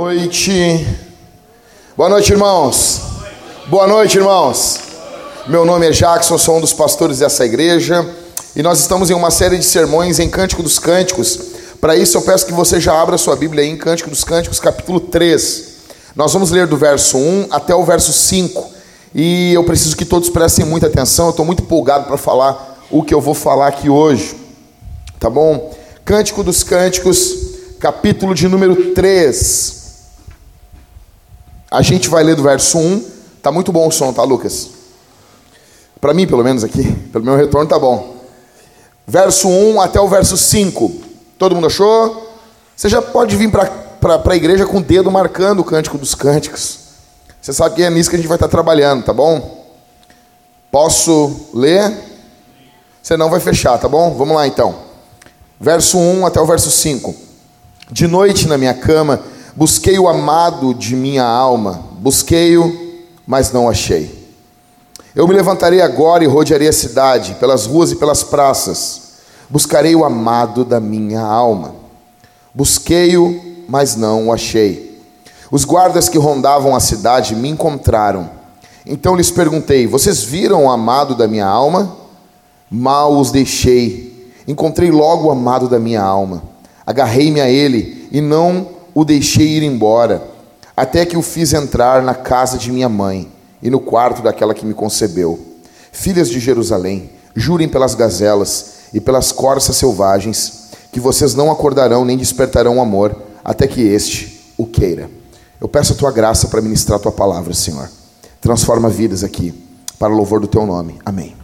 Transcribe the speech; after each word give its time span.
Boa 0.00 0.14
noite. 0.14 0.86
Boa 1.94 2.08
noite, 2.08 2.32
irmãos. 2.32 3.02
Boa 3.66 3.86
noite, 3.86 4.16
irmãos. 4.16 4.80
Meu 5.46 5.66
nome 5.66 5.88
é 5.88 5.90
Jackson, 5.90 6.38
sou 6.38 6.56
um 6.56 6.60
dos 6.62 6.72
pastores 6.72 7.18
dessa 7.18 7.44
igreja 7.44 8.08
e 8.56 8.62
nós 8.62 8.80
estamos 8.80 9.10
em 9.10 9.14
uma 9.14 9.30
série 9.30 9.58
de 9.58 9.64
sermões 9.64 10.18
em 10.18 10.30
Cântico 10.30 10.62
dos 10.62 10.78
Cânticos. 10.78 11.38
Para 11.82 11.94
isso, 11.96 12.16
eu 12.16 12.22
peço 12.22 12.46
que 12.46 12.52
você 12.54 12.80
já 12.80 12.98
abra 12.98 13.18
sua 13.18 13.36
Bíblia 13.36 13.62
em 13.62 13.76
Cântico 13.76 14.08
dos 14.08 14.24
Cânticos, 14.24 14.58
capítulo 14.58 15.00
3. 15.00 15.64
Nós 16.16 16.32
vamos 16.32 16.50
ler 16.50 16.66
do 16.66 16.78
verso 16.78 17.18
1 17.18 17.48
até 17.50 17.74
o 17.74 17.84
verso 17.84 18.10
5 18.10 18.70
e 19.14 19.52
eu 19.52 19.64
preciso 19.64 19.94
que 19.94 20.06
todos 20.06 20.30
prestem 20.30 20.64
muita 20.64 20.86
atenção. 20.86 21.26
Eu 21.26 21.32
estou 21.32 21.44
muito 21.44 21.62
empolgado 21.62 22.06
para 22.06 22.16
falar 22.16 22.86
o 22.90 23.02
que 23.02 23.12
eu 23.12 23.20
vou 23.20 23.34
falar 23.34 23.66
aqui 23.66 23.90
hoje, 23.90 24.34
tá 25.20 25.28
bom? 25.28 25.70
Cântico 26.06 26.42
dos 26.42 26.62
Cânticos, 26.62 27.34
capítulo 27.78 28.34
de 28.34 28.48
número 28.48 28.94
3. 28.94 29.79
A 31.70 31.82
gente 31.82 32.08
vai 32.08 32.24
ler 32.24 32.34
do 32.34 32.42
verso 32.42 32.78
1. 32.78 33.04
Tá 33.40 33.52
muito 33.52 33.70
bom 33.70 33.86
o 33.86 33.92
som, 33.92 34.12
tá, 34.12 34.24
Lucas? 34.24 34.70
Para 36.00 36.12
mim, 36.12 36.26
pelo 36.26 36.42
menos 36.42 36.64
aqui, 36.64 36.90
pelo 37.12 37.24
meu 37.24 37.36
retorno 37.36 37.68
tá 37.68 37.78
bom. 37.78 38.16
Verso 39.06 39.48
1 39.48 39.80
até 39.80 40.00
o 40.00 40.08
verso 40.08 40.36
5. 40.36 40.92
Todo 41.38 41.54
mundo 41.54 41.68
achou? 41.68 42.28
Você 42.74 42.88
já 42.88 43.00
pode 43.00 43.36
vir 43.36 43.50
para 43.50 44.22
a 44.24 44.36
igreja 44.36 44.66
com 44.66 44.78
o 44.78 44.82
dedo 44.82 45.10
marcando 45.10 45.60
o 45.60 45.64
cântico 45.64 45.98
dos 45.98 46.14
cânticos. 46.14 46.78
Você 47.40 47.52
sabe 47.52 47.76
que 47.76 47.82
é 47.82 47.90
nisso 47.90 48.10
que 48.10 48.16
a 48.16 48.18
gente 48.18 48.28
vai 48.28 48.36
estar 48.36 48.48
trabalhando, 48.48 49.04
tá 49.04 49.12
bom? 49.12 49.66
Posso 50.70 51.48
ler? 51.54 51.92
Você 53.02 53.16
não 53.16 53.30
vai 53.30 53.40
fechar, 53.40 53.78
tá 53.78 53.88
bom? 53.88 54.14
Vamos 54.14 54.36
lá 54.36 54.46
então. 54.46 54.74
Verso 55.58 55.98
1 55.98 56.26
até 56.26 56.40
o 56.40 56.46
verso 56.46 56.70
5. 56.70 57.14
De 57.90 58.06
noite 58.06 58.46
na 58.46 58.56
minha 58.56 58.74
cama, 58.74 59.20
busquei 59.54 59.98
o 59.98 60.08
amado 60.08 60.74
de 60.74 60.96
minha 60.96 61.24
alma, 61.24 61.82
busquei-o, 61.98 62.90
mas 63.26 63.52
não 63.52 63.68
achei. 63.68 64.18
Eu 65.14 65.26
me 65.26 65.34
levantarei 65.34 65.80
agora 65.80 66.22
e 66.22 66.26
rodearei 66.26 66.68
a 66.68 66.72
cidade, 66.72 67.34
pelas 67.40 67.66
ruas 67.66 67.90
e 67.90 67.96
pelas 67.96 68.22
praças. 68.22 69.10
Buscarei 69.48 69.96
o 69.96 70.04
amado 70.04 70.64
da 70.64 70.78
minha 70.78 71.20
alma. 71.20 71.74
Busquei-o, 72.54 73.64
mas 73.68 73.96
não 73.96 74.28
o 74.28 74.32
achei. 74.32 75.00
Os 75.50 75.64
guardas 75.64 76.08
que 76.08 76.16
rondavam 76.16 76.76
a 76.76 76.80
cidade 76.80 77.34
me 77.34 77.48
encontraram. 77.48 78.30
Então 78.86 79.16
lhes 79.16 79.30
perguntei: 79.30 79.86
Vocês 79.86 80.22
viram 80.22 80.64
o 80.64 80.70
amado 80.70 81.16
da 81.16 81.26
minha 81.26 81.46
alma? 81.46 81.96
Mal 82.70 83.18
os 83.18 83.32
deixei. 83.32 84.32
Encontrei 84.46 84.90
logo 84.90 85.26
o 85.26 85.30
amado 85.30 85.68
da 85.68 85.78
minha 85.78 86.02
alma. 86.02 86.42
Agarrei-me 86.86 87.40
a 87.40 87.48
ele 87.48 88.08
e 88.12 88.20
não 88.20 88.68
o 88.94 89.04
deixei 89.04 89.56
ir 89.56 89.62
embora, 89.62 90.22
até 90.76 91.04
que 91.04 91.16
o 91.16 91.22
fiz 91.22 91.52
entrar 91.52 92.02
na 92.02 92.14
casa 92.14 92.56
de 92.56 92.70
minha 92.70 92.88
mãe 92.88 93.30
e 93.62 93.70
no 93.70 93.80
quarto 93.80 94.22
daquela 94.22 94.54
que 94.54 94.66
me 94.66 94.74
concebeu. 94.74 95.38
Filhas 95.92 96.28
de 96.28 96.40
Jerusalém, 96.40 97.10
jurem 97.34 97.68
pelas 97.68 97.94
gazelas 97.94 98.74
e 98.92 99.00
pelas 99.00 99.32
corças 99.32 99.76
selvagens, 99.76 100.70
que 100.92 101.00
vocês 101.00 101.34
não 101.34 101.50
acordarão 101.50 102.04
nem 102.04 102.16
despertarão 102.16 102.78
o 102.78 102.80
amor, 102.80 103.16
até 103.44 103.66
que 103.66 103.80
este 103.80 104.52
o 104.56 104.66
queira. 104.66 105.10
Eu 105.60 105.68
peço 105.68 105.92
a 105.92 105.96
tua 105.96 106.10
graça 106.10 106.48
para 106.48 106.60
ministrar 106.60 106.98
a 106.98 107.02
tua 107.02 107.12
palavra, 107.12 107.52
Senhor. 107.52 107.88
Transforma 108.40 108.88
vidas 108.88 109.22
aqui, 109.22 109.52
para 109.98 110.12
o 110.12 110.16
louvor 110.16 110.40
do 110.40 110.46
teu 110.46 110.64
nome. 110.64 110.98
Amém. 111.04 111.36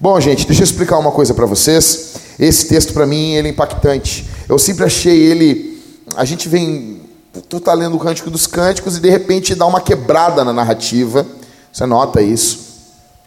Bom, 0.00 0.20
gente, 0.20 0.46
deixa 0.46 0.62
eu 0.62 0.64
explicar 0.64 0.98
uma 0.98 1.10
coisa 1.10 1.34
para 1.34 1.46
vocês. 1.46 2.14
Esse 2.38 2.66
texto 2.66 2.92
para 2.92 3.06
mim 3.06 3.34
ele 3.34 3.48
é 3.48 3.50
impactante. 3.50 4.28
Eu 4.48 4.58
sempre 4.58 4.84
achei 4.84 5.18
ele. 5.18 5.82
A 6.16 6.24
gente 6.24 6.48
vem. 6.48 7.00
Tu 7.40 7.60
tá 7.60 7.72
lendo 7.72 7.96
o 7.96 7.98
Cântico 7.98 8.30
dos 8.30 8.46
Cânticos 8.46 8.96
e 8.96 9.00
de 9.00 9.10
repente 9.10 9.54
dá 9.54 9.66
uma 9.66 9.80
quebrada 9.80 10.44
na 10.44 10.52
narrativa. 10.52 11.26
Você 11.72 11.84
nota 11.84 12.22
isso? 12.22 12.60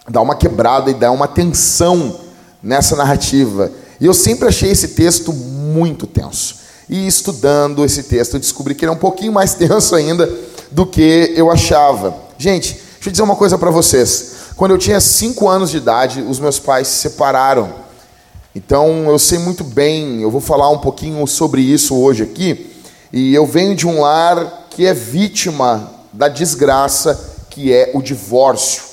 Dá 0.09 0.21
uma 0.21 0.35
quebrada 0.35 0.89
e 0.89 0.93
dá 0.93 1.11
uma 1.11 1.27
tensão 1.27 2.17
nessa 2.63 2.95
narrativa. 2.95 3.71
E 3.99 4.05
eu 4.05 4.13
sempre 4.13 4.47
achei 4.47 4.71
esse 4.71 4.89
texto 4.89 5.33
muito 5.33 6.07
tenso. 6.07 6.55
E 6.89 7.05
estudando 7.05 7.83
esse 7.83 8.03
texto, 8.03 8.35
eu 8.35 8.39
descobri 8.39 8.73
que 8.73 8.85
ele 8.85 8.91
é 8.91 8.95
um 8.95 8.99
pouquinho 8.99 9.33
mais 9.33 9.53
tenso 9.55 9.93
ainda 9.93 10.31
do 10.71 10.85
que 10.85 11.33
eu 11.35 11.51
achava. 11.51 12.15
Gente, 12.37 12.73
deixa 12.73 13.09
eu 13.09 13.11
dizer 13.11 13.23
uma 13.23 13.35
coisa 13.35 13.57
para 13.57 13.69
vocês. 13.69 14.35
Quando 14.55 14.71
eu 14.71 14.77
tinha 14.77 15.01
5 15.01 15.47
anos 15.49 15.69
de 15.69 15.77
idade, 15.77 16.21
os 16.21 16.39
meus 16.39 16.59
pais 16.59 16.87
se 16.87 16.95
separaram. 16.95 17.73
Então 18.55 19.09
eu 19.09 19.19
sei 19.19 19.37
muito 19.37 19.63
bem, 19.63 20.21
eu 20.21 20.31
vou 20.31 20.41
falar 20.41 20.69
um 20.69 20.79
pouquinho 20.79 21.27
sobre 21.27 21.61
isso 21.61 21.95
hoje 21.95 22.23
aqui. 22.23 22.76
E 23.11 23.33
eu 23.33 23.45
venho 23.45 23.75
de 23.75 23.87
um 23.87 24.01
lar 24.01 24.67
que 24.69 24.85
é 24.85 24.93
vítima 24.93 25.91
da 26.11 26.27
desgraça 26.27 27.35
que 27.49 27.73
é 27.73 27.91
o 27.93 28.01
divórcio. 28.01 28.83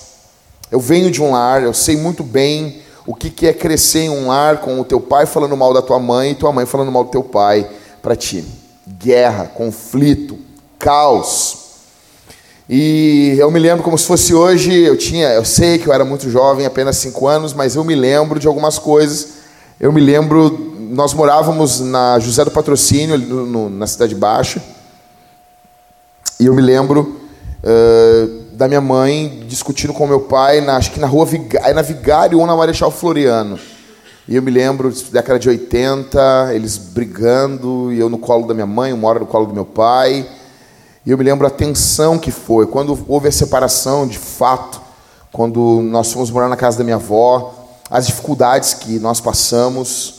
Eu 0.70 0.80
venho 0.80 1.10
de 1.10 1.22
um 1.22 1.32
lar, 1.32 1.62
eu 1.62 1.74
sei 1.74 1.96
muito 1.96 2.22
bem 2.22 2.82
o 3.06 3.14
que 3.14 3.46
é 3.46 3.52
crescer 3.52 4.00
em 4.00 4.10
um 4.10 4.28
lar 4.28 4.58
com 4.58 4.80
o 4.80 4.84
teu 4.84 5.00
pai 5.00 5.26
falando 5.26 5.56
mal 5.56 5.74
da 5.74 5.82
tua 5.82 5.98
mãe 5.98 6.30
e 6.30 6.34
tua 6.34 6.52
mãe 6.52 6.64
falando 6.64 6.90
mal 6.90 7.04
do 7.04 7.10
teu 7.10 7.22
pai 7.22 7.68
para 8.02 8.16
ti. 8.16 8.44
Guerra, 8.86 9.46
conflito, 9.46 10.38
caos. 10.78 11.64
E 12.68 13.36
eu 13.38 13.50
me 13.50 13.58
lembro 13.58 13.82
como 13.82 13.98
se 13.98 14.06
fosse 14.06 14.34
hoje, 14.34 14.72
eu 14.72 14.96
tinha, 14.96 15.28
eu 15.28 15.44
sei 15.44 15.78
que 15.78 15.86
eu 15.86 15.92
era 15.92 16.04
muito 16.04 16.30
jovem, 16.30 16.64
apenas 16.64 16.96
cinco 16.96 17.26
anos, 17.26 17.52
mas 17.52 17.76
eu 17.76 17.84
me 17.84 17.94
lembro 17.94 18.40
de 18.40 18.46
algumas 18.46 18.78
coisas. 18.78 19.28
Eu 19.78 19.92
me 19.92 20.00
lembro, 20.00 20.63
nós 20.94 21.12
morávamos 21.12 21.80
na 21.80 22.20
José 22.20 22.44
do 22.44 22.52
Patrocínio, 22.52 23.18
no, 23.18 23.44
no, 23.44 23.70
na 23.70 23.86
Cidade 23.86 24.14
Baixa, 24.14 24.62
e 26.38 26.46
eu 26.46 26.54
me 26.54 26.62
lembro 26.62 27.20
uh, 27.62 28.44
da 28.52 28.68
minha 28.68 28.80
mãe 28.80 29.44
discutindo 29.48 29.92
com 29.92 30.06
meu 30.06 30.20
pai, 30.20 30.60
na, 30.60 30.76
acho 30.76 30.92
que 30.92 31.00
na 31.00 31.08
rua 31.08 31.26
Vigário, 31.26 31.74
na 31.74 31.82
Vigário 31.82 32.38
ou 32.38 32.46
na 32.46 32.54
Marechal 32.54 32.92
Floriano. 32.92 33.58
E 34.28 34.36
eu 34.36 34.42
me 34.42 34.50
lembro, 34.50 34.92
década 35.10 35.38
de 35.38 35.48
80, 35.48 36.52
eles 36.54 36.76
brigando, 36.78 37.92
e 37.92 37.98
eu 37.98 38.08
no 38.08 38.16
colo 38.16 38.46
da 38.46 38.54
minha 38.54 38.66
mãe, 38.66 38.92
uma 38.92 39.08
hora 39.08 39.18
no 39.18 39.26
colo 39.26 39.46
do 39.46 39.52
meu 39.52 39.66
pai. 39.66 40.26
E 41.04 41.10
eu 41.10 41.18
me 41.18 41.24
lembro 41.24 41.46
a 41.46 41.50
tensão 41.50 42.18
que 42.18 42.30
foi, 42.30 42.66
quando 42.66 43.04
houve 43.08 43.28
a 43.28 43.32
separação, 43.32 44.06
de 44.06 44.18
fato, 44.18 44.80
quando 45.32 45.80
nós 45.82 46.12
fomos 46.12 46.30
morar 46.30 46.48
na 46.48 46.56
casa 46.56 46.78
da 46.78 46.84
minha 46.84 46.96
avó, 46.96 47.52
as 47.90 48.06
dificuldades 48.06 48.74
que 48.74 48.98
nós 49.00 49.20
passamos, 49.20 50.13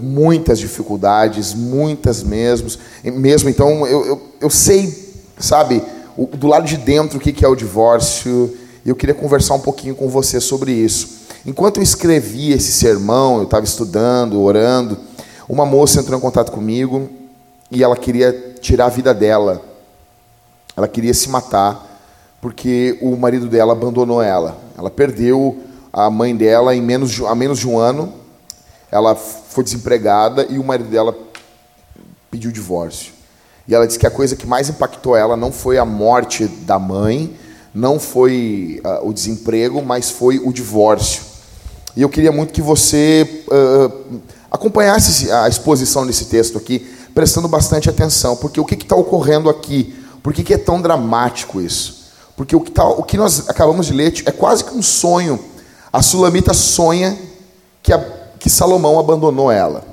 muitas 0.00 0.58
dificuldades, 0.58 1.54
muitas 1.54 2.22
mesmo. 2.22 2.68
mesmo 3.04 3.48
então, 3.48 3.86
eu, 3.86 4.06
eu, 4.06 4.22
eu 4.40 4.50
sei, 4.50 5.14
sabe, 5.38 5.82
do 6.34 6.46
lado 6.46 6.66
de 6.66 6.76
dentro 6.76 7.18
o 7.18 7.20
que 7.20 7.44
é 7.44 7.48
o 7.48 7.56
divórcio, 7.56 8.56
e 8.84 8.88
eu 8.88 8.94
queria 8.94 9.14
conversar 9.14 9.54
um 9.54 9.60
pouquinho 9.60 9.94
com 9.94 10.08
você 10.08 10.40
sobre 10.40 10.72
isso. 10.72 11.26
Enquanto 11.44 11.78
eu 11.78 11.82
escrevia 11.82 12.56
esse 12.56 12.72
sermão, 12.72 13.38
eu 13.38 13.44
estava 13.44 13.64
estudando, 13.64 14.40
orando, 14.40 14.96
uma 15.48 15.66
moça 15.66 16.00
entrou 16.00 16.18
em 16.18 16.22
contato 16.22 16.52
comigo 16.52 17.08
e 17.70 17.82
ela 17.82 17.96
queria 17.96 18.54
tirar 18.60 18.86
a 18.86 18.90
vida 18.90 19.12
dela 19.12 19.62
ela 20.76 20.86
queria 20.86 21.14
se 21.14 21.30
matar 21.30 21.98
porque 22.40 22.98
o 23.00 23.16
marido 23.16 23.46
dela 23.48 23.72
abandonou 23.72 24.20
ela. 24.20 24.58
Ela 24.76 24.90
perdeu 24.90 25.58
a 25.90 26.10
mãe 26.10 26.36
dela 26.36 26.76
em 26.76 26.82
menos 26.82 27.10
de, 27.10 27.24
a 27.24 27.34
menos 27.34 27.58
de 27.58 27.66
um 27.66 27.78
ano. 27.78 28.12
Ela 28.90 29.14
foi 29.14 29.64
desempregada 29.64 30.46
e 30.48 30.58
o 30.58 30.64
marido 30.64 30.88
dela 30.88 31.16
pediu 32.30 32.50
divórcio. 32.50 33.12
E 33.68 33.74
ela 33.74 33.86
disse 33.86 33.98
que 33.98 34.06
a 34.06 34.10
coisa 34.10 34.36
que 34.36 34.46
mais 34.46 34.68
impactou 34.68 35.16
ela 35.16 35.36
não 35.36 35.50
foi 35.50 35.78
a 35.78 35.84
morte 35.84 36.46
da 36.46 36.78
mãe, 36.78 37.36
não 37.74 37.98
foi 37.98 38.80
uh, 38.84 39.08
o 39.08 39.12
desemprego, 39.12 39.82
mas 39.82 40.10
foi 40.10 40.38
o 40.38 40.52
divórcio. 40.52 41.22
E 41.96 42.02
eu 42.02 42.08
queria 42.08 42.30
muito 42.30 42.52
que 42.52 42.62
você 42.62 43.44
uh, 43.48 44.20
acompanhasse 44.50 45.30
a 45.30 45.48
exposição 45.48 46.06
desse 46.06 46.26
texto 46.26 46.58
aqui, 46.58 46.78
prestando 47.14 47.48
bastante 47.48 47.88
atenção, 47.88 48.36
porque 48.36 48.60
o 48.60 48.64
que 48.64 48.74
está 48.74 48.94
ocorrendo 48.94 49.48
aqui? 49.48 49.94
Por 50.22 50.32
que, 50.32 50.44
que 50.44 50.54
é 50.54 50.58
tão 50.58 50.80
dramático 50.80 51.60
isso? 51.60 52.06
Porque 52.36 52.54
o 52.54 52.60
que, 52.60 52.70
tá, 52.70 52.86
o 52.86 53.02
que 53.02 53.16
nós 53.16 53.48
acabamos 53.48 53.86
de 53.86 53.94
ler 53.94 54.12
é 54.26 54.30
quase 54.30 54.62
que 54.62 54.74
um 54.74 54.82
sonho. 54.82 55.42
A 55.92 56.02
Sulamita 56.02 56.52
sonha 56.52 57.16
que, 57.82 57.92
a, 57.92 57.98
que 58.38 58.50
Salomão 58.50 58.98
abandonou 58.98 59.50
ela. 59.50 59.84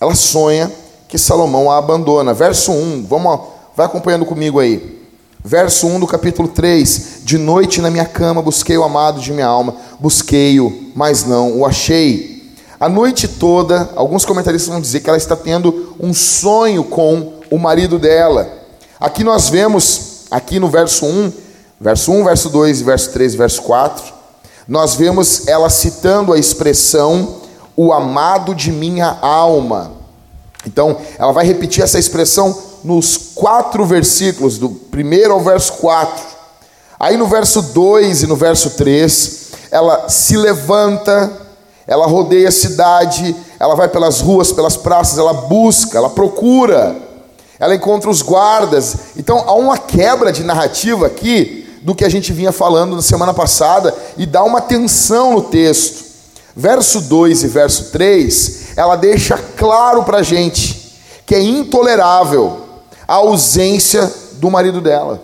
Ela 0.00 0.14
sonha 0.14 0.70
que 1.08 1.18
Salomão 1.18 1.70
a 1.70 1.78
abandona. 1.78 2.34
Verso 2.34 2.72
1, 2.72 3.06
vamos, 3.08 3.40
vai 3.76 3.86
acompanhando 3.86 4.26
comigo 4.26 4.60
aí. 4.60 5.06
Verso 5.42 5.86
1 5.86 6.00
do 6.00 6.06
capítulo 6.06 6.48
3: 6.48 7.20
De 7.22 7.38
noite 7.38 7.80
na 7.80 7.90
minha 7.90 8.04
cama 8.04 8.42
busquei 8.42 8.76
o 8.76 8.82
amado 8.82 9.20
de 9.20 9.32
minha 9.32 9.46
alma, 9.46 9.76
busquei-o, 10.00 10.90
mas 10.94 11.24
não 11.24 11.60
o 11.60 11.64
achei. 11.64 12.52
A 12.78 12.88
noite 12.88 13.26
toda, 13.26 13.88
alguns 13.94 14.24
comentaristas 14.24 14.68
vão 14.68 14.80
dizer 14.80 15.00
que 15.00 15.08
ela 15.08 15.16
está 15.16 15.34
tendo 15.36 15.94
um 15.98 16.12
sonho 16.12 16.84
com 16.84 17.34
o 17.50 17.58
marido 17.58 17.98
dela. 17.98 18.50
Aqui 18.98 19.22
nós 19.22 19.48
vemos, 19.48 20.24
aqui 20.30 20.58
no 20.58 20.68
verso 20.68 21.06
1, 21.06 21.32
verso 21.80 22.12
1, 22.12 22.24
verso 22.24 22.48
2, 22.50 22.82
verso 22.82 23.12
3 23.12 23.34
verso 23.34 23.62
4, 23.62 24.15
nós 24.66 24.94
vemos 24.94 25.46
ela 25.46 25.70
citando 25.70 26.32
a 26.32 26.38
expressão 26.38 27.36
o 27.76 27.92
amado 27.92 28.54
de 28.54 28.72
minha 28.72 29.18
alma. 29.20 29.92
Então, 30.66 30.96
ela 31.18 31.32
vai 31.32 31.46
repetir 31.46 31.84
essa 31.84 31.98
expressão 31.98 32.56
nos 32.82 33.16
quatro 33.34 33.84
versículos, 33.84 34.58
do 34.58 34.70
primeiro 34.70 35.32
ao 35.32 35.40
verso 35.40 35.74
4. 35.74 36.24
Aí 36.98 37.16
no 37.16 37.26
verso 37.26 37.60
2 37.60 38.22
e 38.22 38.26
no 38.26 38.34
verso 38.34 38.70
3, 38.70 39.46
ela 39.70 40.08
se 40.08 40.36
levanta, 40.36 41.30
ela 41.86 42.06
rodeia 42.06 42.48
a 42.48 42.52
cidade, 42.52 43.36
ela 43.60 43.74
vai 43.74 43.88
pelas 43.88 44.20
ruas, 44.20 44.50
pelas 44.50 44.76
praças, 44.76 45.18
ela 45.18 45.32
busca, 45.32 45.98
ela 45.98 46.10
procura, 46.10 46.96
ela 47.58 47.74
encontra 47.74 48.08
os 48.08 48.22
guardas. 48.22 48.96
Então 49.16 49.44
há 49.46 49.54
uma 49.54 49.76
quebra 49.78 50.32
de 50.32 50.42
narrativa 50.42 51.06
aqui 51.06 51.65
do 51.86 51.94
que 51.94 52.04
a 52.04 52.08
gente 52.08 52.32
vinha 52.32 52.50
falando 52.50 52.96
na 52.96 53.00
semana 53.00 53.32
passada 53.32 53.94
e 54.16 54.26
dá 54.26 54.42
uma 54.42 54.60
tensão 54.60 55.34
no 55.34 55.42
texto. 55.42 56.04
Verso 56.56 57.02
2 57.02 57.44
e 57.44 57.46
verso 57.46 57.92
3, 57.92 58.76
ela 58.76 58.96
deixa 58.96 59.38
claro 59.56 60.02
para 60.02 60.18
a 60.18 60.22
gente 60.22 60.98
que 61.24 61.32
é 61.32 61.40
intolerável 61.40 62.58
a 63.06 63.14
ausência 63.14 64.12
do 64.32 64.50
marido 64.50 64.80
dela. 64.80 65.22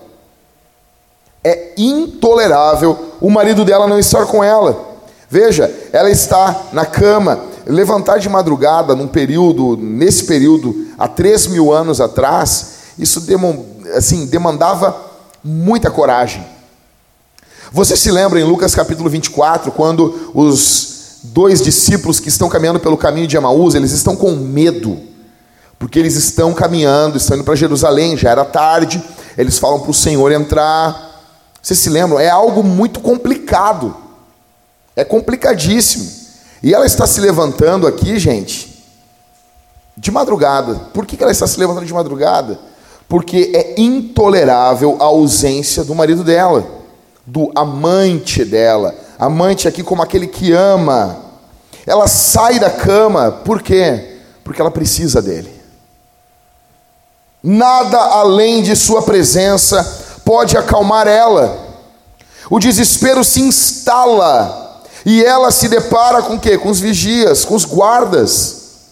É 1.42 1.72
intolerável 1.76 2.96
o 3.20 3.28
marido 3.28 3.64
dela 3.64 3.88
não 3.88 3.98
estar 3.98 4.24
com 4.26 4.44
ela. 4.44 4.88
Veja, 5.28 5.68
ela 5.92 6.10
está 6.10 6.66
na 6.72 6.86
cama, 6.86 7.40
levantar 7.66 8.18
de 8.18 8.28
madrugada 8.28 8.94
num 8.94 9.08
período, 9.08 9.76
nesse 9.76 10.26
período, 10.26 10.86
há 10.96 11.08
três 11.08 11.48
mil 11.48 11.72
anos 11.72 12.00
atrás, 12.00 12.74
isso 12.96 13.20
assim, 13.96 14.26
demandava 14.26 15.10
muita 15.44 15.90
coragem. 15.90 16.44
Você 17.72 17.96
se 17.96 18.10
lembra 18.10 18.38
em 18.38 18.44
Lucas 18.44 18.74
capítulo 18.74 19.08
24, 19.08 19.72
quando 19.72 20.30
os 20.34 21.20
dois 21.22 21.62
discípulos 21.62 22.20
que 22.20 22.28
estão 22.28 22.48
caminhando 22.48 22.80
pelo 22.80 22.96
caminho 22.96 23.26
de 23.26 23.36
Emaús, 23.36 23.74
eles 23.74 23.92
estão 23.92 24.14
com 24.14 24.32
medo, 24.32 25.00
porque 25.78 25.98
eles 25.98 26.14
estão 26.16 26.52
caminhando, 26.52 27.16
estão 27.16 27.36
indo 27.36 27.44
para 27.44 27.54
Jerusalém, 27.54 28.16
já 28.16 28.30
era 28.30 28.44
tarde, 28.44 29.02
eles 29.38 29.58
falam 29.58 29.80
para 29.80 29.90
o 29.90 29.94
Senhor 29.94 30.30
entrar. 30.32 31.10
Vocês 31.62 31.78
se 31.78 31.88
lembram? 31.88 32.18
É 32.20 32.28
algo 32.28 32.62
muito 32.62 33.00
complicado, 33.00 33.96
é 34.94 35.04
complicadíssimo. 35.04 36.22
E 36.62 36.74
ela 36.74 36.86
está 36.86 37.06
se 37.06 37.20
levantando 37.20 37.86
aqui, 37.86 38.18
gente, 38.18 38.84
de 39.96 40.10
madrugada. 40.10 40.74
Por 40.92 41.06
que 41.06 41.20
ela 41.20 41.32
está 41.32 41.46
se 41.46 41.58
levantando 41.58 41.86
de 41.86 41.94
madrugada? 41.94 42.58
Porque 43.12 43.52
é 43.54 43.78
intolerável 43.78 44.96
a 44.98 45.04
ausência 45.04 45.84
do 45.84 45.94
marido 45.94 46.24
dela, 46.24 46.64
do 47.26 47.52
amante 47.54 48.42
dela. 48.42 48.94
Amante 49.18 49.68
aqui 49.68 49.82
como 49.82 50.00
aquele 50.02 50.26
que 50.26 50.50
ama. 50.50 51.18
Ela 51.86 52.08
sai 52.08 52.58
da 52.58 52.70
cama, 52.70 53.30
por 53.30 53.60
quê? 53.60 54.16
Porque 54.42 54.62
ela 54.62 54.70
precisa 54.70 55.20
dele. 55.20 55.52
Nada 57.42 57.98
além 57.98 58.62
de 58.62 58.74
sua 58.74 59.02
presença 59.02 59.84
pode 60.24 60.56
acalmar 60.56 61.06
ela. 61.06 61.54
O 62.48 62.58
desespero 62.58 63.22
se 63.22 63.42
instala 63.42 64.80
e 65.04 65.22
ela 65.22 65.50
se 65.50 65.68
depara 65.68 66.22
com 66.22 66.36
o 66.36 66.40
quê? 66.40 66.56
Com 66.56 66.70
os 66.70 66.80
vigias, 66.80 67.44
com 67.44 67.54
os 67.54 67.66
guardas, 67.66 68.86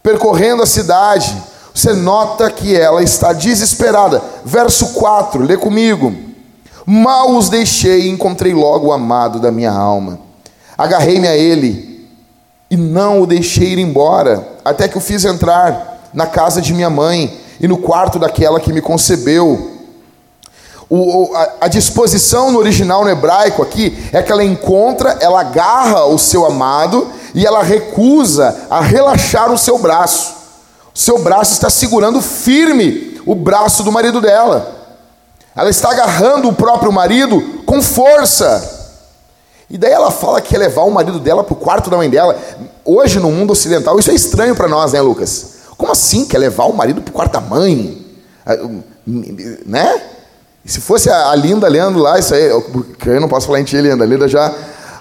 percorrendo 0.00 0.62
a 0.62 0.66
cidade. 0.66 1.36
Você 1.78 1.92
nota 1.92 2.50
que 2.50 2.76
ela 2.76 3.04
está 3.04 3.32
desesperada. 3.32 4.20
Verso 4.44 4.94
4, 4.94 5.44
lê 5.44 5.56
comigo. 5.56 6.12
Mal 6.84 7.36
os 7.36 7.48
deixei 7.48 8.00
e 8.00 8.10
encontrei 8.10 8.52
logo 8.52 8.88
o 8.88 8.92
amado 8.92 9.38
da 9.38 9.52
minha 9.52 9.70
alma. 9.70 10.18
Agarrei-me 10.76 11.28
a 11.28 11.36
ele 11.36 12.08
e 12.68 12.76
não 12.76 13.22
o 13.22 13.28
deixei 13.28 13.74
ir 13.74 13.78
embora, 13.78 14.44
até 14.64 14.88
que 14.88 14.98
o 14.98 15.00
fiz 15.00 15.24
entrar 15.24 16.08
na 16.12 16.26
casa 16.26 16.60
de 16.60 16.74
minha 16.74 16.90
mãe 16.90 17.38
e 17.60 17.68
no 17.68 17.78
quarto 17.78 18.18
daquela 18.18 18.58
que 18.58 18.72
me 18.72 18.80
concebeu. 18.80 19.78
O, 20.90 21.32
a, 21.32 21.52
a, 21.60 21.68
disposição 21.68 22.50
no 22.50 22.58
original 22.58 23.04
no 23.04 23.10
hebraico 23.10 23.62
aqui 23.62 23.96
é 24.12 24.20
que 24.20 24.32
ela 24.32 24.42
encontra, 24.42 25.16
ela 25.20 25.42
agarra 25.42 26.06
o 26.06 26.18
seu 26.18 26.44
amado 26.44 27.06
e 27.32 27.46
ela 27.46 27.62
recusa 27.62 28.66
a 28.68 28.80
relaxar 28.80 29.52
o 29.52 29.56
seu 29.56 29.78
braço. 29.78 30.37
Seu 30.98 31.16
braço 31.20 31.52
está 31.52 31.70
segurando 31.70 32.20
firme 32.20 33.20
o 33.24 33.32
braço 33.32 33.84
do 33.84 33.92
marido 33.92 34.20
dela. 34.20 34.98
Ela 35.54 35.70
está 35.70 35.92
agarrando 35.92 36.48
o 36.48 36.52
próprio 36.52 36.90
marido 36.90 37.62
com 37.64 37.80
força. 37.80 38.96
E 39.70 39.78
daí 39.78 39.92
ela 39.92 40.10
fala 40.10 40.40
que 40.40 40.48
quer 40.48 40.58
levar 40.58 40.82
o 40.82 40.90
marido 40.90 41.20
dela 41.20 41.44
para 41.44 41.52
o 41.52 41.56
quarto 41.56 41.88
da 41.88 41.96
mãe 41.96 42.10
dela. 42.10 42.36
Hoje, 42.84 43.20
no 43.20 43.30
mundo 43.30 43.52
ocidental, 43.52 43.96
isso 44.00 44.10
é 44.10 44.14
estranho 44.14 44.56
para 44.56 44.66
nós, 44.66 44.92
né, 44.92 45.00
Lucas? 45.00 45.58
Como 45.76 45.92
assim 45.92 46.26
quer 46.26 46.38
levar 46.38 46.64
o 46.64 46.72
marido 46.72 47.00
para 47.00 47.10
o 47.10 47.14
quarto 47.14 47.34
da 47.34 47.40
mãe? 47.40 48.04
Ah, 48.44 48.56
né? 49.06 50.02
Se 50.64 50.80
fosse 50.80 51.08
a, 51.08 51.32
Linda 51.36 51.68
lendo 51.68 52.00
lá, 52.00 52.18
isso 52.18 52.34
aí, 52.34 52.42
eu, 52.42 53.20
não 53.20 53.28
posso 53.28 53.46
falar 53.46 53.60
em 53.60 53.64
ti, 53.64 53.80
Linda. 53.80 54.02
A 54.02 54.06
Linda 54.06 54.26
já. 54.26 54.52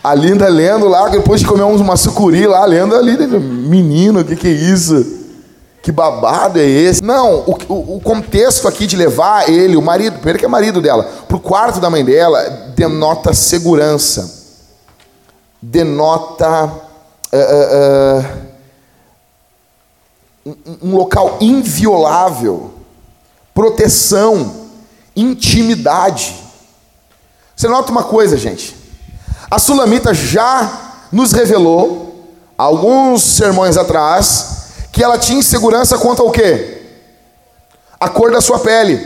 A 0.04 0.14
Linda 0.14 0.48
lendo 0.48 0.88
lá, 0.88 1.10
depois 1.10 1.42
de 1.42 1.48
comer 1.48 1.64
uma 1.64 1.98
sucuri 1.98 2.46
lá, 2.46 2.64
lendo 2.66 2.96
ali, 2.96 3.18
menino, 3.18 4.20
o 4.20 4.24
que, 4.24 4.36
que 4.36 4.48
é 4.48 4.52
isso? 4.52 5.17
Que 5.88 5.92
babado 5.94 6.60
é 6.60 6.66
esse? 6.66 7.02
Não, 7.02 7.46
o, 7.48 7.58
o, 7.70 7.96
o, 7.96 8.02
contexto 8.02 8.68
aqui 8.68 8.86
de 8.86 8.98
levar 8.98 9.48
ele, 9.48 9.78
o 9.78 9.82
marido, 9.82 10.16
primeiro 10.16 10.38
que 10.38 10.44
é 10.44 10.48
marido 10.50 10.82
dela, 10.82 11.06
para 11.26 11.38
o 11.38 11.40
quarto 11.40 11.80
da 11.80 11.90
mãe 11.90 12.04
dela, 12.04 12.44
denota 12.76 13.34
segurança, 13.34 14.60
denota 15.62 16.66
uh, 16.66 18.26
uh, 20.46 20.56
um 20.82 20.94
local 20.94 21.38
inviolável, 21.40 22.74
proteção 23.54 24.68
intimidade. 25.16 26.36
Você 27.56 27.70
nota 27.70 27.94
uma 27.94 28.04
coisa, 28.04 28.36
gente. 28.36 28.76
A 29.50 29.58
Sulamita 29.58 30.14
já 30.14 31.06
nos 31.14 31.32
revelou, 31.32 32.28
alguns 32.58 33.24
sermões 33.24 33.78
atrás, 33.78 34.57
que 34.98 35.04
ela 35.04 35.20
tinha 35.20 35.38
insegurança 35.38 35.96
quanto 36.00 36.24
ao 36.24 36.32
quê? 36.32 36.82
A 38.00 38.10
cor 38.10 38.32
da 38.32 38.42
sua 38.42 38.58
pele. 38.58 39.00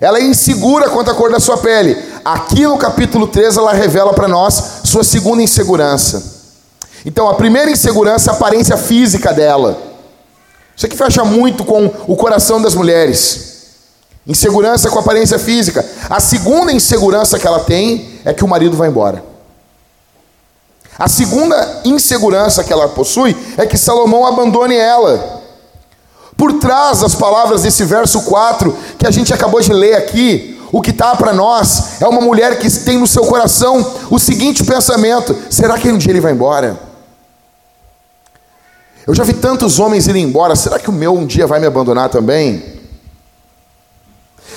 Ela 0.00 0.18
é 0.18 0.22
insegura 0.22 0.88
quanto 0.88 1.10
à 1.10 1.14
cor 1.16 1.32
da 1.32 1.40
sua 1.40 1.58
pele. 1.58 1.96
Aqui 2.24 2.62
no 2.62 2.78
capítulo 2.78 3.26
3 3.26 3.56
ela 3.56 3.72
revela 3.72 4.14
para 4.14 4.28
nós 4.28 4.82
sua 4.84 5.02
segunda 5.02 5.42
insegurança. 5.42 6.22
Então, 7.04 7.28
a 7.28 7.34
primeira 7.34 7.72
insegurança 7.72 8.30
é 8.30 8.32
a 8.32 8.36
aparência 8.36 8.76
física 8.76 9.32
dela. 9.32 9.82
Isso 10.76 10.86
aqui 10.86 10.96
fecha 10.96 11.24
muito 11.24 11.64
com 11.64 11.90
o 12.06 12.14
coração 12.14 12.62
das 12.62 12.76
mulheres. 12.76 13.64
Insegurança 14.24 14.90
com 14.90 15.00
aparência 15.00 15.40
física. 15.40 15.84
A 16.08 16.20
segunda 16.20 16.70
insegurança 16.72 17.36
que 17.36 17.48
ela 17.48 17.60
tem 17.60 18.20
é 18.24 18.32
que 18.32 18.44
o 18.44 18.48
marido 18.48 18.76
vai 18.76 18.88
embora. 18.88 19.24
A 20.98 21.08
segunda 21.08 21.80
insegurança 21.84 22.62
que 22.62 22.72
ela 22.72 22.88
possui 22.88 23.36
é 23.56 23.66
que 23.66 23.78
Salomão 23.78 24.26
abandone 24.26 24.76
ela. 24.76 25.40
Por 26.36 26.54
trás 26.54 27.00
das 27.00 27.14
palavras 27.14 27.62
desse 27.62 27.84
verso 27.84 28.22
4 28.22 28.76
que 28.98 29.06
a 29.06 29.10
gente 29.10 29.32
acabou 29.32 29.60
de 29.60 29.72
ler 29.72 29.94
aqui, 29.94 30.58
o 30.72 30.80
que 30.80 30.90
está 30.90 31.16
para 31.16 31.32
nós 31.32 32.00
é 32.00 32.06
uma 32.06 32.20
mulher 32.20 32.58
que 32.58 32.70
tem 32.70 32.98
no 32.98 33.06
seu 33.06 33.26
coração 33.26 33.84
o 34.10 34.18
seguinte 34.18 34.64
pensamento: 34.64 35.36
será 35.50 35.78
que 35.78 35.90
um 35.90 35.98
dia 35.98 36.12
ele 36.12 36.20
vai 36.20 36.32
embora? 36.32 36.78
Eu 39.06 39.14
já 39.14 39.24
vi 39.24 39.32
tantos 39.32 39.78
homens 39.78 40.06
irem 40.06 40.24
embora, 40.24 40.54
será 40.54 40.78
que 40.78 40.88
o 40.88 40.92
meu 40.92 41.14
um 41.14 41.26
dia 41.26 41.46
vai 41.46 41.58
me 41.58 41.66
abandonar 41.66 42.08
também? 42.10 42.80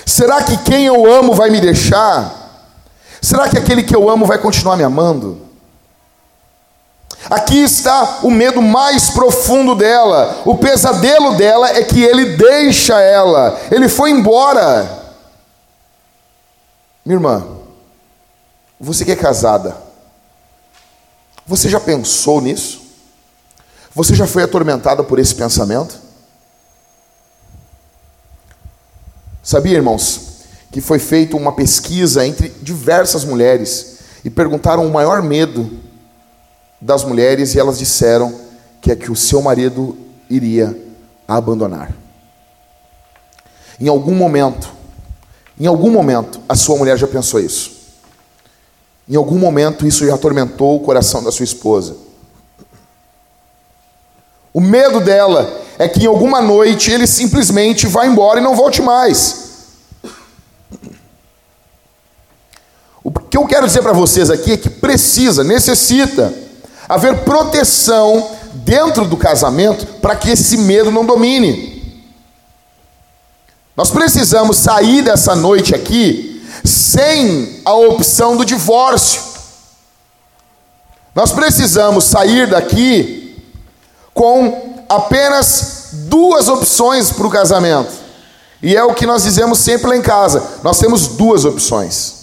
Será 0.06 0.44
que 0.44 0.58
quem 0.58 0.86
eu 0.86 1.12
amo 1.12 1.34
vai 1.34 1.50
me 1.50 1.60
deixar? 1.60 2.42
Será 3.22 3.48
que 3.48 3.58
aquele 3.58 3.84
que 3.84 3.96
eu 3.96 4.10
amo 4.10 4.26
vai 4.26 4.38
continuar 4.38 4.76
me 4.76 4.84
amando? 4.84 5.43
Aqui 7.30 7.64
está 7.64 8.20
o 8.24 8.30
medo 8.30 8.62
mais 8.62 9.10
profundo 9.10 9.76
dela. 9.76 10.42
O 10.46 10.58
pesadelo 10.58 11.36
dela 11.36 11.70
é 11.70 11.84
que 11.84 12.02
ele 12.04 12.36
deixa 12.36 13.00
ela. 13.00 13.60
Ele 13.72 13.88
foi 13.88 14.12
embora. 14.12 15.02
Minha 17.06 17.18
irmã, 17.18 17.46
você 18.80 19.06
que 19.06 19.12
é 19.12 19.16
casada, 19.16 19.76
você 21.46 21.70
já 21.70 21.80
pensou 21.80 22.42
nisso? 22.42 22.82
Você 23.94 24.16
já 24.16 24.26
foi 24.26 24.44
atormentada 24.44 25.04
por 25.04 25.20
esse 25.20 25.36
pensamento? 25.36 26.02
Sabia, 29.42 29.76
irmãos, 29.76 30.22
que 30.72 30.80
foi 30.80 31.00
feita 31.00 31.36
uma 31.36 31.52
pesquisa 31.52 32.26
entre 32.26 32.50
diversas 32.62 33.26
mulheres 33.26 33.98
e 34.24 34.30
perguntaram 34.30 34.88
o 34.88 34.92
maior 34.92 35.22
medo 35.22 35.83
das 36.84 37.06
mulheres 37.06 37.56
e 37.56 37.60
elas 37.60 37.80
disseram 37.80 38.38
que 38.82 38.92
é 38.92 38.96
que 38.96 39.10
o 39.10 39.16
seu 39.16 39.42
marido 39.42 39.98
iria 40.30 40.78
a 41.26 41.38
abandonar. 41.38 41.94
Em 43.80 43.88
algum 43.88 44.14
momento, 44.14 44.70
em 45.58 45.66
algum 45.66 45.90
momento, 45.90 46.42
a 46.48 46.56
sua 46.56 46.78
mulher 46.78 46.98
já 46.98 47.08
pensou 47.08 47.40
isso. 47.40 47.72
Em 49.08 49.16
algum 49.16 49.40
momento 49.40 49.88
isso 49.88 50.06
já 50.06 50.14
atormentou 50.14 50.76
o 50.76 50.82
coração 50.82 51.24
da 51.24 51.32
sua 51.32 51.46
esposa. 51.46 51.96
O 54.54 54.60
medo 54.60 55.00
dela 55.00 55.62
é 55.80 55.88
que 55.88 56.04
em 56.04 56.08
alguma 56.08 56.42
noite 56.42 56.92
ele 56.92 57.08
simplesmente 57.08 57.88
vai 57.88 58.08
embora 58.08 58.42
e 58.42 58.44
não 58.44 58.56
volte 58.56 58.82
mais. 58.82 59.42
O 63.02 63.10
que 63.12 63.38
eu 63.38 63.46
quero 63.48 63.68
dizer 63.68 63.82
para 63.82 63.94
vocês 63.94 64.30
aqui 64.30 64.52
é 64.52 64.58
que 64.58 64.70
precisa, 64.70 65.44
necessita 65.44 66.43
haver 66.88 67.24
proteção 67.24 68.32
dentro 68.54 69.06
do 69.06 69.18
casamento 69.18 69.86
para 70.02 70.16
que 70.16 70.30
esse 70.30 70.58
medo 70.58 70.92
não 70.92 71.06
domine. 71.06 71.74
Nós 73.76 73.90
precisamos 73.90 74.58
sair 74.58 75.02
dessa 75.02 75.36
noite 75.36 75.74
aqui 75.74 76.46
sem 76.64 77.62
a 77.66 77.74
opção 77.74 78.38
do 78.38 78.46
divórcio. 78.46 79.22
Nós 81.16 81.32
precisamos 81.32 82.06
sair 82.06 82.48
daqui 82.48 83.42
com 84.14 84.86
apenas 84.88 85.90
duas 85.94 86.48
opções 86.48 87.12
para 87.12 87.28
o 87.28 87.32
casamento. 87.32 87.92
E 88.62 88.76
é 88.76 88.84
o 88.84 88.94
que 88.94 89.06
nós 89.06 89.24
dizemos 89.24 89.60
sempre 89.60 89.88
lá 89.88 89.98
em 89.98 90.02
casa: 90.02 90.42
nós 90.64 90.80
temos 90.80 91.08
duas 91.10 91.44
opções: 91.44 92.14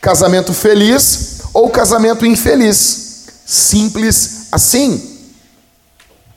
casamento 0.00 0.52
feliz 0.52 1.40
ou 1.54 1.70
casamento 1.70 2.26
infeliz. 2.26 2.99
Simples 3.50 4.46
assim. 4.52 5.18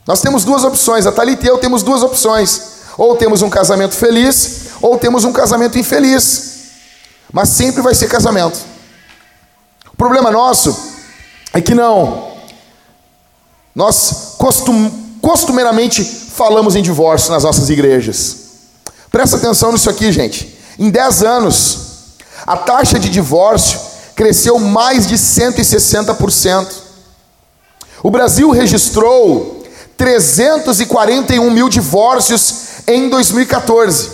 Nós 0.04 0.20
temos 0.20 0.44
duas 0.44 0.64
opções, 0.64 1.06
a 1.06 1.12
Thalita 1.12 1.46
e 1.46 1.48
eu 1.48 1.60
temos 1.60 1.84
duas 1.84 2.02
opções. 2.02 2.72
Ou 2.98 3.16
temos 3.16 3.44
um 3.44 3.52
casamento 3.52 3.94
feliz, 3.94 4.70
ou 4.82 4.98
temos 4.98 5.24
um 5.24 5.32
casamento 5.32 5.78
infeliz. 5.78 6.54
Mas 7.32 7.50
sempre 7.50 7.84
vai 7.84 7.94
ser 7.94 8.08
casamento. 8.08 8.60
O 9.94 9.96
problema 9.96 10.32
nosso 10.32 10.76
é 11.54 11.62
que 11.62 11.76
não. 11.76 12.32
Nós 13.76 14.34
costum, 14.40 14.90
costumeiramente 15.22 16.04
falamos 16.04 16.76
em 16.76 16.82
divórcio 16.82 17.32
nas 17.32 17.44
nossas 17.44 17.70
igrejas. 17.70 18.38
Presta 19.12 19.38
atenção 19.38 19.72
nisso 19.72 19.88
aqui, 19.88 20.12
gente. 20.12 20.58
Em 20.80 20.90
10 20.90 21.22
anos, 21.22 21.78
a 22.48 22.58
taxa 22.58 22.98
de 22.98 23.08
divórcio 23.08 23.80
cresceu 24.16 24.58
mais 24.58 25.06
de 25.06 25.16
160%. 25.16 26.83
O 28.04 28.12
Brasil 28.12 28.52
registrou 28.52 29.64
341 29.96 31.50
mil 31.50 31.70
divórcios 31.70 32.56
em 32.86 33.08
2014. 33.08 34.10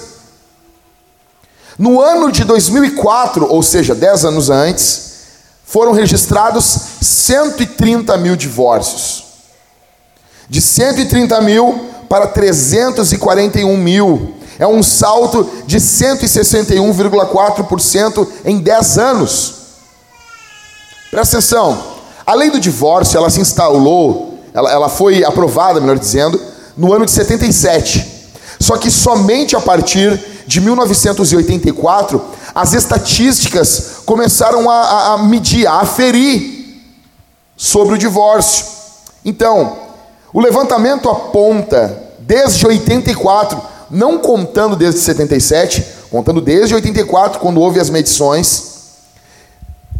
No 1.76 2.00
ano 2.00 2.32
de 2.32 2.44
2004, 2.44 3.52
ou 3.52 3.64
seja, 3.64 3.96
10 3.96 4.26
anos 4.26 4.52
antes, 4.52 5.14
foram 5.66 5.92
registrados 5.92 6.66
130 7.02 8.16
mil 8.18 8.36
divórcios. 8.36 9.24
De 10.48 10.62
130 10.62 11.42
mil 11.42 11.90
para 12.08 12.28
341 12.28 13.76
mil. 13.76 14.36
É 14.60 14.68
um 14.68 14.84
salto 14.84 15.50
de 15.66 15.78
161,4% 15.78 18.28
em 18.46 18.60
10 18.60 18.98
anos. 19.00 19.56
Presta 21.10 21.38
atenção. 21.38 21.99
A 22.30 22.36
lei 22.36 22.52
do 22.52 22.60
divórcio, 22.60 23.18
ela 23.18 23.32
se 23.32 23.42
instalou, 23.42 24.38
ela, 24.54 24.72
ela 24.72 24.88
foi 24.88 25.24
aprovada, 25.24 25.82
melhor 25.82 25.98
dizendo, 25.98 26.40
no 26.78 26.94
ano 26.94 27.04
de 27.04 27.10
77. 27.10 28.06
Só 28.60 28.78
que 28.78 28.92
somente 28.92 29.56
a 29.56 29.60
partir 29.60 30.24
de 30.46 30.62
1984 30.62 32.24
as 32.54 32.74
estatísticas 32.74 34.04
começaram 34.06 34.70
a, 34.70 35.14
a, 35.14 35.18
medir, 35.18 35.66
a 35.66 35.80
aferir 35.80 36.84
sobre 37.58 37.96
o 37.96 37.98
divórcio. 37.98 38.64
Então, 39.26 39.78
o 40.32 40.40
levantamento 40.40 41.10
aponta 41.10 42.00
desde 42.20 42.64
84, 42.64 43.60
não 43.90 44.20
contando 44.20 44.76
desde 44.76 45.00
77, 45.00 45.84
contando 46.12 46.42
desde 46.42 46.76
84, 46.76 47.40
quando 47.40 47.60
houve 47.60 47.80
as 47.80 47.90
medições, 47.90 48.69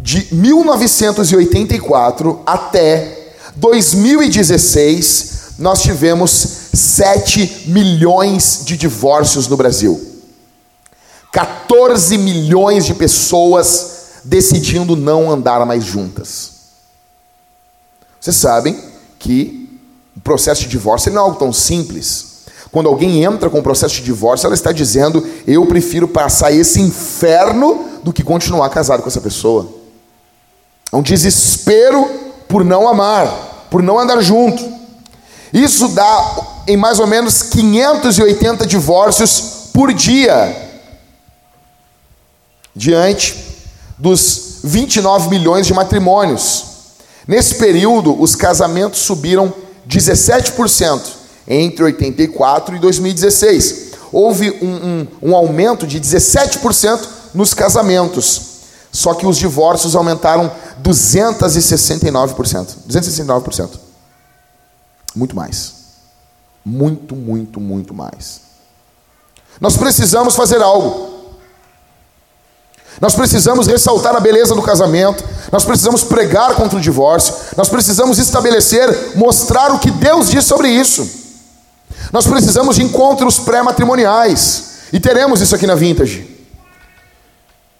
de 0.00 0.34
1984 0.34 2.40
até 2.46 3.18
2016, 3.56 5.56
nós 5.58 5.82
tivemos 5.82 6.30
7 6.30 7.64
milhões 7.66 8.62
de 8.64 8.78
divórcios 8.78 9.46
no 9.46 9.56
Brasil. 9.56 10.00
14 11.32 12.16
milhões 12.16 12.86
de 12.86 12.94
pessoas 12.94 13.98
decidindo 14.24 14.96
não 14.96 15.30
andar 15.30 15.64
mais 15.66 15.84
juntas. 15.84 16.52
Vocês 18.20 18.36
sabem 18.36 18.78
que 19.18 19.78
o 20.16 20.20
processo 20.20 20.62
de 20.62 20.68
divórcio 20.68 21.12
não 21.12 21.20
é 21.20 21.24
algo 21.24 21.38
tão 21.38 21.52
simples. 21.52 22.30
Quando 22.72 22.88
alguém 22.88 23.24
entra 23.24 23.50
com 23.50 23.58
o 23.58 23.62
processo 23.62 23.96
de 23.96 24.02
divórcio, 24.02 24.46
ela 24.46 24.54
está 24.54 24.72
dizendo: 24.72 25.26
Eu 25.46 25.66
prefiro 25.66 26.08
passar 26.08 26.52
esse 26.52 26.80
inferno 26.80 28.00
do 28.02 28.12
que 28.12 28.22
continuar 28.22 28.68
casado 28.70 29.02
com 29.02 29.08
essa 29.08 29.20
pessoa. 29.20 29.79
É 30.92 30.96
um 30.96 31.02
desespero 31.02 32.08
por 32.48 32.64
não 32.64 32.88
amar, 32.88 33.66
por 33.70 33.82
não 33.82 33.98
andar 33.98 34.20
junto. 34.20 34.62
Isso 35.52 35.88
dá 35.88 36.62
em 36.66 36.76
mais 36.76 36.98
ou 36.98 37.06
menos 37.06 37.42
580 37.42 38.66
divórcios 38.66 39.68
por 39.72 39.92
dia. 39.92 40.68
Diante 42.74 43.36
dos 43.98 44.60
29 44.64 45.28
milhões 45.28 45.66
de 45.66 45.74
matrimônios. 45.74 46.64
Nesse 47.26 47.56
período, 47.56 48.20
os 48.20 48.34
casamentos 48.34 49.00
subiram 49.00 49.52
17% 49.88 51.00
entre 51.46 51.84
84 51.84 52.76
e 52.76 52.78
2016. 52.78 53.90
Houve 54.12 54.50
um, 54.62 54.66
um, 54.66 55.30
um 55.30 55.36
aumento 55.36 55.86
de 55.86 56.00
17% 56.00 57.00
nos 57.34 57.54
casamentos. 57.54 58.42
Só 58.92 59.14
que 59.14 59.26
os 59.26 59.36
divórcios 59.36 59.94
aumentaram 59.94 60.50
269%. 60.82 62.76
269%. 62.88 63.70
Muito 65.14 65.34
mais. 65.36 65.74
Muito, 66.64 67.16
muito, 67.16 67.60
muito 67.60 67.94
mais. 67.94 68.42
Nós 69.60 69.76
precisamos 69.76 70.34
fazer 70.34 70.62
algo. 70.62 71.10
Nós 73.00 73.14
precisamos 73.14 73.66
ressaltar 73.66 74.14
a 74.14 74.20
beleza 74.20 74.54
do 74.54 74.60
casamento, 74.60 75.24
nós 75.50 75.64
precisamos 75.64 76.04
pregar 76.04 76.54
contra 76.54 76.76
o 76.76 76.80
divórcio, 76.80 77.34
nós 77.56 77.68
precisamos 77.68 78.18
estabelecer, 78.18 79.16
mostrar 79.16 79.72
o 79.72 79.78
que 79.78 79.90
Deus 79.90 80.28
diz 80.28 80.44
sobre 80.44 80.68
isso. 80.68 81.08
Nós 82.12 82.26
precisamos 82.26 82.76
de 82.76 82.82
encontros 82.82 83.38
pré-matrimoniais, 83.38 84.70
e 84.92 85.00
teremos 85.00 85.40
isso 85.40 85.54
aqui 85.54 85.66
na 85.66 85.74
Vintage. 85.74 86.29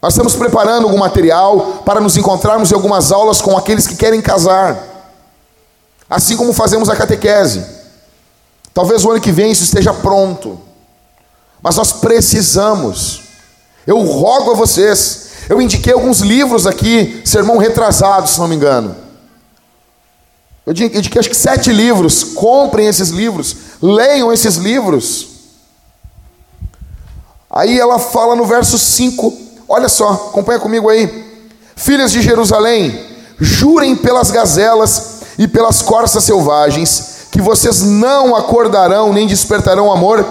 Nós 0.02 0.14
estamos 0.14 0.34
preparando 0.34 0.84
algum 0.84 0.98
material 0.98 1.82
para 1.84 2.00
nos 2.00 2.16
encontrarmos 2.16 2.70
em 2.70 2.74
algumas 2.74 3.12
aulas 3.12 3.40
com 3.40 3.56
aqueles 3.56 3.86
que 3.86 3.96
querem 3.96 4.22
casar 4.22 4.90
assim 6.10 6.36
como 6.36 6.52
fazemos 6.52 6.90
a 6.90 6.96
catequese. 6.96 7.64
Talvez 8.74 9.04
o 9.04 9.10
ano 9.12 9.20
que 9.20 9.30
vem 9.30 9.52
isso 9.52 9.62
esteja 9.62 9.94
pronto, 9.94 10.60
mas 11.62 11.76
nós 11.76 11.92
precisamos. 11.92 13.22
Eu 13.86 14.00
rogo 14.00 14.50
a 14.50 14.54
vocês, 14.54 15.28
eu 15.48 15.62
indiquei 15.62 15.92
alguns 15.92 16.20
livros 16.20 16.66
aqui, 16.66 17.22
sermão 17.24 17.58
retrasado, 17.58 18.28
se 18.28 18.40
não 18.40 18.48
me 18.48 18.56
engano. 18.56 18.96
Eu 20.66 20.72
indiquei 20.72 21.20
acho 21.20 21.30
que 21.30 21.36
sete 21.36 21.72
livros, 21.72 22.22
comprem 22.24 22.86
esses 22.86 23.10
livros, 23.10 23.56
leiam 23.80 24.32
esses 24.32 24.56
livros. 24.56 25.28
Aí 27.48 27.78
ela 27.78 27.98
fala 27.98 28.36
no 28.36 28.44
verso 28.44 28.78
5, 28.78 29.38
olha 29.70 29.88
só, 29.88 30.28
acompanha 30.30 30.58
comigo 30.58 30.90
aí. 30.90 31.30
Filhas 31.76 32.10
de 32.10 32.20
Jerusalém, 32.20 33.06
jurem 33.38 33.94
pelas 33.94 34.30
gazelas 34.32 35.20
e 35.38 35.46
pelas 35.46 35.80
corças 35.80 36.24
selvagens, 36.24 37.28
que 37.30 37.40
vocês 37.40 37.80
não 37.80 38.34
acordarão 38.34 39.12
nem 39.12 39.28
despertarão 39.28 39.90
amor, 39.90 40.26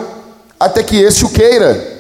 até 0.60 0.84
que 0.84 0.98
este 0.98 1.24
o 1.24 1.30
queira. 1.30 1.98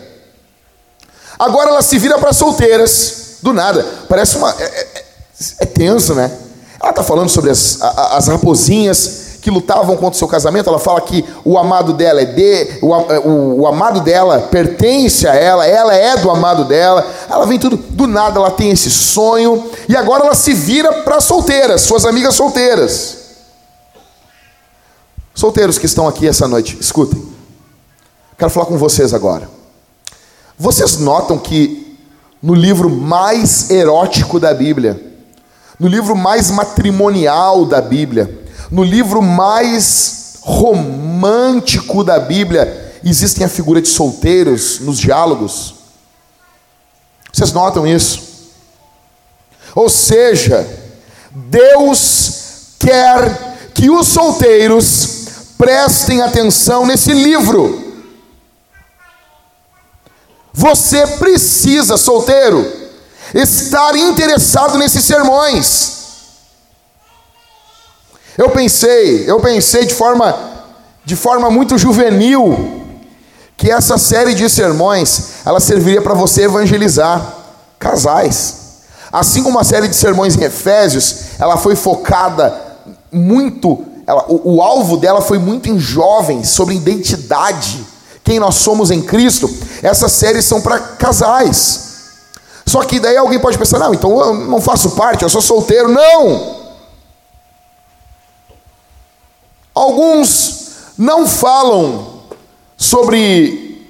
Agora 1.40 1.70
ela 1.70 1.82
se 1.82 1.98
vira 1.98 2.20
para 2.20 2.34
solteiras, 2.34 3.38
do 3.42 3.54
nada. 3.54 3.86
Parece 4.10 4.36
uma. 4.36 4.54
É, 4.60 4.64
é, 4.64 5.06
é 5.60 5.66
tenso, 5.66 6.14
né? 6.14 6.30
Ela 6.82 6.90
está 6.90 7.02
falando 7.02 7.30
sobre 7.30 7.50
as, 7.50 7.80
as 7.82 8.28
raposinhas 8.28 9.29
que 9.42 9.50
lutavam 9.50 9.96
contra 9.96 10.16
o 10.16 10.18
seu 10.18 10.28
casamento, 10.28 10.70
ela 10.70 10.80
fala 10.80 11.00
que 11.02 11.24
o 11.46 11.58
amado 11.58 11.94
dela 11.94 12.22
é 12.22 12.26
de, 12.26 12.80
o, 12.82 12.94
o, 12.94 13.62
o, 13.62 13.68
amado 13.68 14.02
dela 14.02 14.40
pertence 14.40 15.28
a 15.28 15.34
ela, 15.34 15.66
ela 15.66 15.96
é 15.96 16.18
do 16.18 16.30
amado 16.30 16.66
dela. 16.66 17.06
Ela 17.30 17.46
vem 17.46 17.58
tudo 17.58 17.78
do 17.78 18.06
nada, 18.06 18.40
ela 18.40 18.52
tem 18.52 18.72
esse 18.72 18.90
sonho 18.90 19.70
e 19.88 19.96
agora 19.96 20.26
ela 20.26 20.36
se 20.36 20.54
vira 20.54 21.04
para 21.04 21.22
solteiras, 21.22 21.82
suas 21.82 22.06
amigas 22.06 22.36
solteiras. 22.36 23.18
Solteiros 25.34 25.78
que 25.78 25.86
estão 25.86 26.08
aqui 26.08 26.28
essa 26.28 26.48
noite, 26.48 26.78
escutem. 26.80 27.24
Quero 28.38 28.52
falar 28.52 28.66
com 28.66 28.78
vocês 28.78 29.14
agora. 29.14 29.50
Vocês 30.58 30.98
notam 30.98 31.38
que 31.38 31.98
no 32.44 32.54
livro 32.54 32.90
mais 32.90 33.70
erótico 33.70 34.40
da 34.40 34.54
Bíblia, 34.54 35.02
no 35.80 35.88
livro 35.88 36.16
mais 36.16 36.52
matrimonial 36.52 37.66
da 37.66 37.80
Bíblia, 37.80 38.49
no 38.70 38.84
livro 38.84 39.22
mais 39.22 40.38
romântico 40.42 42.04
da 42.04 42.20
Bíblia, 42.20 43.00
existem 43.04 43.46
a 43.46 43.50
figura 43.50 43.82
de 43.82 43.88
solteiros 43.88 44.80
nos 44.80 44.98
diálogos. 44.98 45.76
Vocês 47.32 47.52
notam 47.52 47.86
isso? 47.86 48.22
Ou 49.76 49.90
seja, 49.90 50.68
Deus 51.32 52.76
quer 52.80 53.70
que 53.74 53.90
os 53.90 54.08
solteiros 54.08 55.28
prestem 55.58 56.22
atenção 56.22 56.86
nesse 56.86 57.14
livro. 57.14 57.88
Você 60.54 61.06
precisa, 61.08 61.96
solteiro, 61.98 62.66
estar 63.34 63.96
interessado 63.96 64.78
nesses 64.78 65.06
sermões. 65.06 65.99
Eu 68.40 68.50
pensei, 68.52 69.30
eu 69.30 69.38
pensei 69.42 69.86
de 69.86 69.94
forma 69.94 70.34
de 71.04 71.14
forma 71.14 71.52
muito 71.52 71.78
juvenil 71.78 72.86
que 73.58 73.70
essa 73.70 73.98
série 73.98 74.34
de 74.34 74.50
sermões, 74.50 75.46
ela 75.46 75.60
serviria 75.60 76.02
para 76.02 76.14
você 76.14 76.44
evangelizar 76.44 77.36
casais. 77.78 78.56
Assim 79.12 79.44
como 79.44 79.60
a 79.60 79.64
série 79.66 79.90
de 79.90 79.96
sermões 79.98 80.38
em 80.38 80.44
Efésios, 80.46 81.32
ela 81.38 81.58
foi 81.58 81.76
focada 81.76 82.56
muito, 83.12 83.84
ela, 84.08 84.24
o, 84.30 84.56
o 84.56 84.62
alvo 84.62 84.96
dela 84.96 85.20
foi 85.20 85.38
muito 85.38 85.68
em 85.68 85.78
jovens, 85.78 86.48
sobre 86.48 86.76
identidade, 86.76 87.86
quem 88.24 88.40
nós 88.40 88.56
somos 88.56 88.90
em 88.90 89.02
Cristo. 89.02 89.54
Essas 89.84 90.14
séries 90.14 90.46
são 90.46 90.62
para 90.62 90.80
casais. 90.80 91.90
Só 92.66 92.86
que 92.86 93.02
daí 93.02 93.18
alguém 93.18 93.40
pode 93.40 93.58
pensar: 93.58 93.80
não, 93.80 93.94
então 93.94 94.18
eu 94.18 94.34
não 94.34 94.62
faço 94.62 94.92
parte, 94.92 95.24
eu 95.24 95.30
sou 95.30 95.42
solteiro. 95.42 95.90
Não! 95.90 96.59
Alguns 99.80 100.94
não 100.98 101.26
falam 101.26 102.24
sobre. 102.76 103.88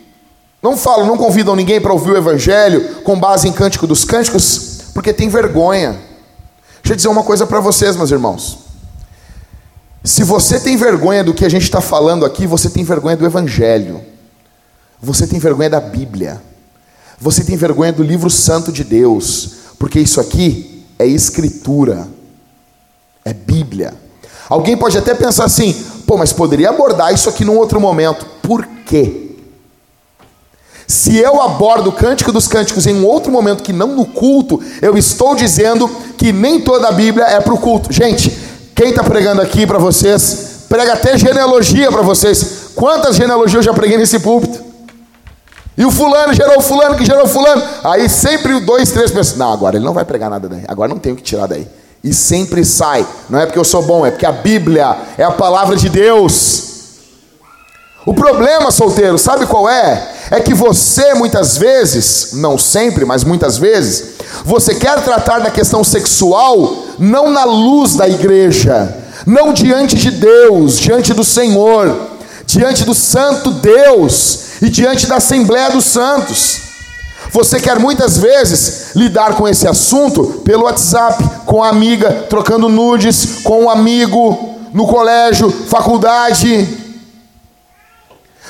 Não 0.61 0.77
falam, 0.77 1.07
não 1.07 1.17
convidam 1.17 1.55
ninguém 1.55 1.81
para 1.81 1.91
ouvir 1.91 2.11
o 2.11 2.17
Evangelho 2.17 3.01
com 3.01 3.19
base 3.19 3.47
em 3.47 3.51
Cântico 3.51 3.87
dos 3.87 4.05
Cânticos, 4.05 4.81
porque 4.93 5.11
tem 5.11 5.29
vergonha. 5.29 5.93
Deixa 6.83 6.93
eu 6.93 6.95
dizer 6.95 7.07
uma 7.07 7.23
coisa 7.23 7.47
para 7.47 7.59
vocês, 7.59 7.95
meus 7.95 8.11
irmãos. 8.11 8.59
Se 10.03 10.23
você 10.23 10.59
tem 10.59 10.77
vergonha 10.77 11.23
do 11.23 11.33
que 11.33 11.43
a 11.43 11.49
gente 11.49 11.63
está 11.63 11.81
falando 11.81 12.23
aqui, 12.23 12.45
você 12.45 12.69
tem 12.69 12.83
vergonha 12.83 13.17
do 13.17 13.25
Evangelho. 13.25 13.99
Você 15.01 15.25
tem 15.25 15.39
vergonha 15.39 15.71
da 15.71 15.81
Bíblia. 15.81 16.39
Você 17.19 17.43
tem 17.43 17.57
vergonha 17.57 17.91
do 17.91 18.03
livro 18.03 18.29
santo 18.29 18.71
de 18.71 18.83
Deus. 18.83 19.53
Porque 19.79 19.99
isso 19.99 20.21
aqui 20.21 20.85
é 20.99 21.07
Escritura. 21.07 22.07
É 23.25 23.33
Bíblia. 23.33 24.08
Alguém 24.49 24.75
pode 24.75 24.97
até 24.97 25.13
pensar 25.13 25.45
assim: 25.45 25.73
pô, 26.07 26.17
mas 26.17 26.33
poderia 26.33 26.69
abordar 26.69 27.13
isso 27.13 27.29
aqui 27.29 27.45
num 27.45 27.57
outro 27.57 27.79
momento. 27.79 28.25
Por 28.41 28.65
quê? 28.85 29.27
Se 30.87 31.15
eu 31.17 31.39
abordo 31.39 31.91
o 31.91 31.93
cântico 31.93 32.31
dos 32.31 32.47
cânticos 32.47 32.87
em 32.87 32.95
um 32.95 33.05
outro 33.05 33.31
momento 33.31 33.61
que 33.61 33.71
não 33.71 33.89
no 33.89 34.05
culto, 34.05 34.59
eu 34.81 34.97
estou 34.97 35.35
dizendo 35.35 35.87
que 36.17 36.33
nem 36.33 36.59
toda 36.59 36.87
a 36.87 36.91
Bíblia 36.91 37.25
é 37.25 37.39
para 37.39 37.53
o 37.53 37.59
culto. 37.59 37.93
Gente, 37.93 38.35
quem 38.73 38.89
está 38.89 39.03
pregando 39.03 39.39
aqui 39.39 39.67
para 39.67 39.77
vocês, 39.77 40.65
prega 40.67 40.93
até 40.93 41.15
genealogia 41.15 41.91
para 41.91 42.01
vocês. 42.01 42.71
Quantas 42.73 43.17
genealogias 43.17 43.63
eu 43.63 43.71
já 43.71 43.73
preguei 43.73 43.99
nesse 43.99 44.17
púlpito? 44.19 44.63
E 45.77 45.85
o 45.85 45.91
fulano 45.91 46.33
gerou 46.33 46.57
o 46.57 46.61
fulano 46.61 46.95
que 46.95 47.05
gerou 47.05 47.25
o 47.25 47.27
fulano. 47.27 47.61
Aí 47.83 48.09
sempre 48.09 48.59
dois, 48.59 48.91
três 48.91 49.11
pessoas. 49.11 49.37
Não, 49.37 49.53
agora 49.53 49.77
ele 49.77 49.85
não 49.85 49.93
vai 49.93 50.03
pregar 50.03 50.29
nada 50.29 50.49
daí. 50.49 50.63
Agora 50.67 50.89
não 50.89 50.97
tenho 50.97 51.15
que 51.15 51.21
tirar 51.21 51.45
daí. 51.45 51.67
E 52.03 52.13
sempre 52.13 52.63
sai. 52.63 53.05
Não 53.29 53.39
é 53.39 53.45
porque 53.45 53.59
eu 53.59 53.65
sou 53.65 53.81
bom, 53.81 54.05
é 54.05 54.11
porque 54.11 54.25
a 54.25 54.31
Bíblia 54.31 54.95
é 55.17 55.23
a 55.23 55.31
palavra 55.31 55.75
de 55.75 55.89
Deus. 55.89 56.69
O 58.05 58.13
problema, 58.13 58.71
solteiro, 58.71 59.17
sabe 59.17 59.45
qual 59.45 59.69
é? 59.69 60.15
É 60.31 60.39
que 60.39 60.53
você 60.53 61.13
muitas 61.13 61.57
vezes, 61.57 62.33
não 62.33 62.57
sempre, 62.57 63.03
mas 63.03 63.23
muitas 63.23 63.57
vezes, 63.57 64.15
você 64.45 64.75
quer 64.75 65.03
tratar 65.03 65.39
da 65.39 65.51
questão 65.51 65.83
sexual 65.83 66.85
não 66.97 67.29
na 67.29 67.43
luz 67.43 67.95
da 67.95 68.07
igreja, 68.07 68.95
não 69.25 69.51
diante 69.51 69.95
de 69.95 70.11
Deus, 70.11 70.79
diante 70.79 71.13
do 71.13 71.23
Senhor, 71.23 71.95
diante 72.45 72.85
do 72.85 72.93
Santo 72.93 73.51
Deus 73.51 74.61
e 74.61 74.69
diante 74.69 75.05
da 75.05 75.17
Assembleia 75.17 75.69
dos 75.71 75.85
Santos. 75.85 76.68
Você 77.31 77.59
quer 77.59 77.79
muitas 77.79 78.17
vezes 78.17 78.95
lidar 78.95 79.35
com 79.35 79.47
esse 79.47 79.67
assunto 79.67 80.41
pelo 80.43 80.63
WhatsApp, 80.63 81.23
com 81.45 81.63
a 81.63 81.69
amiga, 81.69 82.25
trocando 82.29 82.67
nudes, 82.67 83.41
com 83.43 83.65
um 83.65 83.69
amigo, 83.69 84.55
no 84.73 84.87
colégio, 84.87 85.49
faculdade. 85.49 86.67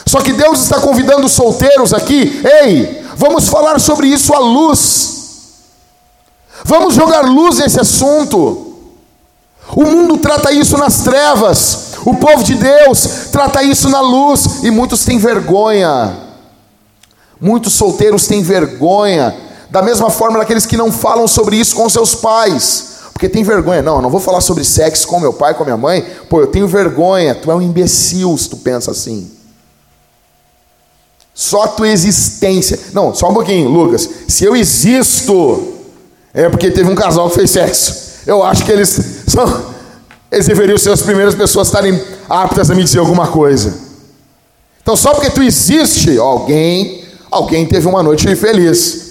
Só 0.05 0.21
que 0.21 0.33
Deus 0.33 0.61
está 0.61 0.79
convidando 0.79 1.25
os 1.25 1.33
solteiros 1.33 1.93
aqui, 1.93 2.41
ei, 2.63 3.05
vamos 3.15 3.49
falar 3.49 3.79
sobre 3.79 4.07
isso 4.07 4.33
à 4.33 4.39
luz. 4.39 5.17
Vamos 6.63 6.93
jogar 6.93 7.21
luz 7.21 7.57
nesse 7.57 7.79
assunto. 7.79 8.75
O 9.75 9.83
mundo 9.83 10.17
trata 10.17 10.51
isso 10.51 10.77
nas 10.77 11.01
trevas, 11.01 11.93
o 12.05 12.15
povo 12.15 12.43
de 12.43 12.55
Deus 12.55 13.07
trata 13.31 13.61
isso 13.61 13.87
na 13.89 14.01
luz, 14.01 14.63
e 14.63 14.71
muitos 14.71 15.05
têm 15.05 15.19
vergonha. 15.19 16.28
Muitos 17.39 17.73
solteiros 17.73 18.28
têm 18.28 18.41
vergonha, 18.41 19.36
da 19.69 19.82
mesma 19.82 20.10
forma 20.10 20.39
daqueles 20.39 20.65
que 20.65 20.75
não 20.75 20.91
falam 20.91 21.28
sobre 21.28 21.56
isso 21.56 21.75
com 21.75 21.88
seus 21.88 22.15
pais, 22.15 22.97
porque 23.13 23.30
tem 23.30 23.43
vergonha. 23.43 23.82
Não, 23.82 23.97
eu 23.97 24.02
não 24.02 24.10
vou 24.10 24.19
falar 24.19 24.41
sobre 24.41 24.63
sexo 24.63 25.08
com 25.08 25.19
meu 25.19 25.34
pai, 25.34 25.54
com 25.54 25.63
minha 25.63 25.78
mãe, 25.78 26.06
pô, 26.30 26.41
eu 26.41 26.47
tenho 26.47 26.67
vergonha. 26.67 27.36
Tu 27.36 27.52
é 27.52 27.56
um 27.56 27.62
imbecil 27.62 28.38
se 28.38 28.49
tu 28.49 28.58
pensa 28.58 28.91
assim. 28.91 29.30
Só 31.34 31.67
tua 31.67 31.88
existência. 31.88 32.78
Não, 32.93 33.15
só 33.15 33.30
um 33.30 33.34
pouquinho, 33.34 33.69
Lucas. 33.69 34.10
Se 34.28 34.43
eu 34.43 34.56
existo, 34.56 35.73
é 36.34 36.49
porque 36.49 36.69
teve 36.69 36.89
um 36.89 36.95
casal 36.95 37.30
que 37.30 37.36
fez 37.36 37.52
sexo. 37.52 38.10
Eu 38.25 38.43
acho 38.43 38.65
que 38.65 38.71
eles 38.71 38.99
são. 39.28 39.65
Eles 40.32 40.45
deveriam 40.45 40.78
ser 40.78 40.91
as 40.91 41.02
primeiras 41.02 41.34
pessoas 41.36 41.67
a 41.67 41.69
estarem 41.69 42.04
aptas 42.30 42.69
a 42.69 42.75
me 42.75 42.84
dizer 42.84 42.99
alguma 42.99 43.28
coisa. 43.28 43.73
Então, 44.82 44.95
só 44.95 45.13
porque 45.13 45.30
tu 45.30 45.41
existe, 45.41 46.17
alguém, 46.17 46.98
alguém 47.31 47.65
teve 47.65 47.87
uma 47.87 48.03
noite 48.03 48.35
feliz. 48.35 49.09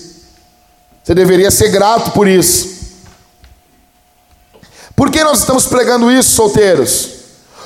Você 1.02 1.14
deveria 1.14 1.50
ser 1.50 1.68
grato 1.70 2.10
por 2.10 2.28
isso. 2.28 2.78
Por 4.94 5.10
que 5.10 5.22
nós 5.22 5.38
estamos 5.38 5.64
pregando 5.66 6.10
isso, 6.10 6.30
solteiros? 6.30 7.10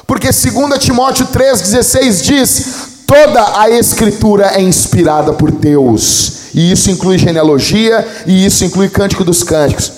Porque 0.07 0.29
2 0.29 0.79
Timóteo 0.79 1.27
3,16 1.27 2.23
diz: 2.23 2.67
Toda 3.07 3.59
a 3.59 3.71
Escritura 3.71 4.53
é 4.55 4.61
inspirada 4.61 5.33
por 5.33 5.51
Deus, 5.51 6.53
e 6.55 6.71
isso 6.71 6.91
inclui 6.91 7.19
genealogia, 7.19 8.07
e 8.27 8.45
isso 8.45 8.65
inclui 8.65 8.89
cântico 8.89 9.25
dos 9.25 9.43
cânticos. 9.43 9.91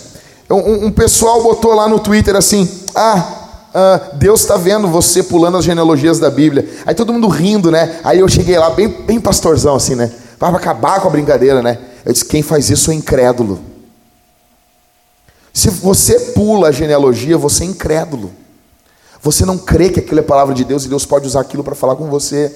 Um, 0.48 0.86
um 0.86 0.90
pessoal 0.92 1.42
botou 1.42 1.74
lá 1.74 1.88
no 1.88 1.98
Twitter 1.98 2.36
assim: 2.36 2.68
Ah, 2.94 3.26
ah 3.74 4.00
Deus 4.14 4.42
está 4.42 4.56
vendo 4.56 4.86
você 4.86 5.22
pulando 5.22 5.56
as 5.56 5.64
genealogias 5.64 6.18
da 6.18 6.30
Bíblia. 6.30 6.68
Aí 6.86 6.94
todo 6.94 7.12
mundo 7.12 7.28
rindo, 7.28 7.70
né? 7.70 7.96
Aí 8.04 8.20
eu 8.20 8.28
cheguei 8.28 8.56
lá, 8.56 8.70
bem, 8.70 8.88
bem 8.88 9.20
pastorzão 9.20 9.74
assim, 9.74 9.96
né? 9.96 10.10
Para 10.38 10.56
acabar 10.56 11.00
com 11.00 11.08
a 11.08 11.10
brincadeira, 11.10 11.62
né? 11.62 11.78
Eu 12.04 12.12
disse: 12.12 12.24
Quem 12.24 12.42
faz 12.42 12.70
isso 12.70 12.90
é 12.90 12.94
incrédulo. 12.94 13.60
Se 15.52 15.70
você 15.70 16.18
pula 16.32 16.68
a 16.68 16.72
genealogia, 16.72 17.38
você 17.38 17.62
é 17.62 17.66
incrédulo. 17.66 18.32
Você 19.22 19.46
não 19.46 19.56
crê 19.56 19.88
que 19.88 20.00
aquilo 20.00 20.20
é 20.20 20.22
palavra 20.22 20.54
de 20.54 20.64
Deus 20.64 20.84
e 20.84 20.88
Deus 20.88 21.06
pode 21.06 21.26
usar 21.26 21.40
aquilo 21.40 21.64
para 21.64 21.74
falar 21.74 21.96
com 21.96 22.10
você. 22.10 22.52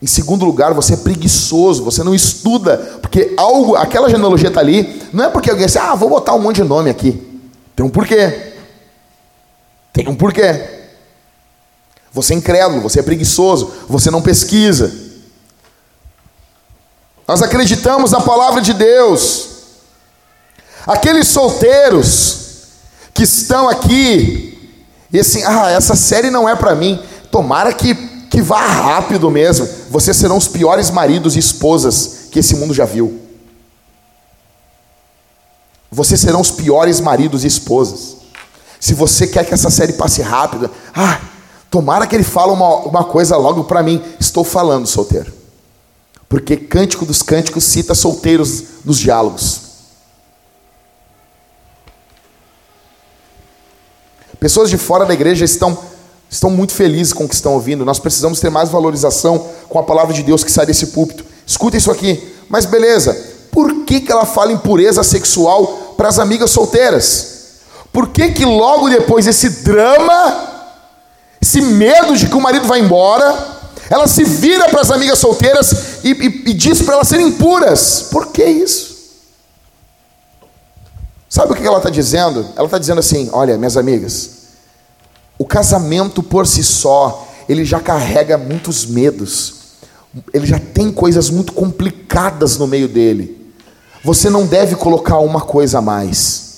Em 0.00 0.06
segundo 0.06 0.44
lugar, 0.44 0.74
você 0.74 0.94
é 0.94 0.96
preguiçoso, 0.96 1.82
você 1.82 2.04
não 2.04 2.14
estuda, 2.14 2.76
porque 3.00 3.34
algo, 3.36 3.76
aquela 3.76 4.10
genealogia 4.10 4.48
está 4.48 4.60
ali, 4.60 5.02
não 5.12 5.24
é 5.24 5.28
porque 5.28 5.48
alguém 5.48 5.66
disse, 5.66 5.78
ah, 5.78 5.94
vou 5.94 6.08
botar 6.08 6.34
um 6.34 6.40
monte 6.40 6.56
de 6.56 6.64
nome 6.64 6.90
aqui. 6.90 7.40
Tem 7.74 7.86
um 7.86 7.88
porquê. 7.88 8.52
Tem 9.92 10.08
um 10.08 10.14
porquê. 10.14 10.82
Você 12.12 12.34
é 12.34 12.36
incrédulo, 12.36 12.82
você 12.82 13.00
é 13.00 13.02
preguiçoso, 13.02 13.72
você 13.88 14.10
não 14.10 14.20
pesquisa. 14.20 14.92
Nós 17.26 17.42
acreditamos 17.42 18.10
na 18.10 18.20
palavra 18.20 18.60
de 18.60 18.72
Deus. 18.72 19.48
Aqueles 20.86 21.28
solteiros 21.28 22.38
que 23.14 23.22
estão 23.22 23.68
aqui 23.68 24.52
e 25.12 25.20
assim, 25.20 25.42
ah, 25.44 25.70
essa 25.70 25.94
série 25.94 26.30
não 26.30 26.48
é 26.48 26.56
para 26.56 26.74
mim. 26.74 27.00
Tomara 27.30 27.72
que 27.72 28.12
que 28.32 28.40
vá 28.40 28.64
rápido 28.64 29.30
mesmo. 29.30 29.68
Vocês 29.90 30.16
serão 30.16 30.38
os 30.38 30.48
piores 30.48 30.90
maridos 30.90 31.36
e 31.36 31.38
esposas 31.38 32.28
que 32.30 32.38
esse 32.38 32.56
mundo 32.56 32.72
já 32.72 32.86
viu. 32.86 33.20
Vocês 35.90 36.18
serão 36.18 36.40
os 36.40 36.50
piores 36.50 36.98
maridos 36.98 37.44
e 37.44 37.46
esposas. 37.46 38.16
Se 38.80 38.94
você 38.94 39.26
quer 39.26 39.44
que 39.44 39.52
essa 39.52 39.68
série 39.68 39.92
passe 39.92 40.22
rápido, 40.22 40.70
ah, 40.94 41.20
tomara 41.70 42.06
que 42.06 42.16
ele 42.16 42.24
fale 42.24 42.52
uma, 42.52 42.76
uma 42.76 43.04
coisa 43.04 43.36
logo 43.36 43.64
para 43.64 43.82
mim. 43.82 44.02
Estou 44.18 44.44
falando, 44.44 44.86
solteiro. 44.86 45.30
Porque 46.32 46.56
Cântico 46.56 47.04
dos 47.04 47.20
Cânticos 47.20 47.62
cita 47.62 47.94
solteiros 47.94 48.64
nos 48.86 48.98
diálogos. 48.98 49.60
Pessoas 54.40 54.70
de 54.70 54.78
fora 54.78 55.04
da 55.04 55.12
igreja 55.12 55.44
estão 55.44 55.78
estão 56.30 56.48
muito 56.48 56.72
felizes 56.72 57.12
com 57.12 57.26
o 57.26 57.28
que 57.28 57.34
estão 57.34 57.52
ouvindo. 57.52 57.84
Nós 57.84 57.98
precisamos 57.98 58.40
ter 58.40 58.48
mais 58.48 58.70
valorização 58.70 59.46
com 59.68 59.78
a 59.78 59.82
palavra 59.82 60.14
de 60.14 60.22
Deus 60.22 60.42
que 60.42 60.50
sai 60.50 60.64
desse 60.64 60.86
púlpito. 60.86 61.22
Escuta 61.46 61.76
isso 61.76 61.90
aqui. 61.90 62.34
Mas 62.48 62.64
beleza, 62.64 63.14
por 63.50 63.84
que, 63.84 64.00
que 64.00 64.10
ela 64.10 64.24
fala 64.24 64.52
em 64.52 64.56
pureza 64.56 65.02
sexual 65.02 65.92
para 65.98 66.08
as 66.08 66.18
amigas 66.18 66.50
solteiras? 66.50 67.58
Por 67.92 68.08
que, 68.08 68.30
que 68.30 68.46
logo 68.46 68.88
depois 68.88 69.26
esse 69.26 69.50
drama, 69.64 70.70
esse 71.42 71.60
medo 71.60 72.16
de 72.16 72.26
que 72.26 72.34
o 72.34 72.40
marido 72.40 72.66
vai 72.66 72.80
embora, 72.80 73.60
ela 73.90 74.06
se 74.06 74.24
vira 74.24 74.70
para 74.70 74.80
as 74.80 74.90
amigas 74.90 75.18
solteiras 75.18 75.91
e, 76.04 76.10
e, 76.10 76.50
e 76.50 76.54
diz 76.54 76.82
para 76.82 76.94
elas 76.94 77.08
serem 77.08 77.32
puras? 77.32 78.08
Por 78.10 78.28
que 78.28 78.44
isso? 78.44 78.92
Sabe 81.28 81.52
o 81.52 81.56
que 81.56 81.66
ela 81.66 81.78
está 81.78 81.88
dizendo? 81.88 82.46
Ela 82.56 82.66
está 82.66 82.78
dizendo 82.78 82.98
assim: 82.98 83.30
olha, 83.32 83.56
minhas 83.56 83.76
amigas, 83.76 84.30
o 85.38 85.46
casamento 85.46 86.22
por 86.22 86.46
si 86.46 86.62
só, 86.62 87.26
ele 87.48 87.64
já 87.64 87.80
carrega 87.80 88.36
muitos 88.36 88.84
medos, 88.84 89.54
ele 90.32 90.46
já 90.46 90.58
tem 90.58 90.92
coisas 90.92 91.30
muito 91.30 91.52
complicadas 91.52 92.58
no 92.58 92.66
meio 92.66 92.86
dele. 92.86 93.54
Você 94.04 94.28
não 94.28 94.44
deve 94.44 94.74
colocar 94.74 95.18
uma 95.20 95.40
coisa 95.40 95.78
a 95.78 95.82
mais. 95.82 96.52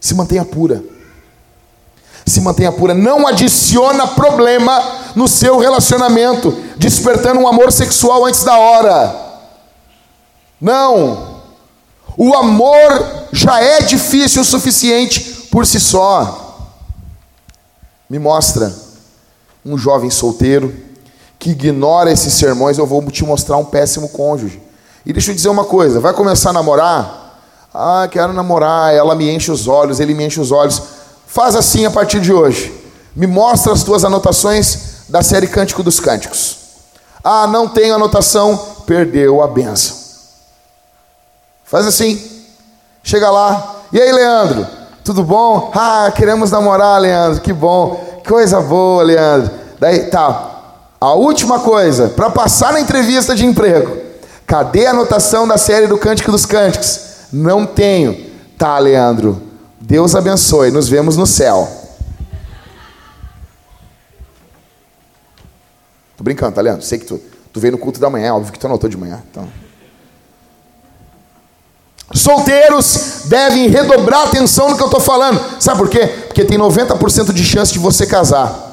Se 0.00 0.14
mantenha 0.14 0.44
pura. 0.44 0.82
Se 2.24 2.40
mantenha 2.40 2.72
pura. 2.72 2.94
Não 2.94 3.26
adiciona 3.26 4.06
problema 4.06 4.80
no 5.14 5.26
seu 5.28 5.58
relacionamento, 5.58 6.56
despertando 6.76 7.40
um 7.40 7.48
amor 7.48 7.72
sexual 7.72 8.24
antes 8.24 8.44
da 8.44 8.56
hora. 8.58 9.14
Não. 10.60 11.36
O 12.16 12.34
amor 12.34 13.26
já 13.32 13.60
é 13.60 13.80
difícil 13.80 14.42
o 14.42 14.44
suficiente 14.44 15.48
por 15.50 15.66
si 15.66 15.78
só. 15.78 16.70
Me 18.08 18.18
mostra 18.18 18.72
um 19.64 19.76
jovem 19.76 20.10
solteiro 20.10 20.74
que 21.38 21.50
ignora 21.50 22.10
esses 22.10 22.32
sermões, 22.34 22.78
eu 22.78 22.86
vou 22.86 23.02
te 23.10 23.24
mostrar 23.24 23.56
um 23.56 23.64
péssimo 23.64 24.08
cônjuge. 24.08 24.60
E 25.04 25.12
deixa 25.12 25.30
eu 25.30 25.34
dizer 25.34 25.48
uma 25.48 25.64
coisa: 25.64 26.00
vai 26.00 26.12
começar 26.12 26.50
a 26.50 26.52
namorar? 26.52 27.40
Ah, 27.74 28.08
quero 28.10 28.32
namorar, 28.32 28.94
ela 28.94 29.14
me 29.14 29.30
enche 29.30 29.52
os 29.52 29.68
olhos, 29.68 30.00
ele 30.00 30.14
me 30.14 30.24
enche 30.24 30.40
os 30.40 30.50
olhos. 30.50 30.82
Faz 31.26 31.54
assim 31.54 31.84
a 31.84 31.90
partir 31.90 32.20
de 32.20 32.32
hoje. 32.32 32.72
Me 33.14 33.26
mostra 33.26 33.72
as 33.72 33.82
tuas 33.82 34.04
anotações 34.04 34.78
da 35.08 35.22
série 35.22 35.46
Cântico 35.46 35.82
dos 35.82 36.00
Cânticos. 36.00 36.65
Ah, 37.28 37.44
não 37.48 37.66
tenho 37.66 37.96
anotação, 37.96 38.56
perdeu 38.86 39.42
a 39.42 39.48
benção. 39.48 39.96
Faz 41.64 41.84
assim. 41.84 42.22
Chega 43.02 43.28
lá. 43.28 43.80
E 43.92 44.00
aí, 44.00 44.12
Leandro? 44.12 44.64
Tudo 45.02 45.24
bom? 45.24 45.72
Ah, 45.74 46.12
queremos 46.14 46.52
namorar, 46.52 47.00
Leandro. 47.00 47.40
Que 47.40 47.52
bom. 47.52 48.20
Coisa 48.24 48.60
boa, 48.60 49.02
Leandro. 49.02 49.50
Daí, 49.80 50.04
tá. 50.08 50.50
A 51.00 51.14
última 51.14 51.58
coisa, 51.58 52.10
para 52.10 52.30
passar 52.30 52.72
na 52.72 52.80
entrevista 52.80 53.34
de 53.34 53.44
emprego. 53.44 53.96
Cadê 54.46 54.86
a 54.86 54.90
anotação 54.90 55.48
da 55.48 55.58
série 55.58 55.88
do 55.88 55.98
Cântico 55.98 56.30
dos 56.30 56.46
Cânticos? 56.46 57.00
Não 57.32 57.66
tenho. 57.66 58.24
Tá, 58.56 58.78
Leandro. 58.78 59.42
Deus 59.80 60.14
abençoe. 60.14 60.70
Nos 60.70 60.88
vemos 60.88 61.16
no 61.16 61.26
céu. 61.26 61.68
Tô 66.16 66.24
brincando, 66.24 66.54
tá, 66.54 66.60
Leandro? 66.60 66.82
Sei 66.82 66.98
que 66.98 67.04
tu, 67.04 67.20
tu 67.52 67.60
veio 67.60 67.72
no 67.72 67.78
culto 67.78 68.00
da 68.00 68.08
manhã. 68.08 68.34
Óbvio 68.34 68.52
que 68.52 68.58
tu 68.58 68.66
anotou 68.66 68.88
de 68.88 68.96
manhã. 68.96 69.22
Então. 69.30 69.48
Solteiros 72.14 73.22
devem 73.24 73.68
redobrar 73.68 74.28
atenção 74.28 74.70
no 74.70 74.76
que 74.76 74.82
eu 74.82 74.86
estou 74.86 75.00
falando. 75.00 75.40
Sabe 75.60 75.78
por 75.78 75.88
quê? 75.88 76.06
Porque 76.26 76.44
tem 76.44 76.58
90% 76.58 77.32
de 77.32 77.44
chance 77.44 77.72
de 77.72 77.78
você 77.78 78.06
casar. 78.06 78.64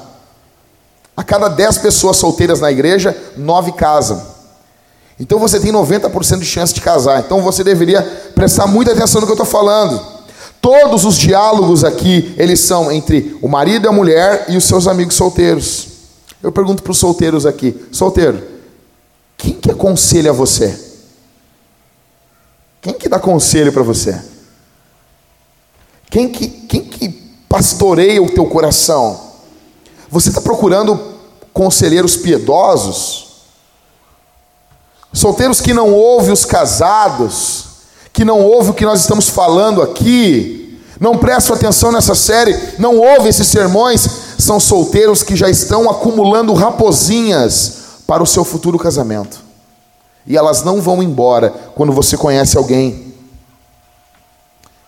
A 1.16 1.22
cada 1.22 1.48
10 1.48 1.78
pessoas 1.78 2.16
solteiras 2.16 2.60
na 2.60 2.70
igreja, 2.70 3.16
9 3.36 3.72
casam. 3.72 4.34
Então 5.18 5.38
você 5.38 5.60
tem 5.60 5.72
90% 5.72 6.38
de 6.38 6.46
chance 6.46 6.72
de 6.72 6.80
casar. 6.80 7.20
Então 7.20 7.42
você 7.42 7.62
deveria 7.62 8.02
prestar 8.34 8.66
muita 8.66 8.92
atenção 8.92 9.20
no 9.20 9.26
que 9.26 9.32
eu 9.32 9.34
estou 9.34 9.46
falando. 9.46 10.00
Todos 10.60 11.04
os 11.04 11.16
diálogos 11.16 11.84
aqui, 11.84 12.34
eles 12.38 12.60
são 12.60 12.90
entre 12.90 13.36
o 13.42 13.48
marido 13.48 13.86
e 13.86 13.88
a 13.88 13.92
mulher 13.92 14.46
e 14.48 14.56
os 14.56 14.64
seus 14.64 14.86
amigos 14.86 15.14
solteiros. 15.14 15.93
Eu 16.44 16.52
pergunto 16.52 16.82
para 16.82 16.92
os 16.92 16.98
solteiros 16.98 17.46
aqui: 17.46 17.74
solteiro, 17.90 18.46
quem 19.34 19.54
que 19.54 19.70
aconselha 19.70 20.30
você? 20.30 20.78
Quem 22.82 22.92
que 22.92 23.08
dá 23.08 23.18
conselho 23.18 23.72
para 23.72 23.82
você? 23.82 24.22
Quem 26.10 26.28
que, 26.28 26.46
quem 26.46 26.84
que 26.84 27.08
pastoreia 27.48 28.22
o 28.22 28.28
teu 28.28 28.44
coração? 28.44 29.18
Você 30.10 30.28
está 30.28 30.42
procurando 30.42 31.14
conselheiros 31.50 32.14
piedosos? 32.14 33.24
Solteiros 35.14 35.62
que 35.62 35.72
não 35.72 35.94
ouvem 35.94 36.30
os 36.30 36.44
casados, 36.44 37.64
que 38.12 38.22
não 38.22 38.42
ouvem 38.42 38.72
o 38.72 38.74
que 38.74 38.84
nós 38.84 39.00
estamos 39.00 39.30
falando 39.30 39.80
aqui, 39.80 40.78
não 41.00 41.16
prestam 41.16 41.56
atenção 41.56 41.90
nessa 41.90 42.14
série, 42.14 42.54
não 42.78 42.98
ouvem 42.98 43.28
esses 43.28 43.46
sermões, 43.46 44.23
são 44.38 44.58
solteiros 44.58 45.22
que 45.22 45.36
já 45.36 45.48
estão 45.48 45.90
acumulando 45.90 46.52
raposinhas 46.52 47.82
para 48.06 48.22
o 48.22 48.26
seu 48.26 48.44
futuro 48.44 48.78
casamento. 48.78 49.42
E 50.26 50.36
elas 50.36 50.62
não 50.62 50.80
vão 50.80 51.02
embora 51.02 51.50
quando 51.74 51.92
você 51.92 52.16
conhece 52.16 52.56
alguém. 52.56 53.12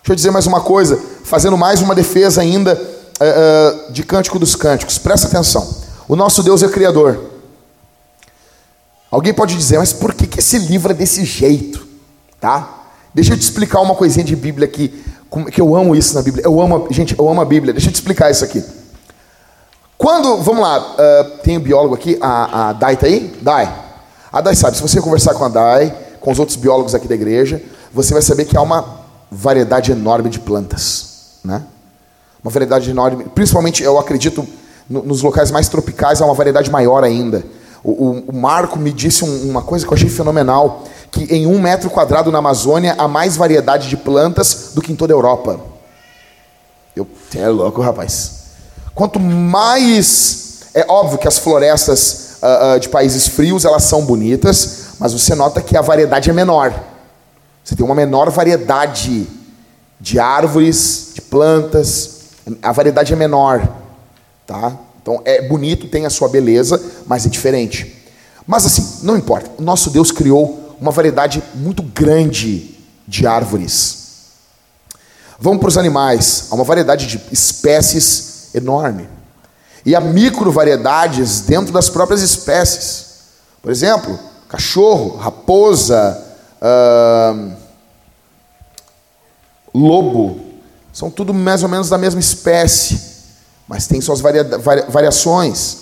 Deixa 0.01 0.13
eu 0.13 0.15
dizer 0.15 0.31
mais 0.31 0.47
uma 0.47 0.61
coisa, 0.61 0.99
fazendo 1.23 1.57
mais 1.57 1.81
uma 1.81 1.93
defesa 1.93 2.41
ainda 2.41 2.73
uh, 2.73 3.89
uh, 3.89 3.91
de 3.91 4.03
Cântico 4.03 4.39
dos 4.39 4.55
Cânticos. 4.55 4.97
Presta 4.97 5.27
atenção. 5.27 5.67
O 6.07 6.15
nosso 6.15 6.41
Deus 6.41 6.63
é 6.63 6.69
Criador. 6.69 7.19
Alguém 9.11 9.33
pode 9.33 9.55
dizer, 9.55 9.77
mas 9.77 9.93
por 9.93 10.13
que, 10.13 10.27
que 10.27 10.39
esse 10.39 10.57
livro 10.57 10.91
é 10.91 10.95
desse 10.95 11.23
jeito? 11.23 11.85
Tá? 12.39 12.85
Deixa 13.13 13.33
eu 13.33 13.37
te 13.37 13.41
explicar 13.41 13.81
uma 13.81 13.95
coisinha 13.95 14.23
de 14.23 14.35
Bíblia 14.35 14.67
aqui, 14.67 15.03
que 15.51 15.59
eu 15.59 15.75
amo 15.75 15.95
isso 15.95 16.13
na 16.13 16.21
Bíblia. 16.21 16.45
Eu 16.45 16.59
amo, 16.61 16.87
gente, 16.89 17.17
eu 17.17 17.27
amo 17.27 17.41
a 17.41 17.45
Bíblia. 17.45 17.73
Deixa 17.73 17.89
eu 17.89 17.91
te 17.91 17.95
explicar 17.95 18.29
isso 18.31 18.43
aqui. 18.43 18.63
Quando, 19.97 20.37
vamos 20.37 20.61
lá, 20.61 20.79
uh, 20.79 21.37
tem 21.41 21.57
um 21.57 21.61
biólogo 21.61 21.95
aqui, 21.95 22.17
a, 22.21 22.69
a 22.69 22.73
Dai 22.73 22.95
tá 22.95 23.07
aí? 23.07 23.35
Dai. 23.41 23.73
A 24.31 24.41
Dai 24.41 24.55
sabe, 24.55 24.75
se 24.75 24.81
você 24.81 25.01
conversar 25.01 25.33
com 25.33 25.43
a 25.43 25.49
Dai, 25.49 25.95
com 26.19 26.31
os 26.31 26.37
outros 26.37 26.55
biólogos 26.55 26.93
aqui 26.93 27.07
da 27.07 27.15
igreja, 27.15 27.61
você 27.91 28.13
vai 28.13 28.21
saber 28.21 28.45
que 28.45 28.55
há 28.55 28.61
uma 28.61 28.85
variedade 29.31 29.91
enorme 29.91 30.29
de 30.29 30.39
plantas, 30.39 31.39
né? 31.43 31.63
Uma 32.43 32.51
variedade 32.51 32.89
enorme, 32.89 33.25
principalmente 33.33 33.83
eu 33.83 33.97
acredito 33.97 34.47
nos 34.89 35.21
locais 35.21 35.51
mais 35.51 35.67
tropicais 35.67 36.21
há 36.21 36.25
uma 36.25 36.33
variedade 36.35 36.69
maior 36.69 37.03
ainda. 37.03 37.43
O, 37.83 37.91
o, 37.91 38.19
o 38.27 38.35
Marco 38.35 38.77
me 38.77 38.93
disse 38.93 39.25
um, 39.25 39.49
uma 39.49 39.61
coisa 39.61 39.85
que 39.85 39.91
eu 39.91 39.95
achei 39.95 40.09
fenomenal, 40.09 40.83
que 41.11 41.23
em 41.23 41.47
um 41.47 41.59
metro 41.59 41.89
quadrado 41.89 42.31
na 42.31 42.37
Amazônia 42.37 42.95
há 42.97 43.07
mais 43.07 43.35
variedade 43.35 43.89
de 43.89 43.97
plantas 43.97 44.71
do 44.75 44.81
que 44.81 44.91
em 44.91 44.95
toda 44.95 45.13
a 45.13 45.15
Europa. 45.15 45.59
Eu, 46.95 47.07
é 47.35 47.47
louco, 47.49 47.81
rapaz. 47.81 48.46
Quanto 48.97 49.19
mais 49.19 50.61
é 50.73 50.83
óbvio 50.89 51.19
que 51.19 51.27
as 51.27 51.37
florestas 51.37 52.39
uh, 52.41 52.77
uh, 52.77 52.79
de 52.79 52.89
países 52.89 53.27
frios, 53.27 53.63
elas 53.63 53.83
são 53.83 54.03
bonitas, 54.03 54.95
mas 54.97 55.13
você 55.13 55.35
nota 55.35 55.61
que 55.61 55.77
a 55.77 55.81
variedade 55.81 56.31
é 56.31 56.33
menor. 56.33 56.73
Você 57.63 57.75
tem 57.75 57.85
uma 57.85 57.93
menor 57.93 58.31
variedade 58.31 59.27
de 59.99 60.19
árvores, 60.19 61.11
de 61.13 61.21
plantas, 61.21 62.21
a 62.59 62.71
variedade 62.71 63.13
é 63.13 63.15
menor, 63.15 63.69
tá? 64.47 64.75
Então 64.99 65.21
é 65.25 65.43
bonito, 65.43 65.87
tem 65.87 66.07
a 66.07 66.09
sua 66.09 66.27
beleza, 66.27 66.81
mas 67.05 67.23
é 67.23 67.29
diferente. 67.29 68.03
Mas 68.47 68.65
assim, 68.65 69.05
não 69.05 69.15
importa. 69.15 69.51
O 69.59 69.61
nosso 69.61 69.91
Deus 69.91 70.11
criou 70.11 70.75
uma 70.81 70.89
variedade 70.89 71.43
muito 71.53 71.83
grande 71.83 72.75
de 73.07 73.27
árvores. 73.27 74.07
Vamos 75.39 75.59
para 75.59 75.69
os 75.69 75.77
animais. 75.77 76.47
Há 76.49 76.55
uma 76.55 76.63
variedade 76.63 77.05
de 77.05 77.21
espécies 77.31 78.36
enorme. 78.57 79.09
E 79.85 79.95
há 79.95 80.01
microvariedades 80.01 81.41
dentro 81.41 81.71
das 81.71 81.89
próprias 81.89 82.21
espécies. 82.21 83.05
Por 83.61 83.71
exemplo, 83.71 84.19
cachorro, 84.49 85.17
raposa, 85.17 86.23
uh, 86.61 87.53
lobo, 89.73 90.39
são 90.91 91.09
tudo 91.09 91.33
mais 91.33 91.63
ou 91.63 91.69
menos 91.69 91.89
da 91.89 91.97
mesma 91.97 92.19
espécie, 92.19 92.99
mas 93.67 93.87
tem 93.87 94.01
suas 94.01 94.19
varia 94.19 94.43
variações. 94.89 95.77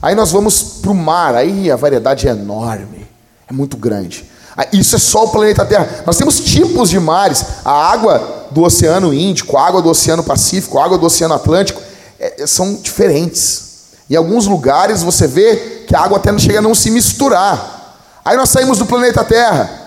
Aí 0.00 0.14
nós 0.14 0.30
vamos 0.30 0.62
para 0.80 0.90
o 0.90 0.94
mar, 0.94 1.34
aí 1.34 1.70
a 1.70 1.76
variedade 1.76 2.28
é 2.28 2.30
enorme, 2.30 3.06
é 3.48 3.52
muito 3.52 3.76
grande. 3.76 4.30
Isso 4.72 4.96
é 4.96 4.98
só 4.98 5.24
o 5.24 5.28
planeta 5.28 5.64
Terra. 5.64 6.02
Nós 6.06 6.16
temos 6.16 6.40
tipos 6.40 6.90
de 6.90 6.98
mares. 6.98 7.44
A 7.64 7.70
água 7.70 8.48
do 8.50 8.62
Oceano 8.62 9.14
Índico, 9.14 9.56
a 9.56 9.66
água 9.66 9.80
do 9.80 9.88
Oceano 9.88 10.22
Pacífico, 10.22 10.78
a 10.78 10.84
água 10.84 10.98
do 10.98 11.06
Oceano 11.06 11.34
Atlântico 11.34 11.80
é, 12.18 12.42
é, 12.42 12.46
são 12.46 12.74
diferentes. 12.74 13.70
Em 14.08 14.16
alguns 14.16 14.46
lugares 14.46 15.02
você 15.02 15.26
vê 15.26 15.84
que 15.86 15.94
a 15.94 16.00
água 16.00 16.18
até 16.18 16.36
chega 16.38 16.58
a 16.58 16.62
não 16.62 16.74
se 16.74 16.90
misturar. 16.90 17.96
Aí 18.24 18.36
nós 18.36 18.50
saímos 18.50 18.78
do 18.78 18.86
planeta 18.86 19.24
Terra. 19.24 19.78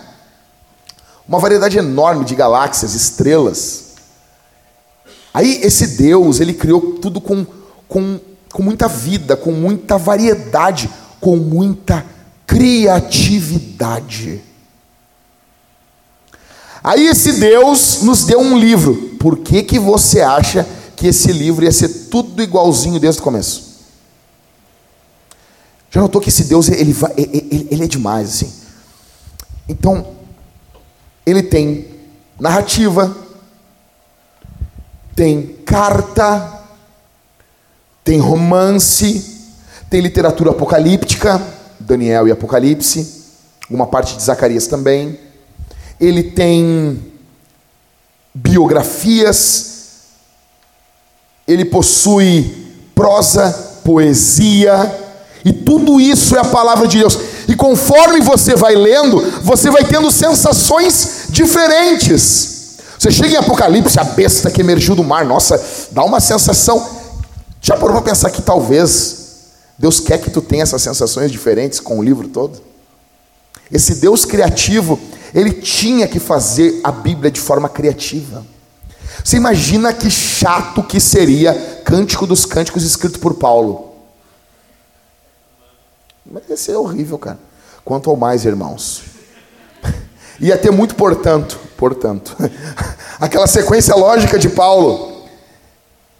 Uma 1.27 1.39
variedade 1.39 1.77
enorme 1.77 2.25
de 2.25 2.35
galáxias, 2.35 2.93
estrelas. 2.93 3.83
Aí 5.33 5.59
esse 5.63 5.87
Deus, 5.97 6.39
ele 6.39 6.53
criou 6.53 6.99
tudo 7.01 7.19
com, 7.19 7.45
com 7.87 8.19
com 8.53 8.61
muita 8.61 8.87
vida, 8.87 9.35
com 9.35 9.51
muita 9.51 9.97
variedade, 9.97 10.87
com 11.19 11.35
muita 11.35 12.05
criatividade. 12.45 14.39
Aí 16.83 17.07
esse 17.07 17.33
Deus 17.33 18.01
nos 18.01 18.25
deu 18.25 18.39
um 18.39 18.57
livro. 18.57 19.15
Por 19.17 19.37
que, 19.37 19.63
que 19.63 19.79
você 19.79 20.19
acha 20.19 20.67
que 20.95 21.07
esse 21.07 21.31
livro 21.31 21.63
ia 21.63 21.71
ser 21.71 21.87
tudo 22.09 22.43
igualzinho 22.43 22.99
desde 22.99 23.21
o 23.21 23.23
começo? 23.23 23.73
Já 25.89 26.01
notou 26.01 26.19
que 26.19 26.29
esse 26.29 26.45
Deus 26.45 26.67
ele, 26.69 26.95
ele, 27.15 27.67
ele 27.71 27.83
é 27.83 27.87
demais 27.87 28.29
assim? 28.29 28.51
Então 29.69 30.07
ele 31.25 31.43
tem 31.43 31.87
narrativa, 32.37 33.15
tem 35.15 35.55
carta, 35.65 36.63
tem 38.03 38.19
romance, 38.19 39.53
tem 39.89 40.01
literatura 40.01 40.51
apocalíptica, 40.51 41.41
Daniel 41.79 42.27
e 42.27 42.31
Apocalipse, 42.31 43.23
uma 43.69 43.87
parte 43.87 44.17
de 44.17 44.23
Zacarias 44.23 44.67
também. 44.67 45.17
Ele 46.03 46.23
tem 46.23 46.99
biografias, 48.33 49.71
ele 51.47 51.65
possui 51.65 52.73
prosa, 52.95 53.79
poesia, 53.83 54.99
e 55.45 55.51
tudo 55.51 55.99
isso 55.99 56.35
é 56.35 56.39
a 56.39 56.45
palavra 56.45 56.87
de 56.87 56.99
Deus. 56.99 57.17
E 57.47 57.55
conforme 57.55 58.21
você 58.21 58.55
vai 58.55 58.75
lendo, 58.75 59.19
você 59.41 59.69
vai 59.69 59.83
tendo 59.83 60.09
sensações 60.11 61.25
diferentes. 61.29 62.77
Você 62.97 63.11
chega 63.11 63.33
em 63.33 63.37
Apocalipse, 63.37 63.99
a 63.99 64.03
besta 64.03 64.49
que 64.49 64.61
emergiu 64.61 64.95
do 64.95 65.03
mar, 65.03 65.25
nossa, 65.25 65.61
dá 65.91 66.03
uma 66.03 66.19
sensação 66.19 67.03
já 67.63 67.77
parou 67.77 67.93
para 67.93 68.11
pensar 68.11 68.29
que 68.29 68.41
talvez 68.41 69.45
Deus 69.79 70.01
quer 70.01 70.17
que 70.17 70.29
tu 70.29 70.41
tenha 70.41 70.63
essas 70.63 70.81
sensações 70.81 71.31
diferentes 71.31 71.79
com 71.79 71.97
o 71.97 72.03
livro 72.03 72.27
todo? 72.27 72.61
Esse 73.71 73.95
Deus 73.95 74.25
criativo, 74.25 74.99
ele 75.33 75.53
tinha 75.53 76.07
que 76.07 76.19
fazer 76.19 76.79
a 76.83 76.91
Bíblia 76.91 77.31
de 77.31 77.39
forma 77.39 77.67
criativa. 77.67 78.45
Você 79.23 79.37
imagina 79.37 79.93
que 79.93 80.09
chato 80.09 80.83
que 80.83 80.99
seria 80.99 81.81
Cântico 81.85 82.27
dos 82.27 82.45
Cânticos 82.45 82.83
escrito 82.83 83.19
por 83.19 83.35
Paulo? 83.35 83.93
Mas 86.25 86.43
ia 86.49 86.57
ser 86.57 86.75
horrível, 86.75 87.17
cara. 87.17 87.39
Quanto 87.83 88.09
ao 88.09 88.15
mais, 88.15 88.45
irmãos. 88.45 89.03
Ia 90.39 90.57
ter 90.57 90.71
muito 90.71 90.95
portanto, 90.95 91.59
portanto. 91.77 92.35
Aquela 93.19 93.45
sequência 93.45 93.93
lógica 93.95 94.39
de 94.39 94.49
Paulo. 94.49 95.27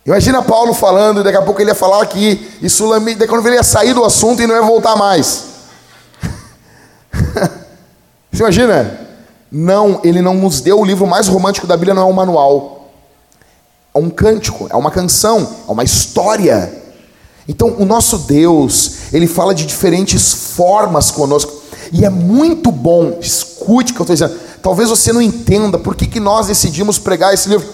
Imagina 0.05 0.41
Paulo 0.41 0.73
falando, 0.73 1.21
e 1.21 1.23
daqui 1.23 1.37
a 1.37 1.41
pouco 1.41 1.61
ele 1.61 1.69
ia 1.69 1.75
falar 1.75 2.03
aqui, 2.03 2.51
e 2.61 2.69
Sulamita, 2.69 3.19
daí 3.19 3.27
quando 3.27 3.45
ele 3.47 3.55
ia 3.55 3.63
sair 3.63 3.93
do 3.93 4.03
assunto 4.03 4.41
e 4.41 4.47
não 4.47 4.53
ia 4.53 4.61
voltar 4.61 4.97
mais. 4.97 5.45
Você 8.29 8.43
imagina? 8.43 9.02
Não, 9.55 10.01
ele 10.03 10.19
não 10.19 10.33
nos 10.33 10.61
deu 10.61 10.79
o 10.79 10.83
livro 10.83 11.05
mais 11.05 11.27
romântico 11.27 11.67
da 11.67 11.77
Bíblia, 11.77 11.93
não 11.93 12.01
é 12.01 12.05
um 12.05 12.11
manual. 12.11 12.89
É 13.93 13.99
um 13.99 14.09
cântico, 14.09 14.67
é 14.67 14.75
uma 14.75 14.89
canção, 14.89 15.47
é 15.69 15.71
uma 15.71 15.83
história. 15.83 16.73
Então, 17.47 17.75
o 17.77 17.85
nosso 17.85 18.17
Deus, 18.17 19.13
ele 19.13 19.27
fala 19.27 19.53
de 19.53 19.67
diferentes 19.67 20.33
formas 20.33 21.11
conosco. 21.11 21.53
E 21.91 22.03
é 22.03 22.09
muito 22.09 22.71
bom, 22.71 23.19
escute 23.21 23.91
o 23.91 23.95
que 23.95 24.01
eu 24.01 24.05
estou 24.11 24.15
dizendo. 24.15 24.41
Talvez 24.59 24.89
você 24.89 25.13
não 25.13 25.21
entenda 25.21 25.77
por 25.77 25.95
que, 25.95 26.07
que 26.07 26.19
nós 26.19 26.47
decidimos 26.47 26.97
pregar 26.97 27.31
esse 27.31 27.47
livro. 27.47 27.67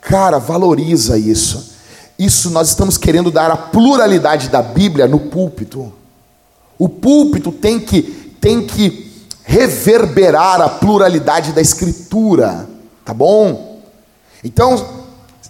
Cara, 0.00 0.38
valoriza 0.38 1.18
isso. 1.18 1.74
Isso 2.18 2.48
nós 2.48 2.68
estamos 2.68 2.96
querendo 2.96 3.30
dar 3.30 3.50
a 3.50 3.56
pluralidade 3.56 4.48
da 4.48 4.62
Bíblia 4.62 5.06
no 5.06 5.18
púlpito. 5.20 5.92
O 6.78 6.88
púlpito 6.88 7.52
tem 7.52 7.78
que 7.78 8.16
tem 8.40 8.66
que 8.66 9.07
reverberar 9.48 10.60
a 10.60 10.68
pluralidade 10.68 11.52
da 11.52 11.62
escritura, 11.62 12.68
tá 13.02 13.14
bom? 13.14 13.80
Então, 14.44 14.86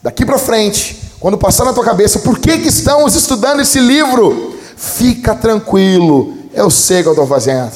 daqui 0.01 0.25
para 0.25 0.39
frente, 0.39 1.03
quando 1.19 1.37
passar 1.37 1.65
na 1.65 1.73
tua 1.73 1.85
cabeça, 1.85 2.21
por 2.21 2.39
que 2.39 2.59
que 2.59 2.69
estamos 2.69 3.17
estudando 3.17 3.61
esse 3.61 3.81
livro? 3.81 4.55
Fica 4.77 5.35
tranquilo, 5.35 6.33
eu 6.55 6.71
sei 6.71 7.01
o 7.01 7.03
que 7.03 7.09
eu 7.09 7.13
estou 7.13 7.27
fazendo. 7.27 7.73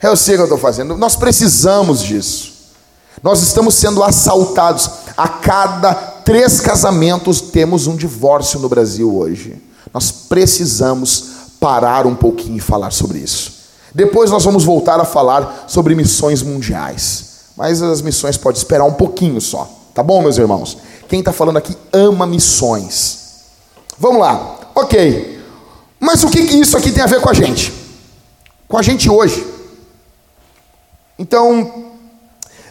Eu 0.00 0.16
sei 0.16 0.36
o 0.36 0.38
que 0.38 0.42
eu 0.42 0.44
estou 0.44 0.58
fazendo. 0.58 0.96
Nós 0.96 1.16
precisamos 1.16 2.00
disso. 2.00 2.52
Nós 3.20 3.42
estamos 3.42 3.74
sendo 3.74 4.04
assaltados. 4.04 4.88
A 5.16 5.28
cada 5.28 5.92
três 5.92 6.60
casamentos 6.60 7.40
temos 7.40 7.88
um 7.88 7.96
divórcio 7.96 8.60
no 8.60 8.68
Brasil 8.68 9.14
hoje. 9.14 9.60
Nós 9.92 10.12
precisamos 10.12 11.24
parar 11.58 12.06
um 12.06 12.14
pouquinho 12.14 12.58
e 12.58 12.60
falar 12.60 12.92
sobre 12.92 13.18
isso. 13.18 13.59
Depois 13.94 14.30
nós 14.30 14.44
vamos 14.44 14.64
voltar 14.64 15.00
a 15.00 15.04
falar 15.04 15.64
sobre 15.66 15.94
missões 15.94 16.42
mundiais. 16.42 17.30
Mas 17.56 17.82
as 17.82 18.00
missões 18.00 18.36
podem 18.36 18.58
esperar 18.58 18.84
um 18.84 18.92
pouquinho 18.92 19.40
só. 19.40 19.68
Tá 19.94 20.02
bom, 20.02 20.22
meus 20.22 20.38
irmãos? 20.38 20.78
Quem 21.08 21.18
está 21.18 21.32
falando 21.32 21.56
aqui 21.56 21.76
ama 21.92 22.26
missões. 22.26 23.18
Vamos 23.98 24.20
lá. 24.20 24.58
Ok. 24.74 25.40
Mas 25.98 26.24
o 26.24 26.30
que, 26.30 26.46
que 26.46 26.56
isso 26.56 26.76
aqui 26.76 26.92
tem 26.92 27.02
a 27.02 27.06
ver 27.06 27.20
com 27.20 27.28
a 27.28 27.34
gente? 27.34 27.72
Com 28.66 28.78
a 28.78 28.82
gente 28.82 29.10
hoje. 29.10 29.46
Então, 31.18 31.90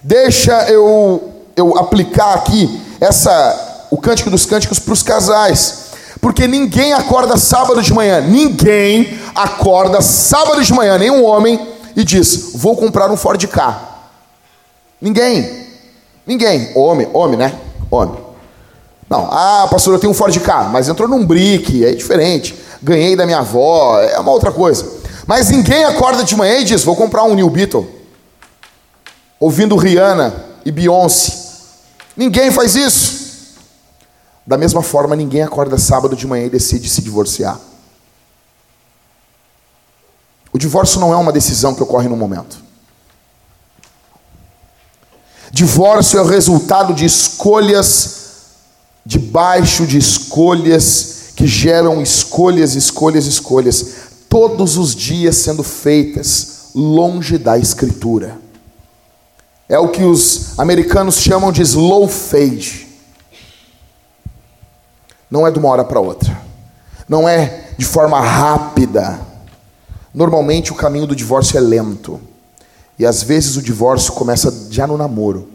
Deixa 0.03 0.69
eu, 0.69 1.43
eu 1.55 1.77
aplicar 1.77 2.33
aqui 2.35 2.81
essa 3.01 3.87
o 3.91 3.97
cântico 3.97 4.29
dos 4.29 4.45
cânticos 4.45 4.79
para 4.79 4.93
os 4.93 5.03
casais. 5.03 5.78
Porque 6.21 6.47
ninguém 6.47 6.93
acorda 6.93 7.37
sábado 7.37 7.81
de 7.81 7.93
manhã, 7.93 8.19
ninguém 8.21 9.17
acorda 9.33 10.01
sábado 10.01 10.63
de 10.63 10.73
manhã, 10.73 10.97
nenhum 10.97 11.23
homem, 11.23 11.59
e 11.95 12.03
diz: 12.03 12.51
Vou 12.55 12.75
comprar 12.75 13.09
um 13.09 13.17
Ford 13.17 13.45
K. 13.47 13.89
Ninguém. 15.01 15.67
Ninguém. 16.27 16.71
Homem, 16.75 17.07
homem, 17.13 17.37
né? 17.37 17.53
Homem. 17.89 18.17
Não, 19.09 19.27
ah, 19.31 19.67
pastor, 19.71 19.93
eu 19.93 19.99
tenho 19.99 20.11
um 20.11 20.15
Ford 20.15 20.37
K, 20.37 20.63
mas 20.65 20.87
entrou 20.87 21.07
num 21.07 21.25
brick, 21.25 21.83
é 21.83 21.93
diferente. 21.93 22.55
Ganhei 22.81 23.15
da 23.15 23.25
minha 23.25 23.39
avó, 23.39 23.99
é 23.99 24.19
uma 24.19 24.31
outra 24.31 24.51
coisa. 24.51 24.85
Mas 25.25 25.49
ninguém 25.49 25.83
acorda 25.85 26.23
de 26.23 26.35
manhã 26.35 26.59
e 26.59 26.63
diz: 26.63 26.83
Vou 26.83 26.95
comprar 26.95 27.23
um 27.23 27.33
New 27.33 27.49
Beetle 27.49 27.87
ouvindo 29.39 29.75
Rihanna 29.75 30.33
e 30.65 30.71
Beyoncé. 30.71 31.33
Ninguém 32.15 32.51
faz 32.51 32.75
isso. 32.75 33.18
Da 34.49 34.57
mesma 34.57 34.81
forma, 34.81 35.15
ninguém 35.15 35.43
acorda 35.43 35.77
sábado 35.77 36.15
de 36.15 36.25
manhã 36.25 36.47
e 36.47 36.49
decide 36.49 36.89
se 36.89 37.03
divorciar. 37.03 37.59
O 40.51 40.57
divórcio 40.57 40.99
não 40.99 41.13
é 41.13 41.15
uma 41.15 41.31
decisão 41.31 41.75
que 41.75 41.83
ocorre 41.83 42.09
no 42.09 42.17
momento. 42.17 42.57
Divórcio 45.51 46.17
é 46.17 46.23
o 46.23 46.25
resultado 46.25 46.95
de 46.95 47.05
escolhas, 47.05 48.15
debaixo 49.05 49.85
de 49.85 49.99
escolhas, 49.99 51.25
que 51.35 51.45
geram 51.45 52.01
escolhas, 52.01 52.73
escolhas, 52.73 53.27
escolhas, 53.27 53.85
todos 54.27 54.77
os 54.77 54.95
dias 54.95 55.35
sendo 55.35 55.61
feitas 55.61 56.69
longe 56.73 57.37
da 57.37 57.55
Escritura. 57.55 58.35
É 59.69 59.77
o 59.77 59.89
que 59.89 60.01
os 60.01 60.57
americanos 60.57 61.17
chamam 61.17 61.51
de 61.51 61.61
slow 61.61 62.07
fade. 62.07 62.88
Não 65.29 65.45
é 65.45 65.51
de 65.51 65.59
uma 65.59 65.69
hora 65.69 65.83
para 65.83 65.99
outra. 65.99 66.39
Não 67.07 67.27
é 67.27 67.69
de 67.77 67.85
forma 67.85 68.19
rápida. 68.19 69.19
Normalmente 70.13 70.71
o 70.71 70.75
caminho 70.75 71.07
do 71.07 71.15
divórcio 71.15 71.57
é 71.57 71.61
lento. 71.61 72.19
E 72.97 73.05
às 73.05 73.23
vezes 73.23 73.55
o 73.55 73.61
divórcio 73.61 74.13
começa 74.13 74.67
já 74.69 74.85
no 74.85 74.97
namoro. 74.97 75.47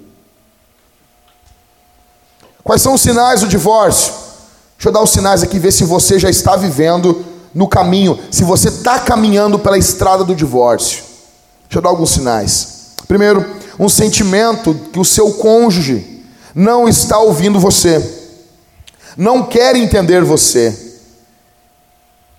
Quais 2.62 2.80
são 2.80 2.94
os 2.94 3.02
sinais 3.02 3.40
do 3.40 3.48
divórcio? 3.48 4.12
Deixa 4.76 4.88
eu 4.88 4.92
dar 4.92 5.02
os 5.02 5.10
sinais 5.10 5.42
aqui, 5.42 5.58
ver 5.58 5.72
se 5.72 5.84
você 5.84 6.18
já 6.18 6.30
está 6.30 6.56
vivendo 6.56 7.24
no 7.54 7.68
caminho, 7.68 8.18
se 8.30 8.42
você 8.42 8.68
está 8.68 8.98
caminhando 8.98 9.58
pela 9.58 9.78
estrada 9.78 10.24
do 10.24 10.34
divórcio. 10.34 11.04
Deixa 11.64 11.78
eu 11.78 11.82
dar 11.82 11.90
alguns 11.90 12.10
sinais. 12.10 12.94
Primeiro, 13.06 13.44
um 13.78 13.88
sentimento 13.88 14.74
que 14.92 14.98
o 14.98 15.04
seu 15.04 15.32
cônjuge 15.34 16.24
não 16.54 16.88
está 16.88 17.18
ouvindo 17.18 17.60
você, 17.60 18.23
não 19.16 19.44
quer 19.44 19.76
entender 19.76 20.22
você 20.22 20.92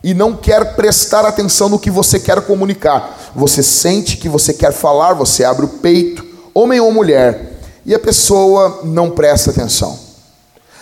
e 0.03 0.13
não 0.13 0.35
quer 0.35 0.75
prestar 0.75 1.25
atenção 1.25 1.67
no 1.67 1.79
que 1.79 1.89
você 1.89 2.19
quer 2.19 2.41
comunicar. 2.41 3.31
Você 3.35 3.63
sente 3.63 4.17
que 4.17 4.29
você 4.29 4.53
quer 4.53 4.71
falar, 4.71 5.13
você 5.13 5.43
abre 5.43 5.65
o 5.65 5.69
peito, 5.69 6.23
homem 6.53 6.79
ou 6.79 6.91
mulher, 6.91 7.53
e 7.85 7.95
a 7.95 7.99
pessoa 7.99 8.81
não 8.83 9.09
presta 9.09 9.51
atenção. 9.51 9.99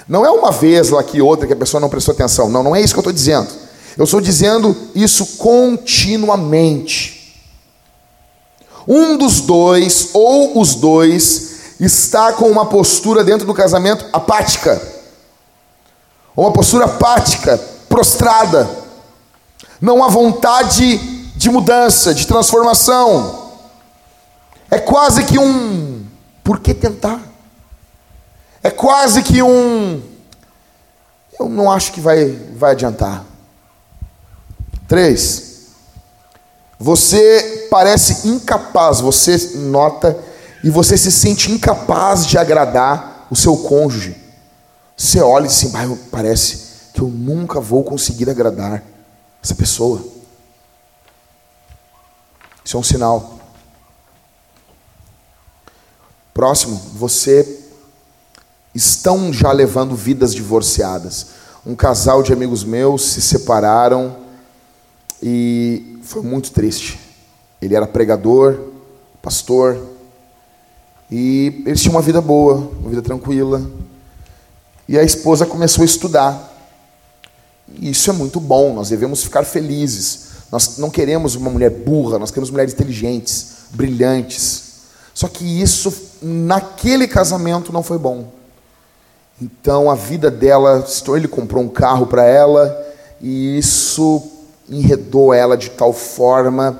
Não 0.07 0.25
é 0.25 0.29
uma 0.29 0.51
vez 0.51 0.89
lá 0.89 1.01
que 1.01 1.21
outra 1.21 1.47
que 1.47 1.53
a 1.53 1.55
pessoa 1.55 1.79
não 1.79 1.89
prestou 1.89 2.13
atenção. 2.13 2.49
Não, 2.49 2.63
não 2.63 2.75
é 2.75 2.81
isso 2.81 2.93
que 2.93 2.99
eu 2.99 3.01
estou 3.01 3.13
dizendo. 3.13 3.47
Eu 3.97 4.03
estou 4.03 4.19
dizendo 4.19 4.75
isso 4.93 5.37
continuamente. 5.37 7.41
Um 8.87 9.15
dos 9.15 9.39
dois, 9.39 10.09
ou 10.13 10.59
os 10.59 10.75
dois, 10.75 11.51
está 11.79 12.33
com 12.33 12.49
uma 12.49 12.65
postura 12.65 13.23
dentro 13.23 13.47
do 13.47 13.53
casamento 13.53 14.05
apática. 14.11 14.92
Uma 16.35 16.51
postura 16.51 16.85
apática, 16.85 17.57
prostrada, 17.87 18.69
não 19.79 20.03
há 20.03 20.07
vontade 20.07 20.97
de 21.35 21.49
mudança, 21.49 22.13
de 22.13 22.25
transformação. 22.25 23.51
É 24.71 24.79
quase 24.79 25.23
que 25.25 25.37
um 25.37 26.05
por 26.43 26.59
que 26.59 26.73
tentar? 26.73 27.21
É 28.61 28.69
quase 28.69 29.21
que 29.21 29.41
um 29.43 30.01
eu 31.39 31.49
não 31.49 31.71
acho 31.71 31.91
que 31.91 31.99
vai, 31.99 32.29
vai 32.55 32.71
adiantar. 32.71 33.25
Três, 34.87 35.67
você 36.79 37.67
parece 37.69 38.27
incapaz, 38.27 38.99
você 38.99 39.37
nota 39.55 40.17
e 40.63 40.69
você 40.69 40.97
se 40.97 41.11
sente 41.11 41.51
incapaz 41.51 42.25
de 42.25 42.37
agradar 42.37 43.27
o 43.29 43.35
seu 43.35 43.57
cônjuge. 43.57 44.22
Você 45.03 45.19
olha 45.19 45.43
e 45.43 45.47
diz 45.49 45.65
assim, 45.65 45.97
parece 46.09 46.91
que 46.93 47.01
eu 47.01 47.09
nunca 47.09 47.59
vou 47.59 47.83
conseguir 47.83 48.29
agradar 48.29 48.81
essa 49.43 49.53
pessoa. 49.53 50.01
Isso 52.63 52.77
é 52.77 52.79
um 52.79 52.83
sinal. 52.83 53.37
Próximo, 56.33 56.77
você 56.95 57.65
estão 58.73 59.33
já 59.33 59.51
levando 59.51 59.93
vidas 59.93 60.33
divorciadas. 60.33 61.27
Um 61.65 61.75
casal 61.75 62.23
de 62.23 62.31
amigos 62.31 62.63
meus 62.63 63.01
se 63.03 63.21
separaram 63.21 64.15
e 65.21 65.99
foi 66.01 66.21
muito 66.21 66.49
triste. 66.51 66.97
Ele 67.61 67.75
era 67.75 67.85
pregador, 67.85 68.57
pastor, 69.21 69.85
e 71.11 71.61
eles 71.65 71.81
tinham 71.81 71.95
uma 71.95 72.01
vida 72.01 72.21
boa, 72.21 72.71
uma 72.79 72.89
vida 72.89 73.01
tranquila. 73.01 73.69
E 74.87 74.97
a 74.97 75.03
esposa 75.03 75.45
começou 75.45 75.81
a 75.81 75.85
estudar. 75.85 76.51
E 77.79 77.89
isso 77.89 78.09
é 78.09 78.13
muito 78.13 78.39
bom, 78.39 78.73
nós 78.73 78.89
devemos 78.89 79.23
ficar 79.23 79.43
felizes. 79.43 80.33
Nós 80.51 80.77
não 80.77 80.89
queremos 80.89 81.35
uma 81.35 81.49
mulher 81.49 81.71
burra, 81.71 82.19
nós 82.19 82.29
queremos 82.29 82.51
mulheres 82.51 82.73
inteligentes, 82.73 83.47
brilhantes. 83.71 84.73
Só 85.13 85.27
que 85.27 85.43
isso, 85.43 85.93
naquele 86.21 87.07
casamento, 87.07 87.71
não 87.71 87.81
foi 87.81 87.97
bom. 87.97 88.31
Então 89.41 89.89
a 89.89 89.95
vida 89.95 90.29
dela, 90.29 90.85
ele 91.15 91.27
comprou 91.27 91.63
um 91.63 91.69
carro 91.69 92.05
para 92.05 92.23
ela 92.25 92.85
e 93.21 93.57
isso 93.57 94.21
enredou 94.69 95.33
ela 95.33 95.57
de 95.57 95.69
tal 95.71 95.91
forma 95.91 96.79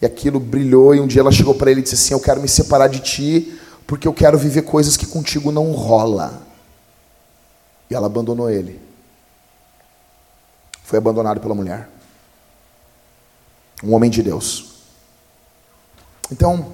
e 0.00 0.06
aquilo 0.06 0.38
brilhou 0.38 0.94
e 0.94 1.00
um 1.00 1.06
dia 1.06 1.20
ela 1.20 1.32
chegou 1.32 1.54
para 1.54 1.70
ele 1.70 1.80
e 1.80 1.82
disse 1.82 1.94
assim: 1.94 2.14
"Eu 2.14 2.20
quero 2.20 2.40
me 2.40 2.48
separar 2.48 2.88
de 2.88 3.00
ti 3.00 3.58
porque 3.86 4.06
eu 4.06 4.12
quero 4.12 4.38
viver 4.38 4.62
coisas 4.62 4.96
que 4.96 5.06
contigo 5.06 5.50
não 5.50 5.72
rola". 5.72 6.47
E 7.90 7.94
ela 7.94 8.06
abandonou 8.06 8.50
ele. 8.50 8.80
Foi 10.84 10.98
abandonado 10.98 11.40
pela 11.40 11.54
mulher. 11.54 11.88
Um 13.82 13.94
homem 13.94 14.10
de 14.10 14.22
Deus. 14.22 14.66
Então, 16.30 16.72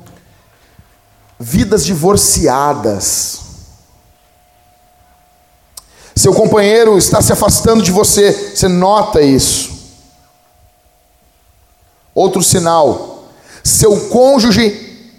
vidas 1.38 1.84
divorciadas 1.84 3.44
seu 6.24 6.32
companheiro 6.32 6.96
está 6.96 7.20
se 7.20 7.32
afastando 7.32 7.82
de 7.82 7.90
você, 7.90 8.32
você 8.32 8.68
nota 8.68 9.20
isso. 9.20 9.74
Outro 12.14 12.42
sinal: 12.42 13.24
seu 13.64 14.08
cônjuge, 14.08 15.10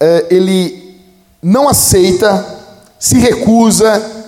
eh, 0.00 0.26
ele 0.30 1.00
não 1.42 1.68
aceita, 1.68 2.58
se 2.98 3.18
recusa 3.18 4.19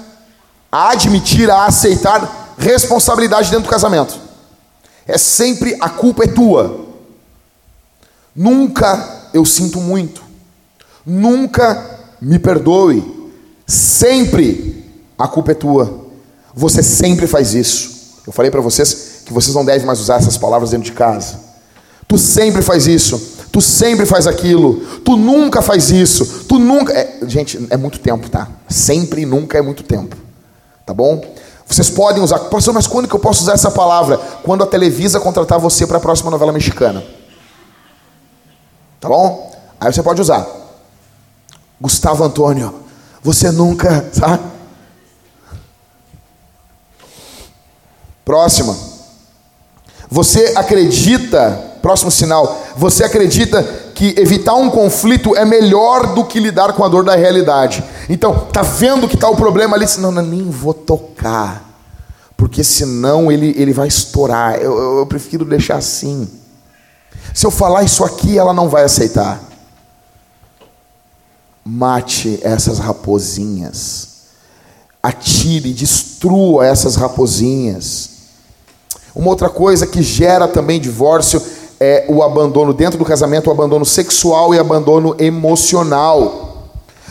a 0.72 0.92
admitir, 0.92 1.50
a 1.50 1.66
aceitar 1.66 2.54
responsabilidade 2.56 3.50
dentro 3.50 3.66
do 3.66 3.70
casamento. 3.70 4.18
É 5.06 5.18
sempre 5.18 5.76
a 5.78 5.90
culpa 5.90 6.24
é 6.24 6.28
tua. 6.28 6.86
Nunca 8.34 9.28
eu 9.34 9.44
sinto 9.44 9.78
muito. 9.78 10.22
Nunca 11.04 12.00
me 12.20 12.38
perdoe. 12.38 13.30
Sempre 13.66 14.84
a 15.18 15.28
culpa 15.28 15.52
é 15.52 15.54
tua. 15.54 16.06
Você 16.54 16.82
sempre 16.82 17.26
faz 17.26 17.52
isso. 17.52 18.20
Eu 18.26 18.32
falei 18.32 18.50
para 18.50 18.60
vocês 18.60 19.22
que 19.26 19.32
vocês 19.32 19.54
não 19.54 19.64
devem 19.64 19.86
mais 19.86 20.00
usar 20.00 20.16
essas 20.16 20.38
palavras 20.38 20.70
dentro 20.70 20.86
de 20.86 20.92
casa. 20.92 21.38
Tu 22.08 22.16
sempre 22.16 22.62
faz 22.62 22.86
isso. 22.86 23.18
Tu 23.50 23.60
sempre 23.60 24.06
faz 24.06 24.26
aquilo. 24.26 24.76
Tu 25.04 25.16
nunca 25.16 25.60
faz 25.60 25.90
isso. 25.90 26.44
Tu 26.48 26.58
nunca. 26.58 26.92
É, 26.92 27.18
gente, 27.26 27.66
é 27.68 27.76
muito 27.76 27.98
tempo, 27.98 28.30
tá? 28.30 28.48
Sempre 28.68 29.22
e 29.22 29.26
nunca 29.26 29.58
é 29.58 29.62
muito 29.62 29.82
tempo. 29.82 30.16
Tá 30.92 30.96
bom? 30.96 31.24
Vocês 31.66 31.88
podem 31.88 32.22
usar. 32.22 32.38
Pastor, 32.38 32.74
mas 32.74 32.86
quando 32.86 33.08
que 33.08 33.14
eu 33.14 33.18
posso 33.18 33.40
usar 33.42 33.54
essa 33.54 33.70
palavra? 33.70 34.18
Quando 34.42 34.62
a 34.62 34.66
Televisa 34.66 35.18
contratar 35.18 35.58
você 35.58 35.86
para 35.86 35.96
a 35.96 36.00
próxima 36.00 36.30
novela 36.30 36.52
mexicana. 36.52 37.02
Tá 39.00 39.08
bom? 39.08 39.50
Aí 39.80 39.90
você 39.90 40.02
pode 40.02 40.20
usar. 40.20 40.46
Gustavo 41.80 42.22
Antônio, 42.22 42.74
você 43.22 43.50
nunca, 43.50 44.06
sabe? 44.12 44.44
Próxima. 48.22 48.76
Você 50.10 50.52
acredita, 50.54 51.78
próximo 51.80 52.10
sinal, 52.10 52.64
você 52.76 53.02
acredita 53.02 53.62
que 54.02 54.20
evitar 54.20 54.56
um 54.56 54.68
conflito 54.68 55.36
é 55.36 55.44
melhor 55.44 56.12
do 56.12 56.24
que 56.24 56.40
lidar 56.40 56.72
com 56.72 56.82
a 56.82 56.88
dor 56.88 57.04
da 57.04 57.14
realidade. 57.14 57.84
Então, 58.08 58.48
tá 58.52 58.60
vendo 58.60 59.06
que 59.06 59.16
tá 59.16 59.30
o 59.30 59.36
problema 59.36 59.76
ali, 59.76 59.86
não, 59.98 60.10
não 60.10 60.22
nem 60.22 60.50
vou 60.50 60.74
tocar. 60.74 61.62
Porque 62.36 62.64
senão 62.64 63.30
ele, 63.30 63.54
ele 63.56 63.72
vai 63.72 63.86
estourar. 63.86 64.56
Eu, 64.56 64.76
eu, 64.76 64.98
eu 64.98 65.06
prefiro 65.06 65.44
deixar 65.44 65.76
assim. 65.76 66.28
Se 67.32 67.46
eu 67.46 67.50
falar 67.52 67.84
isso 67.84 68.02
aqui, 68.02 68.36
ela 68.36 68.52
não 68.52 68.68
vai 68.68 68.82
aceitar. 68.82 69.40
Mate 71.64 72.40
essas 72.42 72.80
raposinhas. 72.80 74.08
Atire, 75.00 75.72
destrua 75.72 76.66
essas 76.66 76.96
raposinhas. 76.96 78.10
Uma 79.14 79.28
outra 79.28 79.48
coisa 79.48 79.86
que 79.86 80.02
gera 80.02 80.48
também 80.48 80.80
divórcio 80.80 81.40
é 81.84 82.04
o 82.08 82.22
abandono 82.22 82.72
dentro 82.72 82.96
do 82.96 83.04
casamento, 83.04 83.48
o 83.48 83.50
abandono 83.50 83.84
sexual 83.84 84.54
e 84.54 84.58
abandono 84.58 85.16
emocional. 85.18 86.68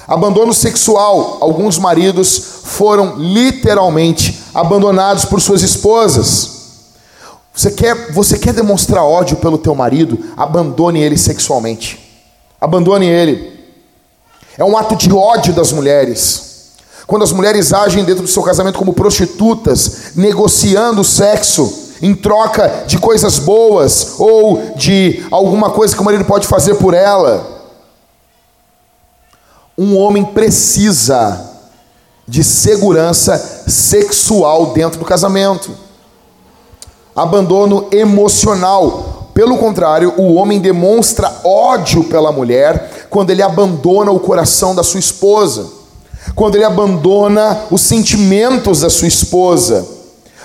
Abandono 0.07 0.53
sexual, 0.53 1.39
alguns 1.41 1.77
maridos 1.77 2.61
foram 2.63 3.17
literalmente 3.17 4.41
abandonados 4.53 5.25
por 5.25 5.41
suas 5.41 5.61
esposas. 5.61 6.61
Você 7.53 7.71
quer, 7.71 8.13
você 8.13 8.39
quer 8.39 8.53
demonstrar 8.53 9.03
ódio 9.03 9.35
pelo 9.35 9.57
teu 9.57 9.75
marido? 9.75 10.17
Abandone 10.37 11.01
ele 11.01 11.17
sexualmente. 11.17 11.99
Abandone 12.59 13.07
ele. 13.07 13.59
É 14.57 14.63
um 14.63 14.77
ato 14.77 14.95
de 14.95 15.11
ódio 15.11 15.53
das 15.53 15.73
mulheres. 15.73 16.75
Quando 17.05 17.23
as 17.23 17.33
mulheres 17.33 17.73
agem 17.73 18.05
dentro 18.05 18.23
do 18.23 18.29
seu 18.29 18.41
casamento 18.41 18.79
como 18.79 18.93
prostitutas, 18.93 20.13
negociando 20.15 21.03
sexo, 21.03 21.80
em 22.01 22.15
troca 22.15 22.85
de 22.87 22.97
coisas 22.97 23.37
boas 23.37 24.15
ou 24.17 24.73
de 24.75 25.23
alguma 25.29 25.69
coisa 25.69 25.95
que 25.95 26.01
o 26.01 26.05
marido 26.05 26.25
pode 26.25 26.47
fazer 26.47 26.75
por 26.75 26.93
ela. 26.93 27.61
Um 29.77 29.97
homem 29.97 30.25
precisa 30.25 31.49
de 32.27 32.43
segurança 32.43 33.37
sexual 33.67 34.67
dentro 34.67 34.99
do 34.99 35.05
casamento. 35.05 35.71
Abandono 37.15 37.87
emocional. 37.91 39.29
Pelo 39.33 39.57
contrário, 39.57 40.13
o 40.17 40.33
homem 40.33 40.59
demonstra 40.59 41.31
ódio 41.43 42.03
pela 42.05 42.31
mulher 42.31 43.07
quando 43.09 43.29
ele 43.29 43.41
abandona 43.41 44.11
o 44.11 44.19
coração 44.19 44.75
da 44.75 44.83
sua 44.83 44.99
esposa, 44.99 45.67
quando 46.35 46.55
ele 46.55 46.65
abandona 46.65 47.65
os 47.69 47.81
sentimentos 47.81 48.81
da 48.81 48.89
sua 48.89 49.07
esposa 49.07 50.00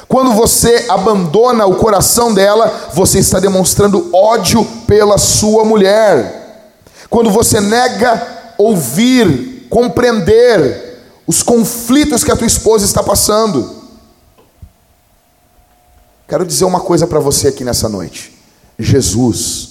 quando 0.09 0.33
você 0.33 0.87
abandona 0.89 1.67
o 1.67 1.77
coração 1.77 2.33
dela, 2.33 2.91
você 2.95 3.19
está 3.19 3.41
demonstrando 3.41 4.09
ódio 4.15 4.65
pela 4.87 5.19
sua 5.19 5.65
mulher. 5.65 6.73
Quando 7.11 7.31
você 7.31 7.61
nega 7.61 8.55
ouvir, 8.57 9.67
compreender 9.69 11.23
os 11.27 11.43
conflitos 11.43 12.23
que 12.23 12.31
a 12.31 12.37
tua 12.37 12.47
esposa 12.47 12.85
está 12.85 13.03
passando. 13.03 13.85
Quero 16.29 16.45
dizer 16.47 16.65
uma 16.65 16.81
coisa 16.81 17.07
para 17.07 17.21
você 17.21 17.49
aqui 17.49 17.65
nessa 17.65 17.89
noite. 17.89 18.37
Jesus 18.79 19.69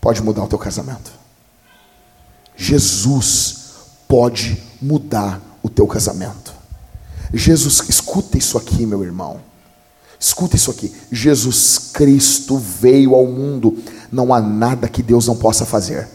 pode 0.00 0.22
mudar 0.22 0.44
o 0.44 0.48
teu 0.48 0.58
casamento. 0.58 1.10
Jesus 2.56 3.56
pode 4.06 4.62
mudar 4.80 5.40
o 5.62 5.68
teu 5.68 5.86
casamento. 5.86 6.52
Jesus, 7.32 7.82
escuta 7.88 8.36
isso 8.36 8.58
aqui, 8.58 8.84
meu 8.84 9.04
irmão. 9.04 9.49
Escuta 10.20 10.54
isso 10.54 10.70
aqui: 10.70 10.94
Jesus 11.10 11.90
Cristo 11.94 12.58
veio 12.58 13.14
ao 13.14 13.24
mundo. 13.24 13.78
Não 14.12 14.34
há 14.34 14.40
nada 14.40 14.86
que 14.86 15.02
Deus 15.02 15.26
não 15.26 15.34
possa 15.34 15.64
fazer, 15.64 16.06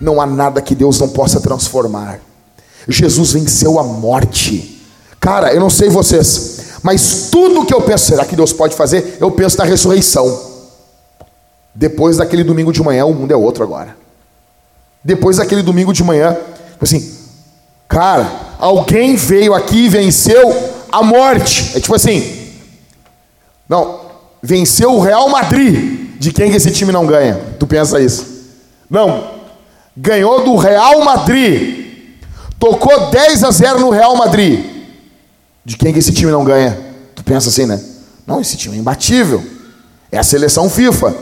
não 0.00 0.20
há 0.20 0.26
nada 0.26 0.62
que 0.62 0.74
Deus 0.74 1.00
não 1.00 1.08
possa 1.08 1.40
transformar. 1.40 2.20
Jesus 2.86 3.32
venceu 3.32 3.80
a 3.80 3.82
morte. 3.82 4.80
Cara, 5.18 5.52
eu 5.52 5.58
não 5.58 5.70
sei 5.70 5.88
vocês, 5.88 6.78
Mas 6.82 7.30
tudo 7.32 7.64
que 7.64 7.74
eu 7.74 7.80
penso, 7.80 8.06
será 8.06 8.24
que 8.24 8.36
Deus 8.36 8.52
pode 8.52 8.76
fazer? 8.76 9.16
Eu 9.18 9.30
penso 9.32 9.58
na 9.58 9.64
ressurreição. 9.64 10.54
Depois 11.74 12.18
daquele 12.18 12.44
domingo 12.44 12.72
de 12.72 12.80
manhã, 12.80 13.04
o 13.06 13.14
mundo 13.14 13.32
é 13.32 13.36
outro 13.36 13.64
agora. 13.64 13.96
Depois 15.02 15.38
daquele 15.38 15.62
domingo 15.62 15.92
de 15.92 16.04
manhã, 16.04 16.36
assim, 16.80 17.12
cara, 17.88 18.30
alguém 18.58 19.16
veio 19.16 19.52
aqui 19.52 19.86
e 19.86 19.88
venceu 19.88 20.54
a 20.92 21.02
morte. 21.02 21.72
É 21.76 21.80
tipo 21.80 21.94
assim, 21.94 22.35
não, 23.68 24.00
venceu 24.42 24.94
o 24.94 25.00
Real 25.00 25.28
Madrid. 25.28 26.18
De 26.18 26.32
quem 26.32 26.50
que 26.50 26.56
esse 26.56 26.70
time 26.70 26.92
não 26.92 27.06
ganha? 27.06 27.38
Tu 27.58 27.66
pensa 27.66 28.00
isso? 28.00 28.26
Não, 28.88 29.30
ganhou 29.96 30.44
do 30.44 30.56
Real 30.56 31.04
Madrid. 31.04 31.86
Tocou 32.58 33.10
10 33.10 33.44
a 33.44 33.50
0 33.50 33.80
no 33.80 33.90
Real 33.90 34.16
Madrid. 34.16 34.64
De 35.64 35.76
quem 35.76 35.92
que 35.92 35.98
esse 35.98 36.12
time 36.12 36.30
não 36.30 36.44
ganha? 36.44 36.78
Tu 37.14 37.22
pensa 37.22 37.48
assim, 37.48 37.66
né? 37.66 37.82
Não, 38.26 38.40
esse 38.40 38.56
time 38.56 38.76
é 38.76 38.78
imbatível. 38.78 39.44
É 40.10 40.18
a 40.18 40.22
seleção 40.22 40.70
FIFA. 40.70 41.14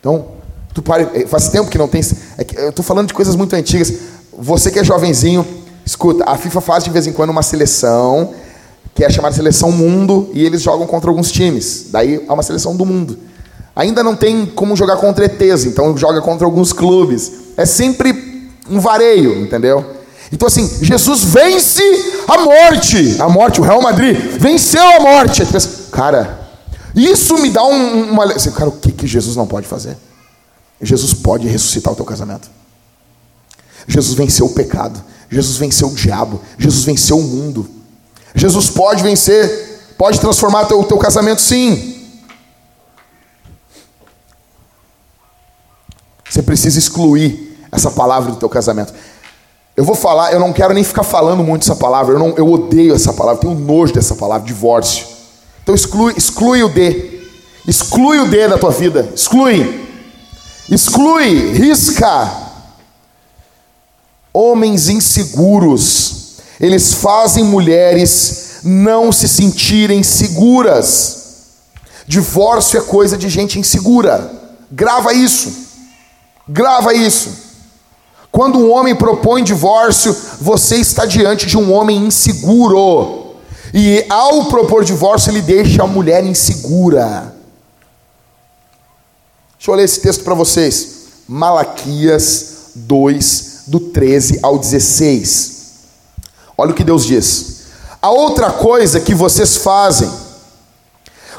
Então, 0.00 0.28
tu 0.74 0.82
pare, 0.82 1.08
é, 1.14 1.26
faz 1.26 1.48
tempo 1.48 1.70
que 1.70 1.78
não 1.78 1.86
tem. 1.86 2.00
É 2.38 2.64
eu 2.64 2.70
estou 2.70 2.84
falando 2.84 3.08
de 3.08 3.14
coisas 3.14 3.36
muito 3.36 3.54
antigas. 3.54 3.92
Você 4.36 4.70
que 4.70 4.78
é 4.78 4.84
jovenzinho, 4.84 5.46
escuta, 5.84 6.24
a 6.26 6.36
FIFA 6.36 6.60
faz 6.60 6.84
de 6.84 6.90
vez 6.90 7.06
em 7.06 7.12
quando 7.12 7.30
uma 7.30 7.42
seleção 7.42 8.34
que 8.96 9.04
é 9.04 9.10
chamada 9.10 9.34
Seleção 9.34 9.70
Mundo, 9.70 10.30
e 10.32 10.42
eles 10.42 10.62
jogam 10.62 10.86
contra 10.86 11.10
alguns 11.10 11.30
times. 11.30 11.88
Daí 11.90 12.24
é 12.26 12.32
uma 12.32 12.42
seleção 12.42 12.74
do 12.74 12.86
mundo. 12.86 13.18
Ainda 13.76 14.02
não 14.02 14.16
tem 14.16 14.46
como 14.46 14.74
jogar 14.74 14.96
contra 14.96 15.26
ETs, 15.26 15.66
então 15.66 15.94
joga 15.98 16.22
contra 16.22 16.46
alguns 16.46 16.72
clubes. 16.72 17.30
É 17.58 17.66
sempre 17.66 18.50
um 18.70 18.80
vareio, 18.80 19.38
entendeu? 19.42 19.84
Então 20.32 20.48
assim, 20.48 20.66
Jesus 20.80 21.24
vence 21.24 21.82
a 22.26 22.38
morte. 22.38 23.16
A 23.20 23.28
morte, 23.28 23.60
o 23.60 23.64
Real 23.64 23.82
Madrid 23.82 24.16
venceu 24.40 24.82
a 24.82 25.00
morte. 25.00 25.42
cara, 25.92 26.48
isso 26.94 27.36
me 27.36 27.50
dá 27.50 27.64
um, 27.66 28.12
uma. 28.12 28.26
Cara, 28.32 28.70
o 28.70 28.72
que, 28.72 28.92
que 28.92 29.06
Jesus 29.06 29.36
não 29.36 29.46
pode 29.46 29.68
fazer? 29.68 29.98
Jesus 30.80 31.12
pode 31.12 31.46
ressuscitar 31.46 31.92
o 31.92 31.96
teu 31.96 32.04
casamento. 32.06 32.48
Jesus 33.86 34.14
venceu 34.14 34.46
o 34.46 34.54
pecado. 34.54 35.04
Jesus 35.30 35.58
venceu 35.58 35.88
o 35.88 35.94
diabo. 35.94 36.40
Jesus 36.58 36.84
venceu 36.84 37.18
o 37.18 37.22
mundo. 37.22 37.68
Jesus 38.36 38.68
pode 38.68 39.02
vencer, 39.02 39.94
pode 39.96 40.20
transformar 40.20 40.64
o 40.64 40.66
teu, 40.66 40.84
teu 40.84 40.98
casamento, 40.98 41.40
sim. 41.40 41.94
Você 46.28 46.42
precisa 46.42 46.78
excluir 46.78 47.58
essa 47.72 47.90
palavra 47.90 48.30
do 48.30 48.36
teu 48.36 48.48
casamento. 48.48 48.92
Eu 49.74 49.84
vou 49.84 49.94
falar, 49.94 50.32
eu 50.34 50.38
não 50.38 50.52
quero 50.52 50.74
nem 50.74 50.84
ficar 50.84 51.02
falando 51.02 51.42
muito 51.42 51.62
essa 51.62 51.74
palavra, 51.74 52.14
eu, 52.14 52.18
não, 52.18 52.34
eu 52.36 52.46
odeio 52.46 52.94
essa 52.94 53.12
palavra, 53.14 53.40
tenho 53.40 53.54
nojo 53.54 53.94
dessa 53.94 54.14
palavra, 54.14 54.46
divórcio. 54.46 55.06
Então 55.62 55.74
exclui, 55.74 56.12
exclui 56.14 56.62
o 56.62 56.68
D. 56.68 57.22
Exclui 57.66 58.18
o 58.18 58.28
D 58.28 58.48
da 58.48 58.58
tua 58.58 58.70
vida. 58.70 59.10
Exclui. 59.14 59.86
Exclui, 60.70 61.52
risca. 61.52 62.30
Homens 64.32 64.88
inseguros 64.90 66.25
eles 66.60 66.94
fazem 66.94 67.44
mulheres 67.44 68.60
não 68.62 69.12
se 69.12 69.28
sentirem 69.28 70.02
seguras. 70.02 71.24
Divórcio 72.06 72.78
é 72.78 72.82
coisa 72.82 73.16
de 73.16 73.28
gente 73.28 73.58
insegura. 73.58 74.30
Grava 74.70 75.12
isso. 75.12 75.52
Grava 76.48 76.94
isso. 76.94 77.46
Quando 78.30 78.58
um 78.58 78.70
homem 78.70 78.94
propõe 78.94 79.42
divórcio, 79.42 80.14
você 80.40 80.76
está 80.76 81.06
diante 81.06 81.46
de 81.46 81.56
um 81.56 81.72
homem 81.72 82.06
inseguro. 82.06 83.34
E 83.72 84.04
ao 84.08 84.46
propor 84.46 84.84
divórcio, 84.84 85.30
ele 85.30 85.42
deixa 85.42 85.82
a 85.82 85.86
mulher 85.86 86.24
insegura. 86.24 87.34
Deixa 89.56 89.70
eu 89.70 89.74
ler 89.74 89.84
esse 89.84 90.00
texto 90.00 90.22
para 90.22 90.34
vocês. 90.34 90.96
Malaquias 91.26 92.72
2, 92.74 93.62
do 93.66 93.80
13 93.80 94.40
ao 94.42 94.58
16. 94.58 95.55
Olha 96.56 96.70
o 96.70 96.74
que 96.74 96.84
Deus 96.84 97.04
diz. 97.04 97.56
A 98.00 98.10
outra 98.10 98.50
coisa 98.50 99.00
que 99.00 99.14
vocês 99.14 99.56
fazem, 99.56 100.10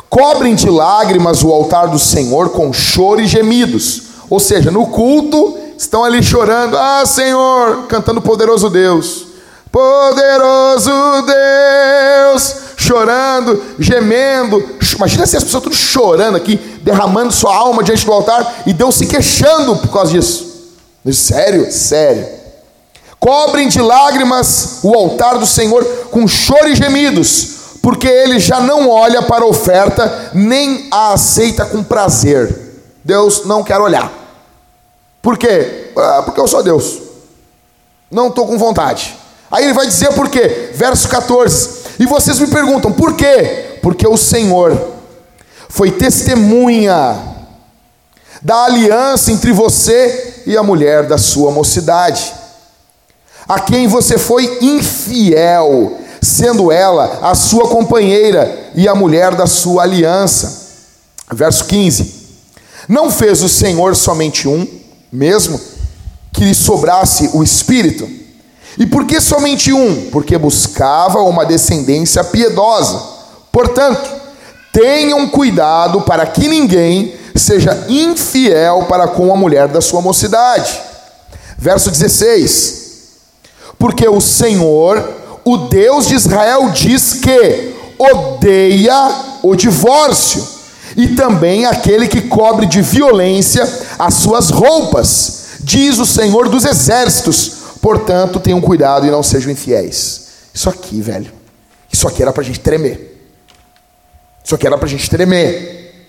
cobrem 0.09 0.55
de 0.55 0.70
lágrimas 0.70 1.43
o 1.43 1.51
altar 1.51 1.88
do 1.88 1.99
Senhor 1.99 2.49
com 2.49 2.72
choro 2.74 3.22
e 3.22 3.28
gemidos. 3.28 4.03
Ou 4.30 4.39
seja, 4.39 4.70
no 4.70 4.88
culto, 4.88 5.57
estão 5.78 6.03
ali 6.03 6.22
chorando, 6.22 6.78
ah 6.78 7.05
Senhor, 7.05 7.88
cantando 7.88 8.22
poderoso 8.22 8.70
Deus. 8.70 9.26
Poderoso 9.72 10.91
Deus, 11.26 12.55
chorando, 12.76 13.61
gemendo. 13.80 14.63
Imagina 14.95 15.26
se 15.26 15.38
as 15.38 15.43
pessoas 15.43 15.63
tudo 15.63 15.76
chorando 15.76 16.36
aqui, 16.36 16.57
derramando 16.82 17.32
sua 17.32 17.55
alma 17.55 17.84
diante 17.84 18.05
do 18.05 18.11
altar 18.11 18.63
e 18.65 18.74
Deus 18.74 18.95
se 18.95 19.05
queixando 19.05 19.76
por 19.78 19.89
causa 19.89 20.11
disso. 20.11 20.47
Sério? 21.11 21.72
Sério. 21.72 22.36
Cobrem 23.20 23.68
de 23.68 23.82
lágrimas 23.82 24.80
o 24.84 24.93
altar 24.93 25.38
do 25.38 25.45
Senhor 25.45 25.84
com 26.11 26.28
choro 26.28 26.70
e 26.70 26.76
gemidos, 26.76 27.49
porque 27.82 28.07
ele 28.07 28.39
já 28.39 28.59
não 28.59 28.89
olha 28.89 29.22
para 29.22 29.43
a 29.43 29.47
oferta, 29.47 30.32
nem 30.34 30.88
a 30.91 31.13
aceita 31.13 31.65
com 31.65 31.84
prazer. 31.84 32.55
Deus 33.03 33.45
não 33.45 33.63
quer 33.63 33.80
olhar. 33.80 34.11
Por 35.22 35.38
quê? 35.38 35.91
Ah, 35.97 36.22
porque 36.24 36.39
eu 36.39 36.47
sou 36.47 36.61
Deus. 36.61 36.99
Não 38.09 38.28
estou 38.28 38.47
com 38.47 38.57
vontade. 38.57 39.18
Aí 39.49 39.65
ele 39.65 39.74
vai 39.74 39.88
dizer 39.88 40.13
por 40.13 40.30
quê? 40.30 40.72
Verso 40.74 41.07
14. 41.07 41.70
E 41.99 42.05
vocês 42.05 42.39
me 42.39 42.47
perguntam, 42.47 42.91
por 42.91 43.15
quê? 43.15 43.80
Porque 43.82 44.07
o 44.07 44.18
Senhor 44.18 44.78
foi 45.70 45.91
testemunha 45.91 47.18
da 48.41 48.65
aliança 48.65 49.32
entre 49.32 49.51
você 49.51 50.43
e 50.45 50.55
a 50.55 50.63
mulher 50.63 51.07
da 51.07 51.18
sua 51.18 51.51
mocidade 51.51 52.34
a 53.47 53.59
quem 53.59 53.87
você 53.87 54.17
foi 54.17 54.59
infiel, 54.61 55.99
sendo 56.21 56.71
ela 56.71 57.19
a 57.21 57.33
sua 57.33 57.69
companheira 57.69 58.71
e 58.75 58.87
a 58.87 58.95
mulher 58.95 59.35
da 59.35 59.47
sua 59.47 59.83
aliança. 59.83 60.67
Verso 61.31 61.65
15: 61.65 62.13
Não 62.89 63.09
fez 63.09 63.41
o 63.41 63.49
Senhor 63.49 63.95
somente 63.95 64.47
um, 64.47 64.67
mesmo 65.11 65.59
que 66.33 66.43
lhe 66.43 66.53
sobrasse 66.53 67.29
o 67.33 67.43
espírito. 67.43 68.07
E 68.77 68.85
por 68.85 69.05
que 69.05 69.19
somente 69.19 69.73
um? 69.73 70.09
Porque 70.11 70.37
buscava 70.37 71.19
uma 71.21 71.45
descendência 71.45 72.23
piedosa. 72.23 73.01
Portanto, 73.51 74.07
tenham 74.71 75.27
cuidado 75.29 76.01
para 76.01 76.25
que 76.27 76.47
ninguém 76.47 77.15
seja 77.35 77.85
infiel 77.89 78.85
para 78.87 79.07
com 79.07 79.33
a 79.33 79.37
mulher 79.37 79.67
da 79.67 79.81
sua 79.81 80.01
mocidade. 80.01 80.79
Verso 81.57 81.89
16: 81.89 82.86
porque 83.78 84.07
o 84.07 84.19
Senhor, 84.19 85.13
o 85.43 85.57
Deus 85.57 86.07
de 86.07 86.15
Israel, 86.15 86.69
diz 86.69 87.13
que 87.13 87.75
odeia 87.97 89.09
o 89.43 89.55
divórcio 89.55 90.45
e 90.95 91.09
também 91.09 91.65
aquele 91.65 92.07
que 92.07 92.21
cobre 92.21 92.65
de 92.65 92.82
violência 92.82 93.63
as 93.99 94.15
suas 94.15 94.49
roupas, 94.49 95.57
diz 95.59 95.97
o 95.99 96.05
Senhor 96.05 96.49
dos 96.49 96.65
exércitos. 96.65 97.57
Portanto, 97.82 98.39
tenham 98.39 98.59
cuidado 98.59 99.05
e 99.05 99.11
não 99.11 99.21
sejam 99.21 99.51
infiéis. 99.51 100.28
Isso 100.53 100.69
aqui, 100.69 101.01
velho, 101.01 101.32
isso 101.91 102.07
aqui 102.07 102.21
era 102.21 102.34
para 102.34 102.41
a 102.41 102.45
gente 102.45 102.59
tremer. 102.59 103.15
Isso 104.43 104.55
aqui 104.55 104.65
era 104.65 104.78
para 104.78 104.88
a 104.88 104.89
gente 104.89 105.09
tremer. 105.09 106.07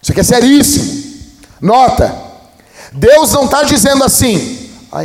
Isso 0.00 0.12
aqui 0.12 0.20
é 0.20 0.24
seríssimo. 0.24 1.08
Nota, 1.60 2.14
Deus 2.92 3.32
não 3.32 3.46
está 3.46 3.64
dizendo 3.64 4.04
assim, 4.04 4.57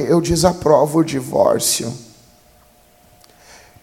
eu 0.07 0.21
desaprovo 0.21 0.99
o 0.99 1.03
divórcio. 1.03 1.93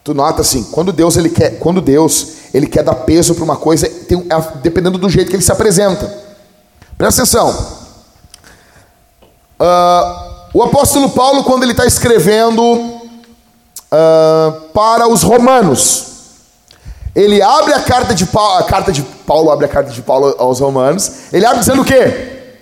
Tu 0.03 0.13
nota 0.13 0.41
assim, 0.41 0.63
quando 0.63 0.91
Deus 0.91 1.15
ele 1.15 1.29
quer, 1.29 1.59
quando 1.59 1.79
Deus 1.79 2.33
ele 2.53 2.65
quer 2.65 2.83
dar 2.83 2.95
peso 2.95 3.35
para 3.35 3.43
uma 3.43 3.55
coisa, 3.55 3.87
tem, 3.87 4.17
é, 4.29 4.57
dependendo 4.61 4.97
do 4.97 5.09
jeito 5.09 5.29
que 5.29 5.35
ele 5.35 5.43
se 5.43 5.51
apresenta. 5.51 6.11
Presta 6.97 7.21
atenção. 7.21 7.49
Uh, 9.59 10.31
o 10.53 10.63
apóstolo 10.63 11.09
Paulo, 11.11 11.43
quando 11.43 11.63
ele 11.63 11.73
está 11.73 11.85
escrevendo 11.85 12.61
uh, 12.63 14.51
para 14.73 15.07
os 15.07 15.21
romanos, 15.21 16.07
ele 17.15 17.41
abre 17.41 17.73
a 17.73 17.81
carta 17.81 18.15
de 18.15 18.25
Paulo, 18.25 18.57
a 18.57 18.63
carta 18.63 18.91
de 18.91 19.03
Paulo 19.03 19.51
abre 19.51 19.65
a 19.65 19.69
carta 19.69 19.91
de 19.91 20.01
Paulo 20.01 20.35
aos 20.39 20.59
romanos. 20.59 21.11
Ele 21.31 21.45
abre 21.45 21.59
dizendo 21.59 21.83
o 21.83 21.85
quê? 21.85 22.55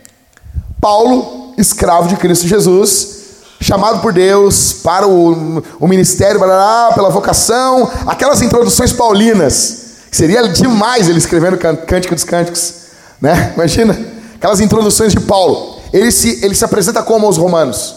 Paulo, 0.81 1.53
escravo 1.57 2.09
de 2.09 2.17
Cristo 2.17 2.47
Jesus, 2.47 3.18
chamado 3.61 4.01
por 4.01 4.13
Deus 4.13 4.73
para 4.83 5.07
o, 5.07 5.61
o 5.79 5.87
ministério, 5.87 6.39
blá, 6.39 6.91
pela 6.93 7.09
vocação, 7.09 7.89
aquelas 8.07 8.41
introduções 8.41 8.93
paulinas. 8.93 9.87
Seria 10.11 10.47
demais 10.47 11.07
ele 11.07 11.19
escrevendo 11.19 11.57
Cântico 11.57 12.15
dos 12.15 12.23
Cânticos, 12.23 12.73
né? 13.21 13.51
Imagina, 13.55 13.97
aquelas 14.35 14.59
introduções 14.59 15.13
de 15.13 15.19
Paulo. 15.19 15.79
Ele 15.91 16.11
se, 16.11 16.43
ele 16.43 16.55
se 16.55 16.65
apresenta 16.65 17.03
como 17.03 17.25
aos 17.25 17.37
romanos? 17.37 17.95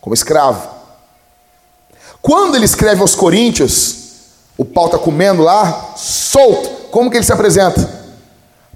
Como 0.00 0.14
escravo. 0.14 0.68
Quando 2.22 2.54
ele 2.54 2.64
escreve 2.64 3.00
aos 3.00 3.14
coríntios, 3.14 3.96
O 4.60 4.64
pau 4.64 4.84
está 4.84 4.98
comendo 4.98 5.42
lá, 5.42 5.94
solto. 5.96 6.68
Como 6.90 7.10
que 7.10 7.16
ele 7.16 7.24
se 7.24 7.32
apresenta? 7.32 7.80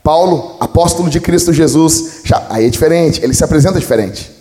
Paulo, 0.03 0.57
apóstolo 0.59 1.11
de 1.11 1.21
Cristo 1.21 1.53
Jesus, 1.53 2.23
aí 2.49 2.65
é 2.65 2.71
diferente, 2.71 3.23
ele 3.23 3.35
se 3.35 3.45
apresenta 3.45 3.79
diferente. 3.79 4.34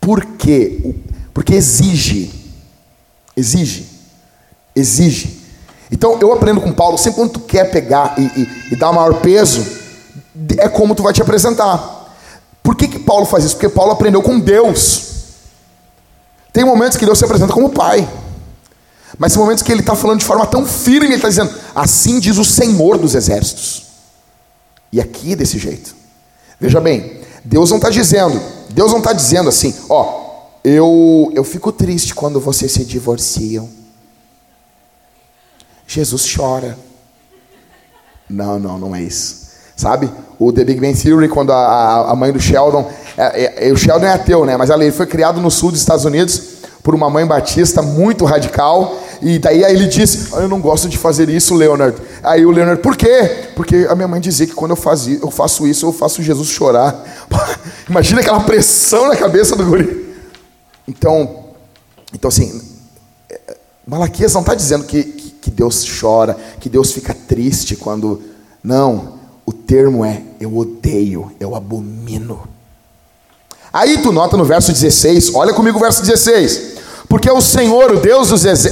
Por 0.00 0.24
quê? 0.24 0.94
Porque 1.34 1.54
exige. 1.54 2.32
Exige. 3.36 3.86
Exige. 4.74 5.40
Então 5.90 6.18
eu 6.20 6.32
aprendo 6.32 6.60
com 6.60 6.72
Paulo, 6.72 6.96
sempre 6.96 7.20
quando 7.20 7.32
tu 7.32 7.40
quer 7.40 7.70
pegar 7.70 8.14
e, 8.18 8.22
e, 8.22 8.72
e 8.72 8.76
dar 8.76 8.92
maior 8.92 9.20
peso, 9.20 9.66
é 10.58 10.68
como 10.68 10.94
tu 10.94 11.02
vai 11.02 11.12
te 11.12 11.20
apresentar. 11.20 11.98
Por 12.62 12.76
que, 12.76 12.86
que 12.86 12.98
Paulo 12.98 13.26
faz 13.26 13.44
isso? 13.44 13.56
Porque 13.56 13.68
Paulo 13.68 13.92
aprendeu 13.92 14.22
com 14.22 14.38
Deus. 14.38 15.10
Tem 16.52 16.64
momentos 16.64 16.96
que 16.96 17.04
Deus 17.04 17.18
se 17.18 17.24
apresenta 17.24 17.52
como 17.52 17.70
Pai. 17.70 18.08
Mas 19.18 19.32
tem 19.32 19.42
momentos 19.42 19.62
que 19.62 19.72
ele 19.72 19.80
está 19.80 19.94
falando 19.94 20.20
de 20.20 20.24
forma 20.24 20.46
tão 20.46 20.64
firme, 20.64 21.08
ele 21.08 21.16
está 21.16 21.28
dizendo, 21.28 21.52
assim 21.74 22.18
diz 22.20 22.38
o 22.38 22.44
Senhor 22.44 22.96
dos 22.96 23.14
Exércitos. 23.14 23.86
E 24.92 25.00
aqui 25.00 25.34
desse 25.34 25.58
jeito. 25.58 25.94
Veja 26.58 26.80
bem, 26.80 27.20
Deus 27.44 27.70
não 27.70 27.76
está 27.78 27.90
dizendo, 27.90 28.40
Deus 28.72 28.92
não 28.92 28.98
está 28.98 29.12
dizendo 29.12 29.48
assim, 29.48 29.74
ó, 29.88 30.30
eu, 30.62 31.30
eu 31.34 31.42
fico 31.44 31.72
triste 31.72 32.14
quando 32.14 32.40
vocês 32.40 32.70
se 32.72 32.84
divorciam. 32.84 33.68
Jesus 35.86 36.32
chora. 36.32 36.78
Não, 38.28 38.58
não, 38.58 38.78
não 38.78 38.94
é 38.94 39.02
isso. 39.02 39.50
Sabe? 39.76 40.10
O 40.38 40.52
The 40.52 40.62
Big 40.62 40.80
Bang 40.80 40.96
Theory, 40.96 41.28
quando 41.28 41.52
a, 41.52 42.10
a 42.10 42.14
mãe 42.14 42.32
do 42.32 42.38
Sheldon. 42.38 42.88
É, 43.16 43.68
é, 43.68 43.72
o 43.72 43.76
Sheldon 43.76 44.06
é 44.06 44.12
ateu, 44.12 44.44
né? 44.44 44.56
Mas 44.56 44.70
ele 44.70 44.92
foi 44.92 45.06
criado 45.06 45.40
no 45.40 45.50
sul 45.50 45.70
dos 45.70 45.80
Estados 45.80 46.04
Unidos 46.04 46.60
por 46.82 46.94
uma 46.94 47.10
mãe 47.10 47.26
batista 47.26 47.82
muito 47.82 48.24
radical. 48.24 49.00
E 49.22 49.38
daí 49.38 49.64
aí 49.64 49.74
ele 49.74 49.86
disse: 49.86 50.32
Eu 50.32 50.48
não 50.48 50.60
gosto 50.60 50.88
de 50.88 50.96
fazer 50.96 51.28
isso, 51.28 51.54
Leonard. 51.54 51.96
Aí 52.22 52.44
o 52.44 52.50
Leonard, 52.50 52.82
por 52.82 52.96
quê? 52.96 53.48
Porque 53.54 53.86
a 53.88 53.94
minha 53.94 54.08
mãe 54.08 54.20
dizia 54.20 54.46
que 54.46 54.54
quando 54.54 54.72
eu, 54.72 54.76
fazia, 54.76 55.18
eu 55.20 55.30
faço 55.30 55.66
isso, 55.66 55.86
eu 55.86 55.92
faço 55.92 56.22
Jesus 56.22 56.48
chorar. 56.48 57.04
Imagina 57.88 58.20
aquela 58.20 58.40
pressão 58.40 59.08
na 59.08 59.16
cabeça 59.16 59.54
do 59.56 59.64
guri. 59.64 60.14
Então, 60.88 61.46
então 62.12 62.28
assim, 62.28 62.62
Malaquias 63.86 64.32
não 64.32 64.40
está 64.40 64.54
dizendo 64.54 64.84
que, 64.84 65.02
que, 65.02 65.30
que 65.30 65.50
Deus 65.50 65.84
chora, 66.00 66.36
que 66.58 66.68
Deus 66.68 66.92
fica 66.92 67.14
triste 67.14 67.76
quando. 67.76 68.22
Não, 68.62 69.20
o 69.46 69.52
termo 69.52 70.04
é 70.04 70.22
eu 70.40 70.56
odeio, 70.56 71.32
eu 71.38 71.54
abomino. 71.54 72.48
Aí 73.72 73.98
tu 73.98 74.10
nota 74.10 74.36
no 74.36 74.44
verso 74.44 74.72
16, 74.72 75.34
olha 75.34 75.52
comigo 75.52 75.78
o 75.78 75.80
verso 75.80 76.02
16. 76.02 76.69
Porque 77.10 77.28
o 77.28 77.40
Senhor, 77.40 77.90
o 77.90 77.98
Deus 77.98 78.28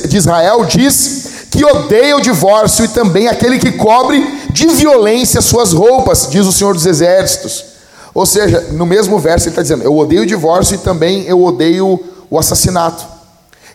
de 0.09 0.17
Israel, 0.17 0.65
diz 0.65 1.49
que 1.51 1.65
odeia 1.65 2.17
o 2.17 2.21
divórcio 2.21 2.85
e 2.85 2.89
também 2.89 3.27
aquele 3.27 3.59
que 3.59 3.73
cobre 3.73 4.25
de 4.51 4.69
violência 4.69 5.41
suas 5.41 5.73
roupas, 5.73 6.29
diz 6.31 6.47
o 6.47 6.53
Senhor 6.53 6.73
dos 6.73 6.87
Exércitos. 6.87 7.65
Ou 8.15 8.25
seja, 8.25 8.61
no 8.71 8.87
mesmo 8.87 9.19
verso 9.19 9.49
ele 9.49 9.51
está 9.51 9.63
dizendo: 9.63 9.83
Eu 9.83 9.97
odeio 9.97 10.23
o 10.23 10.27
divórcio 10.27 10.77
e 10.77 10.79
também 10.79 11.25
eu 11.25 11.43
odeio 11.43 11.99
o 12.31 12.39
assassinato. 12.39 13.05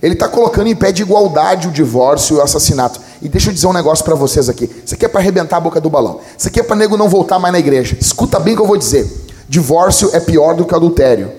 Ele 0.02 0.14
está 0.14 0.30
colocando 0.30 0.68
em 0.68 0.76
pé 0.76 0.94
de 0.94 1.02
igualdade 1.02 1.68
o 1.68 1.72
divórcio 1.72 2.38
e 2.38 2.40
o 2.40 2.42
assassinato. 2.42 3.02
E 3.22 3.28
deixa 3.28 3.50
eu 3.50 3.54
dizer 3.54 3.68
um 3.68 3.74
negócio 3.74 4.06
para 4.06 4.16
vocês 4.16 4.48
aqui. 4.48 4.70
Isso 4.86 4.96
aqui 4.96 5.04
é 5.04 5.10
para 5.10 5.20
arrebentar 5.20 5.58
a 5.58 5.60
boca 5.60 5.82
do 5.82 5.90
balão. 5.90 6.22
Isso 6.38 6.48
aqui 6.48 6.62
é 6.62 6.64
para 6.64 6.78
nego 6.78 6.96
não 6.96 7.10
voltar 7.10 7.38
mais 7.38 7.52
na 7.52 7.60
igreja. 7.60 7.98
Escuta 8.00 8.40
bem 8.40 8.54
o 8.54 8.58
que 8.58 8.64
eu 8.64 8.68
vou 8.68 8.78
dizer. 8.78 9.12
Divórcio 9.50 10.10
é 10.14 10.22
pior 10.22 10.56
do 10.56 10.64
que 10.64 10.74
adultério. 10.74 11.34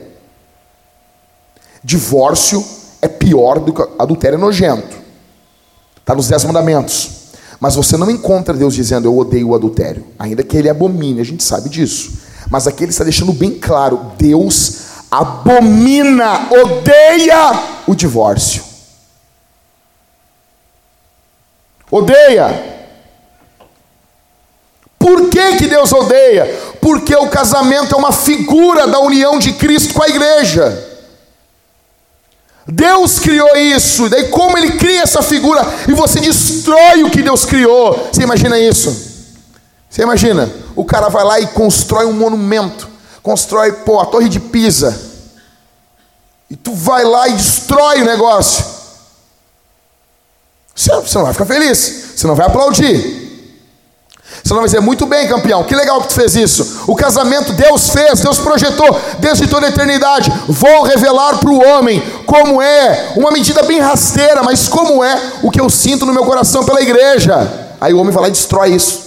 Divórcio 1.83 2.63
é 3.05 3.09
pior 3.09 3.61
do 3.61 3.73
que 3.73 3.83
adultério 3.99 4.37
é 4.37 4.41
nojento. 4.41 4.97
Está 6.01 6.15
nos 6.15 6.29
dez 6.29 6.43
mandamentos. 6.45 7.11
Mas 7.61 7.77
você 7.77 7.97
não 7.97 8.11
encontra 8.11 8.55
Deus 8.55 8.75
dizendo 8.75 9.07
eu 9.07 9.17
odeio 9.17 9.49
o 9.49 9.55
adultério. 9.55 10.07
Ainda 10.19 10.43
que 10.43 10.57
ele 10.57 10.71
abomine, 10.71 11.21
a 11.21 11.25
gente 11.25 11.45
sabe 11.45 11.69
disso. 11.69 12.13
Mas 12.51 12.67
aqui 12.67 12.85
ele 12.85 12.91
está 12.91 13.05
deixando 13.05 13.33
bem 13.33 13.59
claro: 13.59 14.13
Deus 14.19 14.79
abomina, 15.11 16.49
odeia 16.51 17.53
o 17.87 17.95
divórcio. 17.95 18.63
Odeia. 21.91 22.73
Por 24.99 25.29
que, 25.29 25.57
que 25.57 25.67
Deus 25.67 25.93
odeia? 25.93 26.47
Porque 26.81 27.15
o 27.15 27.29
casamento 27.29 27.95
é 27.95 27.99
uma 27.99 28.13
figura 28.13 28.87
da 28.87 28.99
união 29.01 29.39
de 29.39 29.53
Cristo 29.53 29.93
com 29.93 30.03
a 30.03 30.09
igreja. 30.09 30.94
Deus 32.67 33.19
criou 33.19 33.55
isso, 33.57 34.09
daí 34.09 34.29
como 34.29 34.57
ele 34.57 34.73
cria 34.73 35.03
essa 35.03 35.23
figura 35.23 35.63
e 35.87 35.93
você 35.93 36.19
destrói 36.19 37.03
o 37.03 37.11
que 37.11 37.23
Deus 37.23 37.45
criou. 37.45 38.09
Você 38.11 38.23
imagina 38.23 38.59
isso? 38.59 39.13
Você 39.91 40.03
imagina? 40.03 40.51
O 40.75 40.85
cara 40.85 41.09
vai 41.09 41.25
lá 41.25 41.41
e 41.41 41.47
constrói 41.49 42.07
um 42.07 42.13
monumento, 42.13 42.89
constrói, 43.23 43.71
pô, 43.73 44.01
a 44.01 44.07
Torre 44.07 44.29
de 44.29 44.41
Pisa. 44.41 44.99
E 46.51 46.57
tu 46.57 46.75
vai 46.75 47.05
lá 47.05 47.29
e 47.29 47.35
destrói 47.35 48.03
o 48.03 48.05
negócio. 48.05 48.65
Você, 50.75 50.91
você 50.95 51.19
não 51.19 51.25
vai 51.25 51.33
ficar 51.33 51.47
feliz, 51.47 52.13
você 52.17 52.27
não 52.27 52.35
vai 52.35 52.47
aplaudir. 52.47 53.24
Você 54.45 54.53
vai 54.53 54.65
dizer, 54.67 54.81
muito 54.81 55.07
bem, 55.07 55.27
campeão, 55.27 55.65
que 55.65 55.75
legal 55.75 56.03
que 56.03 56.09
tu 56.09 56.15
fez 56.15 56.37
isso. 56.37 56.83
O 56.87 56.95
casamento 56.95 57.55
Deus 57.55 57.89
fez, 57.89 58.21
Deus 58.21 58.39
projetou 58.39 59.01
desde 59.19 59.47
toda 59.47 59.67
a 59.67 59.71
eternidade. 59.71 60.31
Vou 60.47 60.83
revelar 60.83 61.39
para 61.39 61.49
o 61.49 61.65
homem 61.67 62.03
como 62.27 62.61
é, 62.61 63.15
uma 63.17 63.31
medida 63.31 63.63
bem 63.63 63.81
rasteira, 63.81 64.43
mas 64.43 64.69
como 64.69 65.03
é 65.03 65.41
o 65.43 65.51
que 65.51 65.59
eu 65.59 65.71
sinto 65.71 66.05
no 66.05 66.13
meu 66.13 66.27
coração 66.27 66.63
pela 66.63 66.83
igreja. 66.83 67.77
Aí 67.81 67.95
o 67.95 67.99
homem 67.99 68.13
vai 68.13 68.25
lá 68.25 68.29
e 68.29 68.33
destrói 68.33 68.75
isso. 68.75 69.03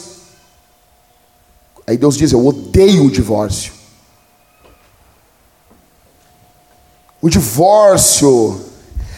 Aí 1.85 1.97
Deus 1.97 2.17
diz: 2.17 2.31
Eu 2.31 2.43
odeio 2.43 3.05
o 3.05 3.11
divórcio. 3.11 3.73
O 7.21 7.29
divórcio, 7.29 8.59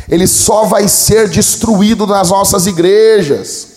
ele 0.10 0.28
só 0.28 0.66
vai 0.66 0.90
ser 0.90 1.30
destruído 1.30 2.06
nas 2.06 2.30
nossas 2.30 2.68
igrejas 2.68 3.69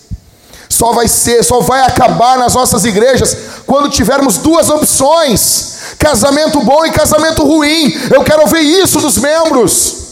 só 0.73 0.91
vai 0.91 1.07
ser, 1.07 1.43
só 1.43 1.59
vai 1.59 1.81
acabar 1.81 2.37
nas 2.37 2.55
nossas 2.55 2.83
igrejas 2.83 3.37
quando 3.65 3.89
tivermos 3.89 4.37
duas 4.37 4.69
opções: 4.69 5.95
casamento 5.99 6.59
bom 6.61 6.85
e 6.85 6.91
casamento 6.91 7.43
ruim. 7.43 7.93
Eu 8.11 8.23
quero 8.23 8.41
ouvir 8.41 8.61
isso 8.61 8.99
dos 8.99 9.17
membros. 9.17 10.03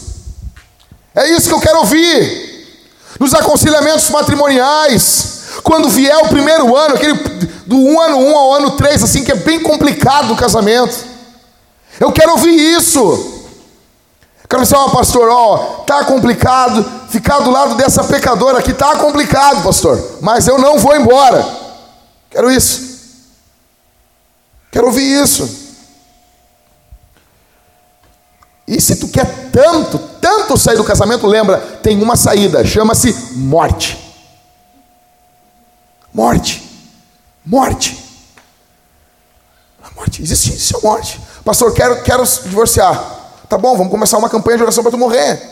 É 1.14 1.28
isso 1.30 1.48
que 1.48 1.54
eu 1.54 1.60
quero 1.60 1.78
ouvir. 1.78 2.50
Nos 3.18 3.34
aconselhamentos 3.34 4.08
matrimoniais, 4.10 5.42
quando 5.62 5.88
vier 5.88 6.16
o 6.18 6.28
primeiro 6.28 6.74
ano, 6.76 6.94
aquele 6.94 7.14
do 7.66 7.76
um 7.76 8.00
ano 8.00 8.16
um 8.18 8.36
ao 8.36 8.54
ano 8.54 8.70
três, 8.72 9.02
assim 9.02 9.24
que 9.24 9.32
é 9.32 9.36
bem 9.36 9.60
complicado 9.60 10.32
o 10.32 10.36
casamento. 10.36 10.96
Eu 12.00 12.10
quero 12.12 12.32
ouvir 12.32 12.54
isso. 12.54 13.40
Quero 14.48 14.62
dizer, 14.62 14.76
ó, 14.76 14.88
pastor, 14.90 15.28
ó, 15.30 15.56
tá 15.86 16.04
complicado, 16.04 16.84
ficar 17.12 17.40
do 17.40 17.50
lado 17.50 17.74
dessa 17.74 18.02
pecadora 18.04 18.58
aqui 18.58 18.72
tá 18.72 18.96
complicado, 18.96 19.62
pastor, 19.62 20.18
mas 20.22 20.48
eu 20.48 20.58
não 20.58 20.78
vou 20.78 20.96
embora. 20.96 21.46
Quero 22.30 22.50
isso. 22.50 22.92
Quero 24.70 24.86
ouvir 24.86 25.22
isso. 25.22 25.60
E 28.66 28.80
se 28.80 28.96
tu 28.96 29.08
quer 29.08 29.50
tanto, 29.50 29.98
tanto 30.20 30.56
sair 30.56 30.76
do 30.76 30.84
casamento, 30.84 31.26
lembra, 31.26 31.58
tem 31.82 32.02
uma 32.02 32.16
saída, 32.16 32.64
chama-se 32.64 33.12
morte. 33.34 33.98
Morte. 36.14 36.62
Morte. 37.44 38.02
A 39.82 39.90
morte. 39.94 40.22
Existe, 40.22 40.50
existe 40.50 40.76
a 40.76 40.80
morte. 40.80 41.20
Pastor, 41.44 41.74
quero, 41.74 42.02
quero 42.02 42.24
divorciar. 42.24 43.20
Tá 43.48 43.58
bom, 43.58 43.76
vamos 43.76 43.90
começar 43.90 44.16
uma 44.16 44.30
campanha 44.30 44.56
de 44.56 44.62
oração 44.62 44.82
para 44.82 44.92
tu 44.92 44.98
morrer. 44.98 45.51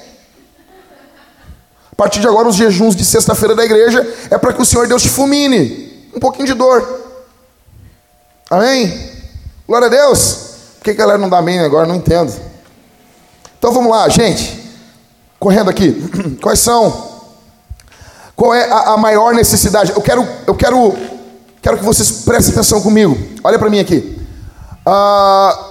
Partir 2.01 2.21
de 2.21 2.27
agora, 2.27 2.49
os 2.49 2.57
jejuns 2.57 2.97
de 2.97 3.05
sexta-feira 3.05 3.55
da 3.55 3.63
igreja 3.63 4.01
é 4.31 4.39
para 4.39 4.55
que 4.55 4.63
o 4.63 4.65
Senhor 4.65 4.89
Deus 4.89 5.03
te 5.03 5.11
fulmine. 5.11 6.09
Um 6.17 6.19
pouquinho 6.19 6.47
de 6.47 6.55
dor. 6.55 6.83
Amém? 8.49 9.13
Glória 9.69 9.87
a 9.87 9.91
Deus. 9.91 10.33
Por 10.79 10.85
que 10.85 10.91
a 10.93 10.95
galera 10.95 11.19
não 11.19 11.29
dá 11.29 11.37
amém 11.37 11.61
agora? 11.61 11.87
Não 11.87 11.97
entendo. 11.97 12.33
Então 13.59 13.71
vamos 13.75 13.91
lá, 13.91 14.09
gente. 14.09 14.67
Correndo 15.39 15.69
aqui. 15.69 15.93
Quais 16.41 16.61
são? 16.61 17.21
Qual 18.35 18.55
é 18.55 18.65
a, 18.73 18.95
a 18.95 18.97
maior 18.97 19.35
necessidade? 19.35 19.93
Eu 19.93 20.01
quero, 20.01 20.27
eu 20.47 20.55
quero, 20.55 20.97
quero 21.61 21.77
que 21.77 21.85
vocês 21.85 22.23
prestem 22.23 22.55
atenção 22.55 22.81
comigo. 22.81 23.15
Olha 23.45 23.59
para 23.59 23.69
mim 23.69 23.79
aqui. 23.79 24.27
Ah. 24.87 25.67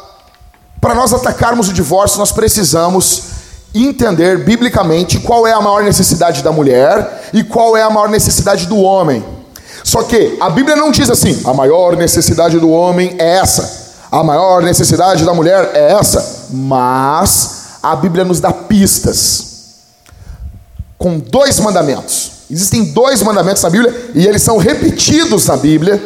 Para 0.79 0.93
nós 0.93 1.11
atacarmos 1.11 1.69
o 1.69 1.73
divórcio, 1.73 2.19
nós 2.19 2.31
precisamos 2.31 3.28
entender 3.73 4.39
biblicamente 4.39 5.19
qual 5.19 5.45
é 5.45 5.53
a 5.53 5.61
maior 5.61 5.83
necessidade 5.83 6.41
da 6.41 6.51
mulher 6.51 7.29
e 7.33 7.43
qual 7.43 7.77
é 7.77 7.83
a 7.83 7.89
maior 7.89 8.09
necessidade 8.09 8.65
do 8.65 8.77
homem. 8.77 9.23
Só 9.83 10.03
que 10.03 10.37
a 10.39 10.49
Bíblia 10.49 10.75
não 10.75 10.91
diz 10.91 11.09
assim: 11.09 11.41
a 11.45 11.53
maior 11.53 11.95
necessidade 11.95 12.59
do 12.59 12.69
homem 12.69 13.15
é 13.19 13.37
essa, 13.37 13.93
a 14.11 14.23
maior 14.23 14.61
necessidade 14.61 15.23
da 15.23 15.33
mulher 15.33 15.71
é 15.73 15.93
essa, 15.93 16.47
mas 16.51 17.77
a 17.81 17.95
Bíblia 17.95 18.25
nos 18.25 18.39
dá 18.39 18.51
pistas 18.51 19.47
com 20.97 21.17
dois 21.17 21.59
mandamentos. 21.59 22.31
Existem 22.51 22.85
dois 22.85 23.21
mandamentos 23.21 23.61
na 23.61 23.69
Bíblia 23.69 24.11
e 24.15 24.25
eles 24.25 24.41
são 24.41 24.57
repetidos 24.57 25.45
na 25.45 25.55
Bíblia. 25.55 26.01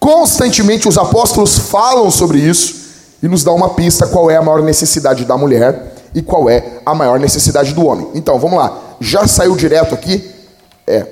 Constantemente 0.00 0.88
os 0.88 0.98
apóstolos 0.98 1.58
falam 1.58 2.10
sobre 2.10 2.38
isso 2.38 2.74
e 3.22 3.28
nos 3.28 3.42
dá 3.42 3.52
uma 3.52 3.70
pista 3.70 4.06
qual 4.08 4.30
é 4.30 4.36
a 4.36 4.42
maior 4.42 4.62
necessidade 4.62 5.24
da 5.24 5.38
mulher 5.38 5.93
e 6.14 6.22
qual 6.22 6.48
é 6.48 6.80
a 6.86 6.94
maior 6.94 7.18
necessidade 7.18 7.74
do 7.74 7.84
homem. 7.84 8.08
Então, 8.14 8.38
vamos 8.38 8.56
lá. 8.56 8.80
Já 9.00 9.26
saiu 9.26 9.56
direto 9.56 9.94
aqui? 9.94 10.32
É. 10.86 11.06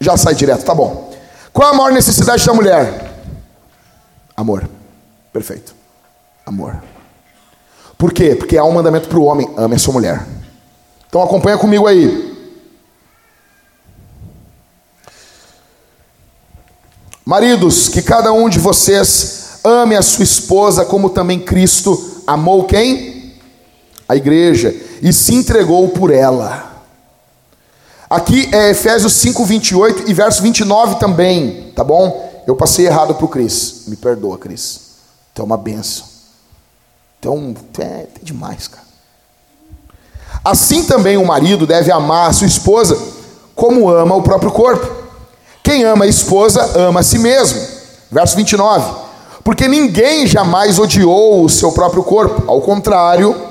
Já 0.00 0.16
sai 0.16 0.34
direto, 0.34 0.64
tá 0.64 0.74
bom. 0.74 1.12
Qual 1.52 1.68
é 1.68 1.74
a 1.74 1.76
maior 1.76 1.92
necessidade 1.92 2.44
da 2.46 2.54
mulher? 2.54 3.12
Amor. 4.36 4.68
Perfeito. 5.32 5.74
Amor. 6.46 6.82
Por 7.98 8.12
quê? 8.12 8.34
Porque 8.36 8.56
há 8.56 8.64
um 8.64 8.72
mandamento 8.72 9.08
para 9.08 9.18
o 9.18 9.24
homem: 9.24 9.52
ame 9.56 9.74
a 9.74 9.78
sua 9.78 9.92
mulher. 9.92 10.24
Então 11.08 11.22
acompanha 11.22 11.58
comigo 11.58 11.86
aí. 11.86 12.28
Maridos, 17.24 17.88
que 17.88 18.00
cada 18.00 18.32
um 18.32 18.48
de 18.48 18.58
vocês 18.58 19.58
ame 19.64 19.96
a 19.96 20.02
sua 20.02 20.22
esposa 20.22 20.84
como 20.84 21.10
também 21.10 21.40
Cristo 21.40 22.22
amou 22.26 22.64
quem? 22.64 23.07
A 24.08 24.16
igreja 24.16 24.74
e 25.02 25.12
se 25.12 25.34
entregou 25.34 25.88
por 25.90 26.10
ela. 26.10 26.82
Aqui 28.08 28.48
é 28.54 28.70
Efésios 28.70 29.12
5, 29.12 29.44
28 29.44 30.10
e 30.10 30.14
verso 30.14 30.42
29 30.42 30.94
também, 30.98 31.72
tá 31.76 31.84
bom? 31.84 32.42
Eu 32.46 32.56
passei 32.56 32.86
errado 32.86 33.14
para 33.14 33.24
o 33.24 33.28
Cris. 33.28 33.82
Me 33.86 33.96
perdoa, 33.96 34.38
Cris. 34.38 34.80
Então 35.32 35.42
é 35.42 35.46
uma 35.46 35.58
benção. 35.58 36.06
Então, 37.20 37.54
é, 37.78 37.82
é 37.82 38.08
demais, 38.22 38.68
cara. 38.68 38.86
Assim 40.44 40.84
também 40.84 41.16
o 41.18 41.26
marido 41.26 41.66
deve 41.66 41.90
amar 41.92 42.30
a 42.30 42.32
sua 42.32 42.46
esposa 42.46 42.96
como 43.54 43.90
ama 43.90 44.14
o 44.14 44.22
próprio 44.22 44.50
corpo. 44.50 44.88
Quem 45.62 45.84
ama 45.84 46.04
a 46.04 46.08
esposa 46.08 46.62
ama 46.78 47.00
a 47.00 47.02
si 47.02 47.18
mesmo. 47.18 47.60
Verso 48.10 48.36
29. 48.36 49.08
Porque 49.44 49.68
ninguém 49.68 50.26
jamais 50.26 50.78
odiou 50.78 51.44
o 51.44 51.48
seu 51.48 51.72
próprio 51.72 52.02
corpo, 52.02 52.50
ao 52.50 52.60
contrário, 52.60 53.47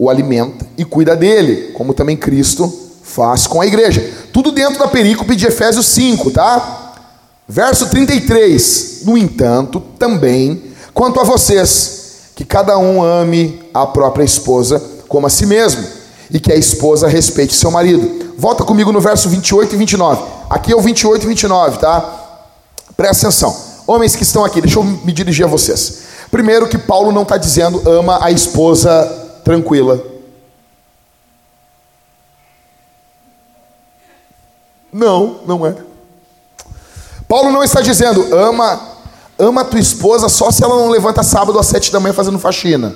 o 0.00 0.08
alimenta 0.08 0.66
e 0.78 0.84
cuida 0.84 1.14
dele, 1.14 1.72
como 1.74 1.92
também 1.92 2.16
Cristo 2.16 2.72
faz 3.02 3.46
com 3.46 3.60
a 3.60 3.66
igreja. 3.66 4.02
Tudo 4.32 4.50
dentro 4.50 4.78
da 4.78 4.88
perícope 4.88 5.36
de 5.36 5.46
Efésios 5.46 5.84
5, 5.84 6.30
tá? 6.30 6.94
Verso 7.46 7.86
33. 7.90 9.02
No 9.04 9.18
entanto, 9.18 9.78
também, 9.98 10.62
quanto 10.94 11.20
a 11.20 11.22
vocês, 11.22 12.30
que 12.34 12.46
cada 12.46 12.78
um 12.78 13.04
ame 13.04 13.62
a 13.74 13.86
própria 13.86 14.24
esposa 14.24 14.82
como 15.06 15.26
a 15.26 15.30
si 15.30 15.44
mesmo, 15.44 15.84
e 16.30 16.40
que 16.40 16.50
a 16.50 16.56
esposa 16.56 17.06
respeite 17.06 17.54
seu 17.54 17.70
marido. 17.70 18.32
Volta 18.38 18.64
comigo 18.64 18.90
no 18.90 19.00
verso 19.02 19.28
28 19.28 19.74
e 19.74 19.76
29. 19.76 20.22
Aqui 20.48 20.72
é 20.72 20.76
o 20.76 20.80
28 20.80 21.24
e 21.24 21.28
29, 21.28 21.78
tá? 21.78 22.38
Presta 22.96 23.26
atenção. 23.26 23.54
Homens 23.86 24.16
que 24.16 24.22
estão 24.22 24.46
aqui, 24.46 24.62
deixa 24.62 24.78
eu 24.78 24.82
me 24.82 25.12
dirigir 25.12 25.44
a 25.44 25.48
vocês. 25.48 26.04
Primeiro, 26.30 26.68
que 26.68 26.78
Paulo 26.78 27.12
não 27.12 27.22
está 27.22 27.36
dizendo 27.36 27.82
ama 27.86 28.24
a 28.24 28.30
esposa 28.30 29.28
tranquila. 29.50 30.00
Não, 34.92 35.40
não 35.44 35.66
é. 35.66 35.74
Paulo 37.26 37.50
não 37.50 37.62
está 37.62 37.80
dizendo 37.80 38.34
ama 38.34 38.90
Ama 39.40 39.64
tua 39.64 39.80
esposa 39.80 40.28
só 40.28 40.50
se 40.50 40.62
ela 40.62 40.76
não 40.76 40.90
levanta 40.90 41.22
sábado 41.22 41.58
às 41.58 41.64
sete 41.64 41.90
da 41.90 41.98
manhã 41.98 42.12
fazendo 42.12 42.38
faxina. 42.38 42.94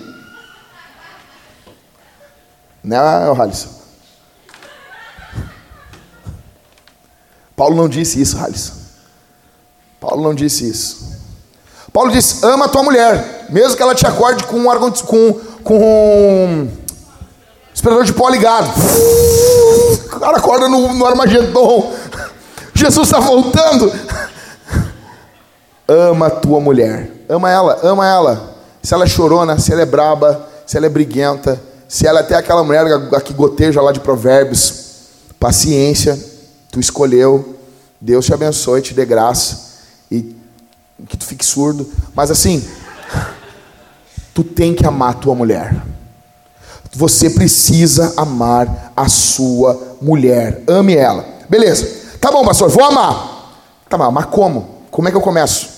Né, 2.82 2.98
Halisson? 2.98 3.70
Paulo 7.56 7.74
não 7.74 7.88
disse 7.88 8.20
isso, 8.20 8.36
Halisson. 8.36 8.74
Paulo 9.98 10.22
não 10.22 10.34
disse 10.34 10.68
isso. 10.68 11.14
Paulo 11.94 12.12
disse: 12.12 12.44
ama 12.44 12.68
tua 12.68 12.82
mulher, 12.82 13.46
mesmo 13.48 13.74
que 13.74 13.82
ela 13.82 13.94
te 13.94 14.06
acorde 14.06 14.44
com 14.44 14.58
um 14.58 14.70
com, 15.06 15.40
com 15.64 16.68
esperador 17.74 18.04
de 18.04 18.12
pó 18.12 18.28
ligado. 18.28 18.70
O 20.04 20.20
cara 20.20 20.36
acorda 20.36 20.68
no, 20.68 20.92
no 20.92 21.06
Armagedon. 21.06 21.92
Jesus 22.74 23.08
está 23.08 23.18
voltando. 23.18 23.92
Ama 25.88 26.26
a 26.26 26.30
tua 26.30 26.60
mulher. 26.60 27.10
Ama 27.28 27.50
ela, 27.50 27.80
ama 27.82 28.06
ela. 28.06 28.54
Se 28.82 28.94
ela 28.94 29.04
é 29.04 29.08
chorona, 29.08 29.58
se 29.58 29.72
ela 29.72 29.82
é 29.82 29.86
braba, 29.86 30.48
se 30.66 30.76
ela 30.76 30.86
é 30.86 30.90
briguenta, 30.90 31.60
se 31.88 32.06
ela 32.06 32.20
é 32.20 32.22
até 32.22 32.36
aquela 32.36 32.62
mulher 32.62 32.84
que 33.24 33.32
goteja 33.32 33.80
lá 33.80 33.90
de 33.90 34.00
provérbios. 34.00 34.84
Paciência, 35.40 36.18
tu 36.70 36.78
escolheu. 36.78 37.56
Deus 38.00 38.26
te 38.26 38.34
abençoe, 38.34 38.82
te 38.82 38.92
dê 38.92 39.04
graça. 39.04 39.72
E 40.10 40.36
que 41.08 41.16
tu 41.16 41.24
fique 41.24 41.44
surdo. 41.44 41.90
Mas 42.14 42.30
assim, 42.30 42.66
tu 44.34 44.42
tem 44.42 44.74
que 44.74 44.84
amar 44.84 45.14
tua 45.14 45.34
mulher. 45.34 45.80
Você 46.96 47.30
precisa 47.30 48.12
amar 48.16 48.92
a 48.96 49.08
sua 49.08 49.96
mulher. 50.02 50.62
Ame 50.66 50.96
ela. 50.96 51.24
Beleza. 51.48 51.88
Tá 52.20 52.30
bom, 52.30 52.44
pastor, 52.44 52.68
vou 52.68 52.84
amar. 52.84 53.54
Tá 53.88 53.96
bom, 53.96 54.10
mas 54.10 54.26
como? 54.26 54.68
Como 54.90 55.08
é 55.08 55.10
que 55.10 55.16
eu 55.16 55.20
começo? 55.20 55.68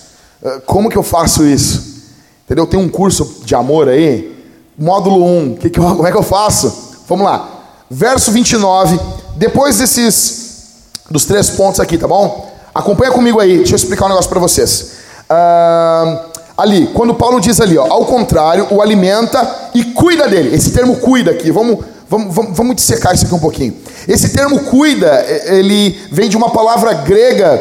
Ah, 0.45 0.61
como 0.65 0.89
que 0.89 0.97
eu 0.97 1.03
faço 1.03 1.45
isso? 1.45 1.97
Entendeu? 2.45 2.67
Tem 2.67 2.79
um 2.79 2.89
curso 2.89 3.41
de 3.45 3.55
amor 3.55 3.89
aí, 3.89 4.45
módulo 4.79 5.25
1, 5.25 5.57
que 5.57 5.71
que 5.71 5.81
eu, 5.81 5.85
como 5.85 6.07
é 6.07 6.13
que 6.13 6.17
eu 6.17 6.23
faço? 6.23 7.03
Vamos 7.09 7.25
lá. 7.25 7.49
Verso 7.91 8.31
29, 8.31 8.99
depois 9.37 9.79
desses, 9.79 10.93
dos 11.11 11.25
três 11.25 11.51
pontos 11.51 11.81
aqui, 11.81 11.99
tá 11.99 12.07
bom? 12.07 12.53
Acompanha 12.75 13.11
comigo 13.11 13.41
aí, 13.41 13.59
deixa 13.59 13.73
eu 13.73 13.77
explicar 13.77 14.07
um 14.07 14.11
negócio 14.11 14.29
para 14.29 14.41
vocês. 14.41 14.93
Ah, 15.29 16.27
ali, 16.57 16.87
quando 16.89 17.15
Paulo 17.15 17.41
diz 17.41 17.61
ali, 17.61 17.77
ó, 17.77 17.87
ao 17.91 18.05
contrário, 18.07 18.67
o 18.71 18.81
alimenta 18.81 19.71
e 19.75 19.85
cuida 19.85 20.27
dele. 20.29 20.55
Esse 20.55 20.71
termo 20.71 20.97
cuida 20.97 21.31
aqui, 21.33 21.51
vamos, 21.51 21.85
vamos, 22.09 22.35
vamos, 22.35 22.57
vamos 22.57 22.77
dissecar 22.77 23.15
isso 23.15 23.27
aqui 23.27 23.35
um 23.35 23.41
pouquinho. 23.41 23.77
Esse 24.09 24.31
termo 24.31 24.61
cuida, 24.65 25.25
ele 25.47 25.99
vem 26.11 26.29
de 26.29 26.37
uma 26.37 26.51
palavra 26.51 26.93
grega 26.95 27.61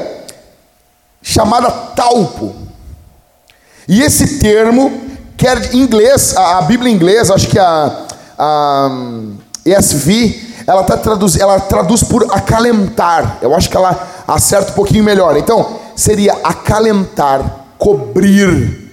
chamada 1.21 1.69
talpo. 1.69 2.55
E 3.87 4.01
esse 4.01 4.39
termo 4.39 5.01
quer 5.35 5.73
em 5.73 5.79
inglês, 5.79 6.35
a, 6.37 6.59
a 6.59 6.61
Bíblia 6.61 6.91
em 6.91 6.95
inglês, 6.95 7.29
acho 7.29 7.47
que 7.47 7.59
a, 7.59 8.05
a 8.37 8.89
ESV, 9.65 10.53
ela, 10.67 10.83
tá 10.83 10.97
traduz, 10.97 11.35
ela 11.35 11.59
traduz 11.59 12.03
por 12.03 12.23
acalentar. 12.31 13.39
Eu 13.41 13.55
acho 13.55 13.69
que 13.69 13.75
ela 13.75 14.07
acerta 14.27 14.71
um 14.71 14.75
pouquinho 14.75 15.03
melhor. 15.03 15.35
Então, 15.37 15.79
seria 15.95 16.33
acalentar, 16.43 17.65
cobrir. 17.77 18.84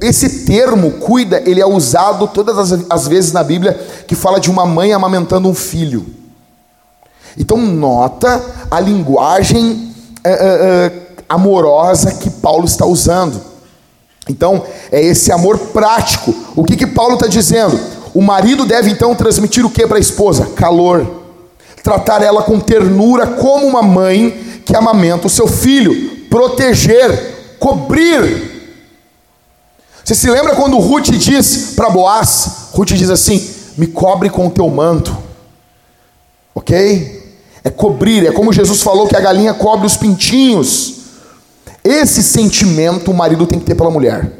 Esse 0.00 0.44
termo, 0.44 0.92
cuida, 0.92 1.42
ele 1.46 1.60
é 1.60 1.66
usado 1.66 2.28
todas 2.28 2.58
as, 2.58 2.84
as 2.90 3.08
vezes 3.08 3.32
na 3.32 3.42
Bíblia 3.42 3.72
que 4.06 4.14
fala 4.14 4.38
de 4.38 4.50
uma 4.50 4.66
mãe 4.66 4.92
amamentando 4.92 5.48
um 5.48 5.54
filho. 5.54 6.06
Então, 7.38 7.56
nota 7.56 8.44
a 8.70 8.78
linguagem 8.78 9.94
é, 10.22 10.30
é, 10.30 10.36
é, 10.36 10.92
amorosa 11.28 12.12
que 12.12 12.28
Paulo 12.28 12.66
está 12.66 12.84
usando. 12.84 13.40
Então, 14.28 14.62
é 14.90 15.02
esse 15.02 15.32
amor 15.32 15.58
prático. 15.58 16.34
O 16.54 16.62
que, 16.62 16.76
que 16.76 16.86
Paulo 16.86 17.14
está 17.14 17.26
dizendo? 17.26 17.78
O 18.14 18.20
marido 18.20 18.66
deve 18.66 18.90
então 18.90 19.14
transmitir 19.14 19.64
o 19.64 19.70
que 19.70 19.86
para 19.86 19.96
a 19.96 20.00
esposa? 20.00 20.46
Calor. 20.54 21.06
Tratar 21.82 22.22
ela 22.22 22.42
com 22.42 22.60
ternura, 22.60 23.26
como 23.26 23.66
uma 23.66 23.82
mãe 23.82 24.60
que 24.64 24.76
amamenta 24.76 25.26
o 25.26 25.30
seu 25.30 25.48
filho. 25.48 26.26
Proteger, 26.28 27.56
cobrir. 27.58 28.51
Você 30.04 30.14
se 30.14 30.28
lembra 30.28 30.56
quando 30.56 30.78
Ruth 30.78 31.10
diz 31.10 31.74
para 31.76 31.90
Boaz? 31.90 32.70
Ruth 32.72 32.92
diz 32.92 33.10
assim: 33.10 33.54
Me 33.76 33.86
cobre 33.86 34.28
com 34.28 34.46
o 34.46 34.50
teu 34.50 34.68
manto. 34.68 35.16
Ok? 36.54 37.22
É 37.64 37.70
cobrir, 37.70 38.26
é 38.26 38.32
como 38.32 38.52
Jesus 38.52 38.82
falou 38.82 39.06
que 39.06 39.16
a 39.16 39.20
galinha 39.20 39.54
cobre 39.54 39.86
os 39.86 39.96
pintinhos. 39.96 40.94
Esse 41.84 42.22
sentimento 42.22 43.10
o 43.10 43.14
marido 43.14 43.46
tem 43.46 43.58
que 43.58 43.64
ter 43.64 43.74
pela 43.74 43.90
mulher. 43.90 44.30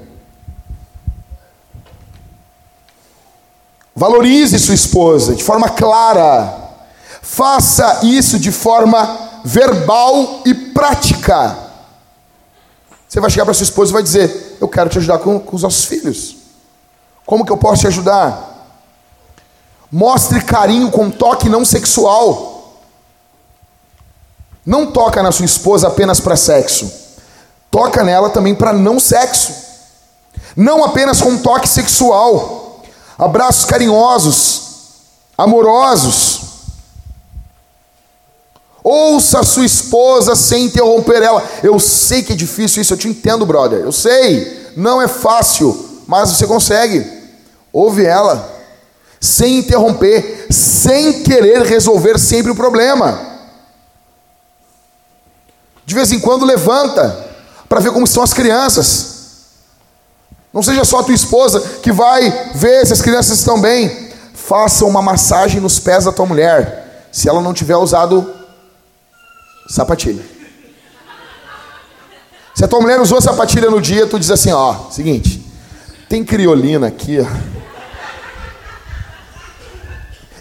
Valorize 3.95 4.59
sua 4.59 4.75
esposa 4.75 5.35
de 5.35 5.45
forma 5.45 5.69
clara. 5.69 6.61
Faça 7.21 8.01
isso 8.03 8.39
de 8.39 8.51
forma 8.51 9.31
verbal 9.45 10.43
e 10.45 10.55
prática. 10.55 11.57
Você 13.13 13.21
vai 13.21 13.29
chegar 13.29 13.45
para 13.45 13.53
sua 13.53 13.65
esposa 13.65 13.91
e 13.91 13.93
vai 13.93 14.03
dizer: 14.03 14.57
Eu 14.59 14.67
quero 14.67 14.89
te 14.89 14.97
ajudar 14.97 15.19
com, 15.19 15.39
com 15.39 15.55
os 15.55 15.63
nossos 15.63 15.85
filhos. 15.85 16.35
Como 17.27 17.45
que 17.45 17.53
eu 17.53 17.59
posso 17.59 17.83
te 17.83 17.87
ajudar? 17.87 18.73
Mostre 19.91 20.41
carinho 20.43 20.91
com 20.91 21.11
toque 21.11 21.47
não 21.47 21.63
sexual. 21.63 22.81
Não 24.65 24.91
toca 24.91 25.23
na 25.23 25.31
sua 25.31 25.45
esposa 25.45 25.89
apenas 25.89 26.21
para 26.21 26.37
sexo. 26.37 26.91
Toca 27.71 28.03
nela 28.03 28.31
também 28.31 28.55
para 28.55 28.73
não 28.73 28.99
sexo. 28.99 29.53
Não 30.57 30.83
apenas 30.83 31.21
com 31.21 31.37
toque 31.37 31.69
sexual. 31.69 32.83
Abraços 33.19 33.67
carinhosos, 33.67 34.63
amorosos. 35.37 36.42
Ouça 38.83 39.41
a 39.41 39.45
sua 39.45 39.65
esposa 39.65 40.35
sem 40.35 40.65
interromper 40.65 41.23
ela. 41.23 41.43
Eu 41.63 41.79
sei 41.79 42.23
que 42.23 42.33
é 42.33 42.37
difícil 42.37 42.83
isso, 42.83 42.93
eu 42.93 42.99
te 42.99 43.09
entendo, 43.09 43.47
brother. 43.47 43.81
Eu 43.81 43.93
sei, 43.93 44.73
não 44.77 45.01
é 45.01 45.07
fácil, 45.07 46.03
mas 46.07 46.31
você 46.31 46.47
consegue. 46.47 47.07
Ouve 47.73 48.05
ela, 48.05 48.51
sem 49.21 49.59
interromper, 49.59 50.47
sem 50.51 51.23
querer 51.23 51.63
resolver 51.63 52.19
sempre 52.19 52.51
o 52.51 52.57
problema. 52.57 53.33
De 55.87 55.95
vez 55.95 56.11
em 56.11 56.19
quando 56.19 56.45
levanta 56.45 57.31
para 57.69 57.81
ver 57.81 57.93
como 57.93 58.05
estão 58.05 58.23
as 58.23 58.35
crianças. 58.35 59.13
Não 60.53 60.63
seja 60.63 60.85
só 60.85 60.99
a 60.99 61.03
tua 61.03 61.15
esposa 61.15 61.61
que 61.83 61.91
vai 61.93 62.51
ver 62.55 62.87
se 62.87 62.93
as 62.93 63.01
crianças 63.01 63.39
estão 63.39 63.61
bem. 63.61 64.11
Faça 64.35 64.85
uma 64.85 65.01
massagem 65.01 65.61
nos 65.61 65.79
pés 65.79 66.05
da 66.05 66.13
tua 66.13 66.27
mulher, 66.27 67.07
se 67.13 67.29
ela 67.29 67.41
não 67.41 67.55
tiver 67.55 67.77
usado 67.77 68.42
sapatilha. 69.69 70.23
Se 72.55 72.65
a 72.65 72.69
tua 72.69 72.81
mulher 72.81 73.01
usou 73.01 73.21
sapatilha 73.21 73.71
no 73.71 73.81
dia, 73.81 74.07
tu 74.07 74.19
diz 74.19 74.31
assim, 74.31 74.53
ó, 74.53 74.91
seguinte, 74.91 75.43
tem 76.09 76.25
criolina 76.25 76.89
aqui, 76.89 77.19
ó. 77.21 77.27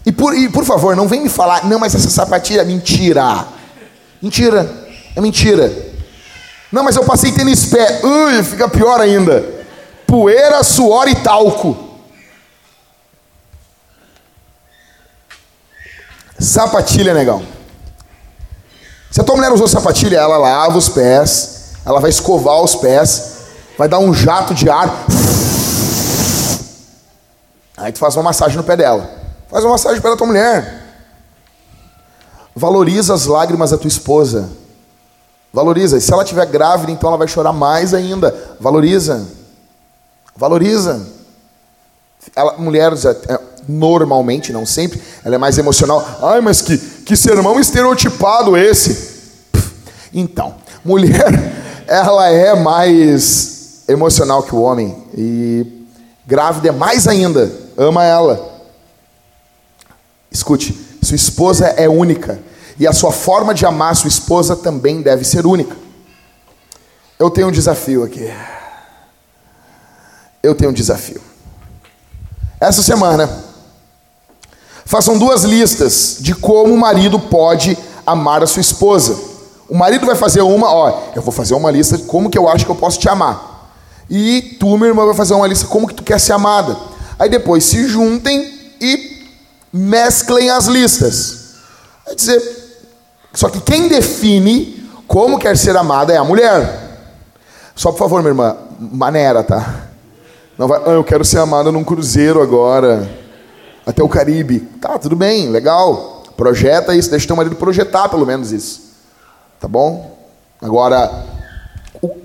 E 0.06 0.12
por, 0.12 0.36
e 0.36 0.50
por 0.50 0.66
favor, 0.66 0.96
não 0.96 1.08
vem 1.08 1.22
me 1.22 1.30
falar, 1.30 1.66
não, 1.66 1.80
mas 1.80 1.96
essa 1.96 2.10
sapatilha 2.10 2.62
é 2.62 2.66
mentira. 2.66 3.46
Mentira, 4.22 4.70
é 5.16 5.22
mentira. 5.22 5.92
Não, 6.72 6.84
mas 6.84 6.96
eu 6.96 7.04
passei 7.04 7.32
tênis 7.32 7.66
pé. 7.66 8.02
Ui, 8.04 8.44
fica 8.44 8.70
pior 8.70 9.00
ainda. 9.00 9.44
Poeira, 10.08 10.64
suor 10.64 11.08
e 11.08 11.16
talco. 11.16 11.90
Sapatilha, 16.40 17.14
negão. 17.14 17.46
Se 19.12 19.20
a 19.20 19.24
tua 19.26 19.36
mulher 19.36 19.52
usou 19.52 19.68
sapatilha, 19.68 20.18
ela 20.18 20.38
lava 20.38 20.78
os 20.78 20.88
pés, 20.88 21.74
ela 21.86 22.00
vai 22.00 22.10
escovar 22.10 22.62
os 22.62 22.76
pés, 22.76 23.34
vai 23.78 23.90
dar 23.90 24.00
um 24.00 24.14
jato 24.14 24.54
de 24.54 24.70
ar. 24.70 25.06
Aí 27.76 27.92
tu 27.92 28.00
faz 28.00 28.16
uma 28.16 28.24
massagem 28.24 28.56
no 28.56 28.64
pé 28.64 28.78
dela. 28.78 29.10
Faz 29.50 29.66
uma 29.66 29.72
massagem 29.72 29.98
no 29.98 30.02
pé 30.02 30.10
da 30.10 30.16
tua 30.16 30.28
mulher. 30.28 30.82
Valoriza 32.56 33.14
as 33.14 33.26
lágrimas 33.26 33.72
da 33.72 33.78
tua 33.78 33.88
esposa. 33.90 34.50
Valoriza. 35.52 35.98
E 35.98 36.02
se 36.02 36.14
ela 36.14 36.24
estiver 36.24 36.46
grávida, 36.46 36.92
então 36.92 37.10
ela 37.10 37.18
vai 37.18 37.28
chorar 37.28 37.52
mais 37.52 37.94
ainda. 37.94 38.34
Valoriza. 38.60 39.28
Valoriza. 40.36 41.06
Ela, 42.36 42.58
mulheres, 42.58 43.04
é, 43.04 43.12
é, 43.28 43.40
normalmente, 43.68 44.52
não 44.52 44.66
sempre, 44.66 45.02
ela 45.24 45.36
é 45.36 45.38
mais 45.38 45.58
emocional. 45.58 46.06
Ai, 46.22 46.42
mas 46.42 46.62
que, 46.62 46.78
que 46.78 47.16
sermão 47.16 47.60
estereotipado 47.60 48.58
esse. 48.58 49.12
Então, 50.14 50.56
mulher, 50.84 51.86
ela 51.88 52.30
é 52.30 52.56
mais 52.56 53.84
emocional 53.88 54.44
que 54.44 54.56
o 54.56 54.62
homem. 54.62 54.96
E 55.18 55.86
grávida 56.26 56.70
é 56.70 56.72
mais 56.72 57.08
ainda. 57.08 57.52
Ama 57.78 58.04
ela. 58.04 58.52
Escute, 60.32 60.74
sua 61.02 61.16
esposa 61.16 61.68
é 61.68 61.90
única. 61.90 62.40
E 62.80 62.88
a 62.88 62.94
sua 62.94 63.12
forma 63.12 63.54
de 63.54 63.66
amar 63.66 63.96
sua 63.96 64.08
esposa 64.08 64.56
também 64.56 65.02
deve 65.02 65.24
ser 65.24 65.46
única. 65.46 65.76
Eu 67.20 67.30
tenho 67.30 67.50
um 67.50 67.52
desafio 67.52 68.04
aqui. 68.04 68.32
Eu 70.42 70.56
tenho 70.56 70.72
um 70.72 70.74
desafio. 70.74 71.22
Essa 72.60 72.82
semana, 72.82 73.30
façam 74.86 75.18
duas 75.18 75.44
listas 75.44 76.18
de 76.20 76.34
como 76.34 76.74
o 76.74 76.78
marido 76.78 77.20
pode 77.20 77.78
amar 78.06 78.44
a 78.44 78.48
sua 78.48 78.62
esposa. 78.62 79.18
O 79.70 79.78
marido 79.78 80.06
vai 80.06 80.16
fazer 80.16 80.42
uma, 80.42 80.70
ó, 80.70 81.02
eu 81.16 81.22
vou 81.22 81.32
fazer 81.32 81.54
uma 81.54 81.72
lista 81.72 81.98
de 81.98 82.04
como 82.04 82.30
que 82.30 82.38
eu 82.38 82.50
acho 82.50 82.66
que 82.66 82.72
eu 82.72 82.76
posso 82.76 83.00
te 83.00 83.08
amar. 83.08 83.70
E 84.10 84.58
tu, 84.60 84.78
minha 84.78 84.90
irmã, 84.90 85.06
vai 85.06 85.16
fazer 85.16 85.34
uma 85.34 85.48
lista 85.48 85.66
como 85.68 85.88
que 85.88 85.94
tu 85.94 86.04
quer 86.04 86.20
ser 86.20 86.34
amada. 86.34 86.76
Aí 87.18 87.30
depois 87.30 87.64
se 87.64 87.88
juntem 87.88 88.54
e 88.82 89.28
mesclem 89.72 90.50
as 90.50 90.66
listas. 90.66 91.56
Quer 92.06 92.16
dizer, 92.16 92.62
só 93.34 93.48
que 93.48 93.62
quem 93.62 93.88
define 93.88 94.90
como 95.08 95.40
quer 95.40 95.58
ser 95.58 95.78
amada 95.78 96.12
é 96.12 96.18
a 96.18 96.24
mulher. 96.24 96.90
Só 97.76 97.92
por 97.92 98.00
favor, 98.00 98.22
minha 98.22 98.32
irmã, 98.32 98.58
maneira, 98.80 99.44
tá? 99.44 99.86
Não 100.58 100.68
vai, 100.68 100.82
ah, 100.86 100.92
eu 100.92 101.04
quero 101.04 101.24
ser 101.24 101.40
amada 101.40 101.72
num 101.72 101.84
cruzeiro 101.84 102.42
agora, 102.42 103.10
até 103.86 104.04
o 104.04 104.10
Caribe. 104.10 104.60
Tá, 104.80 104.98
tudo 104.98 105.16
bem, 105.16 105.50
legal. 105.50 106.24
Projeta 106.38 106.96
isso, 106.96 107.10
deixa 107.10 107.28
teu 107.28 107.36
marido 107.36 107.56
projetar 107.56 108.10
pelo 108.10 108.26
menos 108.26 108.52
isso. 108.52 108.82
Tá 109.60 109.68
bom? 109.68 110.18
Agora, 110.62 111.26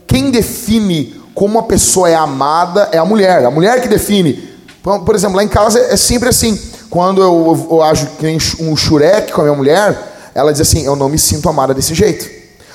quem 0.06 0.30
define 0.30 1.22
como 1.34 1.58
a 1.58 1.64
pessoa 1.64 2.08
é 2.08 2.14
amada 2.14 2.88
é 2.92 2.98
a 2.98 3.04
mulher. 3.04 3.44
A 3.44 3.50
mulher 3.50 3.80
que 3.82 3.88
define. 3.88 4.56
Por 4.82 5.14
exemplo, 5.14 5.36
lá 5.36 5.44
em 5.44 5.48
casa 5.48 5.78
é 5.78 5.96
sempre 5.96 6.28
assim. 6.28 6.58
Quando 6.88 7.20
eu, 7.20 7.68
eu, 7.70 7.82
ajo 7.82 8.06
que 8.18 8.24
nem 8.24 8.38
um 8.60 8.76
xureque 8.76 9.32
com 9.32 9.40
a 9.40 9.44
minha 9.44 9.56
mulher, 9.56 10.30
ela 10.34 10.52
diz 10.52 10.62
assim: 10.62 10.84
Eu 10.86 10.96
não 10.96 11.08
me 11.08 11.18
sinto 11.18 11.48
amada 11.48 11.74
desse 11.74 11.94
jeito. 11.94 12.26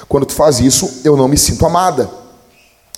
Quando 0.07 0.25
tu 0.25 0.34
faz 0.34 0.59
isso, 0.59 1.01
eu 1.03 1.15
não 1.15 1.27
me 1.27 1.38
sinto 1.38 1.65
amada. 1.65 2.09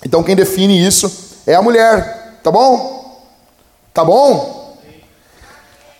Então 0.04 0.22
quem 0.22 0.36
define 0.36 0.84
isso 0.84 1.10
é 1.46 1.54
a 1.54 1.62
mulher. 1.62 2.40
Tá 2.42 2.50
bom? 2.50 3.22
Tá 3.94 4.04
bom? 4.04 4.63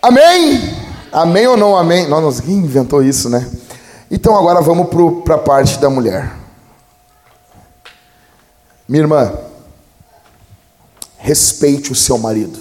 Amém? 0.04 0.60
Amém 1.10 1.46
ou 1.46 1.56
não 1.56 1.74
amém? 1.74 2.06
Nossa, 2.06 2.42
quem 2.42 2.56
inventou 2.56 3.02
isso, 3.02 3.30
né? 3.30 3.50
Então 4.10 4.36
agora 4.36 4.60
vamos 4.60 4.88
para 5.24 5.36
a 5.36 5.38
parte 5.38 5.78
da 5.78 5.88
mulher. 5.88 6.30
Minha 8.86 9.04
irmã, 9.04 9.32
respeite 11.16 11.90
o 11.90 11.94
seu 11.94 12.18
marido. 12.18 12.58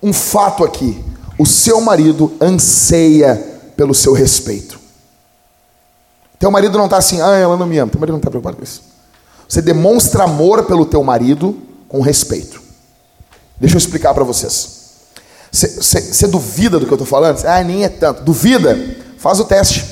Um 0.00 0.12
fato 0.12 0.62
aqui: 0.62 1.04
o 1.36 1.44
seu 1.44 1.80
marido 1.80 2.32
anseia 2.40 3.34
pelo 3.76 3.92
seu 3.92 4.12
respeito. 4.12 4.78
Teu 6.38 6.48
marido 6.48 6.78
não 6.78 6.84
está 6.84 6.98
assim, 6.98 7.20
ah, 7.20 7.34
ela 7.34 7.56
não 7.56 7.66
me 7.66 7.76
ama. 7.78 7.90
Teu 7.90 7.98
marido 7.98 8.12
não 8.12 8.20
está 8.20 8.30
preocupado 8.30 8.56
com 8.58 8.62
isso. 8.62 8.84
Você 9.48 9.60
demonstra 9.60 10.22
amor 10.22 10.62
pelo 10.62 10.86
teu 10.86 11.02
marido 11.02 11.60
com 11.88 12.00
respeito. 12.00 12.62
Deixa 13.58 13.74
eu 13.74 13.78
explicar 13.78 14.14
para 14.14 14.22
vocês. 14.22 14.81
Você 15.52 16.26
duvida 16.26 16.78
do 16.78 16.86
que 16.86 16.92
eu 16.92 16.96
estou 16.96 17.06
falando? 17.06 17.44
Ah, 17.44 17.62
nem 17.62 17.84
é 17.84 17.88
tanto. 17.90 18.22
Duvida? 18.22 18.96
Faz 19.18 19.38
o 19.38 19.44
teste. 19.44 19.84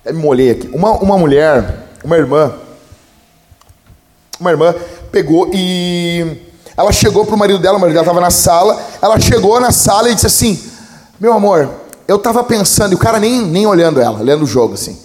Até 0.00 0.12
me 0.12 0.22
molhei 0.22 0.52
aqui. 0.52 0.70
Uma, 0.72 0.92
uma 0.92 1.18
mulher, 1.18 1.90
uma 2.02 2.16
irmã, 2.16 2.54
uma 4.40 4.50
irmã 4.50 4.74
pegou 5.12 5.50
e 5.52 6.38
ela 6.74 6.90
chegou 6.92 7.26
para 7.26 7.34
o 7.34 7.38
marido 7.38 7.58
dela, 7.58 7.76
o 7.76 7.80
marido 7.80 7.94
dela 7.94 8.06
estava 8.06 8.20
na 8.22 8.30
sala, 8.30 8.82
ela 9.02 9.20
chegou 9.20 9.60
na 9.60 9.70
sala 9.70 10.08
e 10.08 10.14
disse 10.14 10.26
assim, 10.26 10.58
meu 11.20 11.34
amor, 11.34 11.68
eu 12.08 12.16
estava 12.16 12.42
pensando, 12.42 12.92
e 12.92 12.94
o 12.94 12.98
cara 12.98 13.20
nem, 13.20 13.42
nem 13.42 13.66
olhando 13.66 14.00
ela, 14.00 14.20
lendo 14.22 14.44
o 14.44 14.46
jogo 14.46 14.74
assim. 14.74 14.98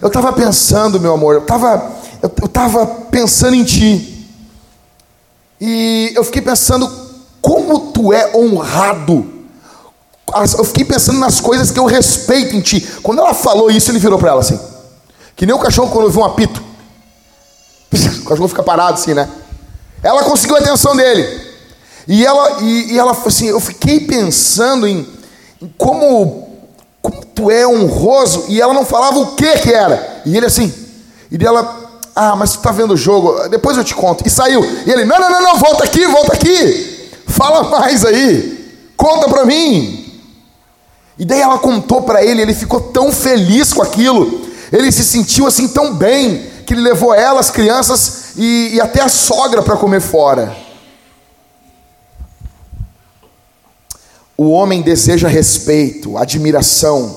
Eu 0.00 0.08
estava 0.08 0.32
pensando, 0.32 0.98
meu 0.98 1.12
amor, 1.12 1.34
eu 1.34 1.42
estava 1.42 1.92
eu 2.22 2.48
tava 2.48 2.86
pensando 2.86 3.54
em 3.54 3.64
ti. 3.64 4.28
E 5.60 6.12
eu 6.14 6.24
fiquei 6.24 6.42
pensando 6.42 7.07
como 7.40 7.92
tu 7.92 8.12
é 8.12 8.36
honrado. 8.36 9.38
Eu 10.56 10.64
fiquei 10.64 10.84
pensando 10.84 11.18
nas 11.18 11.40
coisas 11.40 11.70
que 11.70 11.78
eu 11.78 11.86
respeito 11.86 12.54
em 12.54 12.60
ti. 12.60 12.80
Quando 13.02 13.20
ela 13.20 13.32
falou 13.32 13.70
isso, 13.70 13.90
ele 13.90 13.98
virou 13.98 14.18
para 14.18 14.30
ela 14.30 14.40
assim. 14.40 14.58
Que 15.34 15.46
nem 15.46 15.54
o 15.54 15.58
cachorro 15.58 15.90
quando 15.90 16.04
ouve 16.04 16.18
um 16.18 16.24
apito. 16.24 16.62
O 18.20 18.28
cachorro 18.28 18.48
fica 18.48 18.62
parado 18.62 18.94
assim, 18.94 19.14
né? 19.14 19.26
Ela 20.02 20.22
conseguiu 20.22 20.56
a 20.56 20.58
atenção 20.58 20.94
dele. 20.94 21.48
E 22.06 22.24
ela, 22.24 22.60
e, 22.60 22.92
e 22.92 22.98
ela 22.98 23.16
assim, 23.24 23.46
eu 23.46 23.58
fiquei 23.58 24.00
pensando 24.00 24.86
em 24.86 25.06
como, 25.78 26.48
como 27.00 27.24
tu 27.24 27.50
é 27.50 27.66
honroso, 27.66 28.44
e 28.48 28.60
ela 28.60 28.74
não 28.74 28.84
falava 28.84 29.18
o 29.18 29.34
que 29.34 29.58
que 29.58 29.72
era. 29.72 30.22
E 30.26 30.36
ele 30.36 30.46
assim, 30.46 30.72
e 31.30 31.38
dela, 31.38 32.00
ah, 32.14 32.34
mas 32.34 32.52
tu 32.52 32.58
tá 32.60 32.70
vendo 32.70 32.94
o 32.94 32.96
jogo, 32.96 33.48
depois 33.48 33.76
eu 33.76 33.84
te 33.84 33.94
conto. 33.94 34.26
E 34.26 34.30
saiu. 34.30 34.64
E 34.86 34.90
ele, 34.90 35.04
não, 35.04 35.18
não, 35.18 35.30
não, 35.30 35.42
não, 35.42 35.56
volta 35.56 35.84
aqui, 35.84 36.06
volta 36.06 36.34
aqui. 36.34 36.97
Fala 37.28 37.64
mais 37.64 38.04
aí. 38.04 38.92
Conta 38.96 39.28
para 39.28 39.44
mim. 39.44 40.20
E 41.18 41.24
daí 41.24 41.40
ela 41.40 41.58
contou 41.58 42.02
para 42.02 42.24
ele, 42.24 42.42
ele 42.42 42.54
ficou 42.54 42.80
tão 42.80 43.12
feliz 43.12 43.72
com 43.72 43.82
aquilo. 43.82 44.48
Ele 44.72 44.90
se 44.92 45.04
sentiu 45.04 45.46
assim 45.46 45.68
tão 45.68 45.94
bem 45.94 46.50
que 46.66 46.74
ele 46.74 46.80
levou 46.82 47.14
ela, 47.14 47.40
as 47.40 47.50
crianças 47.50 48.32
e, 48.36 48.74
e 48.74 48.80
até 48.80 49.00
a 49.02 49.08
sogra 49.08 49.62
para 49.62 49.76
comer 49.76 50.00
fora. 50.00 50.54
O 54.36 54.50
homem 54.50 54.82
deseja 54.82 55.26
respeito, 55.26 56.16
admiração. 56.16 57.16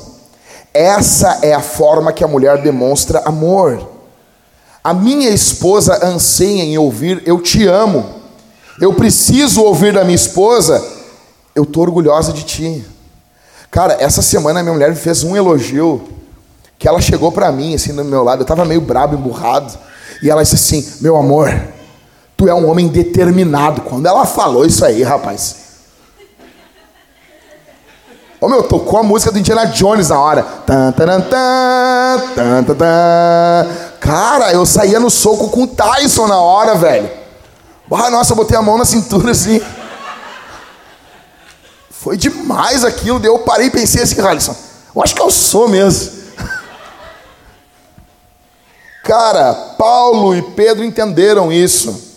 Essa 0.73 1.39
é 1.43 1.53
a 1.53 1.61
forma 1.61 2.13
que 2.13 2.23
a 2.23 2.27
mulher 2.27 2.61
demonstra 2.61 3.21
amor. 3.25 3.89
A 4.83 4.93
minha 4.93 5.29
esposa 5.29 6.03
anseia 6.03 6.63
em 6.63 6.77
ouvir 6.77 7.21
eu 7.25 7.39
te 7.39 7.67
amo. 7.67 8.20
Eu 8.79 8.93
preciso 8.93 9.61
ouvir 9.61 9.93
da 9.93 10.03
minha 10.03 10.15
esposa, 10.15 10.83
eu 11.53 11.63
estou 11.63 11.83
orgulhosa 11.83 12.31
de 12.31 12.43
ti. 12.43 12.85
Cara, 13.69 13.97
essa 13.99 14.21
semana 14.21 14.61
minha 14.61 14.73
mulher 14.73 14.89
me 14.89 14.95
fez 14.95 15.23
um 15.23 15.35
elogio 15.35 16.01
que 16.77 16.87
ela 16.87 16.99
chegou 16.99 17.31
para 17.31 17.51
mim, 17.51 17.75
assim, 17.75 17.93
do 17.93 18.03
meu 18.03 18.23
lado. 18.23 18.41
Eu 18.41 18.45
tava 18.45 18.65
meio 18.65 18.81
brabo, 18.81 19.15
emburrado. 19.15 19.71
E 20.21 20.29
ela 20.29 20.43
disse 20.43 20.55
assim: 20.55 20.97
Meu 21.01 21.15
amor, 21.15 21.49
tu 22.35 22.47
é 22.47 22.53
um 22.53 22.69
homem 22.69 22.87
determinado. 22.87 23.81
Quando 23.81 24.07
ela 24.07 24.25
falou 24.25 24.65
isso 24.65 24.83
aí, 24.83 25.03
rapaz. 25.03 25.57
Ô 28.41 28.49
meu, 28.49 28.63
tocou 28.63 28.99
a 28.99 29.03
música 29.03 29.31
do 29.31 29.37
Indiana 29.37 29.67
Jones 29.67 30.09
na 30.09 30.19
hora. 30.19 30.43
Cara, 33.99 34.51
eu 34.51 34.65
saía 34.65 34.99
no 34.99 35.11
soco 35.11 35.49
com 35.49 35.63
o 35.63 35.67
Tyson 35.67 36.25
na 36.25 36.41
hora, 36.41 36.73
velho. 36.73 37.20
Ah, 37.91 38.09
nossa, 38.09 38.33
botei 38.33 38.57
a 38.57 38.61
mão 38.61 38.77
na 38.77 38.85
cintura 38.85 39.31
assim. 39.31 39.61
Foi 41.89 42.15
demais 42.15 42.83
aquilo. 42.85 43.19
Daí 43.19 43.29
eu 43.29 43.39
parei 43.39 43.67
e 43.67 43.71
pensei 43.71 44.01
assim, 44.01 44.19
Alisson, 44.21 44.55
eu 44.95 45.03
acho 45.03 45.13
que 45.13 45.21
eu 45.21 45.29
sou 45.29 45.67
mesmo. 45.67 46.21
Cara, 49.03 49.53
Paulo 49.77 50.35
e 50.35 50.41
Pedro 50.41 50.83
entenderam 50.83 51.51
isso. 51.51 52.09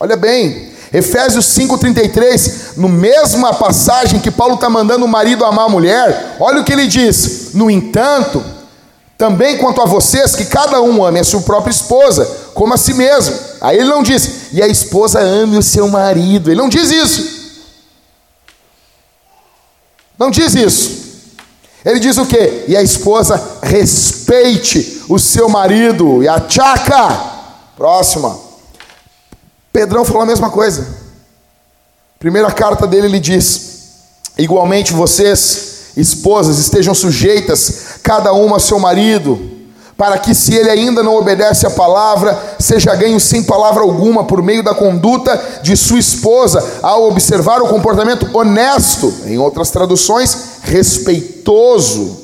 Olha 0.00 0.16
bem, 0.16 0.72
Efésios 0.92 1.46
5,33, 1.46 2.76
no 2.76 2.88
mesma 2.88 3.54
passagem 3.54 4.20
que 4.20 4.30
Paulo 4.30 4.54
está 4.54 4.68
mandando 4.68 5.04
o 5.04 5.08
marido 5.08 5.44
amar 5.44 5.66
a 5.66 5.68
mulher, 5.68 6.36
olha 6.40 6.60
o 6.60 6.64
que 6.64 6.72
ele 6.72 6.86
diz: 6.86 7.52
No 7.54 7.70
entanto, 7.70 8.44
também 9.24 9.56
quanto 9.56 9.80
a 9.80 9.86
vocês, 9.86 10.36
que 10.36 10.44
cada 10.44 10.82
um 10.82 11.02
ame 11.02 11.18
a 11.18 11.24
sua 11.24 11.40
própria 11.40 11.70
esposa, 11.70 12.26
como 12.52 12.74
a 12.74 12.76
si 12.76 12.92
mesmo. 12.92 13.34
Aí 13.58 13.78
ele 13.78 13.88
não 13.88 14.02
diz, 14.02 14.52
e 14.52 14.62
a 14.62 14.68
esposa 14.68 15.18
ame 15.18 15.56
o 15.56 15.62
seu 15.62 15.88
marido. 15.88 16.50
Ele 16.50 16.60
não 16.60 16.68
diz 16.68 16.90
isso. 16.90 17.62
Não 20.18 20.30
diz 20.30 20.54
isso. 20.54 21.04
Ele 21.86 21.98
diz 22.00 22.18
o 22.18 22.26
quê? 22.26 22.66
E 22.68 22.76
a 22.76 22.82
esposa 22.82 23.60
respeite 23.62 25.02
o 25.08 25.18
seu 25.18 25.48
marido. 25.48 26.22
E 26.22 26.28
a 26.28 26.38
tchaca. 26.38 27.08
Próxima. 27.78 28.38
Pedrão 29.72 30.04
falou 30.04 30.20
a 30.20 30.26
mesma 30.26 30.50
coisa. 30.50 30.86
Primeira 32.18 32.52
carta 32.52 32.86
dele 32.86 33.06
ele 33.06 33.20
diz: 33.20 33.78
Igualmente 34.36 34.92
vocês, 34.92 35.92
esposas, 35.96 36.58
estejam 36.58 36.94
sujeitas, 36.94 37.83
cada 38.04 38.34
uma 38.34 38.56
ao 38.56 38.60
seu 38.60 38.78
marido 38.78 39.54
para 39.96 40.18
que, 40.18 40.34
se 40.34 40.54
ele 40.54 40.68
ainda 40.68 41.02
não 41.02 41.16
obedece 41.16 41.66
à 41.66 41.70
palavra, 41.70 42.38
seja 42.58 42.94
ganho 42.94 43.18
sem 43.18 43.42
palavra 43.44 43.82
alguma 43.82 44.24
por 44.24 44.42
meio 44.42 44.62
da 44.62 44.74
conduta 44.74 45.60
de 45.62 45.76
sua 45.76 45.98
esposa, 45.98 46.62
ao 46.82 47.08
observar 47.08 47.62
o 47.62 47.68
comportamento 47.68 48.28
honesto, 48.36 49.12
em 49.24 49.38
outras 49.38 49.70
traduções, 49.70 50.58
respeitoso 50.62 52.18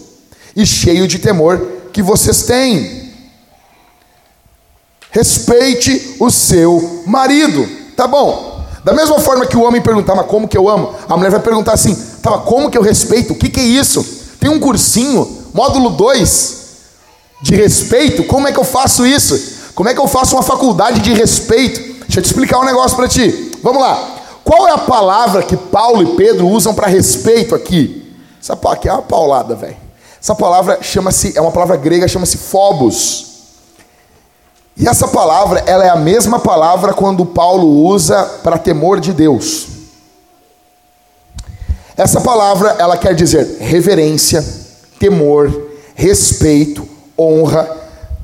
e 0.54 0.66
cheio 0.66 1.06
de 1.08 1.18
temor 1.18 1.58
que 1.92 2.02
vocês 2.02 2.42
têm. 2.42 3.10
Respeite 5.12 6.16
o 6.20 6.30
seu 6.30 7.04
marido, 7.06 7.68
tá 7.96 8.06
bom? 8.06 8.64
Da 8.84 8.92
mesma 8.92 9.18
forma 9.20 9.46
que 9.46 9.56
o 9.56 9.62
homem 9.62 9.80
perguntar, 9.80 10.14
mas 10.14 10.26
como 10.26 10.48
que 10.48 10.58
eu 10.58 10.68
amo? 10.68 10.94
A 11.08 11.16
mulher 11.16 11.30
vai 11.30 11.40
perguntar 11.40 11.72
assim, 11.72 11.94
tá, 12.20 12.32
mas 12.32 12.44
como 12.44 12.70
que 12.70 12.76
eu 12.76 12.82
respeito? 12.82 13.32
O 13.32 13.36
que, 13.36 13.48
que 13.48 13.60
é 13.60 13.64
isso? 13.64 14.04
Tem 14.40 14.50
um 14.50 14.58
cursinho, 14.58 15.39
módulo 15.52 15.90
2, 15.90 16.60
de 17.42 17.54
respeito, 17.54 18.24
como 18.24 18.48
é 18.48 18.52
que 18.52 18.58
eu 18.58 18.64
faço 18.64 19.06
isso? 19.06 19.72
Como 19.74 19.88
é 19.88 19.94
que 19.94 20.00
eu 20.00 20.08
faço 20.08 20.36
uma 20.36 20.42
faculdade 20.42 21.00
de 21.00 21.12
respeito? 21.14 21.80
Deixa 22.00 22.18
eu 22.18 22.22
te 22.22 22.26
explicar 22.26 22.58
um 22.58 22.64
negócio 22.64 22.96
para 22.96 23.08
ti. 23.08 23.52
Vamos 23.62 23.80
lá. 23.80 24.16
Qual 24.44 24.68
é 24.68 24.72
a 24.72 24.78
palavra 24.78 25.42
que 25.42 25.56
Paulo 25.56 26.02
e 26.02 26.16
Pedro 26.16 26.48
usam 26.48 26.74
para 26.74 26.86
respeito 26.86 27.54
aqui? 27.54 28.14
Essa 28.40 28.54
aqui 28.54 28.88
é 28.88 28.92
uma 28.92 29.02
paulada, 29.02 29.54
velho. 29.54 29.76
Essa 30.20 30.34
palavra 30.34 30.78
chama-se, 30.82 31.32
é 31.36 31.40
uma 31.40 31.50
palavra 31.50 31.76
grega, 31.76 32.08
chama-se 32.08 32.36
phobos. 32.36 33.26
E 34.76 34.88
essa 34.88 35.08
palavra, 35.08 35.62
ela 35.66 35.84
é 35.84 35.88
a 35.88 35.96
mesma 35.96 36.38
palavra 36.38 36.92
quando 36.92 37.24
Paulo 37.24 37.86
usa 37.86 38.22
para 38.42 38.58
temor 38.58 38.98
de 39.00 39.12
Deus. 39.12 39.68
Essa 41.96 42.20
palavra, 42.20 42.76
ela 42.78 42.96
quer 42.96 43.14
dizer 43.14 43.58
reverência, 43.60 44.42
temor, 45.00 45.50
respeito, 45.94 46.86
honra, 47.18 47.68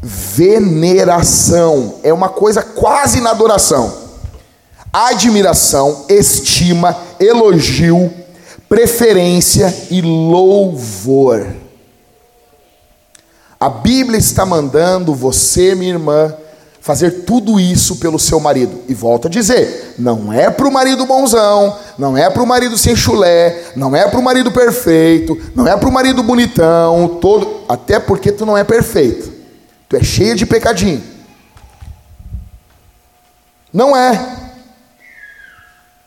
veneração. 0.03 1.97
É 2.03 2.12
uma 2.12 2.29
coisa 2.29 2.62
quase 2.62 3.20
na 3.20 3.31
adoração. 3.31 4.07
Admiração, 4.93 6.05
estima, 6.09 6.97
elogio, 7.18 8.12
preferência 8.68 9.74
e 9.91 10.01
louvor. 10.03 11.47
A 13.59 13.70
Bíblia 13.70 14.18
está 14.18 14.45
mandando 14.45 15.14
você, 15.14 15.74
minha 15.74 15.93
irmã, 15.93 16.35
fazer 16.87 17.24
tudo 17.24 17.59
isso 17.59 17.97
pelo 17.97 18.16
seu 18.16 18.39
marido. 18.39 18.84
E 18.89 18.95
volto 18.95 19.26
a 19.26 19.30
dizer: 19.30 19.97
não 19.99 20.32
é 20.32 20.49
para 20.49 20.68
o 20.68 20.72
marido 20.72 21.05
bonzão, 21.05 21.76
não 21.99 22.16
é 22.16 22.30
para 22.30 22.41
o 22.41 22.47
marido 22.47 22.78
sem 22.78 22.95
chulé, 22.95 23.72
não 23.74 23.95
é 23.97 24.09
para 24.09 24.20
o 24.20 24.22
marido 24.22 24.53
perfeito, 24.53 25.37
não 25.53 25.66
é 25.66 25.76
para 25.76 25.89
o 25.89 25.93
marido 25.93 26.22
bonitão, 26.22 27.18
todo, 27.20 27.64
até 27.68 27.99
porque 27.99 28.30
tu 28.30 28.47
não 28.47 28.57
é 28.57 28.62
perfeito. 28.62 29.32
Tu 29.89 29.97
é 29.97 30.03
cheia 30.03 30.37
de 30.37 30.47
pecadinho. 30.47 31.03
Não 33.72 33.97
é. 33.97 34.37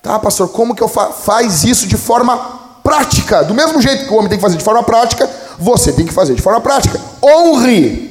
Tá, 0.01 0.17
pastor, 0.17 0.47
como 0.47 0.73
que 0.73 0.81
eu 0.81 0.87
fa 0.87 1.11
faz 1.11 1.65
isso 1.65 1.87
de 1.87 1.97
forma 1.97 2.37
prática? 2.81 3.43
Do 3.43 3.53
mesmo 3.53 3.81
jeito 3.81 4.05
que 4.05 4.13
o 4.13 4.15
homem 4.15 4.29
tem 4.29 4.37
que 4.37 4.41
fazer 4.41 4.55
de 4.57 4.63
forma 4.63 4.81
prática, 4.81 5.29
você 5.59 5.91
tem 5.91 6.05
que 6.05 6.13
fazer 6.13 6.35
de 6.35 6.41
forma 6.41 6.61
prática. 6.61 6.99
Honre 7.21 8.08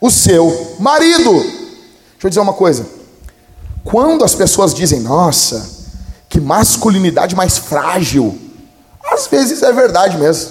o 0.00 0.10
seu 0.10 0.76
marido. 0.78 1.32
Deixa 1.32 2.24
eu 2.24 2.28
dizer 2.30 2.40
uma 2.40 2.52
coisa. 2.52 2.86
Quando 3.84 4.24
as 4.24 4.34
pessoas 4.34 4.74
dizem, 4.74 5.00
nossa, 5.00 5.70
que 6.28 6.40
masculinidade 6.40 7.36
mais 7.36 7.56
frágil, 7.56 8.36
às 9.12 9.26
vezes 9.26 9.62
é 9.62 9.72
verdade 9.72 10.18
mesmo. 10.18 10.50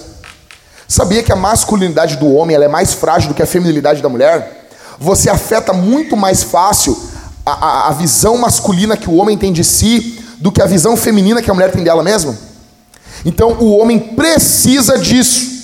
Sabia 0.88 1.22
que 1.22 1.32
a 1.32 1.36
masculinidade 1.36 2.16
do 2.16 2.32
homem 2.32 2.56
é 2.56 2.68
mais 2.68 2.94
frágil 2.94 3.28
do 3.28 3.34
que 3.34 3.42
a 3.42 3.46
feminilidade 3.46 4.00
da 4.00 4.08
mulher? 4.08 4.68
Você 4.98 5.28
afeta 5.28 5.72
muito 5.72 6.16
mais 6.16 6.42
fácil 6.42 6.96
a, 7.44 7.52
a, 7.52 7.88
a 7.88 7.92
visão 7.92 8.38
masculina 8.38 8.96
que 8.96 9.10
o 9.10 9.16
homem 9.16 9.36
tem 9.36 9.52
de 9.52 9.62
si 9.62 10.22
do 10.38 10.52
que 10.52 10.62
a 10.62 10.66
visão 10.66 10.96
feminina 10.96 11.42
que 11.42 11.50
a 11.50 11.54
mulher 11.54 11.72
tem 11.72 11.84
dela 11.84 12.02
mesma? 12.02 12.36
Então 13.24 13.52
o 13.58 13.76
homem 13.76 13.98
precisa 13.98 14.98
disso. 14.98 15.56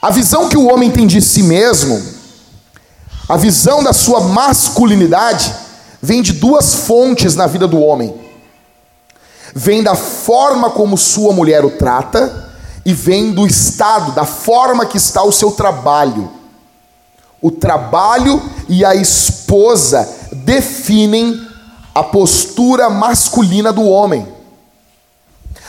A 0.00 0.10
visão 0.10 0.48
que 0.48 0.56
o 0.56 0.66
homem 0.66 0.90
tem 0.90 1.06
de 1.06 1.20
si 1.22 1.42
mesmo, 1.42 2.13
a 3.28 3.36
visão 3.36 3.82
da 3.82 3.92
sua 3.92 4.20
masculinidade, 4.20 5.54
vem 6.00 6.22
de 6.22 6.32
duas 6.32 6.74
fontes 6.74 7.34
na 7.34 7.46
vida 7.46 7.66
do 7.66 7.80
homem: 7.80 8.14
vem 9.54 9.82
da 9.82 9.94
forma 9.94 10.70
como 10.70 10.98
sua 10.98 11.32
mulher 11.32 11.64
o 11.64 11.70
trata, 11.70 12.52
e 12.84 12.92
vem 12.92 13.32
do 13.32 13.46
estado, 13.46 14.12
da 14.12 14.26
forma 14.26 14.84
que 14.84 14.98
está 14.98 15.22
o 15.22 15.32
seu 15.32 15.52
trabalho. 15.52 16.30
O 17.40 17.50
trabalho 17.50 18.42
e 18.68 18.84
a 18.84 18.94
esposa 18.94 20.06
definem 20.32 21.40
a 21.94 22.02
postura 22.02 22.90
masculina 22.90 23.72
do 23.72 23.84
homem. 23.84 24.28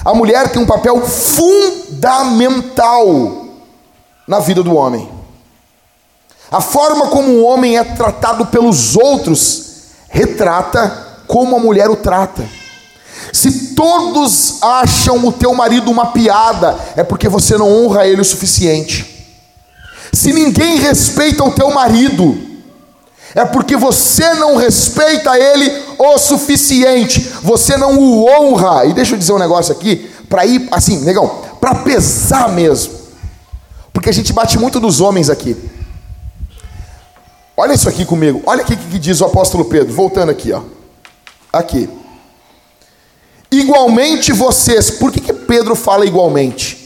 A 0.04 0.14
mulher 0.14 0.52
tem 0.52 0.62
um 0.62 0.66
papel 0.66 1.00
fundamental 1.06 3.46
na 4.28 4.40
vida 4.40 4.62
do 4.64 4.76
homem. 4.76 5.15
A 6.52 6.62
forma 6.62 7.08
como 7.08 7.30
o 7.30 7.44
homem 7.44 7.78
é 7.78 7.84
tratado 7.84 8.46
pelos 8.46 8.96
outros 8.96 9.66
retrata 10.10 11.06
como 11.28 11.56
a 11.56 11.60
mulher 11.60 11.90
o 11.90 11.96
trata. 11.96 12.48
Se 13.34 13.76
todos 13.76 14.62
acham 14.62 15.26
o 15.26 15.32
teu 15.32 15.54
marido 15.54 15.92
uma 15.92 16.08
piada, 16.08 16.78
é 16.96 17.04
porque 17.04 17.28
você 17.28 17.58
não 17.58 17.70
honra 17.70 18.08
ele 18.08 18.22
o 18.22 18.26
suficiente. 18.26 19.14
Se 20.14 20.32
ninguém 20.32 20.78
respeita 20.78 21.44
o 21.44 21.52
teu 21.52 21.70
marido, 21.72 22.38
é 23.34 23.44
porque 23.44 23.76
você 23.76 24.34
não 24.36 24.56
respeita 24.56 25.38
ele 25.38 25.70
o 26.00 26.18
suficiente. 26.18 27.20
Você 27.42 27.76
não 27.76 27.98
o 27.98 28.26
honra. 28.26 28.86
E 28.86 28.94
deixa 28.94 29.16
eu 29.16 29.20
dizer 29.20 29.34
um 29.34 29.40
negócio 29.40 29.74
aqui, 29.74 30.10
para 30.30 30.46
ir 30.46 30.70
assim, 30.72 31.00
negão, 31.00 31.42
para 31.60 31.76
pesar 31.76 32.48
mesmo. 32.50 32.94
Porque 33.92 34.10
a 34.10 34.14
gente 34.14 34.32
bate 34.32 34.58
muito 34.58 34.80
dos 34.80 35.02
homens 35.02 35.30
aqui. 35.30 35.58
Olha 37.58 37.74
isso 37.74 37.88
aqui 37.88 38.06
comigo. 38.06 38.42
Olha 38.46 38.64
o 38.64 38.66
que 38.66 38.76
diz 38.76 39.22
o 39.22 39.26
apóstolo 39.26 39.66
Pedro. 39.66 39.94
Voltando 39.94 40.30
aqui, 40.30 40.52
ó. 40.52 40.62
Aqui. 41.52 41.90
Igualmente 43.50 44.34
vocês. 44.34 44.92
Por 44.92 45.12
que, 45.12 45.22
que 45.22 45.32
Pedro 45.32 45.76
fala 45.76 46.06
igualmente? 46.06 46.84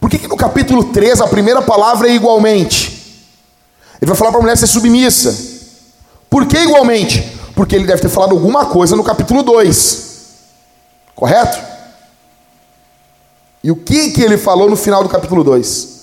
Por 0.00 0.08
que, 0.08 0.18
que 0.18 0.28
no 0.28 0.36
capítulo 0.36 0.84
3 0.84 1.20
a 1.20 1.26
primeira 1.26 1.60
palavra 1.60 2.08
é 2.08 2.12
igualmente? 2.12 3.26
Ele 4.00 4.08
vai 4.08 4.16
falar 4.16 4.30
para 4.30 4.38
a 4.38 4.42
mulher 4.42 4.56
ser 4.56 4.68
submissa. 4.68 5.34
Por 6.30 6.46
que 6.46 6.56
igualmente? 6.56 7.36
Porque 7.56 7.74
ele 7.74 7.86
deve 7.86 8.02
ter 8.02 8.08
falado 8.08 8.32
alguma 8.32 8.66
coisa 8.66 8.94
no 8.94 9.02
capítulo 9.02 9.42
2. 9.42 10.06
Correto? 11.16 11.58
E 13.64 13.70
o 13.72 13.74
que, 13.74 14.10
que 14.10 14.22
ele 14.22 14.38
falou 14.38 14.70
no 14.70 14.76
final 14.76 15.02
do 15.02 15.08
capítulo 15.08 15.42
2? 15.42 15.95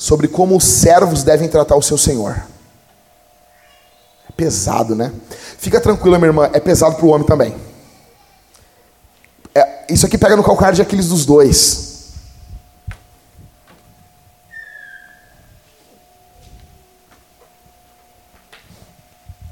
Sobre 0.00 0.28
como 0.28 0.56
os 0.56 0.64
servos 0.64 1.22
devem 1.22 1.46
tratar 1.46 1.76
o 1.76 1.82
seu 1.82 1.98
senhor. 1.98 2.42
É 4.26 4.32
pesado, 4.32 4.94
né? 4.96 5.12
Fica 5.58 5.78
tranquila, 5.78 6.16
minha 6.16 6.30
irmã, 6.30 6.48
é 6.54 6.58
pesado 6.58 6.96
para 6.96 7.04
o 7.04 7.10
homem 7.10 7.26
também. 7.26 7.54
É, 9.54 9.92
isso 9.92 10.06
aqui 10.06 10.16
pega 10.16 10.36
no 10.36 10.42
calcanhar 10.42 10.72
de 10.72 10.80
Aquiles 10.80 11.08
dos 11.08 11.26
dois. 11.26 12.14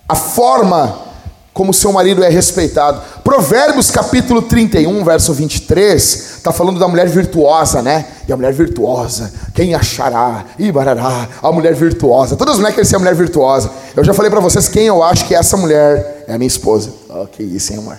A 0.09 0.15
forma 0.15 1.09
como 1.53 1.75
seu 1.75 1.93
marido 1.93 2.25
é 2.25 2.31
respeitado. 2.31 3.03
Provérbios 3.29 3.91
capítulo 3.91 4.41
31, 4.41 5.05
verso 5.05 5.35
23, 5.35 6.03
está 6.39 6.51
falando 6.51 6.81
da 6.81 6.89
mulher 6.89 7.07
virtuosa, 7.11 7.83
né? 7.83 8.07
E 8.27 8.33
a 8.33 8.37
mulher 8.39 8.55
virtuosa, 8.55 9.31
quem 9.55 9.75
achará? 9.75 10.47
Ibarará, 10.59 11.29
a 11.43 11.53
mulher 11.53 11.75
virtuosa. 11.75 12.37
Todas 12.37 12.53
as 12.53 12.57
mulheres 12.57 12.77
querem 12.77 12.89
ser 12.89 12.97
a 12.97 12.99
mulher 12.99 13.15
virtuosa. 13.15 13.71
Eu 13.95 14.03
já 14.03 14.15
falei 14.15 14.31
para 14.31 14.41
vocês 14.41 14.67
quem 14.67 14.87
eu 14.87 15.03
acho 15.03 15.27
que 15.27 15.35
essa 15.35 15.59
mulher 15.59 16.25
é 16.27 16.33
a 16.33 16.39
minha 16.39 16.49
esposa. 16.49 16.91
Oh, 17.11 17.27
que 17.27 17.43
isso, 17.43 17.71
hein, 17.75 17.81
amor? 17.81 17.99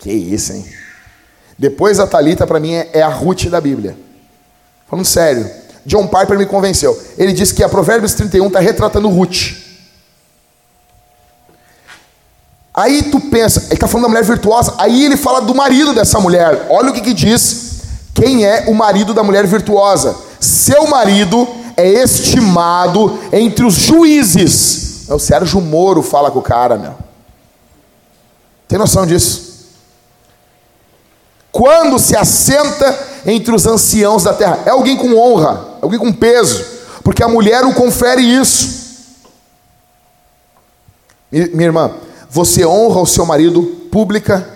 Que 0.00 0.10
isso, 0.10 0.52
hein? 0.52 0.66
Depois 1.56 2.00
a 2.00 2.06
Talita 2.08 2.44
para 2.44 2.58
mim 2.58 2.74
é, 2.74 2.90
é 2.94 3.00
a 3.00 3.08
Ruth 3.08 3.44
da 3.44 3.60
Bíblia. 3.60 3.96
Falando 4.90 5.06
sério, 5.06 5.48
John 5.86 6.08
Piper 6.08 6.36
me 6.36 6.46
convenceu. 6.46 7.00
Ele 7.16 7.32
disse 7.32 7.54
que 7.54 7.62
a 7.62 7.68
Provérbios 7.68 8.12
31 8.14 8.48
está 8.48 8.58
retratando 8.58 9.08
Ruth. 9.08 9.61
Aí 12.74 13.02
tu 13.02 13.20
pensa, 13.20 13.64
ele 13.66 13.74
está 13.74 13.86
falando 13.86 14.04
da 14.04 14.08
mulher 14.08 14.24
virtuosa, 14.24 14.74
aí 14.78 15.04
ele 15.04 15.16
fala 15.16 15.40
do 15.40 15.54
marido 15.54 15.92
dessa 15.92 16.18
mulher. 16.18 16.66
Olha 16.70 16.90
o 16.90 16.92
que, 16.94 17.02
que 17.02 17.12
diz 17.12 17.80
quem 18.14 18.46
é 18.46 18.64
o 18.68 18.74
marido 18.74 19.12
da 19.12 19.22
mulher 19.22 19.46
virtuosa. 19.46 20.16
Seu 20.40 20.86
marido 20.86 21.46
é 21.76 21.86
estimado 21.86 23.18
entre 23.32 23.64
os 23.64 23.74
juízes. 23.74 25.08
É 25.08 25.14
o 25.14 25.18
Sérgio 25.18 25.60
Moro 25.60 26.02
fala 26.02 26.30
com 26.30 26.38
o 26.38 26.42
cara, 26.42 26.76
meu. 26.76 26.94
Tem 28.66 28.78
noção 28.78 29.06
disso? 29.06 29.52
Quando 31.50 31.98
se 31.98 32.16
assenta 32.16 32.98
entre 33.26 33.54
os 33.54 33.66
anciãos 33.66 34.24
da 34.24 34.32
terra, 34.32 34.60
é 34.64 34.70
alguém 34.70 34.96
com 34.96 35.14
honra, 35.14 35.76
é 35.80 35.84
alguém 35.84 35.98
com 35.98 36.10
peso, 36.10 36.64
porque 37.04 37.22
a 37.22 37.28
mulher 37.28 37.64
o 37.66 37.74
confere 37.74 38.22
isso. 38.22 38.80
Minha 41.30 41.66
irmã, 41.66 41.90
você 42.32 42.64
honra 42.64 42.98
o 42.98 43.06
seu 43.06 43.26
marido 43.26 43.62
pública 43.90 44.48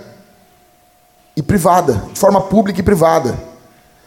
e 1.37 1.43
privada, 1.43 2.05
de 2.11 2.19
forma 2.19 2.41
pública 2.41 2.81
e 2.81 2.83
privada. 2.83 3.39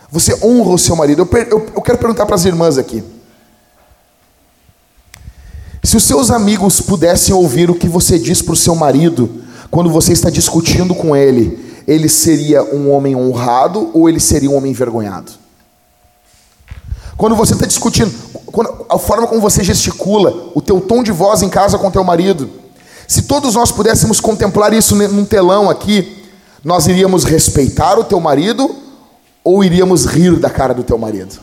Você 0.09 0.33
honra 0.43 0.71
o 0.71 0.77
seu 0.79 0.95
marido. 0.95 1.21
Eu, 1.21 1.37
eu, 1.43 1.67
eu 1.75 1.81
quero 1.83 1.99
perguntar 1.99 2.25
para 2.25 2.33
as 2.33 2.45
irmãs 2.45 2.79
aqui. 2.79 3.03
Se 5.83 5.95
os 5.95 6.03
seus 6.03 6.31
amigos 6.31 6.81
pudessem 6.81 7.31
ouvir 7.31 7.69
o 7.69 7.75
que 7.75 7.87
você 7.87 8.17
diz 8.17 8.41
para 8.41 8.53
o 8.53 8.57
seu 8.57 8.73
marido 8.73 9.43
quando 9.69 9.91
você 9.91 10.13
está 10.13 10.31
discutindo 10.31 10.95
com 10.95 11.15
ele, 11.15 11.83
ele 11.87 12.09
seria 12.09 12.63
um 12.63 12.91
homem 12.91 13.15
honrado 13.15 13.91
ou 13.93 14.09
ele 14.09 14.19
seria 14.19 14.49
um 14.49 14.55
homem 14.55 14.71
envergonhado? 14.71 15.31
Quando 17.15 17.35
você 17.35 17.53
está 17.53 17.67
discutindo, 17.67 18.11
a 18.89 18.97
forma 18.97 19.27
como 19.27 19.39
você 19.39 19.63
gesticula, 19.63 20.49
o 20.55 20.61
teu 20.61 20.81
tom 20.81 21.03
de 21.03 21.11
voz 21.11 21.43
em 21.43 21.49
casa 21.49 21.77
com 21.77 21.89
o 21.89 21.91
teu 21.91 22.03
marido, 22.03 22.49
se 23.09 23.23
todos 23.23 23.55
nós 23.55 23.71
pudéssemos 23.71 24.21
contemplar 24.21 24.71
isso 24.71 24.95
num 24.95 25.25
telão 25.25 25.67
aqui, 25.67 26.29
nós 26.63 26.85
iríamos 26.85 27.23
respeitar 27.23 27.97
o 27.97 28.03
teu 28.03 28.19
marido 28.19 28.75
ou 29.43 29.63
iríamos 29.63 30.05
rir 30.05 30.35
da 30.35 30.47
cara 30.47 30.75
do 30.75 30.83
teu 30.83 30.95
marido? 30.95 31.39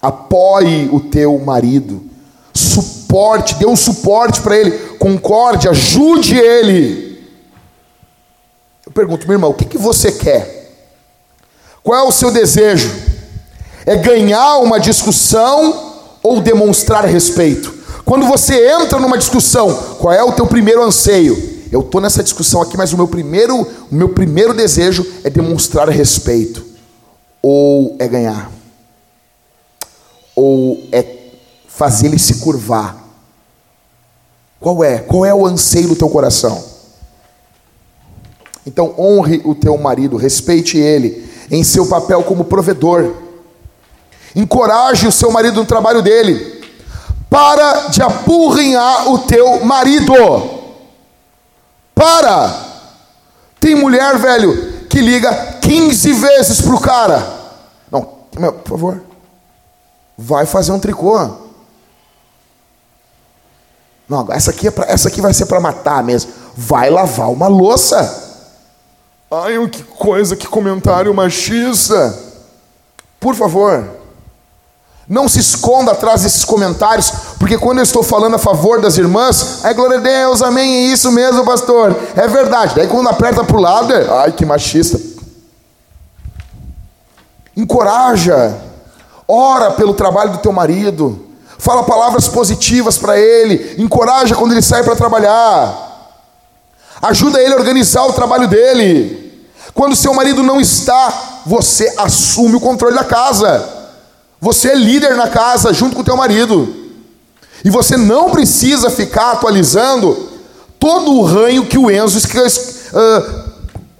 Apoie 0.00 0.88
o 0.90 0.98
teu 0.98 1.38
marido, 1.40 2.02
suporte, 2.54 3.56
dê 3.56 3.66
um 3.66 3.76
suporte 3.76 4.40
para 4.40 4.56
ele, 4.56 4.70
concorde, 4.96 5.68
ajude 5.68 6.38
ele. 6.38 7.22
Eu 8.86 8.92
pergunto, 8.92 9.26
meu 9.26 9.34
irmão, 9.34 9.50
o 9.50 9.54
que, 9.54 9.66
que 9.66 9.76
você 9.76 10.10
quer? 10.10 10.74
Qual 11.82 11.98
é 11.98 12.02
o 12.02 12.10
seu 12.10 12.30
desejo? 12.30 12.90
É 13.84 13.94
ganhar 13.94 14.56
uma 14.60 14.80
discussão 14.80 15.96
ou 16.22 16.40
demonstrar 16.40 17.04
respeito? 17.04 17.79
Quando 18.10 18.26
você 18.26 18.72
entra 18.72 18.98
numa 18.98 19.16
discussão, 19.16 19.72
qual 20.00 20.12
é 20.12 20.20
o 20.20 20.32
teu 20.32 20.44
primeiro 20.44 20.82
anseio? 20.82 21.60
Eu 21.70 21.78
estou 21.78 22.00
nessa 22.00 22.24
discussão 22.24 22.60
aqui, 22.60 22.76
mas 22.76 22.92
o 22.92 22.96
meu 22.96 23.06
primeiro, 23.06 23.60
o 23.60 23.94
meu 23.94 24.08
primeiro 24.08 24.52
desejo 24.52 25.06
é 25.22 25.30
demonstrar 25.30 25.88
respeito, 25.88 26.66
ou 27.40 27.94
é 28.00 28.08
ganhar, 28.08 28.50
ou 30.34 30.82
é 30.90 31.06
fazer 31.68 32.08
ele 32.08 32.18
se 32.18 32.40
curvar. 32.40 33.00
Qual 34.58 34.82
é? 34.82 34.98
Qual 34.98 35.24
é 35.24 35.32
o 35.32 35.46
anseio 35.46 35.86
do 35.86 35.94
teu 35.94 36.08
coração? 36.08 36.64
Então 38.66 38.92
honre 38.98 39.40
o 39.44 39.54
teu 39.54 39.78
marido, 39.78 40.16
respeite 40.16 40.76
ele 40.76 41.30
em 41.48 41.62
seu 41.62 41.86
papel 41.86 42.24
como 42.24 42.44
provedor. 42.44 43.14
Encoraje 44.34 45.06
o 45.06 45.12
seu 45.12 45.30
marido 45.30 45.60
no 45.60 45.64
trabalho 45.64 46.02
dele. 46.02 46.59
Para 47.30 47.88
de 47.90 48.02
apurrinhar 48.02 49.08
o 49.08 49.20
teu 49.20 49.64
marido. 49.64 50.12
Para. 51.94 52.68
Tem 53.60 53.76
mulher, 53.76 54.18
velho, 54.18 54.86
que 54.88 55.00
liga 55.00 55.32
15 55.60 56.12
vezes 56.12 56.60
pro 56.60 56.80
cara. 56.80 57.24
Não, 57.90 58.08
meu, 58.36 58.52
por 58.52 58.70
favor. 58.70 59.02
Vai 60.18 60.44
fazer 60.44 60.72
um 60.72 60.80
tricô. 60.80 61.18
Não, 64.08 64.26
essa 64.32 64.50
aqui, 64.50 64.66
é 64.66 64.70
pra, 64.72 64.86
essa 64.86 65.06
aqui 65.06 65.20
vai 65.20 65.32
ser 65.32 65.46
para 65.46 65.60
matar 65.60 66.02
mesmo. 66.02 66.32
Vai 66.56 66.90
lavar 66.90 67.30
uma 67.30 67.46
louça. 67.46 68.28
Ai, 69.30 69.68
que 69.68 69.84
coisa, 69.84 70.34
que 70.34 70.48
comentário 70.48 71.14
machista. 71.14 72.18
Por 73.20 73.36
favor. 73.36 73.99
Não 75.10 75.28
se 75.28 75.40
esconda 75.40 75.90
atrás 75.90 76.22
desses 76.22 76.44
comentários, 76.44 77.12
porque 77.36 77.58
quando 77.58 77.78
eu 77.78 77.82
estou 77.82 78.00
falando 78.00 78.36
a 78.36 78.38
favor 78.38 78.80
das 78.80 78.96
irmãs, 78.96 79.58
ai 79.64 79.74
glória 79.74 79.98
a 79.98 80.00
Deus, 80.00 80.40
amém, 80.40 80.72
é 80.72 80.92
isso 80.92 81.10
mesmo, 81.10 81.44
pastor, 81.44 81.96
é 82.14 82.28
verdade. 82.28 82.76
Daí 82.76 82.86
quando 82.86 83.08
aperta 83.08 83.42
para 83.42 83.56
o 83.56 83.60
lado, 83.60 83.92
é, 83.92 84.06
ai 84.20 84.30
que 84.30 84.46
machista. 84.46 85.00
Encoraja, 87.56 88.56
ora 89.26 89.72
pelo 89.72 89.94
trabalho 89.94 90.30
do 90.30 90.38
teu 90.38 90.52
marido, 90.52 91.26
fala 91.58 91.82
palavras 91.82 92.28
positivas 92.28 92.96
para 92.96 93.18
ele, 93.18 93.82
encoraja 93.82 94.36
quando 94.36 94.52
ele 94.52 94.62
sai 94.62 94.84
para 94.84 94.94
trabalhar, 94.94 96.20
ajuda 97.02 97.42
ele 97.42 97.54
a 97.54 97.56
organizar 97.56 98.06
o 98.06 98.12
trabalho 98.12 98.46
dele. 98.46 99.48
Quando 99.74 99.96
seu 99.96 100.14
marido 100.14 100.40
não 100.40 100.60
está, 100.60 101.40
você 101.44 101.94
assume 101.98 102.54
o 102.54 102.60
controle 102.60 102.94
da 102.94 103.04
casa. 103.04 103.79
Você 104.40 104.68
é 104.68 104.74
líder 104.74 105.16
na 105.16 105.28
casa 105.28 105.72
junto 105.72 105.94
com 105.94 106.02
o 106.02 106.04
teu 106.04 106.16
marido. 106.16 106.76
E 107.64 107.68
você 107.68 107.96
não 107.96 108.30
precisa 108.30 108.88
ficar 108.88 109.32
atualizando 109.32 110.28
todo 110.78 111.12
o 111.12 111.22
ranho 111.22 111.66
que 111.66 111.76
o 111.76 111.90
Enzo 111.90 112.18
uh, 112.18 113.50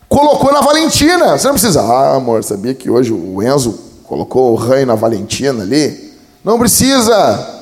colocou 0.08 0.50
na 0.50 0.62
Valentina. 0.62 1.36
Você 1.36 1.46
não 1.46 1.54
precisa. 1.54 1.82
Ah, 1.82 2.16
amor, 2.16 2.42
sabia 2.42 2.74
que 2.74 2.88
hoje 2.88 3.12
o 3.12 3.42
Enzo 3.42 3.78
colocou 4.04 4.52
o 4.52 4.56
ranho 4.56 4.86
na 4.86 4.94
Valentina 4.94 5.62
ali? 5.62 6.14
Não 6.42 6.58
precisa. 6.58 7.58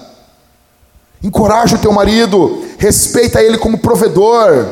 Encoraja 1.21 1.75
o 1.75 1.81
teu 1.81 1.93
marido, 1.93 2.65
respeita 2.79 3.43
ele 3.43 3.59
como 3.59 3.79
provedor, 3.79 4.69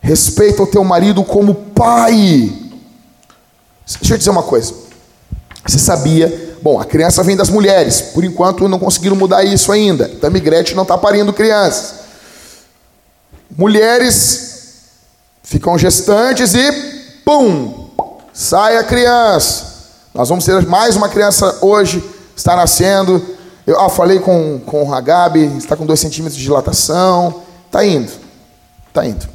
respeita 0.00 0.62
o 0.62 0.66
teu 0.66 0.84
marido 0.84 1.24
como 1.24 1.54
pai. 1.54 2.52
Deixa 3.98 4.14
eu 4.14 4.18
dizer 4.18 4.30
uma 4.30 4.44
coisa. 4.44 4.72
Você 5.66 5.80
sabia 5.80 6.49
Bom, 6.62 6.78
a 6.78 6.84
criança 6.84 7.22
vem 7.22 7.36
das 7.36 7.48
mulheres. 7.48 8.00
Por 8.00 8.22
enquanto 8.22 8.68
não 8.68 8.78
conseguiram 8.78 9.16
mudar 9.16 9.42
isso 9.44 9.72
ainda. 9.72 10.08
Tamigrete 10.08 10.74
não 10.74 10.82
está 10.82 10.98
parindo 10.98 11.32
crianças. 11.32 12.00
Mulheres 13.56 14.80
ficam 15.42 15.76
gestantes 15.78 16.54
e 16.54 16.72
pum, 17.24 17.90
sai 18.32 18.76
a 18.76 18.84
criança. 18.84 19.70
Nós 20.14 20.28
vamos 20.28 20.44
ter 20.44 20.64
mais 20.66 20.96
uma 20.96 21.08
criança 21.08 21.58
hoje, 21.62 22.02
está 22.36 22.54
nascendo. 22.54 23.24
Eu 23.66 23.80
ah, 23.80 23.88
falei 23.88 24.18
com, 24.18 24.60
com 24.64 24.92
a 24.92 25.00
Gabi, 25.00 25.56
está 25.56 25.76
com 25.76 25.86
dois 25.86 26.00
centímetros 26.00 26.36
de 26.36 26.42
dilatação. 26.42 27.42
Está 27.66 27.84
indo, 27.84 28.10
está 28.88 29.06
indo. 29.06 29.26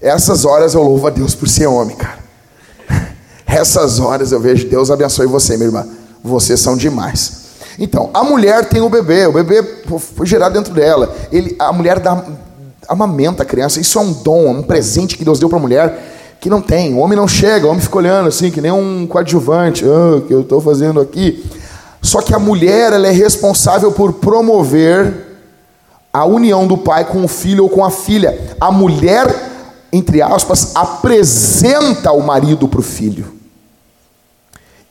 Essas 0.00 0.44
horas 0.44 0.74
eu 0.74 0.82
louvo 0.82 1.06
a 1.06 1.10
Deus 1.10 1.34
por 1.34 1.48
ser 1.48 1.66
homem, 1.66 1.96
cara. 1.96 2.18
Essas 3.46 3.98
horas 3.98 4.32
eu 4.32 4.40
vejo 4.40 4.68
Deus 4.68 4.90
abençoe 4.90 5.26
você, 5.26 5.56
minha 5.56 5.68
irmã 5.68 6.03
vocês 6.24 6.58
são 6.58 6.74
demais. 6.74 7.44
Então, 7.78 8.08
a 8.14 8.24
mulher 8.24 8.64
tem 8.66 8.80
o 8.80 8.88
bebê, 8.88 9.26
o 9.26 9.32
bebê 9.32 9.62
foi 10.16 10.24
gerado 10.26 10.54
dentro 10.54 10.72
dela. 10.72 11.14
Ele, 11.30 11.54
a 11.58 11.70
mulher 11.70 12.00
dá, 12.00 12.24
amamenta 12.88 13.42
a 13.42 13.46
criança, 13.46 13.78
isso 13.78 13.98
é 13.98 14.02
um 14.02 14.12
dom, 14.12 14.46
é 14.46 14.50
um 14.50 14.62
presente 14.62 15.18
que 15.18 15.24
Deus 15.24 15.38
deu 15.38 15.48
para 15.48 15.58
a 15.58 15.60
mulher. 15.60 16.34
Aqui 16.36 16.48
não 16.48 16.62
tem, 16.62 16.94
o 16.94 16.98
homem 16.98 17.16
não 17.16 17.28
chega, 17.28 17.66
o 17.66 17.70
homem 17.70 17.82
fica 17.82 17.98
olhando 17.98 18.28
assim, 18.28 18.50
que 18.50 18.60
nem 18.60 18.72
um 18.72 19.06
coadjuvante, 19.06 19.84
oh, 19.84 20.22
que 20.22 20.32
eu 20.32 20.40
estou 20.40 20.60
fazendo 20.60 21.00
aqui. 21.00 21.44
Só 22.00 22.22
que 22.22 22.34
a 22.34 22.38
mulher 22.38 22.92
ela 22.92 23.06
é 23.06 23.12
responsável 23.12 23.92
por 23.92 24.14
promover 24.14 25.24
a 26.12 26.24
união 26.24 26.66
do 26.66 26.78
pai 26.78 27.04
com 27.04 27.24
o 27.24 27.28
filho 27.28 27.64
ou 27.64 27.68
com 27.68 27.84
a 27.84 27.90
filha. 27.90 28.56
A 28.60 28.70
mulher, 28.70 29.26
entre 29.92 30.22
aspas, 30.22 30.72
apresenta 30.74 32.12
o 32.12 32.22
marido 32.22 32.68
para 32.68 32.80
o 32.80 32.82
filho. 32.82 33.33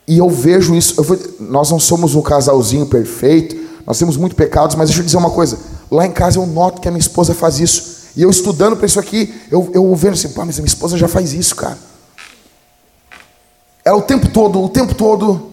E 0.06 0.18
eu 0.18 0.28
vejo 0.28 0.74
isso. 0.74 0.94
Eu 0.98 1.34
nós 1.40 1.70
não 1.70 1.80
somos 1.80 2.14
um 2.14 2.22
casalzinho 2.22 2.86
perfeito, 2.86 3.56
nós 3.86 3.98
temos 3.98 4.16
muitos 4.16 4.36
pecados, 4.36 4.76
mas 4.76 4.88
deixa 4.88 5.00
eu 5.00 5.04
dizer 5.04 5.16
uma 5.16 5.30
coisa: 5.30 5.58
lá 5.90 6.06
em 6.06 6.12
casa 6.12 6.38
eu 6.38 6.46
noto 6.46 6.80
que 6.80 6.88
a 6.88 6.90
minha 6.90 7.00
esposa 7.00 7.34
faz 7.34 7.58
isso. 7.58 7.94
E 8.16 8.22
eu 8.22 8.30
estudando 8.30 8.76
para 8.76 8.86
isso 8.86 9.00
aqui, 9.00 9.34
eu, 9.50 9.70
eu 9.74 9.94
vendo 9.96 10.12
assim, 10.12 10.28
pá, 10.28 10.44
mas 10.44 10.56
a 10.56 10.62
minha 10.62 10.68
esposa 10.68 10.96
já 10.96 11.08
faz 11.08 11.32
isso, 11.32 11.56
cara. 11.56 11.76
Ela 13.84 13.98
o 13.98 14.02
tempo 14.02 14.28
todo, 14.28 14.62
o 14.62 14.68
tempo 14.68 14.94
todo, 14.94 15.50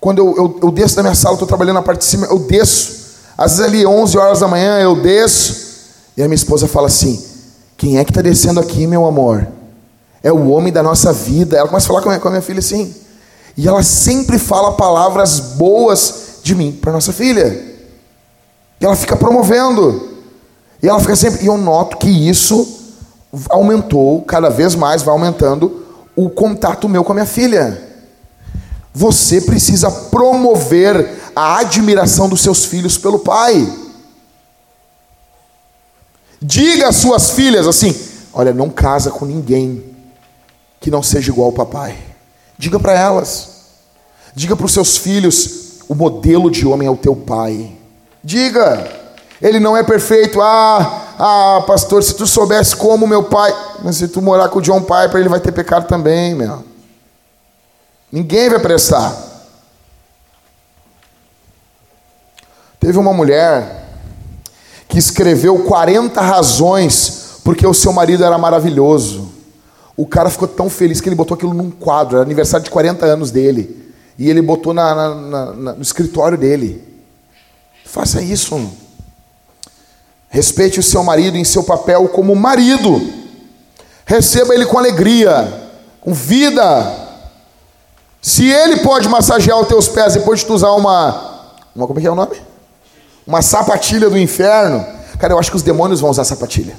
quando 0.00 0.18
eu, 0.18 0.36
eu, 0.36 0.60
eu 0.64 0.70
desço 0.70 0.96
da 0.96 1.02
minha 1.02 1.14
sala, 1.14 1.34
estou 1.34 1.46
trabalhando 1.46 1.76
na 1.76 1.82
parte 1.82 2.00
de 2.00 2.06
cima, 2.06 2.26
eu 2.26 2.40
desço. 2.40 3.06
Às 3.38 3.58
vezes 3.58 3.72
ali 3.72 3.86
11 3.86 4.18
horas 4.18 4.40
da 4.40 4.48
manhã 4.48 4.78
eu 4.80 5.00
desço 5.00 5.66
e 6.16 6.22
a 6.22 6.26
minha 6.26 6.34
esposa 6.34 6.66
fala 6.66 6.88
assim: 6.88 7.24
Quem 7.76 7.98
é 7.98 8.04
que 8.04 8.10
está 8.10 8.22
descendo 8.22 8.58
aqui, 8.58 8.86
meu 8.86 9.06
amor? 9.06 9.46
É 10.22 10.32
o 10.32 10.48
homem 10.48 10.72
da 10.72 10.82
nossa 10.82 11.12
vida. 11.12 11.56
Ela 11.56 11.68
começa 11.68 11.86
a 11.86 11.88
falar 11.88 12.02
com 12.02 12.08
a 12.08 12.12
minha, 12.12 12.20
com 12.20 12.28
a 12.28 12.30
minha 12.32 12.42
filha 12.42 12.58
assim. 12.58 12.94
E 13.56 13.66
ela 13.66 13.82
sempre 13.82 14.38
fala 14.38 14.72
palavras 14.72 15.40
boas 15.40 16.40
de 16.42 16.54
mim 16.54 16.72
para 16.72 16.92
nossa 16.92 17.12
filha. 17.12 17.46
E 18.80 18.84
ela 18.84 18.94
fica 18.94 19.16
promovendo. 19.16 20.16
E 20.82 20.88
ela 20.88 21.00
fica 21.00 21.16
sempre. 21.16 21.42
E 21.42 21.46
eu 21.46 21.56
noto 21.56 21.96
que 21.96 22.08
isso 22.08 22.76
aumentou, 23.48 24.22
cada 24.22 24.48
vez 24.48 24.74
mais 24.74 25.02
vai 25.02 25.12
aumentando 25.12 25.84
o 26.14 26.30
contato 26.30 26.88
meu 26.88 27.02
com 27.02 27.12
a 27.12 27.14
minha 27.14 27.26
filha. 27.26 27.82
Você 28.94 29.40
precisa 29.40 29.90
promover 29.90 31.30
a 31.34 31.58
admiração 31.58 32.28
dos 32.28 32.40
seus 32.40 32.64
filhos 32.64 32.96
pelo 32.96 33.18
pai. 33.18 33.70
Diga 36.40 36.88
às 36.88 36.96
suas 36.96 37.30
filhas 37.30 37.66
assim: 37.66 37.94
olha, 38.32 38.52
não 38.52 38.70
casa 38.70 39.10
com 39.10 39.24
ninguém 39.24 39.96
que 40.80 40.90
não 40.90 41.02
seja 41.02 41.30
igual 41.30 41.48
ao 41.48 41.52
papai. 41.52 42.15
Diga 42.58 42.78
para 42.78 42.92
elas. 42.92 43.48
Diga 44.34 44.56
para 44.56 44.66
os 44.66 44.72
seus 44.72 44.96
filhos: 44.96 45.80
o 45.88 45.94
modelo 45.94 46.50
de 46.50 46.66
homem 46.66 46.88
é 46.88 46.90
o 46.90 46.96
teu 46.96 47.14
pai. 47.14 47.72
Diga. 48.22 49.04
Ele 49.40 49.60
não 49.60 49.76
é 49.76 49.82
perfeito. 49.82 50.40
Ah, 50.40 51.02
ah, 51.18 51.64
pastor, 51.66 52.02
se 52.02 52.14
tu 52.14 52.26
soubesse 52.26 52.74
como 52.74 53.06
meu 53.06 53.24
pai. 53.24 53.54
Mas 53.82 53.96
se 53.96 54.08
tu 54.08 54.22
morar 54.22 54.48
com 54.48 54.58
o 54.58 54.62
John 54.62 54.80
Piper, 54.80 55.16
ele 55.16 55.28
vai 55.28 55.40
ter 55.40 55.52
pecado 55.52 55.86
também, 55.86 56.34
meu. 56.34 56.64
Ninguém 58.10 58.48
vai 58.48 58.58
prestar. 58.58 59.14
Teve 62.80 62.98
uma 62.98 63.12
mulher 63.12 63.84
que 64.88 64.98
escreveu 64.98 65.64
40 65.64 66.20
razões 66.20 67.40
porque 67.42 67.66
o 67.66 67.74
seu 67.74 67.92
marido 67.92 68.24
era 68.24 68.38
maravilhoso. 68.38 69.35
O 69.96 70.06
cara 70.06 70.28
ficou 70.28 70.46
tão 70.46 70.68
feliz 70.68 71.00
que 71.00 71.08
ele 71.08 71.16
botou 71.16 71.34
aquilo 71.34 71.54
num 71.54 71.70
quadro, 71.70 72.16
era 72.16 72.24
aniversário 72.24 72.64
de 72.64 72.70
40 72.70 73.06
anos 73.06 73.30
dele. 73.30 73.92
E 74.18 74.28
ele 74.28 74.42
botou 74.42 74.74
na, 74.74 74.94
na, 74.94 75.14
na, 75.52 75.72
no 75.72 75.82
escritório 75.82 76.36
dele. 76.36 76.82
Faça 77.84 78.20
isso. 78.20 78.70
Respeite 80.28 80.80
o 80.80 80.82
seu 80.82 81.02
marido 81.02 81.36
em 81.36 81.44
seu 81.44 81.62
papel 81.62 82.08
como 82.08 82.34
marido. 82.34 83.00
Receba 84.04 84.54
ele 84.54 84.66
com 84.66 84.78
alegria, 84.78 85.70
com 86.00 86.12
vida. 86.12 87.06
Se 88.20 88.48
ele 88.48 88.78
pode 88.78 89.08
massagear 89.08 89.58
os 89.60 89.68
teus 89.68 89.88
pés 89.88 90.14
depois 90.14 90.40
de 90.40 90.46
tu 90.46 90.54
usar 90.54 90.72
uma, 90.72 91.48
uma 91.74 91.86
como 91.86 91.98
é 91.98 92.02
que 92.02 92.08
é 92.08 92.10
o 92.10 92.14
nome? 92.14 92.36
Uma 93.26 93.40
sapatilha 93.40 94.10
do 94.10 94.18
inferno. 94.18 94.84
Cara, 95.18 95.32
eu 95.32 95.38
acho 95.38 95.50
que 95.50 95.56
os 95.56 95.62
demônios 95.62 96.00
vão 96.00 96.10
usar 96.10 96.24
sapatilha. 96.24 96.76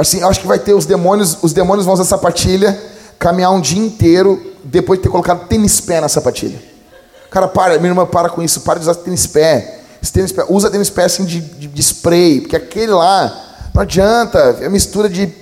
Assim, 0.00 0.22
acho 0.22 0.40
que 0.40 0.46
vai 0.46 0.58
ter 0.58 0.74
os 0.74 0.86
demônios, 0.86 1.38
os 1.42 1.52
demônios 1.52 1.84
vão 1.84 1.94
usar 1.94 2.04
sapatilha, 2.04 2.78
caminhar 3.18 3.52
um 3.52 3.60
dia 3.60 3.78
inteiro 3.78 4.54
depois 4.64 4.98
de 4.98 5.04
ter 5.04 5.08
colocado 5.10 5.46
tênis 5.46 5.80
pé 5.80 6.00
na 6.00 6.08
sapatilha. 6.08 6.60
Cara, 7.30 7.46
para, 7.46 7.78
minha 7.78 7.90
irmã, 7.90 8.06
para 8.06 8.28
com 8.28 8.42
isso, 8.42 8.62
para 8.62 8.78
de 8.78 8.88
usar 8.88 8.94
tênis 8.94 9.26
pé. 9.26 9.80
Tênis 10.12 10.32
pé 10.32 10.44
usa 10.48 10.70
tênis 10.70 10.88
pé 10.88 11.04
assim 11.04 11.24
de, 11.24 11.40
de, 11.40 11.68
de, 11.68 11.82
spray, 11.82 12.40
porque 12.40 12.56
aquele 12.56 12.92
lá 12.92 13.50
não 13.74 13.82
adianta, 13.82 14.58
é 14.60 14.68
mistura 14.68 15.08
de. 15.08 15.32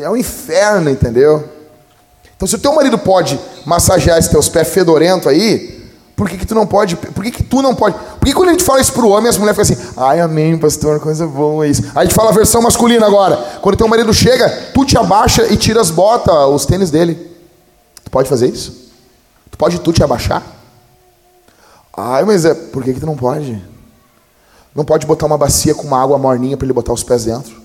É 0.00 0.08
um 0.08 0.16
inferno, 0.16 0.88
entendeu? 0.88 1.48
Então, 2.36 2.46
se 2.46 2.54
o 2.54 2.58
teu 2.58 2.72
marido 2.72 2.96
pode 2.96 3.38
massagear 3.66 4.16
esses 4.16 4.30
teus 4.30 4.48
pés 4.48 4.68
fedorento 4.68 5.28
aí, 5.28 5.77
por 6.18 6.28
que, 6.28 6.36
que 6.36 6.44
tu 6.44 6.52
não 6.52 6.66
pode? 6.66 6.96
Por 6.96 7.22
que, 7.22 7.30
que 7.30 7.44
tu 7.44 7.62
não 7.62 7.76
pode? 7.76 7.94
Por 8.18 8.26
que 8.26 8.34
quando 8.34 8.48
a 8.48 8.50
gente 8.50 8.64
fala 8.64 8.80
isso 8.80 8.92
pro 8.92 9.06
homem, 9.06 9.28
as 9.28 9.38
mulheres 9.38 9.56
ficam 9.56 9.84
assim, 9.84 9.94
ai, 9.96 10.18
amém, 10.18 10.58
pastor, 10.58 10.98
coisa 10.98 11.24
boa 11.28 11.64
isso. 11.64 11.84
Aí 11.94 12.02
a 12.02 12.04
gente 12.04 12.14
fala 12.14 12.30
a 12.30 12.32
versão 12.32 12.60
masculina 12.60 13.06
agora. 13.06 13.36
Quando 13.62 13.76
teu 13.76 13.86
marido 13.86 14.12
chega, 14.12 14.50
tu 14.74 14.84
te 14.84 14.98
abaixa 14.98 15.46
e 15.46 15.56
tira 15.56 15.80
as 15.80 15.92
botas, 15.92 16.34
os 16.48 16.66
tênis 16.66 16.90
dele. 16.90 17.14
Tu 18.02 18.10
pode 18.10 18.28
fazer 18.28 18.48
isso? 18.48 18.90
Tu 19.48 19.56
pode 19.56 19.78
tu 19.78 19.92
te 19.92 20.02
abaixar? 20.02 20.42
Ai, 21.96 22.24
mas 22.24 22.44
é, 22.44 22.52
por 22.52 22.82
que, 22.82 22.94
que 22.94 22.98
tu 22.98 23.06
não 23.06 23.16
pode? 23.16 23.62
Não 24.74 24.84
pode 24.84 25.06
botar 25.06 25.24
uma 25.24 25.38
bacia 25.38 25.72
com 25.72 25.86
uma 25.86 26.02
água 26.02 26.18
morninha 26.18 26.56
para 26.56 26.66
ele 26.66 26.72
botar 26.72 26.92
os 26.92 27.04
pés 27.04 27.26
dentro? 27.26 27.62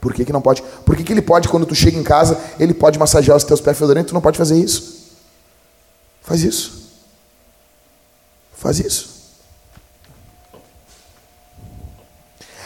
Por 0.00 0.12
que, 0.12 0.24
que 0.24 0.32
não 0.32 0.42
pode? 0.42 0.60
Por 0.84 0.96
que, 0.96 1.04
que 1.04 1.12
ele 1.12 1.22
pode, 1.22 1.48
quando 1.48 1.66
tu 1.66 1.74
chega 1.76 1.96
em 1.96 2.02
casa, 2.02 2.36
ele 2.58 2.74
pode 2.74 2.98
massagear 2.98 3.36
os 3.36 3.44
teus 3.44 3.60
pés 3.60 3.78
fedorentos? 3.78 4.10
Tu 4.10 4.14
não 4.14 4.20
pode 4.20 4.36
fazer 4.36 4.56
isso. 4.56 5.12
Faz 6.20 6.42
isso. 6.42 6.81
Faz 8.62 8.78
isso. 8.78 9.08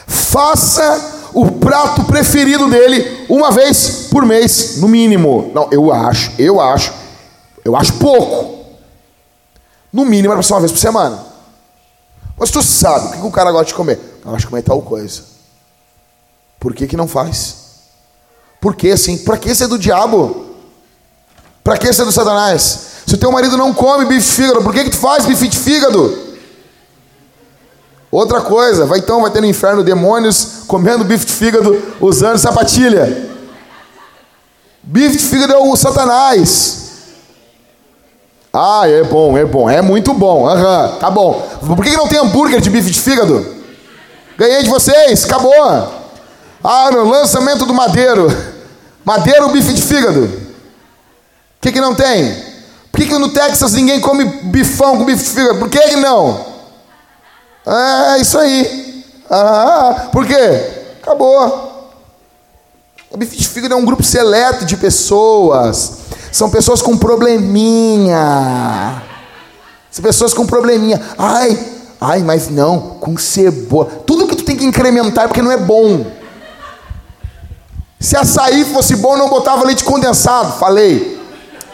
Faça 0.06 1.30
o 1.32 1.52
prato 1.52 2.04
preferido 2.04 2.68
dele 2.68 3.24
uma 3.30 3.50
vez 3.50 4.08
por 4.10 4.26
mês, 4.26 4.76
no 4.76 4.88
mínimo. 4.88 5.50
Não, 5.54 5.70
eu 5.72 5.90
acho, 5.90 6.32
eu 6.38 6.60
acho, 6.60 6.92
eu 7.64 7.74
acho 7.74 7.94
pouco. 7.94 8.66
No 9.90 10.04
mínimo 10.04 10.34
era 10.34 10.42
só 10.42 10.56
uma 10.56 10.60
vez 10.60 10.70
por 10.70 10.78
semana. 10.78 11.24
Mas 12.36 12.50
tu 12.50 12.62
sabe 12.62 13.16
o 13.16 13.20
que 13.22 13.26
o 13.26 13.30
cara 13.30 13.50
gosta 13.50 13.68
de 13.68 13.74
comer? 13.74 13.98
Eu 14.22 14.32
gosto 14.32 14.40
de 14.40 14.48
comer 14.48 14.62
tal 14.62 14.82
coisa. 14.82 15.22
Por 16.60 16.74
que, 16.74 16.86
que 16.86 16.96
não 16.96 17.08
faz? 17.08 17.56
Por 18.60 18.76
que 18.76 18.90
assim? 18.90 19.16
Para 19.16 19.38
que 19.38 19.54
ser 19.54 19.66
do 19.66 19.78
diabo? 19.78 20.44
Para 21.64 21.78
que 21.78 21.90
ser 21.90 22.04
do 22.04 22.12
Satanás? 22.12 22.95
Se 23.06 23.14
o 23.14 23.18
teu 23.18 23.30
marido 23.30 23.56
não 23.56 23.72
come 23.72 24.04
bife 24.04 24.26
de 24.26 24.34
fígado, 24.34 24.62
por 24.62 24.74
que, 24.74 24.84
que 24.84 24.90
tu 24.90 24.96
faz 24.96 25.24
bife 25.24 25.46
de 25.46 25.58
fígado? 25.58 26.26
Outra 28.10 28.40
coisa, 28.40 28.84
vai 28.84 28.98
então, 28.98 29.22
vai 29.22 29.30
ter 29.30 29.40
no 29.40 29.46
inferno 29.46 29.84
demônios 29.84 30.64
comendo 30.66 31.04
bife 31.04 31.24
de 31.24 31.32
fígado 31.32 31.80
usando 32.00 32.38
sapatilha. 32.38 33.30
Bife 34.82 35.18
de 35.18 35.24
fígado 35.24 35.52
é 35.52 35.58
o 35.58 35.76
Satanás. 35.76 36.84
Ah, 38.52 38.88
é 38.88 39.04
bom, 39.04 39.36
é 39.36 39.44
bom, 39.44 39.68
é 39.68 39.82
muito 39.82 40.14
bom. 40.14 40.48
Aham, 40.48 40.96
tá 40.98 41.10
bom. 41.10 41.46
Por 41.60 41.84
que 41.84 41.96
não 41.96 42.08
tem 42.08 42.18
hambúrguer 42.18 42.60
de 42.60 42.70
bife 42.70 42.90
de 42.90 43.00
fígado? 43.00 43.46
Ganhei 44.36 44.62
de 44.62 44.70
vocês, 44.70 45.24
acabou. 45.24 45.52
Ah, 46.64 46.90
no 46.90 47.08
lançamento 47.08 47.66
do 47.66 47.74
Madeiro. 47.74 48.26
Madeiro, 49.04 49.50
bife 49.50 49.72
de 49.72 49.82
fígado. 49.82 50.24
O 50.24 50.30
que, 51.60 51.70
que 51.70 51.80
não 51.80 51.94
tem? 51.94 52.45
Por 52.96 53.02
que, 53.02 53.08
que 53.08 53.18
no 53.18 53.28
Texas 53.28 53.74
ninguém 53.74 54.00
come 54.00 54.24
bifão 54.24 54.96
com 54.96 55.04
bife? 55.04 55.34
Por 55.58 55.68
que, 55.68 55.78
que 55.78 55.96
não? 55.96 56.46
É 57.66 58.22
isso 58.22 58.38
aí. 58.38 59.04
Ah, 59.30 60.08
por 60.10 60.26
quê? 60.26 60.94
Acabou. 61.02 61.92
O 63.10 63.18
bife 63.18 63.36
de 63.36 63.46
fígado 63.46 63.74
é 63.74 63.76
um 63.76 63.84
grupo 63.84 64.02
seleto 64.02 64.64
de 64.64 64.78
pessoas 64.78 66.06
são 66.32 66.50
pessoas 66.50 66.82
com 66.82 66.96
probleminha. 66.96 69.02
São 69.90 70.02
pessoas 70.02 70.34
com 70.34 70.46
probleminha. 70.46 71.00
Ai, 71.16 71.58
ai, 72.00 72.22
mas 72.22 72.48
não, 72.48 72.80
com 73.00 73.16
cebola. 73.16 73.86
Tudo 74.06 74.26
que 74.26 74.36
tu 74.36 74.44
tem 74.44 74.56
que 74.56 74.64
incrementar 74.64 75.24
é 75.24 75.28
porque 75.28 75.42
não 75.42 75.52
é 75.52 75.58
bom. 75.58 76.06
Se 77.98 78.16
açaí 78.16 78.64
fosse 78.66 78.96
bom, 78.96 79.16
não 79.16 79.28
botava 79.28 79.64
leite 79.64 79.84
condensado. 79.84 80.58
Falei. 80.58 81.15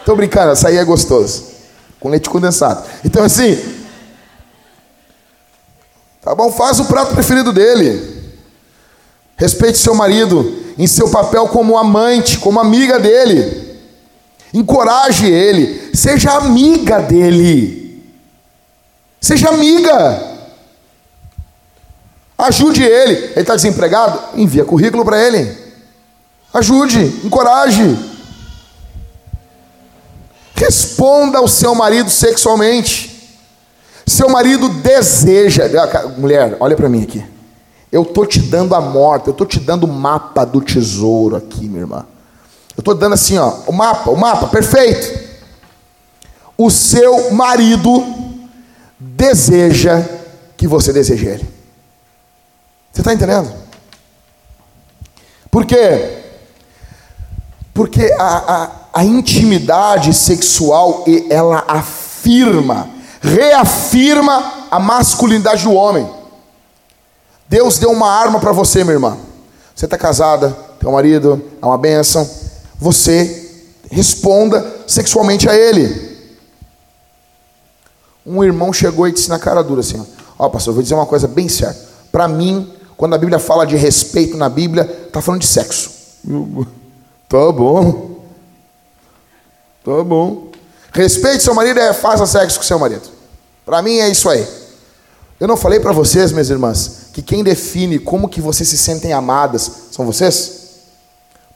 Tô 0.05 0.15
brincando, 0.15 0.51
açaí 0.51 0.77
é 0.77 0.83
gostoso. 0.83 1.45
Com 1.99 2.09
leite 2.09 2.29
condensado. 2.29 2.87
Então 3.03 3.23
assim. 3.23 3.57
Tá 6.21 6.33
bom, 6.33 6.51
faz 6.51 6.79
o 6.79 6.85
prato 6.85 7.13
preferido 7.13 7.51
dele. 7.51 8.23
Respeite 9.35 9.77
seu 9.77 9.95
marido 9.95 10.63
em 10.77 10.87
seu 10.87 11.09
papel 11.09 11.47
como 11.47 11.77
amante, 11.77 12.37
como 12.37 12.59
amiga 12.59 12.99
dele. 12.99 13.79
Encoraje 14.53 15.25
ele, 15.25 15.91
seja 15.93 16.31
amiga 16.31 16.99
dele. 16.99 18.03
Seja 19.19 19.49
amiga. 19.49 20.31
Ajude 22.37 22.83
ele. 22.83 23.13
Ele 23.13 23.39
está 23.39 23.55
desempregado? 23.55 24.19
Envia 24.35 24.65
currículo 24.65 25.05
para 25.05 25.21
ele. 25.21 25.57
Ajude, 26.53 27.21
encoraje. 27.23 28.12
Responda 30.63 31.39
ao 31.39 31.47
seu 31.47 31.75
marido 31.75 32.09
sexualmente. 32.09 33.37
Seu 34.07 34.29
marido 34.29 34.69
deseja. 34.69 35.63
Mulher, 36.17 36.55
olha 36.59 36.75
para 36.75 36.87
mim 36.87 37.03
aqui. 37.03 37.23
Eu 37.91 38.05
tô 38.05 38.25
te 38.25 38.39
dando 38.39 38.73
a 38.73 38.79
morte, 38.79 39.27
eu 39.27 39.33
tô 39.33 39.45
te 39.45 39.59
dando 39.59 39.83
o 39.83 39.91
mapa 39.91 40.45
do 40.45 40.61
tesouro 40.61 41.35
aqui, 41.35 41.67
minha 41.67 41.81
irmã. 41.81 42.05
Eu 42.77 42.81
tô 42.81 42.93
dando 42.93 43.13
assim, 43.13 43.37
ó, 43.37 43.49
o 43.67 43.73
mapa, 43.73 44.09
o 44.09 44.15
mapa, 44.15 44.47
perfeito. 44.47 45.21
O 46.57 46.71
seu 46.71 47.31
marido 47.31 48.03
deseja 48.97 50.01
que 50.55 50.65
você 50.65 50.93
deseje 50.93 51.25
ele. 51.25 51.49
Você 52.91 53.01
está 53.01 53.13
entendendo? 53.13 53.53
Por 55.51 55.65
quê? 55.65 56.23
Porque 57.73 58.11
a, 58.17 58.53
a, 58.53 58.71
a 58.93 59.03
intimidade 59.03 60.13
sexual, 60.13 61.03
ela 61.27 61.63
afirma, 61.67 62.87
reafirma 63.19 64.67
a 64.69 64.79
masculinidade 64.79 65.63
do 65.63 65.73
homem. 65.73 66.07
Deus 67.49 67.79
deu 67.79 67.91
uma 67.91 68.09
arma 68.09 68.39
para 68.39 68.51
você, 68.51 68.83
minha 68.83 68.93
irmã. 68.93 69.17
Você 69.75 69.85
está 69.85 69.97
casada, 69.97 70.55
tem 70.79 70.87
um 70.87 70.93
marido, 70.93 71.41
é 71.59 71.65
uma 71.65 71.77
bênção. 71.77 72.29
Você 72.77 73.65
responda 73.89 74.83
sexualmente 74.85 75.49
a 75.49 75.55
ele. 75.55 76.13
Um 78.25 78.43
irmão 78.43 78.71
chegou 78.71 79.07
e 79.07 79.11
disse 79.11 79.27
na 79.27 79.39
cara 79.39 79.63
dura 79.63 79.81
assim: 79.81 80.05
Ó, 80.37 80.45
oh, 80.45 80.49
pastor, 80.51 80.71
eu 80.71 80.75
vou 80.75 80.83
dizer 80.83 80.93
uma 80.93 81.05
coisa 81.05 81.27
bem 81.27 81.49
séria. 81.49 81.75
Para 82.11 82.27
mim, 82.27 82.71
quando 82.95 83.15
a 83.15 83.17
Bíblia 83.17 83.39
fala 83.39 83.65
de 83.65 83.75
respeito 83.75 84.37
na 84.37 84.49
Bíblia, 84.49 84.83
está 85.07 85.19
falando 85.19 85.41
de 85.41 85.47
sexo. 85.47 85.91
Tá 87.27 87.51
bom. 87.51 88.12
Tá 89.83 90.03
bom. 90.03 90.51
Respeite 90.91 91.43
seu 91.43 91.53
marido 91.53 91.79
é 91.79 91.93
faça 91.93 92.25
sexo 92.25 92.59
com 92.59 92.65
seu 92.65 92.79
marido. 92.79 93.09
Para 93.65 93.81
mim 93.81 93.97
é 93.97 94.09
isso 94.09 94.29
aí. 94.29 94.47
Eu 95.39 95.47
não 95.47 95.57
falei 95.57 95.79
para 95.79 95.91
vocês, 95.91 96.31
minhas 96.31 96.49
irmãs, 96.49 97.07
que 97.11 97.21
quem 97.21 97.43
define 97.43 97.99
como 97.99 98.29
que 98.29 98.39
vocês 98.39 98.69
se 98.69 98.77
sentem 98.77 99.11
amadas 99.11 99.69
são 99.91 100.05
vocês? 100.05 100.63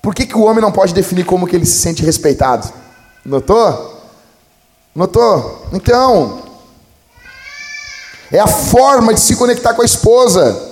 Por 0.02 0.14
que, 0.14 0.26
que 0.26 0.38
o 0.38 0.42
homem 0.44 0.62
não 0.62 0.72
pode 0.72 0.94
definir 0.94 1.26
como 1.26 1.48
que 1.48 1.56
ele 1.56 1.66
se 1.66 1.80
sente 1.80 2.04
respeitado? 2.04 2.72
Notou? 3.26 4.02
Notou? 4.96 5.68
Então, 5.74 6.44
é 8.32 8.40
a 8.40 8.48
forma 8.48 9.14
de 9.14 9.20
se 9.20 9.36
conectar 9.36 9.74
com 9.74 9.82
a 9.82 9.86
esposa. 9.86 10.67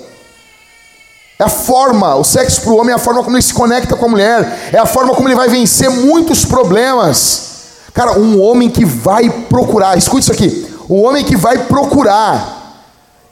É 1.38 1.44
a 1.44 1.49
forma, 1.49 2.16
o 2.16 2.24
sexo 2.24 2.62
para 2.62 2.72
o 2.72 2.78
homem 2.78 2.94
é 2.94 2.95
a 2.95 2.99
forma 2.99 3.22
como 3.24 3.36
ele 3.36 3.44
se 3.44 3.53
conecta 3.53 3.95
com 3.95 4.06
a 4.06 4.10
mulher, 4.10 4.70
é 4.72 4.78
a 4.78 4.86
forma 4.86 5.14
como 5.14 5.28
ele 5.28 5.36
vai 5.36 5.49
vencer 5.49 5.90
muitos 5.90 6.45
problemas. 6.45 7.53
Cara, 7.94 8.18
um 8.18 8.41
homem 8.41 8.70
que 8.70 8.86
vai 8.86 9.30
procurar, 9.30 9.98
escute 9.98 10.24
isso 10.24 10.32
aqui: 10.32 10.74
o 10.88 11.02
homem 11.02 11.26
que 11.26 11.36
vai 11.36 11.66
procurar 11.66 12.84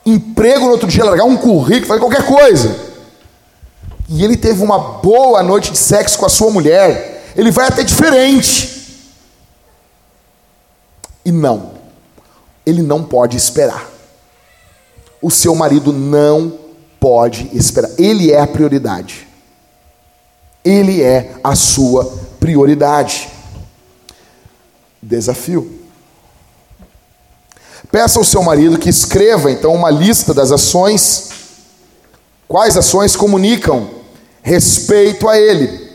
emprego 0.05 0.65
no 0.65 0.71
outro 0.71 0.87
dia, 0.87 1.05
largar 1.05 1.23
um 1.23 1.37
currículo, 1.37 1.87
fazer 1.87 1.99
qualquer 2.01 2.25
coisa, 2.25 2.75
e 4.09 4.23
ele 4.23 4.35
teve 4.35 4.61
uma 4.61 4.77
boa 4.77 5.41
noite 5.41 5.71
de 5.71 5.77
sexo 5.77 6.19
com 6.19 6.25
a 6.25 6.29
sua 6.29 6.51
mulher, 6.51 7.31
ele 7.37 7.51
vai 7.51 7.67
até 7.67 7.83
diferente. 7.83 8.71
E 11.23 11.31
não, 11.31 11.71
ele 12.65 12.81
não 12.81 13.01
pode 13.01 13.37
esperar. 13.37 13.89
O 15.21 15.31
seu 15.31 15.55
marido 15.55 15.93
não 15.93 16.62
pode 17.03 17.49
esperar. 17.51 17.91
Ele 17.97 18.31
é 18.31 18.39
a 18.39 18.47
prioridade. 18.47 19.27
Ele 20.63 21.01
é 21.01 21.33
a 21.43 21.53
sua 21.53 22.09
prioridade. 22.39 23.27
Desafio. 25.01 25.69
Peça 27.91 28.17
ao 28.17 28.23
seu 28.23 28.41
marido 28.41 28.79
que 28.79 28.87
escreva 28.87 29.51
então 29.51 29.73
uma 29.73 29.89
lista 29.89 30.33
das 30.33 30.49
ações, 30.49 31.29
quais 32.47 32.77
ações 32.77 33.17
comunicam 33.17 33.89
respeito 34.41 35.27
a 35.27 35.37
ele. 35.37 35.91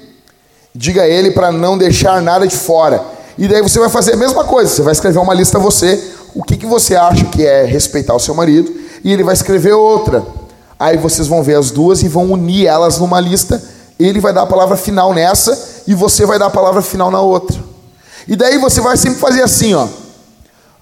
Diga 0.74 1.04
a 1.04 1.08
ele 1.08 1.30
para 1.30 1.50
não 1.50 1.78
deixar 1.78 2.20
nada 2.20 2.46
de 2.46 2.54
fora. 2.54 3.02
E 3.38 3.48
daí 3.48 3.62
você 3.62 3.80
vai 3.80 3.88
fazer 3.88 4.12
a 4.12 4.16
mesma 4.18 4.44
coisa, 4.44 4.70
você 4.74 4.82
vai 4.82 4.92
escrever 4.92 5.20
uma 5.20 5.32
lista 5.32 5.58
você, 5.58 6.12
o 6.34 6.42
que, 6.42 6.58
que 6.58 6.66
você 6.66 6.94
acha 6.96 7.24
que 7.24 7.46
é 7.46 7.64
respeitar 7.64 8.14
o 8.14 8.20
seu 8.20 8.34
marido, 8.34 8.70
e 9.02 9.10
ele 9.10 9.24
vai 9.24 9.32
escrever 9.32 9.72
outra. 9.72 10.22
Aí 10.78 10.96
vocês 10.96 11.26
vão 11.26 11.42
ver 11.42 11.56
as 11.56 11.70
duas 11.70 12.02
e 12.02 12.08
vão 12.08 12.30
unir 12.30 12.66
elas 12.66 12.98
numa 12.98 13.20
lista. 13.20 13.60
Ele 13.98 14.20
vai 14.20 14.32
dar 14.32 14.42
a 14.42 14.46
palavra 14.46 14.76
final 14.76 15.12
nessa 15.12 15.82
e 15.86 15.94
você 15.94 16.24
vai 16.24 16.38
dar 16.38 16.46
a 16.46 16.50
palavra 16.50 16.82
final 16.82 17.10
na 17.10 17.20
outra. 17.20 17.58
E 18.26 18.36
daí 18.36 18.58
você 18.58 18.80
vai 18.80 18.96
sempre 18.96 19.18
fazer 19.18 19.42
assim, 19.42 19.74
ó. 19.74 19.88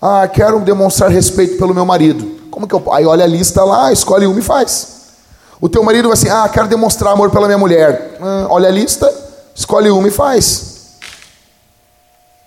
Ah, 0.01 0.29
quero 0.29 0.61
demonstrar 0.61 1.11
respeito 1.11 1.57
pelo 1.57 1.75
meu 1.75 1.87
marido. 1.87 2.37
Como 2.51 2.67
que 2.67 2.75
eu? 2.75 2.83
Aí 2.93 3.07
olha 3.07 3.25
a 3.25 3.27
lista 3.27 3.65
lá, 3.65 3.93
escolhe 3.93 4.27
uma 4.27 4.39
e 4.39 4.43
faz. 4.43 4.89
O 5.61 5.69
teu 5.69 5.83
marido 5.83 6.09
vai 6.09 6.13
assim: 6.13 6.29
Ah, 6.29 6.49
quero 6.49 6.69
demonstrar 6.69 7.13
amor 7.13 7.31
pela 7.31 7.47
minha 7.47 7.59
mulher. 7.59 8.19
Ah, 8.21 8.47
olha 8.51 8.69
a 8.69 8.73
lista, 8.73 9.13
escolhe 9.55 9.91
uma 9.91 10.09
e 10.09 10.11
faz. 10.11 10.77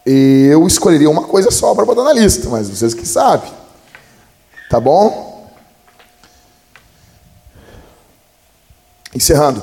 Eu 0.06 0.66
escolheria 0.66 1.10
uma 1.10 1.24
coisa 1.24 1.52
só 1.52 1.76
para 1.76 1.86
botar 1.86 2.04
na 2.04 2.14
lista, 2.14 2.50
mas 2.50 2.70
vocês 2.70 2.94
que 2.94 3.08
sabem. 3.08 3.52
Tá 4.70 4.80
bom? 4.80 5.29
Encerrando, 9.20 9.62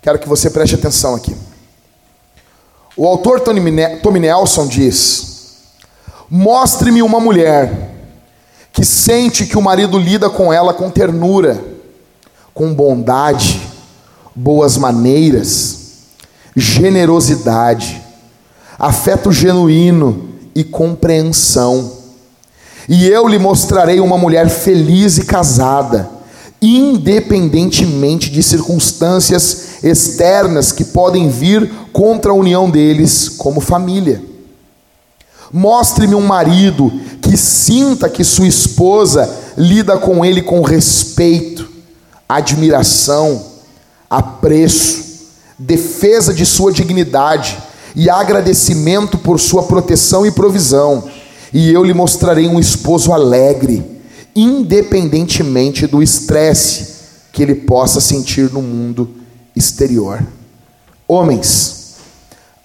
quero 0.00 0.18
que 0.18 0.26
você 0.26 0.48
preste 0.48 0.74
atenção 0.74 1.14
aqui. 1.14 1.36
O 2.96 3.06
autor 3.06 3.40
Tommy 3.40 4.20
Nelson 4.20 4.66
diz: 4.66 5.58
Mostre-me 6.30 7.02
uma 7.02 7.20
mulher 7.20 7.90
que 8.72 8.82
sente 8.82 9.44
que 9.44 9.58
o 9.58 9.60
marido 9.60 9.98
lida 9.98 10.30
com 10.30 10.50
ela 10.50 10.72
com 10.72 10.90
ternura, 10.90 11.62
com 12.54 12.72
bondade, 12.72 13.60
boas 14.34 14.78
maneiras, 14.78 15.80
generosidade, 16.56 18.00
afeto 18.78 19.30
genuíno 19.30 20.30
e 20.54 20.64
compreensão. 20.64 21.92
E 22.88 23.08
eu 23.08 23.28
lhe 23.28 23.38
mostrarei 23.38 24.00
uma 24.00 24.16
mulher 24.16 24.48
feliz 24.48 25.18
e 25.18 25.26
casada 25.26 26.13
independentemente 26.66 28.30
de 28.30 28.42
circunstâncias 28.42 29.82
externas 29.82 30.72
que 30.72 30.84
podem 30.84 31.28
vir 31.28 31.70
contra 31.92 32.30
a 32.30 32.34
união 32.34 32.70
deles 32.70 33.28
como 33.28 33.60
família. 33.60 34.22
Mostre-me 35.52 36.14
um 36.14 36.26
marido 36.26 36.92
que 37.20 37.36
sinta 37.36 38.08
que 38.08 38.24
sua 38.24 38.46
esposa 38.46 39.32
lida 39.56 39.96
com 39.96 40.24
ele 40.24 40.42
com 40.42 40.62
respeito, 40.62 41.68
admiração, 42.28 43.44
apreço, 44.08 45.04
defesa 45.58 46.34
de 46.34 46.44
sua 46.44 46.72
dignidade 46.72 47.58
e 47.94 48.10
agradecimento 48.10 49.16
por 49.16 49.38
sua 49.38 49.62
proteção 49.64 50.26
e 50.26 50.30
provisão. 50.30 51.04
E 51.52 51.72
eu 51.72 51.84
lhe 51.84 51.94
mostrarei 51.94 52.48
um 52.48 52.58
esposo 52.58 53.12
alegre 53.12 53.93
independentemente 54.34 55.86
do 55.86 56.02
estresse 56.02 56.94
que 57.32 57.42
ele 57.42 57.54
possa 57.54 58.00
sentir 58.00 58.50
no 58.52 58.62
mundo 58.62 59.14
exterior. 59.54 60.24
Homens, 61.06 61.96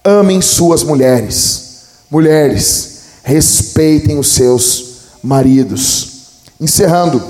amem 0.02 0.40
suas 0.40 0.82
mulheres. 0.82 1.70
Mulheres, 2.10 3.00
respeitem 3.22 4.18
os 4.18 4.28
seus 4.28 4.90
maridos. 5.22 6.40
Encerrando. 6.60 7.22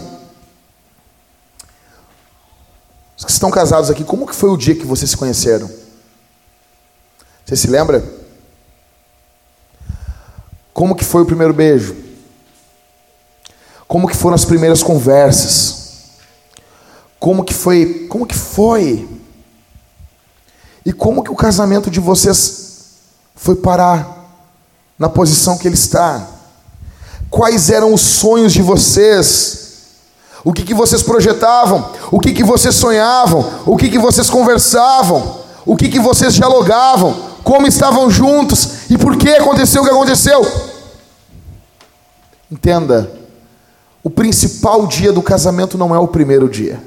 Os 3.16 3.24
que 3.24 3.30
estão 3.30 3.50
casados 3.50 3.90
aqui, 3.90 4.04
como 4.04 4.26
que 4.26 4.34
foi 4.34 4.50
o 4.50 4.56
dia 4.56 4.74
que 4.74 4.86
vocês 4.86 5.10
se 5.10 5.16
conheceram? 5.16 5.70
Você 7.44 7.56
se 7.56 7.66
lembra? 7.66 8.02
Como 10.72 10.94
que 10.94 11.04
foi 11.04 11.22
o 11.22 11.26
primeiro 11.26 11.52
beijo? 11.52 12.10
Como 13.90 14.06
que 14.06 14.14
foram 14.14 14.36
as 14.36 14.44
primeiras 14.44 14.84
conversas? 14.84 16.10
Como 17.18 17.42
que 17.42 17.52
foi? 17.52 18.06
Como 18.08 18.24
que 18.24 18.36
foi? 18.36 19.08
E 20.86 20.92
como 20.92 21.24
que 21.24 21.30
o 21.32 21.34
casamento 21.34 21.90
de 21.90 21.98
vocês 21.98 23.00
foi 23.34 23.56
parar 23.56 24.30
na 24.96 25.08
posição 25.08 25.58
que 25.58 25.66
ele 25.66 25.74
está? 25.74 26.24
Quais 27.28 27.68
eram 27.68 27.92
os 27.92 28.00
sonhos 28.00 28.52
de 28.52 28.62
vocês? 28.62 29.80
O 30.44 30.52
que, 30.52 30.62
que 30.62 30.72
vocês 30.72 31.02
projetavam? 31.02 31.90
O 32.12 32.20
que, 32.20 32.32
que 32.32 32.44
vocês 32.44 32.76
sonhavam? 32.76 33.64
O 33.66 33.76
que, 33.76 33.90
que 33.90 33.98
vocês 33.98 34.30
conversavam? 34.30 35.40
O 35.66 35.76
que, 35.76 35.88
que 35.88 35.98
vocês 35.98 36.34
dialogavam? 36.34 37.30
Como 37.42 37.66
estavam 37.66 38.08
juntos? 38.08 38.88
E 38.88 38.96
por 38.96 39.16
que 39.16 39.30
aconteceu 39.30 39.82
o 39.82 39.84
que 39.84 39.90
aconteceu? 39.90 40.46
Entenda, 42.48 43.19
o 44.02 44.09
principal 44.09 44.86
dia 44.86 45.12
do 45.12 45.22
casamento 45.22 45.77
não 45.77 45.94
é 45.94 45.98
o 45.98 46.09
primeiro 46.09 46.48
dia. 46.48 46.82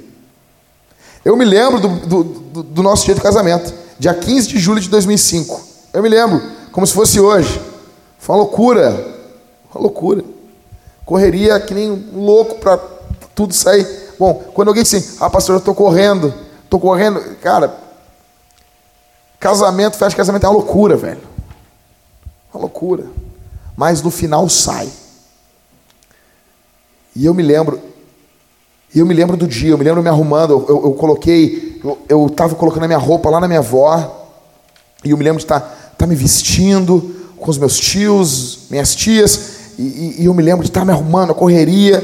Eu 1.23 1.37
me 1.37 1.45
lembro 1.45 1.79
do, 1.79 2.23
do, 2.23 2.63
do, 2.63 2.83
nosso 2.83 3.05
dia 3.05 3.15
de 3.15 3.21
casamento. 3.21 3.73
dia 3.97 4.13
15 4.13 4.47
de 4.47 4.59
julho 4.59 4.81
de 4.81 4.89
2005. 4.89 5.61
Eu 5.93 6.01
me 6.01 6.09
lembro, 6.09 6.41
como 6.71 6.85
se 6.85 6.93
fosse 6.93 7.19
hoje. 7.19 7.61
Foi 8.17 8.35
uma 8.35 8.41
loucura. 8.41 8.89
Uma 9.73 9.81
loucura. 9.81 10.23
Correria 11.05 11.59
que 11.59 11.73
nem 11.73 11.91
um 11.91 12.25
louco 12.25 12.55
para 12.55 12.77
tudo 13.35 13.53
sair. 13.53 13.87
Bom, 14.17 14.33
quando 14.53 14.69
alguém 14.69 14.83
diz 14.83 14.93
assim, 14.93 15.17
ah, 15.19 15.29
pastor, 15.29 15.55
eu 15.55 15.59
estou 15.59 15.75
correndo, 15.75 16.33
estou 16.63 16.79
correndo. 16.79 17.21
Cara, 17.41 17.77
casamento, 19.39 19.93
festa 19.93 20.09
de 20.09 20.15
casamento 20.15 20.45
é 20.45 20.49
uma 20.49 20.55
loucura, 20.57 20.97
velho. 20.97 21.21
Uma 22.53 22.61
loucura. 22.61 23.05
Mas 23.77 24.01
no 24.01 24.11
final 24.11 24.49
sai. 24.49 24.89
E 27.15 27.25
eu 27.25 27.33
me 27.33 27.43
lembro, 27.43 27.79
eu 28.95 29.05
me 29.05 29.13
lembro 29.13 29.37
do 29.37 29.47
dia, 29.47 29.71
eu 29.71 29.77
me 29.77 29.83
lembro 29.83 30.01
me 30.01 30.09
arrumando, 30.09 30.65
eu, 30.67 30.83
eu 30.85 30.93
coloquei, 30.93 31.81
eu 32.09 32.27
estava 32.27 32.55
colocando 32.55 32.83
a 32.83 32.87
minha 32.87 32.99
roupa 32.99 33.29
lá 33.29 33.39
na 33.39 33.47
minha 33.47 33.59
avó, 33.59 34.31
e 35.03 35.11
eu 35.11 35.17
me 35.17 35.23
lembro 35.23 35.39
de 35.39 35.45
estar 35.45 35.59
tá, 35.59 35.75
tá 35.97 36.07
me 36.07 36.15
vestindo 36.15 37.15
com 37.37 37.49
os 37.49 37.57
meus 37.57 37.77
tios, 37.79 38.67
minhas 38.69 38.95
tias, 38.95 39.73
e, 39.77 40.21
e 40.21 40.25
eu 40.25 40.33
me 40.33 40.41
lembro 40.41 40.63
de 40.63 40.69
estar 40.69 40.81
tá 40.81 40.85
me 40.85 40.91
arrumando, 40.91 41.31
a 41.31 41.35
correria, 41.35 42.01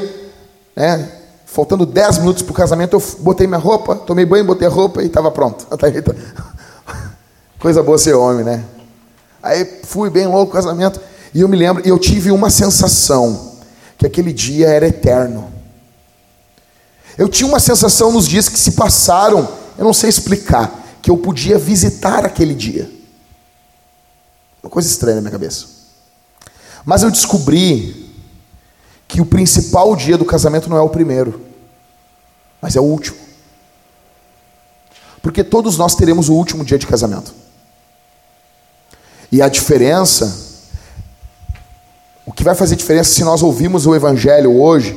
né? 0.76 1.10
Faltando 1.46 1.86
10 1.86 2.20
minutos 2.20 2.44
para 2.44 2.52
o 2.52 2.56
casamento, 2.56 2.96
eu 2.96 3.04
botei 3.20 3.48
minha 3.48 3.60
roupa, 3.60 3.96
tomei 3.96 4.26
banho, 4.26 4.46
botei 4.46 4.68
a 4.68 4.72
roupa 4.72 5.02
e 5.02 5.08
estava 5.08 5.32
pronto. 5.32 5.66
Coisa 7.60 7.82
boa 7.82 7.98
ser 7.98 8.14
homem, 8.14 8.46
né? 8.46 8.64
Aí 9.42 9.66
fui 9.84 10.10
bem 10.12 10.28
louco 10.28 10.52
o 10.52 10.54
casamento. 10.54 11.02
E 11.34 11.42
eu 11.42 11.48
me 11.48 11.58
lembro, 11.58 11.86
e 11.86 11.90
eu 11.90 11.98
tive 11.98 12.32
uma 12.32 12.52
sensação 12.52 13.49
que 14.00 14.06
aquele 14.06 14.32
dia 14.32 14.70
era 14.70 14.88
eterno. 14.88 15.52
Eu 17.18 17.28
tinha 17.28 17.46
uma 17.46 17.60
sensação 17.60 18.14
nos 18.14 18.26
dias 18.26 18.48
que 18.48 18.58
se 18.58 18.72
passaram, 18.72 19.48
eu 19.78 19.84
não 19.84 19.94
sei 19.94 20.10
explicar, 20.10 20.74
que 21.02 21.12
eu 21.12 21.18
podia 21.18 21.60
visitar 21.60 22.26
aquele 22.26 22.56
dia. 22.56 22.90
Uma 24.64 24.70
coisa 24.70 24.88
estranha 24.88 25.16
na 25.16 25.22
minha 25.22 25.32
cabeça. 25.32 25.66
Mas 26.86 27.04
eu 27.04 27.12
descobri 27.12 28.10
que 29.06 29.20
o 29.20 29.26
principal 29.26 29.94
dia 29.98 30.18
do 30.18 30.24
casamento 30.24 30.70
não 30.70 30.78
é 30.78 30.82
o 30.82 30.90
primeiro, 30.90 31.46
mas 32.62 32.78
é 32.78 32.80
o 32.80 32.86
último. 32.86 33.18
Porque 35.22 35.44
todos 35.44 35.78
nós 35.78 35.94
teremos 35.94 36.30
o 36.30 36.36
último 36.36 36.64
dia 36.64 36.80
de 36.80 36.88
casamento. 36.88 37.34
E 39.30 39.42
a 39.42 39.50
diferença 39.50 40.49
o 42.30 42.32
que 42.32 42.44
vai 42.44 42.54
fazer 42.54 42.76
diferença 42.76 43.12
se 43.12 43.24
nós 43.24 43.42
ouvirmos 43.42 43.88
o 43.88 43.96
Evangelho 43.96 44.56
hoje 44.56 44.96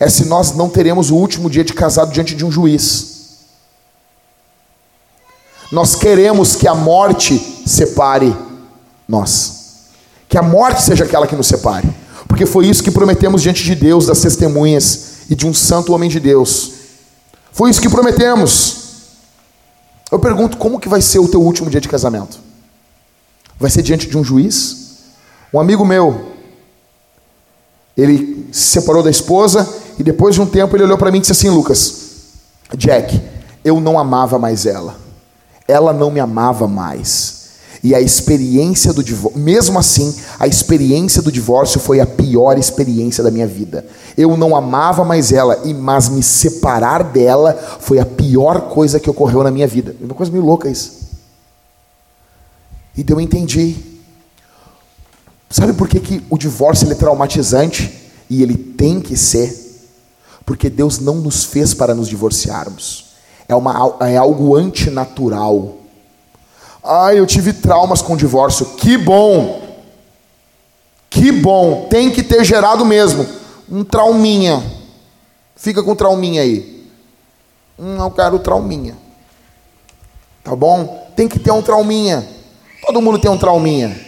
é 0.00 0.08
se 0.08 0.24
nós 0.24 0.56
não 0.56 0.68
teremos 0.68 1.12
o 1.12 1.14
último 1.14 1.48
dia 1.48 1.62
de 1.62 1.72
casado 1.72 2.12
diante 2.12 2.34
de 2.34 2.44
um 2.44 2.50
juiz. 2.50 3.36
Nós 5.70 5.94
queremos 5.94 6.56
que 6.56 6.66
a 6.66 6.74
morte 6.74 7.38
separe 7.64 8.36
nós, 9.06 9.92
que 10.28 10.36
a 10.36 10.42
morte 10.42 10.82
seja 10.82 11.04
aquela 11.04 11.28
que 11.28 11.36
nos 11.36 11.46
separe, 11.46 11.88
porque 12.26 12.44
foi 12.44 12.66
isso 12.66 12.82
que 12.82 12.90
prometemos 12.90 13.42
diante 13.42 13.62
de 13.62 13.76
Deus, 13.76 14.06
das 14.06 14.18
testemunhas 14.18 15.18
e 15.30 15.36
de 15.36 15.46
um 15.46 15.54
santo 15.54 15.92
homem 15.92 16.10
de 16.10 16.18
Deus. 16.18 16.72
Foi 17.52 17.70
isso 17.70 17.80
que 17.80 17.88
prometemos. 17.88 18.78
Eu 20.10 20.18
pergunto, 20.18 20.56
como 20.56 20.80
que 20.80 20.88
vai 20.88 21.00
ser 21.00 21.20
o 21.20 21.28
teu 21.28 21.40
último 21.40 21.70
dia 21.70 21.80
de 21.80 21.88
casamento? 21.88 22.40
Vai 23.56 23.70
ser 23.70 23.82
diante 23.82 24.08
de 24.08 24.18
um 24.18 24.24
juiz? 24.24 24.96
Um 25.54 25.60
amigo 25.60 25.84
meu, 25.84 26.35
ele 27.96 28.48
se 28.52 28.68
separou 28.68 29.02
da 29.02 29.10
esposa 29.10 29.66
e 29.98 30.02
depois 30.02 30.34
de 30.34 30.40
um 30.40 30.46
tempo 30.46 30.76
ele 30.76 30.84
olhou 30.84 30.98
para 30.98 31.10
mim 31.10 31.18
e 31.18 31.20
disse 31.20 31.32
assim: 31.32 31.48
Lucas, 31.48 31.94
Jack, 32.76 33.20
eu 33.64 33.80
não 33.80 33.98
amava 33.98 34.38
mais 34.38 34.66
ela. 34.66 34.96
Ela 35.66 35.92
não 35.92 36.10
me 36.10 36.20
amava 36.20 36.68
mais. 36.68 37.46
E 37.82 37.94
a 37.94 38.00
experiência 38.00 38.92
do 38.92 39.02
divórcio, 39.02 39.38
mesmo 39.38 39.78
assim, 39.78 40.14
a 40.40 40.46
experiência 40.46 41.22
do 41.22 41.30
divórcio 41.30 41.78
foi 41.78 42.00
a 42.00 42.06
pior 42.06 42.58
experiência 42.58 43.22
da 43.22 43.30
minha 43.30 43.46
vida. 43.46 43.86
Eu 44.16 44.36
não 44.36 44.56
amava 44.56 45.04
mais 45.04 45.30
ela, 45.30 45.60
e 45.64 45.72
mas 45.72 46.08
me 46.08 46.22
separar 46.22 47.04
dela 47.04 47.54
foi 47.80 47.98
a 47.98 48.06
pior 48.06 48.62
coisa 48.70 48.98
que 48.98 49.08
ocorreu 49.08 49.42
na 49.42 49.50
minha 49.50 49.66
vida. 49.66 49.94
Uma 50.00 50.14
coisa 50.14 50.32
meio 50.32 50.44
louca 50.44 50.68
isso. 50.68 51.06
E 52.96 53.04
daí 53.04 53.14
eu 53.14 53.20
entendi 53.20 53.76
Sabe 55.48 55.72
por 55.72 55.88
que, 55.88 56.00
que 56.00 56.24
o 56.28 56.36
divórcio 56.36 56.90
é 56.90 56.94
traumatizante? 56.94 58.10
E 58.28 58.42
ele 58.42 58.56
tem 58.56 59.00
que 59.00 59.16
ser? 59.16 59.64
Porque 60.44 60.68
Deus 60.68 60.98
não 60.98 61.16
nos 61.16 61.44
fez 61.44 61.72
para 61.72 61.94
nos 61.94 62.08
divorciarmos. 62.08 63.06
É, 63.48 63.54
uma, 63.54 63.96
é 64.00 64.16
algo 64.16 64.56
antinatural. 64.56 65.76
Ah, 66.82 67.14
eu 67.14 67.26
tive 67.26 67.52
traumas 67.52 68.02
com 68.02 68.14
o 68.14 68.16
divórcio. 68.16 68.66
Que 68.76 68.96
bom! 68.96 69.64
Que 71.08 71.30
bom! 71.30 71.86
Tem 71.88 72.10
que 72.10 72.22
ter 72.22 72.44
gerado 72.44 72.84
mesmo. 72.84 73.26
Um 73.70 73.84
trauminha. 73.84 74.62
Fica 75.54 75.82
com 75.82 75.94
trauminha 75.94 76.42
aí. 76.42 76.88
Hum, 77.78 77.96
eu 77.98 78.10
quero 78.10 78.38
trauminha. 78.40 78.96
Tá 80.42 80.54
bom? 80.54 81.08
Tem 81.16 81.28
que 81.28 81.38
ter 81.38 81.52
um 81.52 81.62
trauminha. 81.62 82.26
Todo 82.84 83.00
mundo 83.00 83.18
tem 83.18 83.30
um 83.30 83.38
trauminha 83.38 84.05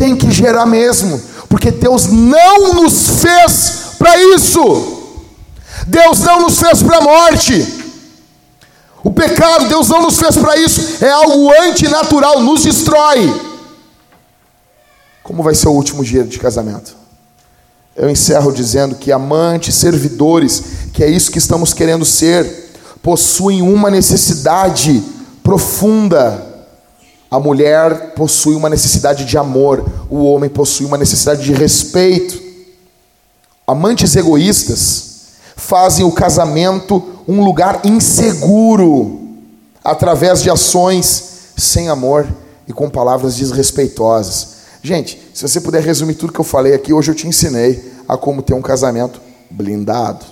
tem 0.00 0.16
que 0.16 0.30
gerar 0.30 0.64
mesmo, 0.64 1.20
porque 1.46 1.70
Deus 1.70 2.06
não 2.06 2.72
nos 2.72 3.20
fez 3.20 3.96
para 3.98 4.16
isso. 4.34 4.98
Deus 5.86 6.20
não 6.20 6.40
nos 6.40 6.58
fez 6.58 6.82
para 6.82 6.96
a 6.96 7.00
morte. 7.02 7.84
O 9.04 9.10
pecado, 9.10 9.68
Deus 9.68 9.88
não 9.88 10.00
nos 10.00 10.18
fez 10.18 10.38
para 10.38 10.56
isso, 10.56 11.04
é 11.04 11.10
algo 11.10 11.52
antinatural, 11.64 12.40
nos 12.40 12.62
destrói. 12.62 13.30
Como 15.22 15.42
vai 15.42 15.54
ser 15.54 15.68
o 15.68 15.72
último 15.72 16.02
dia 16.02 16.24
de 16.24 16.38
casamento? 16.38 16.96
Eu 17.94 18.08
encerro 18.08 18.52
dizendo 18.52 18.94
que 18.94 19.12
amantes, 19.12 19.74
servidores, 19.74 20.62
que 20.94 21.04
é 21.04 21.10
isso 21.10 21.30
que 21.30 21.38
estamos 21.38 21.74
querendo 21.74 22.06
ser, 22.06 22.72
possuem 23.02 23.60
uma 23.60 23.90
necessidade 23.90 25.02
profunda 25.42 26.49
a 27.30 27.38
mulher 27.38 28.14
possui 28.14 28.56
uma 28.56 28.68
necessidade 28.68 29.24
de 29.24 29.38
amor, 29.38 29.88
o 30.10 30.24
homem 30.24 30.50
possui 30.50 30.84
uma 30.84 30.98
necessidade 30.98 31.44
de 31.44 31.52
respeito. 31.52 32.40
Amantes 33.66 34.16
egoístas 34.16 35.10
fazem 35.54 36.04
o 36.04 36.10
casamento 36.10 37.02
um 37.28 37.44
lugar 37.44 37.82
inseguro 37.84 39.20
através 39.84 40.42
de 40.42 40.50
ações 40.50 41.52
sem 41.56 41.88
amor 41.88 42.26
e 42.66 42.72
com 42.72 42.90
palavras 42.90 43.36
desrespeitosas. 43.36 44.60
Gente, 44.82 45.20
se 45.32 45.42
você 45.46 45.60
puder 45.60 45.82
resumir 45.82 46.14
tudo 46.14 46.32
que 46.32 46.40
eu 46.40 46.44
falei 46.44 46.74
aqui, 46.74 46.92
hoje 46.92 47.12
eu 47.12 47.14
te 47.14 47.28
ensinei 47.28 47.92
a 48.08 48.16
como 48.16 48.42
ter 48.42 48.54
um 48.54 48.62
casamento 48.62 49.20
blindado. 49.50 50.24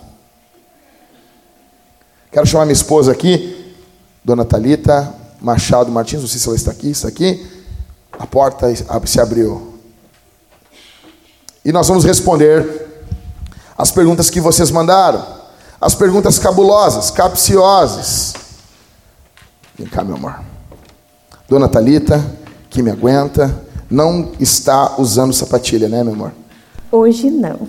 Quero 2.32 2.46
chamar 2.46 2.64
minha 2.64 2.72
esposa 2.72 3.12
aqui, 3.12 3.74
Dona 4.24 4.44
Talita, 4.44 5.14
Machado 5.40 5.90
Martins, 5.90 6.20
não 6.20 6.28
sei 6.28 6.40
se 6.40 6.47
ela 6.48 6.56
está 6.56 6.70
aqui, 6.70 6.90
está 6.90 7.09
aqui. 7.09 7.47
A 8.19 8.27
porta 8.27 8.66
se 9.06 9.20
abriu. 9.20 9.74
E 11.65 11.70
nós 11.70 11.86
vamos 11.86 12.05
responder 12.05 12.89
as 13.77 13.90
perguntas 13.90 14.28
que 14.31 14.40
vocês 14.40 14.70
mandaram. 14.70 15.24
As 15.81 15.94
perguntas 15.94 16.39
cabulosas, 16.39 17.10
capciosas. 17.10 18.35
Vem 19.78 19.86
cá, 19.86 20.02
meu 20.02 20.16
amor. 20.16 20.40
Dona 21.48 21.69
Talita, 21.69 22.24
que 22.69 22.82
me 22.82 22.90
aguenta, 22.90 23.62
não 23.89 24.32
está 24.40 25.01
usando 25.01 25.32
sapatilha, 25.32 25.89
né, 25.89 26.02
meu 26.02 26.15
amor? 26.15 26.32
Hoje 26.90 27.31
não. 27.31 27.69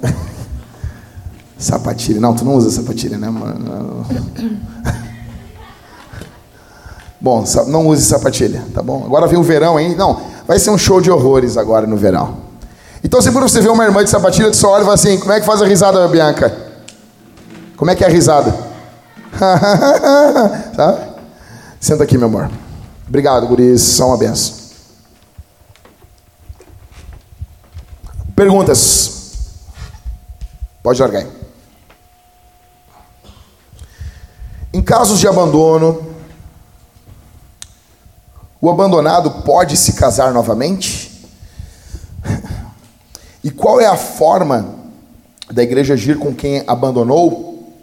sapatilha. 1.58 2.20
Não, 2.20 2.34
tu 2.34 2.44
não 2.44 2.56
usa 2.56 2.72
sapatilha, 2.72 3.18
né, 3.18 3.28
amor? 3.28 3.54
Bom, 7.22 7.44
não 7.68 7.88
use 7.88 8.06
sapatilha, 8.06 8.64
tá 8.74 8.82
bom? 8.82 9.04
Agora 9.06 9.28
vem 9.28 9.38
o 9.38 9.44
verão, 9.44 9.80
hein? 9.80 9.94
Não, 9.96 10.22
vai 10.48 10.58
ser 10.58 10.70
um 10.70 10.78
show 10.78 11.02
de 11.02 11.12
horrores 11.12 11.58
agora 11.58 11.86
no 11.86 11.98
verão. 11.98 12.38
Então, 13.04 13.22
se 13.22 13.30
você 13.30 13.62
vê 13.62 13.70
uma 13.70 13.84
irmã 13.84 14.04
de 14.04 14.10
sapatilha, 14.10 14.54
você 14.54 14.60
só 14.60 14.72
olha 14.72 14.82
e 14.82 14.84
fala 14.84 14.96
assim: 14.96 15.20
como 15.20 15.32
é 15.34 15.40
que 15.40 15.46
faz 15.46 15.62
a 15.62 15.66
risada, 15.66 16.08
Bianca? 16.08 16.56
Como 17.76 17.92
é 17.92 17.96
que 17.96 18.04
é 18.04 18.08
a 18.08 18.10
risada? 18.10 18.54
Sabe? 20.76 21.10
Senta 21.80 22.04
aqui, 22.04 22.18
meu 22.18 22.28
amor. 22.28 22.50
Obrigado, 23.08 23.48
guris. 23.48 23.82
São 23.82 24.10
uma 24.10 24.18
benção. 24.18 24.56
Perguntas? 28.36 29.20
Pode 30.82 31.02
largar 31.02 31.20
aí. 31.20 31.28
Em 34.74 34.82
casos 34.82 35.20
de 35.20 35.28
abandono, 35.28 36.09
o 38.62 38.70
abandonado 38.70 39.44
pode 39.44 39.78
se 39.78 39.94
casar 39.94 40.34
novamente? 40.34 41.10
E 43.42 43.50
qual 43.50 43.80
é 43.80 43.86
a 43.86 43.96
forma 43.96 44.76
da 45.50 45.64
igreja 45.64 45.94
agir 45.94 46.20
com 46.20 46.36
quem 46.36 46.62
abandonou? 46.68 47.74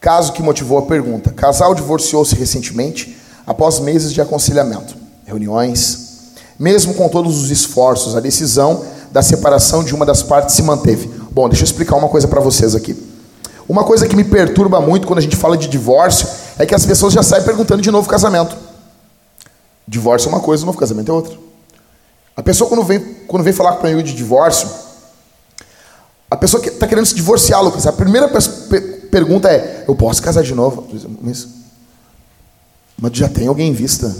Caso 0.00 0.32
que 0.32 0.42
motivou 0.42 0.78
a 0.78 0.82
pergunta: 0.82 1.30
casal 1.30 1.76
divorciou-se 1.76 2.34
recentemente, 2.34 3.16
após 3.46 3.78
meses 3.78 4.12
de 4.12 4.20
aconselhamento, 4.20 4.96
reuniões, 5.24 6.32
mesmo 6.58 6.94
com 6.94 7.08
todos 7.08 7.40
os 7.40 7.52
esforços, 7.52 8.16
a 8.16 8.20
decisão 8.20 8.84
da 9.12 9.22
separação 9.22 9.84
de 9.84 9.94
uma 9.94 10.04
das 10.04 10.24
partes 10.24 10.56
se 10.56 10.62
manteve. 10.64 11.08
Bom, 11.30 11.48
deixa 11.48 11.62
eu 11.62 11.66
explicar 11.66 11.94
uma 11.94 12.08
coisa 12.08 12.26
para 12.26 12.40
vocês 12.40 12.74
aqui. 12.74 12.96
Uma 13.68 13.84
coisa 13.84 14.08
que 14.08 14.16
me 14.16 14.24
perturba 14.24 14.80
muito 14.80 15.06
quando 15.06 15.20
a 15.20 15.22
gente 15.22 15.36
fala 15.36 15.56
de 15.56 15.68
divórcio 15.68 16.26
é 16.58 16.66
que 16.66 16.74
as 16.74 16.84
pessoas 16.84 17.12
já 17.12 17.22
saem 17.22 17.44
perguntando 17.44 17.80
de 17.80 17.90
novo 17.92 18.08
casamento. 18.08 18.56
Divórcio 19.86 20.28
é 20.28 20.32
uma 20.32 20.40
coisa, 20.40 20.64
novo 20.64 20.78
casamento 20.78 21.10
é 21.10 21.14
outra. 21.14 21.36
A 22.36 22.42
pessoa 22.42 22.68
quando 22.68 22.82
vem, 22.82 23.00
quando 23.26 23.42
vem 23.42 23.52
falar 23.52 23.76
comigo 23.76 24.02
de 24.02 24.14
divórcio, 24.14 24.68
a 26.30 26.36
pessoa 26.36 26.62
que 26.62 26.70
está 26.70 26.86
querendo 26.86 27.04
se 27.04 27.14
divorciar, 27.14 27.62
Lucas, 27.62 27.86
a 27.86 27.92
primeira 27.92 28.30
pergunta 29.10 29.50
é: 29.50 29.84
eu 29.86 29.94
posso 29.94 30.22
casar 30.22 30.42
de 30.42 30.54
novo? 30.54 30.88
Mas, 31.20 31.46
mas 32.98 33.12
já 33.12 33.28
tem 33.28 33.48
alguém 33.48 33.68
em 33.68 33.74
vista? 33.74 34.14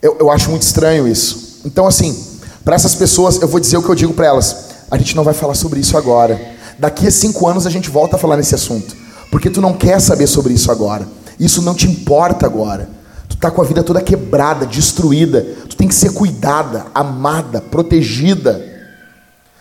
Eu, 0.00 0.16
eu 0.18 0.30
acho 0.30 0.48
muito 0.50 0.62
estranho 0.62 1.06
isso. 1.06 1.60
Então, 1.64 1.86
assim, 1.86 2.38
para 2.64 2.74
essas 2.74 2.94
pessoas, 2.94 3.40
eu 3.42 3.48
vou 3.48 3.60
dizer 3.60 3.76
o 3.76 3.82
que 3.82 3.88
eu 3.88 3.94
digo 3.94 4.14
para 4.14 4.26
elas: 4.26 4.66
a 4.90 4.96
gente 4.96 5.14
não 5.14 5.24
vai 5.24 5.34
falar 5.34 5.54
sobre 5.54 5.80
isso 5.80 5.96
agora. 5.96 6.40
Daqui 6.78 7.06
a 7.06 7.10
cinco 7.10 7.46
anos 7.46 7.66
a 7.66 7.70
gente 7.70 7.90
volta 7.90 8.16
a 8.16 8.18
falar 8.18 8.36
nesse 8.36 8.54
assunto, 8.54 8.96
porque 9.30 9.50
tu 9.50 9.60
não 9.60 9.74
quer 9.74 10.00
saber 10.00 10.26
sobre 10.26 10.54
isso 10.54 10.70
agora. 10.70 11.06
Isso 11.38 11.60
não 11.60 11.74
te 11.74 11.86
importa 11.86 12.46
agora. 12.46 12.88
Tu 13.36 13.38
está 13.38 13.50
com 13.50 13.60
a 13.60 13.64
vida 13.66 13.82
toda 13.82 14.00
quebrada, 14.00 14.64
destruída. 14.64 15.42
Tu 15.68 15.76
tem 15.76 15.86
que 15.86 15.94
ser 15.94 16.10
cuidada, 16.14 16.86
amada, 16.94 17.60
protegida. 17.60 18.64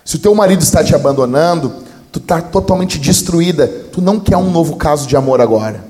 Se 0.06 0.16
o 0.16 0.20
teu 0.20 0.34
marido 0.34 0.64
está 0.64 0.82
te 0.82 0.96
abandonando, 0.96 1.84
tu 2.10 2.20
está 2.20 2.42
totalmente 2.42 2.98
destruída. 2.98 3.68
Tu 3.92 4.02
não 4.02 4.18
quer 4.18 4.38
um 4.38 4.50
novo 4.50 4.78
caso 4.78 5.06
de 5.06 5.18
amor 5.18 5.42
agora. 5.42 5.84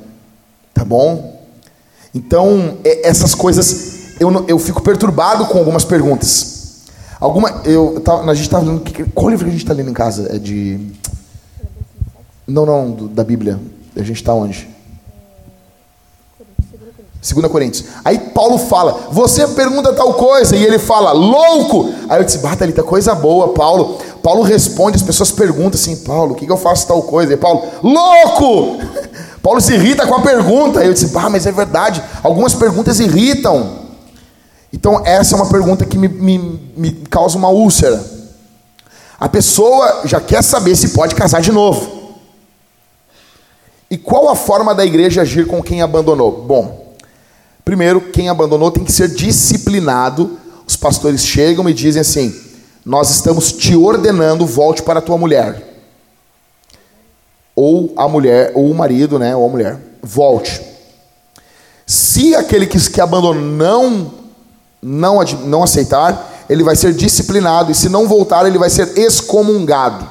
Tá 0.74 0.84
bom? 0.84 1.46
Então, 2.12 2.80
essas 2.84 3.36
coisas, 3.36 4.16
eu, 4.20 4.46
eu 4.48 4.58
fico 4.58 4.82
perturbado 4.82 5.46
com 5.46 5.60
algumas 5.60 5.86
perguntas. 5.86 6.86
Alguma, 7.20 7.62
eu, 7.66 8.02
a 8.28 8.34
gente 8.34 8.46
estava 8.46 8.66
lendo. 8.66 8.82
Qual 9.14 9.30
livro 9.30 9.46
que 9.46 9.50
a 9.50 9.54
gente 9.54 9.64
está 9.64 9.76
lendo 9.76 9.92
em 9.92 9.94
casa? 9.94 10.36
É 10.36 10.40
de. 10.40 10.92
Não, 12.48 12.66
não, 12.66 12.90
do, 12.90 13.08
da 13.08 13.24
Bíblia. 13.24 13.60
A 13.96 14.02
gente 14.02 14.18
está 14.18 14.34
onde? 14.34 14.75
2 17.34 17.48
Coríntios. 17.52 17.86
Aí 18.04 18.20
Paulo 18.20 18.58
fala, 18.58 19.08
você 19.12 19.48
pergunta 19.48 19.94
tal 19.94 20.14
coisa, 20.14 20.56
e 20.56 20.64
ele 20.64 20.78
fala, 20.78 21.12
louco! 21.12 21.90
Aí 22.08 22.20
eu 22.20 22.24
disse, 22.24 22.38
bata 22.40 22.72
tá 22.72 22.84
coisa 22.84 23.16
boa, 23.16 23.50
Paulo. 23.50 23.98
Paulo 24.22 24.44
responde, 24.44 24.98
as 24.98 25.04
pessoas 25.04 25.32
perguntam 25.32 25.80
assim, 25.80 25.98
Paulo, 25.98 26.34
o 26.34 26.36
que, 26.36 26.46
que 26.46 26.52
eu 26.52 26.58
faço 26.58 26.88
tal 26.88 27.02
coisa? 27.04 27.34
E 27.34 27.38
Paulo, 27.38 27.64
louco! 27.82 28.78
Paulo 29.42 29.62
se 29.62 29.74
irrita 29.74 30.08
com 30.08 30.16
a 30.16 30.22
pergunta. 30.22 30.80
Aí 30.80 30.88
eu 30.88 30.94
disse, 30.94 31.08
bah, 31.08 31.30
mas 31.30 31.46
é 31.46 31.52
verdade, 31.52 32.04
algumas 32.24 32.54
perguntas 32.54 33.00
irritam. 33.00 33.86
Então 34.74 35.02
essa 35.06 35.36
é 35.36 35.38
uma 35.38 35.50
pergunta 35.50 35.86
que 35.86 35.98
me, 35.98 36.08
me, 36.08 36.38
me 36.76 36.92
causa 37.10 37.38
uma 37.38 37.50
úlcera. 37.50 38.04
A 39.20 39.30
pessoa 39.30 40.02
já 40.06 40.20
quer 40.20 40.44
saber 40.44 40.76
se 40.76 40.90
pode 40.90 41.16
casar 41.16 41.42
de 41.42 41.52
novo. 41.52 42.14
E 43.90 43.98
qual 43.98 44.28
a 44.30 44.36
forma 44.36 44.76
da 44.76 44.86
igreja 44.86 45.22
agir 45.22 45.48
com 45.48 45.62
quem 45.62 45.82
abandonou? 45.82 46.32
Bom, 46.32 46.85
Primeiro, 47.66 48.00
quem 48.00 48.30
abandonou 48.30 48.70
tem 48.70 48.84
que 48.84 48.92
ser 48.92 49.10
disciplinado. 49.10 50.38
Os 50.68 50.76
pastores 50.76 51.26
chegam 51.26 51.68
e 51.68 51.74
dizem 51.74 52.02
assim: 52.02 52.40
Nós 52.86 53.10
estamos 53.10 53.52
te 53.52 53.76
ordenando, 53.76 54.46
volte 54.46 54.84
para 54.84 55.00
a 55.00 55.02
tua 55.02 55.18
mulher. 55.18 55.74
Ou 57.56 57.92
a 57.98 58.08
mulher, 58.08 58.52
ou 58.54 58.70
o 58.70 58.76
marido, 58.76 59.18
né? 59.18 59.36
Ou 59.36 59.48
a 59.48 59.50
mulher, 59.50 59.80
volte. 60.04 60.62
Se 61.88 62.36
aquele 62.36 62.68
que, 62.68 62.80
que 62.90 63.02
abandonou 63.02 63.34
não, 63.34 64.14
não, 64.82 65.24
não 65.24 65.64
aceitar, 65.64 66.46
ele 66.48 66.64
vai 66.64 66.76
ser 66.76 66.94
disciplinado. 66.94 67.72
E 67.72 67.76
se 67.76 67.90
não 67.90 68.08
voltar, 68.08 68.46
ele 68.46 68.60
vai 68.60 68.70
ser 68.70 68.96
excomungado. 68.98 70.08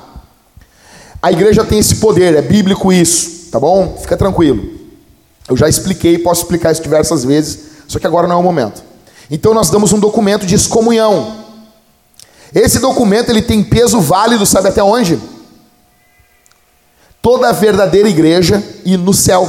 A 1.23 1.31
igreja 1.31 1.65
tem 1.65 1.79
esse 1.79 1.97
poder, 1.97 2.35
é 2.35 2.43
bíblico 2.43 2.93
isso, 2.93 3.51
tá 3.51 3.61
bom? 3.61 3.97
Fica 4.01 4.17
tranquilo. 4.17 4.84
Eu 5.49 5.57
já 5.57 5.69
expliquei, 5.69 6.19
posso 6.19 6.43
explicar 6.43 6.73
isso 6.73 6.83
diversas 6.83 7.25
vezes, 7.25 7.59
só 7.87 7.99
que 7.99 8.07
agora 8.07 8.27
não 8.27 8.37
é 8.37 8.39
o 8.39 8.43
momento. 8.43 8.83
Então 9.31 9.53
nós 9.53 9.71
damos 9.71 9.93
um 9.93 9.99
documento 9.99 10.47
de 10.47 10.55
excomunhão. 10.55 11.45
Esse 12.55 12.79
documento 12.79 13.31
ele 13.31 13.43
tem 13.43 13.63
peso 13.63 14.01
válido, 14.01 14.47
sabe 14.47 14.69
até 14.69 14.83
onde? 14.83 15.21
Toda 17.21 17.49
a 17.49 17.53
verdadeira 17.53 18.09
igreja 18.09 18.63
e 18.85 18.97
no 18.97 19.13
céu. 19.13 19.49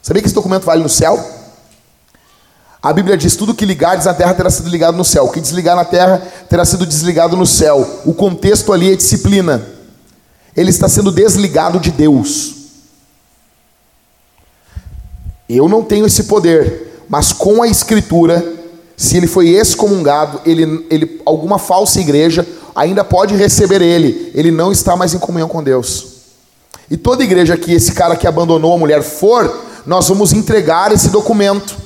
Sabia 0.00 0.22
que 0.22 0.28
esse 0.28 0.34
documento 0.34 0.64
vale 0.64 0.82
no 0.82 0.88
céu? 0.88 1.18
A 2.80 2.92
Bíblia 2.92 3.16
diz: 3.16 3.34
tudo 3.34 3.54
que 3.54 3.64
ligares 3.66 4.04
na 4.04 4.14
terra 4.14 4.32
terá 4.32 4.48
sido 4.48 4.68
ligado 4.68 4.96
no 4.96 5.04
céu, 5.04 5.24
o 5.24 5.32
que 5.32 5.40
desligar 5.40 5.74
na 5.74 5.84
terra 5.84 6.22
terá 6.48 6.64
sido 6.64 6.86
desligado 6.86 7.36
no 7.36 7.44
céu. 7.44 8.02
O 8.04 8.14
contexto 8.14 8.72
ali 8.72 8.92
é 8.92 8.96
disciplina. 8.96 9.66
Ele 10.56 10.70
está 10.70 10.88
sendo 10.88 11.10
desligado 11.10 11.80
de 11.80 11.90
Deus. 11.90 12.55
Eu 15.48 15.68
não 15.68 15.82
tenho 15.82 16.06
esse 16.06 16.24
poder, 16.24 17.02
mas 17.08 17.32
com 17.32 17.62
a 17.62 17.68
escritura, 17.68 18.54
se 18.96 19.16
ele 19.16 19.26
foi 19.26 19.50
excomungado, 19.50 20.40
ele, 20.44 20.86
ele, 20.90 21.20
alguma 21.24 21.58
falsa 21.58 22.00
igreja 22.00 22.46
ainda 22.74 23.04
pode 23.04 23.34
receber 23.34 23.80
ele. 23.80 24.30
Ele 24.34 24.50
não 24.50 24.72
está 24.72 24.96
mais 24.96 25.14
em 25.14 25.18
comunhão 25.18 25.48
com 25.48 25.62
Deus. 25.62 26.16
E 26.90 26.96
toda 26.96 27.24
igreja 27.24 27.56
que 27.56 27.72
esse 27.72 27.92
cara 27.92 28.16
que 28.16 28.26
abandonou 28.26 28.74
a 28.74 28.78
mulher 28.78 29.02
for, 29.02 29.64
nós 29.84 30.08
vamos 30.08 30.32
entregar 30.32 30.92
esse 30.92 31.08
documento 31.08 31.76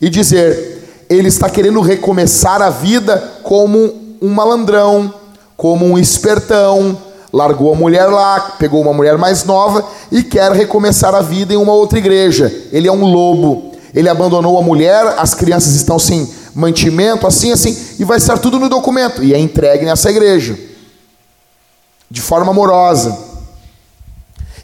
e 0.00 0.08
dizer: 0.08 1.04
ele 1.08 1.28
está 1.28 1.48
querendo 1.48 1.80
recomeçar 1.80 2.62
a 2.62 2.70
vida 2.70 3.40
como 3.42 4.16
um 4.20 4.28
malandrão, 4.28 5.12
como 5.56 5.84
um 5.84 5.98
espertão, 5.98 6.96
largou 7.34 7.72
a 7.72 7.76
mulher 7.76 8.06
lá, 8.06 8.54
pegou 8.60 8.80
uma 8.80 8.92
mulher 8.92 9.18
mais 9.18 9.42
nova 9.42 9.84
e 10.10 10.22
quer 10.22 10.52
recomeçar 10.52 11.12
a 11.16 11.20
vida 11.20 11.52
em 11.52 11.56
uma 11.56 11.72
outra 11.72 11.98
igreja. 11.98 12.52
Ele 12.70 12.86
é 12.86 12.92
um 12.92 13.04
lobo. 13.04 13.72
Ele 13.92 14.08
abandonou 14.08 14.56
a 14.56 14.62
mulher, 14.62 15.16
as 15.18 15.34
crianças 15.34 15.74
estão 15.74 15.98
sem 15.98 16.32
mantimento, 16.54 17.26
assim, 17.26 17.50
assim, 17.50 17.76
e 17.98 18.04
vai 18.04 18.18
estar 18.18 18.38
tudo 18.38 18.60
no 18.60 18.68
documento 18.68 19.24
e 19.24 19.34
é 19.34 19.38
entregue 19.38 19.84
nessa 19.84 20.10
igreja 20.10 20.56
de 22.08 22.20
forma 22.20 22.52
amorosa. 22.52 23.18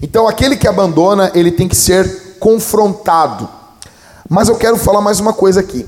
Então, 0.00 0.28
aquele 0.28 0.56
que 0.56 0.68
abandona, 0.68 1.32
ele 1.34 1.50
tem 1.50 1.66
que 1.66 1.74
ser 1.74 2.36
confrontado. 2.38 3.48
Mas 4.28 4.48
eu 4.48 4.54
quero 4.54 4.76
falar 4.76 5.00
mais 5.00 5.18
uma 5.18 5.32
coisa 5.32 5.58
aqui. 5.58 5.84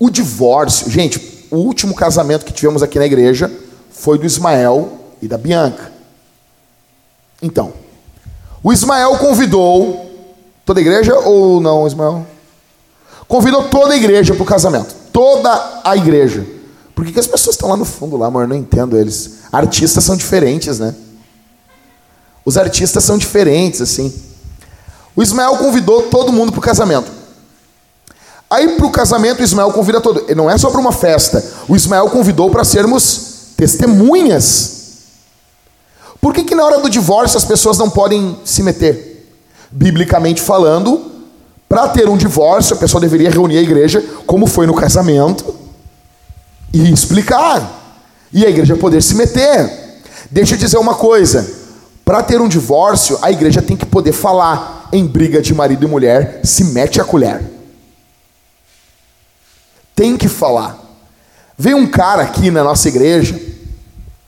O 0.00 0.10
divórcio, 0.10 0.90
gente, 0.90 1.46
o 1.48 1.58
último 1.58 1.94
casamento 1.94 2.44
que 2.44 2.52
tivemos 2.52 2.82
aqui 2.82 2.98
na 2.98 3.06
igreja 3.06 3.50
foi 3.92 4.18
do 4.18 4.26
Ismael 4.26 5.03
e 5.24 5.28
da 5.28 5.38
Bianca. 5.38 5.90
Então, 7.40 7.72
o 8.62 8.72
Ismael 8.72 9.16
convidou 9.16 10.10
toda 10.64 10.80
a 10.80 10.82
igreja 10.82 11.18
ou 11.18 11.60
não, 11.60 11.86
Ismael? 11.86 12.26
Convidou 13.26 13.64
toda 13.64 13.94
a 13.94 13.96
igreja 13.96 14.34
para 14.34 14.42
o 14.42 14.46
casamento. 14.46 14.94
Toda 15.12 15.80
a 15.82 15.96
igreja. 15.96 16.46
Por 16.94 17.04
que, 17.04 17.12
que 17.12 17.20
as 17.20 17.26
pessoas 17.26 17.56
estão 17.56 17.70
lá 17.70 17.76
no 17.76 17.84
fundo, 17.84 18.16
lá, 18.16 18.26
amor? 18.26 18.46
Não 18.46 18.54
entendo 18.54 18.98
eles. 18.98 19.38
Artistas 19.50 20.04
são 20.04 20.16
diferentes, 20.16 20.78
né? 20.78 20.94
Os 22.44 22.58
artistas 22.58 23.02
são 23.02 23.16
diferentes, 23.16 23.80
assim. 23.80 24.12
O 25.16 25.22
Ismael 25.22 25.56
convidou 25.56 26.02
todo 26.02 26.32
mundo 26.32 26.52
para 26.52 26.58
o 26.58 26.62
casamento. 26.62 27.10
Aí 28.50 28.76
para 28.76 28.86
o 28.86 28.90
casamento, 28.90 29.40
o 29.40 29.42
Ismael 29.42 29.72
convida 29.72 30.00
todo. 30.00 30.34
Não 30.34 30.50
é 30.50 30.56
só 30.58 30.70
para 30.70 30.80
uma 30.80 30.92
festa. 30.92 31.42
O 31.66 31.74
Ismael 31.74 32.10
convidou 32.10 32.50
para 32.50 32.62
sermos 32.62 33.52
testemunhas 33.56 34.73
por 36.24 36.32
que, 36.32 36.42
que 36.42 36.54
na 36.54 36.64
hora 36.64 36.80
do 36.80 36.88
divórcio 36.88 37.36
as 37.36 37.44
pessoas 37.44 37.76
não 37.76 37.90
podem 37.90 38.38
se 38.46 38.62
meter? 38.62 39.28
Biblicamente 39.70 40.40
falando, 40.40 41.12
para 41.68 41.86
ter 41.88 42.08
um 42.08 42.16
divórcio, 42.16 42.74
a 42.74 42.78
pessoa 42.78 42.98
deveria 42.98 43.28
reunir 43.28 43.58
a 43.58 43.60
igreja, 43.60 44.02
como 44.26 44.46
foi 44.46 44.66
no 44.66 44.72
casamento, 44.72 45.54
e 46.72 46.90
explicar. 46.90 48.00
E 48.32 48.42
a 48.42 48.48
igreja 48.48 48.74
poder 48.74 49.02
se 49.02 49.14
meter. 49.14 50.00
Deixa 50.30 50.54
eu 50.54 50.58
dizer 50.58 50.78
uma 50.78 50.94
coisa: 50.94 51.46
para 52.06 52.22
ter 52.22 52.40
um 52.40 52.48
divórcio, 52.48 53.18
a 53.20 53.30
igreja 53.30 53.60
tem 53.60 53.76
que 53.76 53.84
poder 53.84 54.12
falar. 54.12 54.88
Em 54.94 55.06
briga 55.06 55.42
de 55.42 55.52
marido 55.52 55.84
e 55.84 55.88
mulher, 55.90 56.40
se 56.42 56.64
mete 56.64 57.02
a 57.02 57.04
colher. 57.04 57.44
Tem 59.94 60.16
que 60.16 60.28
falar. 60.28 60.78
Veio 61.58 61.76
um 61.76 61.86
cara 61.86 62.22
aqui 62.22 62.50
na 62.50 62.64
nossa 62.64 62.88
igreja, 62.88 63.38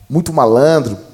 muito 0.07 0.31
malandro, 0.31 1.06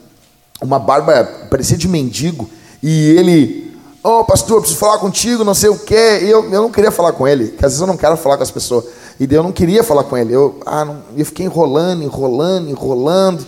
uma 0.64 0.80
barba 0.80 1.24
parecia 1.50 1.78
de 1.78 1.88
mendigo, 1.88 2.50
e 2.82 3.12
ele, 3.12 3.76
ô 4.04 4.20
oh, 4.20 4.26
pastor, 4.26 4.60
preciso 4.60 4.80
falar 4.80 4.98
contigo, 4.98 5.44
não 5.44 5.54
sei 5.54 5.70
o 5.70 5.78
quê. 5.78 6.20
E 6.24 6.30
eu, 6.30 6.44
eu 6.46 6.62
não 6.62 6.72
queria 6.72 6.92
falar 6.92 7.14
com 7.14 7.28
ele, 7.28 7.48
porque 7.48 7.66
às 7.66 7.72
vezes 7.74 7.82
eu 7.82 7.88
não 7.88 7.98
quero 7.98 8.18
falar 8.18 8.38
com 8.38 8.44
as 8.44 8.52
pessoas. 8.52 8.86
E 9.20 9.28
daí 9.28 9.38
eu 9.38 9.44
não 9.44 9.52
queria 9.52 9.84
falar 9.84 10.04
com 10.04 10.18
ele. 10.18 10.34
Eu, 10.34 10.60
ah, 10.66 10.84
não, 10.84 11.02
eu 11.16 11.26
fiquei 11.26 11.46
enrolando, 11.46 12.04
enrolando, 12.04 12.70
enrolando. 12.70 13.46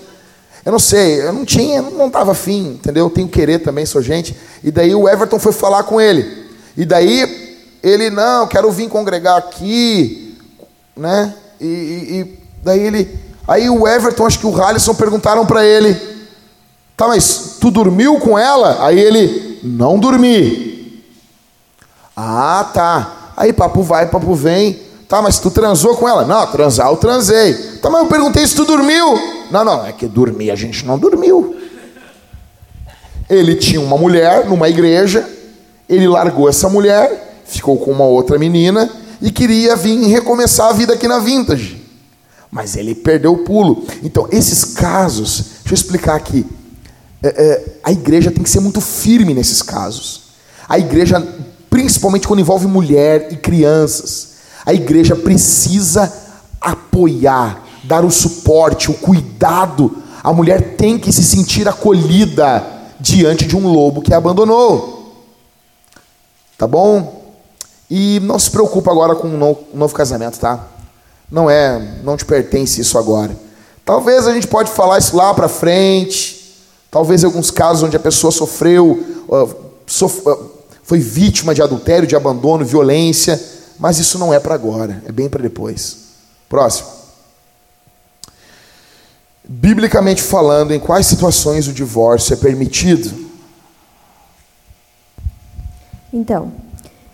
Eu 0.63 0.71
não 0.71 0.79
sei, 0.79 1.21
eu 1.21 1.33
não 1.33 1.45
tinha, 1.45 1.81
não 1.81 2.07
estava 2.07 2.31
afim, 2.31 2.69
entendeu? 2.73 3.05
Eu 3.05 3.09
tenho 3.09 3.27
querer 3.27 3.59
também, 3.59 3.85
sou 3.85 4.01
gente. 4.01 4.35
E 4.63 4.71
daí 4.71 4.95
o 4.95 5.07
Everton 5.07 5.37
foi 5.37 5.51
falar 5.51 5.83
com 5.83 5.99
ele. 5.99 6.45
E 6.77 6.85
daí 6.85 7.43
Ele, 7.83 8.09
não, 8.09 8.47
quero 8.47 8.71
vir 8.71 8.89
congregar 8.89 9.37
aqui, 9.37 10.35
né? 10.97 11.35
E, 11.61 11.65
e, 11.65 12.19
e 12.19 12.39
daí 12.63 12.79
ele, 12.79 13.19
aí 13.47 13.69
o 13.69 13.87
Everton, 13.87 14.25
acho 14.25 14.39
que 14.39 14.47
o 14.47 14.59
Halisson 14.59 14.95
perguntaram 14.95 15.45
para 15.45 15.63
ele, 15.63 15.93
tá, 16.95 17.07
mas 17.07 17.57
tu 17.59 17.72
dormiu 17.72 18.19
com 18.19 18.38
ela? 18.38 18.85
Aí 18.85 18.99
ele, 18.99 19.59
não 19.63 19.97
dormi. 19.99 21.03
Ah, 22.15 22.69
tá. 22.73 23.34
Aí 23.35 23.51
papo 23.51 23.84
vai, 23.84 24.07
papo 24.07 24.34
vem. 24.34 24.80
Tá, 25.07 25.22
mas 25.22 25.38
tu 25.38 25.51
transou 25.51 25.95
com 25.95 26.07
ela? 26.07 26.26
Não, 26.26 26.47
transar 26.47 26.88
eu 26.88 26.97
transei. 26.97 27.53
Tá, 27.81 27.89
mas 27.89 28.03
eu 28.03 28.07
perguntei 28.07 28.45
se 28.47 28.55
tu 28.55 28.65
dormiu. 28.65 29.19
Não, 29.51 29.63
não, 29.63 29.85
é 29.85 29.91
que 29.91 30.07
dormir 30.07 30.49
a 30.49 30.55
gente 30.55 30.85
não 30.85 30.97
dormiu. 30.97 31.55
Ele 33.30 33.55
tinha 33.55 33.81
uma 33.81 33.97
mulher 33.97 34.45
numa 34.45 34.69
igreja, 34.69 35.27
ele 35.89 36.07
largou 36.07 36.47
essa 36.47 36.69
mulher, 36.69 37.41
ficou 37.45 37.77
com 37.77 37.91
uma 37.91 38.05
outra 38.05 38.38
menina 38.38 38.89
e 39.22 39.31
queria 39.31 39.76
vir 39.76 40.07
recomeçar 40.07 40.69
a 40.69 40.73
vida 40.73 40.93
aqui 40.93 41.07
na 41.07 41.19
Vintage. 41.19 41.84
Mas 42.51 42.76
ele 42.76 42.95
perdeu 42.95 43.34
o 43.34 43.39
pulo. 43.39 43.84
Então, 44.03 44.27
esses 44.31 44.63
casos, 44.63 45.45
deixa 45.61 45.72
eu 45.72 45.73
explicar 45.73 46.15
aqui. 46.15 46.45
É, 47.23 47.27
é, 47.27 47.63
a 47.83 47.91
igreja 47.91 48.31
tem 48.31 48.43
que 48.43 48.49
ser 48.49 48.59
muito 48.59 48.81
firme 48.81 49.33
nesses 49.33 49.61
casos. 49.61 50.21
A 50.67 50.77
igreja, 50.79 51.21
principalmente 51.69 52.27
quando 52.27 52.39
envolve 52.39 52.67
mulher 52.67 53.31
e 53.31 53.37
crianças, 53.37 54.35
a 54.65 54.73
igreja 54.73 55.15
precisa 55.15 56.11
apoiar, 56.59 57.63
dar 57.83 58.03
o 58.03 58.11
suporte, 58.11 58.89
o 58.89 58.95
cuidado. 58.95 60.03
A 60.23 60.33
mulher 60.33 60.75
tem 60.75 60.97
que 60.97 61.11
se 61.11 61.23
sentir 61.23 61.67
acolhida 61.67 62.65
diante 62.99 63.45
de 63.45 63.55
um 63.55 63.67
lobo 63.67 64.01
que 64.01 64.13
a 64.13 64.17
abandonou. 64.17 65.23
Tá 66.57 66.65
bom? 66.65 67.23
E 67.89 68.19
não 68.21 68.39
se 68.39 68.49
preocupa 68.49 68.91
agora 68.91 69.15
com 69.15 69.27
um 69.27 69.37
novo, 69.37 69.65
um 69.73 69.77
novo 69.77 69.93
casamento, 69.93 70.39
tá? 70.39 70.67
Não 71.29 71.49
é, 71.49 71.99
não 72.03 72.17
te 72.17 72.25
pertence 72.25 72.81
isso 72.81 72.97
agora. 72.97 73.35
Talvez 73.83 74.27
a 74.27 74.33
gente 74.33 74.47
pode 74.47 74.71
falar 74.71 74.97
isso 74.97 75.15
lá 75.15 75.33
para 75.33 75.47
frente. 75.47 76.44
Talvez 76.95 77.26
alguns 77.26 77.51
casos 77.51 77.84
onde 77.84 77.97
a 77.97 77.99
pessoa 77.99 78.31
sofreu, 78.31 79.05
sof 79.85 80.23
foi 80.81 80.97
vítima 80.97 81.53
de 81.53 81.61
adultério, 81.61 82.07
de 82.07 82.15
abandono, 82.15 82.63
violência, 82.63 83.38
mas 83.77 83.99
isso 83.99 84.17
não 84.17 84.34
é 84.34 84.39
para 84.39 84.55
agora, 84.55 85.03
é 85.05 85.11
bem 85.11 85.27
para 85.27 85.41
depois. 85.41 85.97
Próximo. 86.47 86.88
Biblicamente 89.43 90.23
falando, 90.23 90.73
em 90.73 90.80
quais 90.80 91.05
situações 91.05 91.67
o 91.67 91.73
divórcio 91.73 92.34
é 92.34 92.38
permitido? 92.38 93.13
Então, 96.13 96.53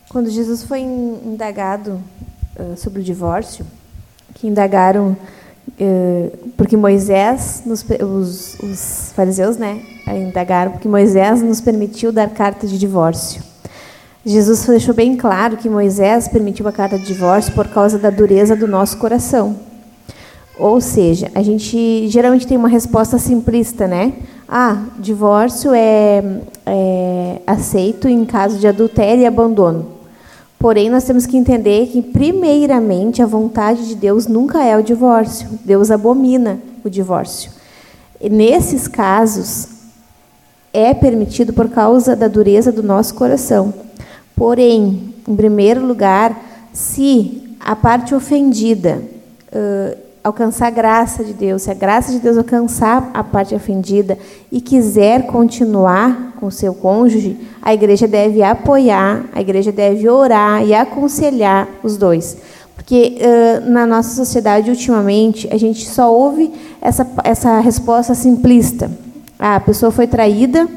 quando 0.10 0.30
Jesus 0.30 0.62
foi 0.62 0.82
indagado 0.82 2.00
uh, 2.56 2.78
sobre 2.78 3.02
o 3.02 3.04
divórcio, 3.04 3.66
que 4.36 4.46
indagaram 4.46 5.18
porque 6.58 6.78
Moisés, 6.78 7.64
nos, 7.66 7.84
os, 7.84 8.60
os 8.60 9.12
fariseus, 9.16 9.58
né, 9.58 9.82
indagaram 10.08 10.74
porque 10.74 10.88
Moisés 10.88 11.42
nos 11.42 11.62
permitiu 11.62 12.12
dar 12.12 12.30
carta 12.30 12.68
de 12.68 12.78
divórcio. 12.78 13.42
Jesus 14.24 14.66
deixou 14.66 14.94
bem 14.94 15.18
claro 15.18 15.58
que 15.58 15.68
Moisés 15.68 16.28
permitiu 16.28 16.68
a 16.68 16.72
carta 16.72 16.98
de 16.98 17.06
divórcio 17.06 17.54
por 17.54 17.68
causa 17.68 17.98
da 17.98 18.12
dureza 18.12 18.56
do 18.56 18.68
nosso 18.68 18.98
coração. 18.98 19.56
Ou 20.60 20.80
seja, 20.80 21.32
a 21.34 21.42
gente 21.42 22.08
geralmente 22.08 22.46
tem 22.46 22.56
uma 22.56 22.70
resposta 22.70 23.18
simplista, 23.18 23.88
né? 23.88 24.14
Ah, 24.48 24.84
divórcio 25.00 25.74
é, 25.74 26.24
é 26.66 27.42
aceito 27.48 28.08
em 28.08 28.24
caso 28.26 28.60
de 28.60 28.68
adultério 28.68 29.24
e 29.24 29.26
abandono. 29.26 30.01
Porém, 30.62 30.92
nós 30.92 31.04
temos 31.06 31.26
que 31.26 31.36
entender 31.36 31.88
que, 31.88 32.04
primeiramente, 32.04 33.20
a 33.20 33.26
vontade 33.26 33.88
de 33.88 33.96
Deus 33.96 34.28
nunca 34.28 34.64
é 34.64 34.78
o 34.78 34.84
divórcio. 34.84 35.50
Deus 35.66 35.90
abomina 35.90 36.60
o 36.84 36.90
divórcio. 36.90 37.52
E 38.22 38.30
nesses 38.30 38.88
casos, 38.88 39.68
é 40.72 40.94
permitido 40.94 41.52
por 41.52 41.68
causa 41.68 42.16
da 42.16 42.28
dureza 42.28 42.72
do 42.72 42.84
nosso 42.84 43.16
coração. 43.16 43.74
Porém, 44.36 45.16
em 45.28 45.36
primeiro 45.36 45.84
lugar, 45.84 46.40
se 46.72 47.56
a 47.60 47.76
parte 47.76 48.14
ofendida 48.14 49.02
alcançar 50.24 50.68
a 50.68 50.72
graça 50.72 51.24
de 51.24 51.34
Deus, 51.34 51.64
se 51.64 51.72
a 51.72 51.74
graça 51.74 52.12
de 52.12 52.20
Deus 52.20 52.38
alcançar 52.38 53.10
a 53.14 53.24
parte 53.24 53.56
ofendida 53.56 54.18
e 54.52 54.62
quiser 54.62 55.26
continuar 55.26 56.34
com 56.40 56.52
seu 56.52 56.74
cônjuge, 56.74 57.38
a 57.62 57.74
igreja 57.74 58.08
deve 58.08 58.44
apoiar, 58.44 59.26
a 59.34 59.42
igreja 59.42 59.72
deve 59.72 60.08
orar 60.08 60.64
e 60.64 60.74
aconselhar 60.74 61.68
os 61.84 61.98
dois. 61.98 62.38
Porque 62.76 63.18
uh, 63.20 63.70
na 63.70 63.86
nossa 63.86 64.16
sociedade, 64.16 64.70
ultimamente, 64.70 65.48
a 65.52 65.58
gente 65.58 65.88
só 65.88 66.14
ouve 66.14 66.52
essa, 66.82 67.08
essa 67.24 67.60
resposta 67.60 68.16
simplista. 68.16 68.92
Ah, 69.38 69.56
a 69.56 69.60
pessoa 69.60 69.92
foi 69.92 70.08
traída, 70.08 70.68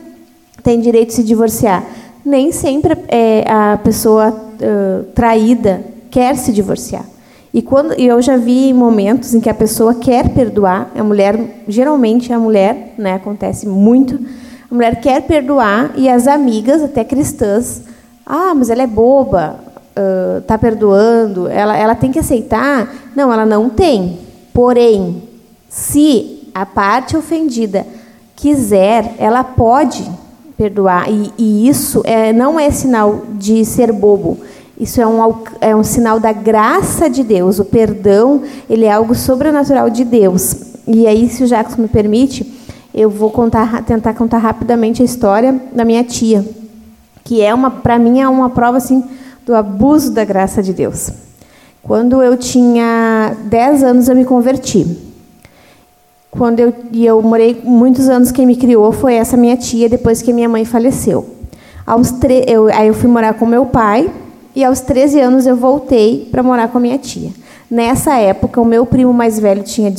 tem 0.62 0.80
direito 0.80 1.08
de 1.08 1.14
se 1.14 1.22
divorciar. 1.22 1.84
Nem 2.24 2.52
sempre 2.52 2.96
é, 3.08 3.44
a 3.46 3.78
pessoa 3.82 4.30
uh, 4.30 5.04
traída 5.14 5.84
quer 6.10 6.36
se 6.36 6.52
divorciar. 6.52 7.13
E 7.54 7.62
quando 7.62 7.92
eu 7.92 8.20
já 8.20 8.36
vi 8.36 8.72
momentos 8.72 9.32
em 9.32 9.40
que 9.40 9.48
a 9.48 9.54
pessoa 9.54 9.94
quer 9.94 10.30
perdoar, 10.30 10.90
a 10.92 11.04
mulher, 11.04 11.62
geralmente 11.68 12.32
a 12.32 12.38
mulher, 12.38 12.94
né, 12.98 13.14
acontece 13.14 13.68
muito, 13.68 14.18
a 14.68 14.74
mulher 14.74 15.00
quer 15.00 15.22
perdoar 15.22 15.92
e 15.96 16.08
as 16.08 16.26
amigas, 16.26 16.82
até 16.82 17.04
cristãs, 17.04 17.82
ah, 18.26 18.52
mas 18.56 18.70
ela 18.70 18.82
é 18.82 18.88
boba, 18.88 19.60
está 20.40 20.56
uh, 20.56 20.58
perdoando, 20.58 21.46
ela, 21.46 21.76
ela 21.76 21.94
tem 21.94 22.10
que 22.10 22.18
aceitar. 22.18 22.92
Não, 23.14 23.32
ela 23.32 23.46
não 23.46 23.70
tem. 23.70 24.18
Porém, 24.52 25.22
se 25.68 26.48
a 26.52 26.66
parte 26.66 27.16
ofendida 27.16 27.86
quiser, 28.34 29.14
ela 29.16 29.44
pode 29.44 30.04
perdoar. 30.56 31.08
E, 31.08 31.32
e 31.38 31.68
isso 31.68 32.02
é, 32.04 32.32
não 32.32 32.58
é 32.58 32.70
sinal 32.72 33.22
de 33.34 33.64
ser 33.64 33.92
bobo. 33.92 34.38
Isso 34.78 35.00
é 35.00 35.06
um, 35.06 35.34
é 35.60 35.76
um 35.76 35.84
sinal 35.84 36.18
da 36.18 36.32
graça 36.32 37.08
de 37.08 37.22
Deus. 37.22 37.58
O 37.58 37.64
perdão, 37.64 38.42
ele 38.68 38.84
é 38.84 38.92
algo 38.92 39.14
sobrenatural 39.14 39.88
de 39.88 40.04
Deus. 40.04 40.56
E 40.86 41.06
aí, 41.06 41.28
se 41.28 41.44
o 41.44 41.46
Jacques 41.46 41.76
me 41.76 41.88
permite, 41.88 42.52
eu 42.92 43.08
vou 43.08 43.30
contar, 43.30 43.82
tentar 43.84 44.14
contar 44.14 44.38
rapidamente 44.38 45.02
a 45.02 45.04
história 45.04 45.60
da 45.72 45.84
minha 45.84 46.04
tia, 46.04 46.44
que 47.24 47.40
é 47.40 47.54
uma, 47.54 47.70
para 47.70 47.98
mim, 47.98 48.20
é 48.20 48.28
uma 48.28 48.50
prova 48.50 48.78
assim 48.78 49.02
do 49.46 49.54
abuso 49.54 50.12
da 50.12 50.24
graça 50.24 50.62
de 50.62 50.72
Deus. 50.72 51.10
Quando 51.82 52.22
eu 52.22 52.36
tinha 52.36 53.36
10 53.44 53.82
anos, 53.82 54.08
eu 54.08 54.16
me 54.16 54.24
converti. 54.24 54.86
Quando 56.30 56.58
eu, 56.58 56.74
e 56.90 57.04
eu 57.06 57.22
morei 57.22 57.60
muitos 57.62 58.08
anos, 58.08 58.32
quem 58.32 58.46
me 58.46 58.56
criou 58.56 58.90
foi 58.90 59.14
essa 59.14 59.36
minha 59.36 59.56
tia, 59.56 59.88
depois 59.88 60.20
que 60.20 60.32
minha 60.32 60.48
mãe 60.48 60.64
faleceu. 60.64 61.28
Aos 61.86 62.10
tre 62.10 62.44
eu, 62.48 62.68
aí 62.72 62.88
eu 62.88 62.94
fui 62.94 63.08
morar 63.08 63.34
com 63.34 63.44
meu 63.44 63.66
pai, 63.66 64.10
e 64.54 64.64
aos 64.64 64.80
13 64.80 65.20
anos 65.20 65.46
eu 65.46 65.56
voltei 65.56 66.28
para 66.30 66.42
morar 66.42 66.68
com 66.68 66.78
a 66.78 66.80
minha 66.80 66.98
tia. 66.98 67.30
Nessa 67.70 68.16
época, 68.18 68.60
o 68.60 68.64
meu 68.64 68.86
primo 68.86 69.12
mais 69.12 69.38
velho 69.40 69.62
tinha 69.62 69.92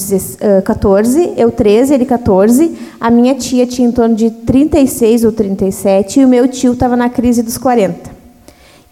14, 0.63 1.33
eu 1.35 1.51
13, 1.51 1.93
ele 1.93 2.05
14. 2.05 2.77
A 3.01 3.09
minha 3.09 3.35
tia 3.35 3.65
tinha 3.65 3.87
em 3.87 3.91
torno 3.91 4.15
de 4.15 4.29
36 4.29 5.25
ou 5.25 5.31
37 5.31 6.19
e 6.19 6.25
o 6.25 6.27
meu 6.27 6.47
tio 6.47 6.73
estava 6.73 6.95
na 6.95 7.09
crise 7.09 7.43
dos 7.43 7.57
40. 7.57 8.11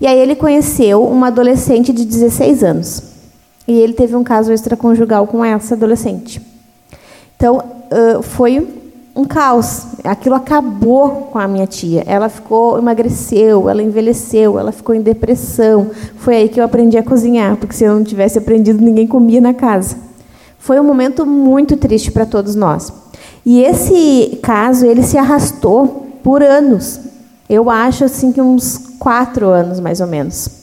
E 0.02 0.08
aí 0.08 0.20
ele 0.20 0.36
conheceu 0.36 1.04
uma 1.04 1.28
adolescente 1.28 1.94
de 1.94 2.04
16 2.04 2.64
anos. 2.64 3.04
E 3.66 3.80
ele 3.80 3.94
teve 3.94 4.16
um 4.18 4.24
caso 4.24 4.52
extraconjugal 4.52 5.28
com 5.28 5.46
essa 5.46 5.76
adolescente. 5.76 6.42
Então, 7.38 7.64
foi 8.22 8.68
um 9.16 9.26
caos. 9.26 9.88
Aquilo 10.04 10.36
acabou 10.36 11.30
com 11.32 11.40
a 11.40 11.48
minha 11.48 11.68
tia. 11.68 12.04
Ela 12.06 12.30
ficou, 12.30 12.78
emagreceu, 12.78 13.70
ela 13.70 13.82
envelheceu, 13.82 14.58
ela 14.58 14.72
ficou 14.72 14.96
em 14.96 15.02
depressão. 15.02 15.92
Foi 16.18 16.36
aí 16.36 16.50
que 16.50 16.60
eu 16.60 16.64
aprendi 16.64 16.98
a 16.98 17.04
cozinhar, 17.04 17.58
porque 17.58 17.76
se 17.76 17.84
eu 17.84 17.94
não 17.94 18.04
tivesse 18.04 18.38
aprendido, 18.38 18.84
ninguém 18.84 19.08
comia 19.08 19.40
na 19.40 19.54
casa. 19.54 19.98
Foi 20.58 20.80
um 20.80 20.84
momento 20.84 21.26
muito 21.26 21.78
triste 21.78 22.12
para 22.12 22.26
todos 22.26 22.56
nós. 22.56 22.92
E 23.46 23.62
esse 23.62 24.40
caso, 24.42 24.86
ele 24.86 25.04
se 25.04 25.18
arrastou 25.18 26.08
por 26.24 26.42
anos. 26.42 27.02
Eu 27.50 27.70
acho 27.70 28.06
assim 28.06 28.32
que 28.32 28.42
uns 28.42 28.78
quatro 28.98 29.50
anos, 29.50 29.80
mais 29.80 30.00
ou 30.00 30.08
menos. 30.08 30.63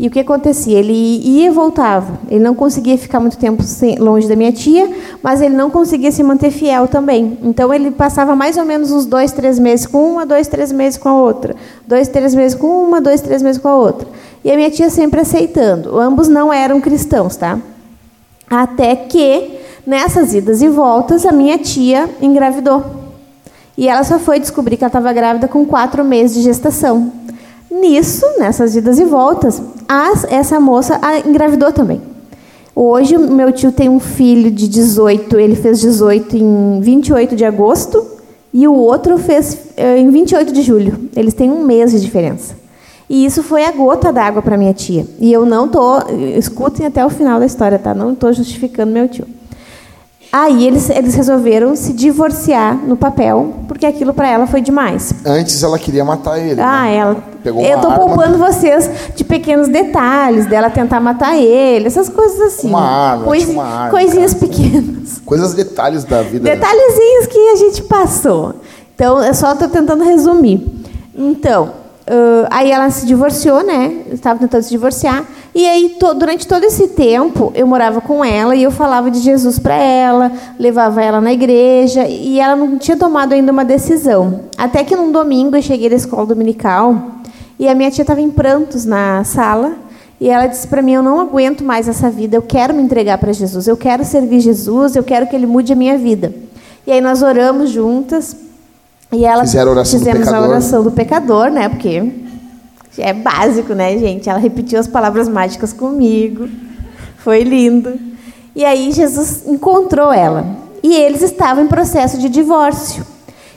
E 0.00 0.06
o 0.06 0.10
que 0.10 0.20
acontecia? 0.20 0.78
Ele 0.78 0.94
ia 0.94 1.48
e 1.48 1.50
voltava. 1.50 2.18
Ele 2.30 2.40
não 2.42 2.54
conseguia 2.54 2.96
ficar 2.96 3.20
muito 3.20 3.36
tempo 3.36 3.62
longe 3.98 4.26
da 4.26 4.34
minha 4.34 4.50
tia, 4.50 4.90
mas 5.22 5.42
ele 5.42 5.54
não 5.54 5.68
conseguia 5.68 6.10
se 6.10 6.22
manter 6.22 6.50
fiel 6.50 6.88
também. 6.88 7.36
Então 7.42 7.72
ele 7.72 7.90
passava 7.90 8.34
mais 8.34 8.56
ou 8.56 8.64
menos 8.64 8.90
uns 8.90 9.04
dois, 9.04 9.30
três 9.30 9.58
meses 9.58 9.84
com 9.84 10.12
uma, 10.12 10.24
dois, 10.24 10.48
três 10.48 10.72
meses 10.72 10.98
com 10.98 11.10
a 11.10 11.14
outra, 11.20 11.54
dois, 11.86 12.08
três 12.08 12.34
meses 12.34 12.56
com 12.56 12.66
uma, 12.66 12.98
dois, 12.98 13.20
três 13.20 13.42
meses 13.42 13.60
com 13.60 13.68
a 13.68 13.76
outra. 13.76 14.08
E 14.42 14.50
a 14.50 14.56
minha 14.56 14.70
tia 14.70 14.88
sempre 14.88 15.20
aceitando. 15.20 16.00
Ambos 16.00 16.28
não 16.28 16.50
eram 16.50 16.80
cristãos, 16.80 17.36
tá? 17.36 17.58
Até 18.48 18.96
que 18.96 19.58
nessas 19.86 20.32
idas 20.32 20.62
e 20.62 20.68
voltas 20.68 21.26
a 21.26 21.30
minha 21.30 21.58
tia 21.58 22.08
engravidou. 22.22 22.82
E 23.76 23.86
ela 23.86 24.02
só 24.02 24.18
foi 24.18 24.40
descobrir 24.40 24.78
que 24.78 24.84
ela 24.84 24.88
estava 24.88 25.12
grávida 25.12 25.46
com 25.46 25.66
quatro 25.66 26.02
meses 26.02 26.38
de 26.38 26.42
gestação. 26.42 27.20
Nisso, 27.70 28.26
nessas 28.38 28.74
idas 28.74 28.98
e 28.98 29.04
voltas, 29.04 29.62
as, 29.88 30.24
essa 30.24 30.58
moça 30.58 31.00
engravidou 31.26 31.72
também. 31.72 32.00
Hoje, 32.74 33.16
meu 33.16 33.52
tio 33.52 33.70
tem 33.70 33.88
um 33.88 34.00
filho 34.00 34.50
de 34.50 34.66
18, 34.66 35.38
ele 35.38 35.54
fez 35.54 35.80
18 35.80 36.36
em 36.36 36.80
28 36.80 37.36
de 37.36 37.44
agosto, 37.44 38.04
e 38.52 38.66
o 38.66 38.74
outro 38.74 39.18
fez 39.18 39.56
eh, 39.76 39.98
em 39.98 40.10
28 40.10 40.52
de 40.52 40.62
julho. 40.62 41.08
Eles 41.14 41.34
têm 41.34 41.50
um 41.50 41.64
mês 41.64 41.92
de 41.92 42.00
diferença. 42.00 42.56
E 43.08 43.24
isso 43.24 43.42
foi 43.42 43.64
a 43.64 43.72
gota 43.72 44.12
d'água 44.12 44.42
para 44.42 44.56
minha 44.56 44.74
tia. 44.74 45.06
E 45.18 45.32
eu 45.32 45.46
não 45.46 45.68
tô, 45.68 45.98
escutem 46.36 46.86
até 46.86 47.04
o 47.04 47.10
final 47.10 47.38
da 47.38 47.46
história, 47.46 47.78
tá? 47.78 47.94
Não 47.94 48.12
estou 48.12 48.32
justificando 48.32 48.92
meu 48.92 49.08
tio. 49.08 49.26
Aí 50.32 50.64
eles, 50.64 50.88
eles 50.90 51.14
resolveram 51.16 51.74
se 51.74 51.92
divorciar 51.92 52.76
no 52.76 52.96
papel, 52.96 53.52
porque 53.66 53.84
aquilo 53.84 54.14
para 54.14 54.28
ela 54.28 54.46
foi 54.46 54.60
demais. 54.60 55.12
Antes 55.26 55.60
ela 55.62 55.76
queria 55.76 56.04
matar 56.04 56.38
ele. 56.38 56.60
Ah, 56.60 56.82
né? 56.82 56.96
ela. 56.96 57.16
Pegou 57.42 57.60
eu 57.64 57.80
tô 57.80 57.88
arma. 57.88 58.06
poupando 58.06 58.38
vocês 58.38 58.88
de 59.16 59.24
pequenos 59.24 59.66
detalhes, 59.66 60.46
dela 60.46 60.70
tentar 60.70 61.00
matar 61.00 61.36
ele, 61.36 61.86
essas 61.88 62.08
coisas 62.08 62.40
assim. 62.40 62.68
Uma 62.68 62.80
arma, 62.82 63.36
tinha 63.36 63.48
uma 63.48 63.64
arma, 63.64 63.90
Coisinhas 63.90 64.34
cara. 64.34 64.46
pequenas. 64.46 65.20
Coisas, 65.24 65.54
detalhes 65.54 66.04
da 66.04 66.22
vida. 66.22 66.48
né? 66.48 66.54
Detalhezinhos 66.54 67.26
que 67.26 67.38
a 67.48 67.56
gente 67.56 67.82
passou. 67.82 68.54
Então, 68.94 69.22
eu 69.24 69.34
só 69.34 69.52
estou 69.52 69.68
tentando 69.68 70.04
resumir. 70.04 70.64
Então, 71.16 71.79
ãh, 72.10 72.48
aí 72.50 72.70
ela 72.72 72.90
se 72.90 73.06
divorciou, 73.06 73.62
né? 73.64 74.02
Estava 74.12 74.40
tentando 74.40 74.62
se 74.62 74.70
divorciar. 74.70 75.24
E 75.54 75.66
aí, 75.66 75.96
to- 75.98 76.14
durante 76.14 76.46
todo 76.46 76.64
esse 76.64 76.88
tempo, 76.88 77.52
eu 77.54 77.66
morava 77.66 78.00
com 78.00 78.24
ela 78.24 78.54
e 78.56 78.62
eu 78.62 78.70
falava 78.70 79.10
de 79.10 79.20
Jesus 79.20 79.58
para 79.58 79.74
ela, 79.74 80.32
levava 80.58 81.00
ela 81.02 81.20
na 81.20 81.32
igreja 81.32 82.06
e 82.06 82.40
ela 82.40 82.56
não 82.56 82.76
tinha 82.78 82.96
tomado 82.96 83.32
ainda 83.32 83.50
uma 83.52 83.64
decisão. 83.64 84.40
Até 84.58 84.82
que 84.84 84.96
num 84.96 85.10
domingo 85.12 85.56
eu 85.56 85.62
cheguei 85.62 85.88
da 85.88 85.96
escola 85.96 86.26
dominical 86.26 86.96
e 87.58 87.68
a 87.68 87.74
minha 87.74 87.90
tia 87.90 88.02
estava 88.02 88.20
em 88.20 88.30
prantos 88.30 88.84
na 88.84 89.22
sala 89.24 89.72
e 90.20 90.28
ela 90.28 90.46
disse 90.46 90.66
para 90.68 90.82
mim: 90.82 90.92
Eu 90.92 91.02
não 91.02 91.20
aguento 91.20 91.64
mais 91.64 91.88
essa 91.88 92.10
vida, 92.10 92.36
eu 92.36 92.42
quero 92.42 92.74
me 92.74 92.82
entregar 92.82 93.18
para 93.18 93.32
Jesus, 93.32 93.66
eu 93.66 93.76
quero 93.76 94.04
servir 94.04 94.40
Jesus, 94.40 94.96
eu 94.96 95.02
quero 95.02 95.26
que 95.26 95.34
Ele 95.36 95.46
mude 95.46 95.72
a 95.72 95.76
minha 95.76 95.96
vida. 95.96 96.32
E 96.86 96.92
aí 96.92 97.00
nós 97.00 97.22
oramos 97.22 97.70
juntas 97.70 98.36
e 99.12 99.24
ela 99.24 99.44
Fizeram 99.44 99.70
a 99.70 99.74
oração 99.74 99.98
do 99.98 100.04
fizemos 100.04 100.28
a 100.28 100.40
oração 100.40 100.82
do 100.82 100.90
pecador, 100.90 101.50
né? 101.50 101.68
Porque 101.68 102.12
é 102.98 103.12
básico, 103.12 103.74
né, 103.74 103.98
gente? 103.98 104.28
Ela 104.28 104.38
repetiu 104.38 104.78
as 104.78 104.86
palavras 104.86 105.28
mágicas 105.28 105.72
comigo, 105.72 106.48
foi 107.18 107.42
lindo. 107.42 107.98
E 108.54 108.64
aí 108.64 108.92
Jesus 108.92 109.44
encontrou 109.46 110.12
ela 110.12 110.44
e 110.82 110.94
eles 110.94 111.22
estavam 111.22 111.64
em 111.64 111.68
processo 111.68 112.18
de 112.18 112.28
divórcio. 112.28 113.04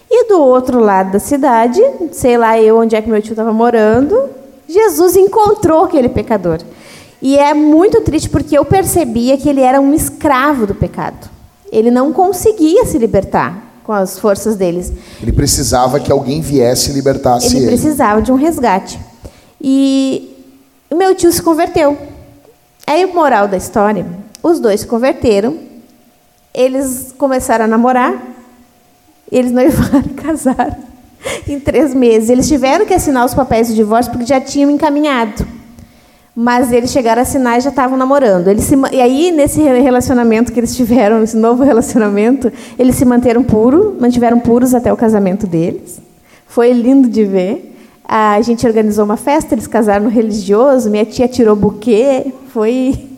E 0.09 0.27
do 0.27 0.41
outro 0.41 0.79
lado 0.79 1.11
da 1.11 1.19
cidade, 1.19 1.81
sei 2.11 2.37
lá 2.37 2.59
eu 2.59 2.77
onde 2.77 2.95
é 2.95 3.01
que 3.01 3.09
meu 3.09 3.21
tio 3.21 3.31
estava 3.31 3.51
morando, 3.51 4.29
Jesus 4.67 5.15
encontrou 5.15 5.85
aquele 5.85 6.09
pecador. 6.09 6.59
E 7.21 7.37
é 7.37 7.53
muito 7.53 8.01
triste 8.01 8.29
porque 8.29 8.57
eu 8.57 8.65
percebia 8.65 9.37
que 9.37 9.49
ele 9.49 9.61
era 9.61 9.79
um 9.79 9.93
escravo 9.93 10.67
do 10.67 10.75
pecado. 10.75 11.29
Ele 11.71 11.89
não 11.89 12.13
conseguia 12.13 12.85
se 12.85 12.97
libertar 12.97 13.72
com 13.83 13.91
as 13.91 14.17
forças 14.17 14.55
deles. 14.55 14.91
Ele 15.21 15.31
precisava 15.31 15.99
que 15.99 16.11
alguém 16.11 16.41
viesse 16.41 16.89
e 16.91 16.93
libertasse 16.93 17.47
Ele 17.47 17.57
ele. 17.57 17.67
precisava 17.67 18.21
de 18.21 18.31
um 18.31 18.35
resgate. 18.35 18.99
E 19.61 20.35
o 20.89 20.95
meu 20.95 21.13
tio 21.15 21.31
se 21.31 21.41
converteu. 21.41 21.97
Aí, 22.85 23.05
o 23.05 23.13
moral 23.13 23.47
da 23.47 23.57
história, 23.57 24.05
os 24.41 24.59
dois 24.59 24.81
se 24.81 24.87
converteram, 24.87 25.57
eles 26.53 27.13
começaram 27.17 27.65
a 27.65 27.67
namorar, 27.67 28.13
eles 29.31 29.51
noivaram 29.53 30.03
e 30.05 30.13
casaram 30.13 30.75
em 31.47 31.59
três 31.59 31.93
meses. 31.93 32.29
Eles 32.29 32.47
tiveram 32.47 32.85
que 32.85 32.93
assinar 32.93 33.25
os 33.25 33.33
papéis 33.33 33.67
de 33.67 33.75
divórcio 33.75 34.11
porque 34.11 34.25
já 34.25 34.39
tinham 34.41 34.69
encaminhado. 34.69 35.45
Mas 36.35 36.71
eles 36.71 36.91
chegaram 36.91 37.19
a 37.19 37.23
assinar 37.23 37.57
e 37.59 37.61
já 37.61 37.69
estavam 37.69 37.95
namorando. 37.97 38.47
Eles 38.47 38.63
se 38.63 38.75
e 38.91 38.99
aí, 38.99 39.31
nesse 39.31 39.61
relacionamento 39.61 40.51
que 40.51 40.59
eles 40.59 40.75
tiveram, 40.75 41.21
esse 41.21 41.37
novo 41.37 41.61
relacionamento, 41.63 42.51
eles 42.77 42.95
se 42.95 43.05
manteram 43.05 43.43
puros, 43.43 43.99
mantiveram 43.99 44.39
puros 44.39 44.73
até 44.73 44.91
o 44.91 44.97
casamento 44.97 45.45
deles. 45.45 45.99
Foi 46.47 46.71
lindo 46.73 47.07
de 47.07 47.23
ver. 47.23 47.69
A 48.03 48.41
gente 48.41 48.65
organizou 48.65 49.05
uma 49.05 49.15
festa, 49.17 49.53
eles 49.53 49.67
casaram 49.67 50.05
no 50.05 50.09
religioso, 50.09 50.89
minha 50.89 51.05
tia 51.05 51.27
tirou 51.27 51.55
buquê, 51.55 52.33
foi... 52.49 52.93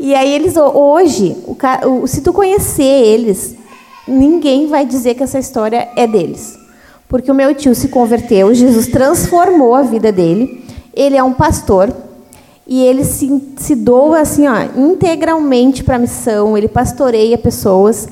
E 0.00 0.14
aí 0.14 0.32
eles, 0.32 0.56
ho- 0.56 0.78
hoje, 0.78 1.36
o- 1.84 2.06
se 2.06 2.20
tu 2.20 2.32
conhecer 2.32 2.84
eles, 2.84 3.56
ninguém 4.06 4.68
vai 4.68 4.86
dizer 4.86 5.14
que 5.14 5.24
essa 5.24 5.40
história 5.40 5.88
é 5.96 6.06
deles. 6.06 6.56
Porque 7.08 7.28
o 7.28 7.34
meu 7.34 7.52
tio 7.52 7.74
se 7.74 7.88
converteu, 7.88 8.54
Jesus 8.54 8.86
transformou 8.86 9.74
a 9.74 9.82
vida 9.82 10.12
dele, 10.12 10.64
ele 10.94 11.16
é 11.16 11.22
um 11.24 11.32
pastor, 11.32 11.92
e 12.68 12.82
ele 12.84 13.02
se, 13.02 13.42
se 13.56 13.74
doa 13.74 14.20
assim, 14.20 14.46
ó, 14.46 14.54
integralmente 14.76 15.82
para 15.82 15.96
a 15.96 15.98
missão, 15.98 16.56
ele 16.56 16.68
pastoreia 16.68 17.38
pessoas. 17.38 18.06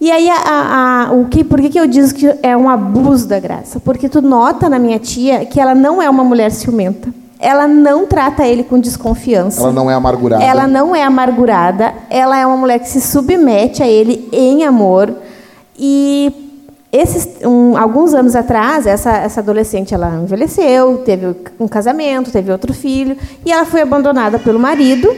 E 0.00 0.10
aí, 0.12 0.30
a, 0.30 1.08
a- 1.08 1.12
o 1.12 1.24
que, 1.24 1.42
por 1.42 1.60
que, 1.60 1.68
que 1.70 1.80
eu 1.80 1.86
digo 1.88 2.14
que 2.14 2.32
é 2.42 2.56
um 2.56 2.68
abuso 2.68 3.26
da 3.26 3.40
graça? 3.40 3.80
Porque 3.80 4.08
tu 4.08 4.22
nota 4.22 4.68
na 4.68 4.78
minha 4.78 4.98
tia 5.00 5.44
que 5.44 5.60
ela 5.60 5.74
não 5.74 6.00
é 6.00 6.08
uma 6.08 6.22
mulher 6.22 6.52
ciumenta. 6.52 7.12
Ela 7.40 7.66
não 7.66 8.06
trata 8.06 8.46
ele 8.46 8.62
com 8.62 8.78
desconfiança. 8.78 9.60
Ela 9.60 9.72
não 9.72 9.90
é 9.90 9.94
amargurada. 9.94 10.42
Ela 10.44 10.66
não 10.68 10.94
é 10.94 11.02
amargurada, 11.02 11.92
ela 12.10 12.36
é 12.38 12.46
uma 12.46 12.56
mulher 12.56 12.78
que 12.78 12.88
se 12.88 13.00
submete 13.00 13.82
a 13.82 13.88
ele 13.88 14.28
em 14.32 14.64
amor. 14.64 15.12
E 15.76 16.47
esses, 16.92 17.44
um, 17.44 17.76
alguns 17.76 18.14
anos 18.14 18.34
atrás, 18.34 18.86
essa, 18.86 19.10
essa 19.10 19.40
adolescente 19.40 19.94
ela 19.94 20.20
envelheceu, 20.22 21.02
teve 21.04 21.34
um 21.60 21.68
casamento, 21.68 22.30
teve 22.30 22.50
outro 22.50 22.72
filho, 22.72 23.16
e 23.44 23.52
ela 23.52 23.66
foi 23.66 23.82
abandonada 23.82 24.38
pelo 24.38 24.58
marido. 24.58 25.14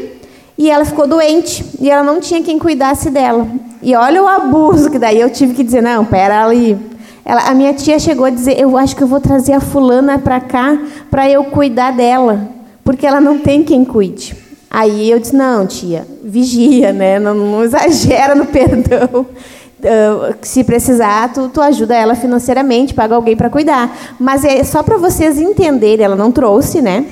E 0.59 0.71
ela 0.71 0.85
ficou 0.85 1.07
doente 1.07 1.65
e 1.81 1.91
ela 1.91 2.03
não 2.03 2.21
tinha 2.21 2.43
quem 2.43 2.59
cuidasse 2.59 3.09
dela. 3.09 3.47
E 3.83 3.95
olha 3.97 4.23
o 4.23 4.29
abuso 4.29 4.91
que 4.91 4.99
daí 4.99 5.19
eu 5.19 5.31
tive 5.31 5.55
que 5.55 5.65
dizer 5.65 5.81
não, 5.81 6.05
pera 6.05 6.45
ali. 6.45 6.77
Ela, 7.25 7.49
a 7.49 7.55
minha 7.55 7.73
tia 7.73 7.99
chegou 7.99 8.27
a 8.27 8.31
dizer, 8.31 8.61
eu 8.61 8.77
acho 8.77 8.95
que 8.95 9.03
eu 9.03 9.07
vou 9.07 9.21
trazer 9.21 9.55
a 9.55 9.61
fulana 9.61 10.19
para 10.19 10.39
cá 10.39 10.79
para 11.11 11.31
eu 11.31 11.45
cuidar 11.45 11.93
dela, 11.93 12.49
porque 12.85 13.07
ela 13.07 13.23
não 13.23 13.39
tem 13.39 13.63
quem 13.63 13.87
cuide. 13.87 14.37
Aí 14.71 15.11
eu 15.11 15.19
disse 15.19 15.35
não, 15.35 15.67
tia, 15.67 16.07
vigia, 16.23 16.93
né? 16.93 17.19
Não, 17.19 17.35
não 17.35 17.65
exagera 17.65 18.35
no 18.35 18.45
perdão. 18.47 19.27
Ah, 19.85 20.35
se 20.43 20.63
precisar, 20.65 21.33
tu, 21.33 21.49
tu 21.49 21.61
ajuda 21.61 21.95
ela 21.95 22.15
financeiramente, 22.15 22.95
paga 22.95 23.15
alguém 23.15 23.37
para 23.37 23.51
cuidar. 23.51 23.97
Mas 24.19 24.45
é 24.45 24.63
só 24.65 24.83
para 24.83 24.97
vocês 24.97 25.39
entenderem, 25.39 26.05
ela 26.05 26.17
não 26.17 26.31
trouxe, 26.33 26.81
né? 26.83 27.05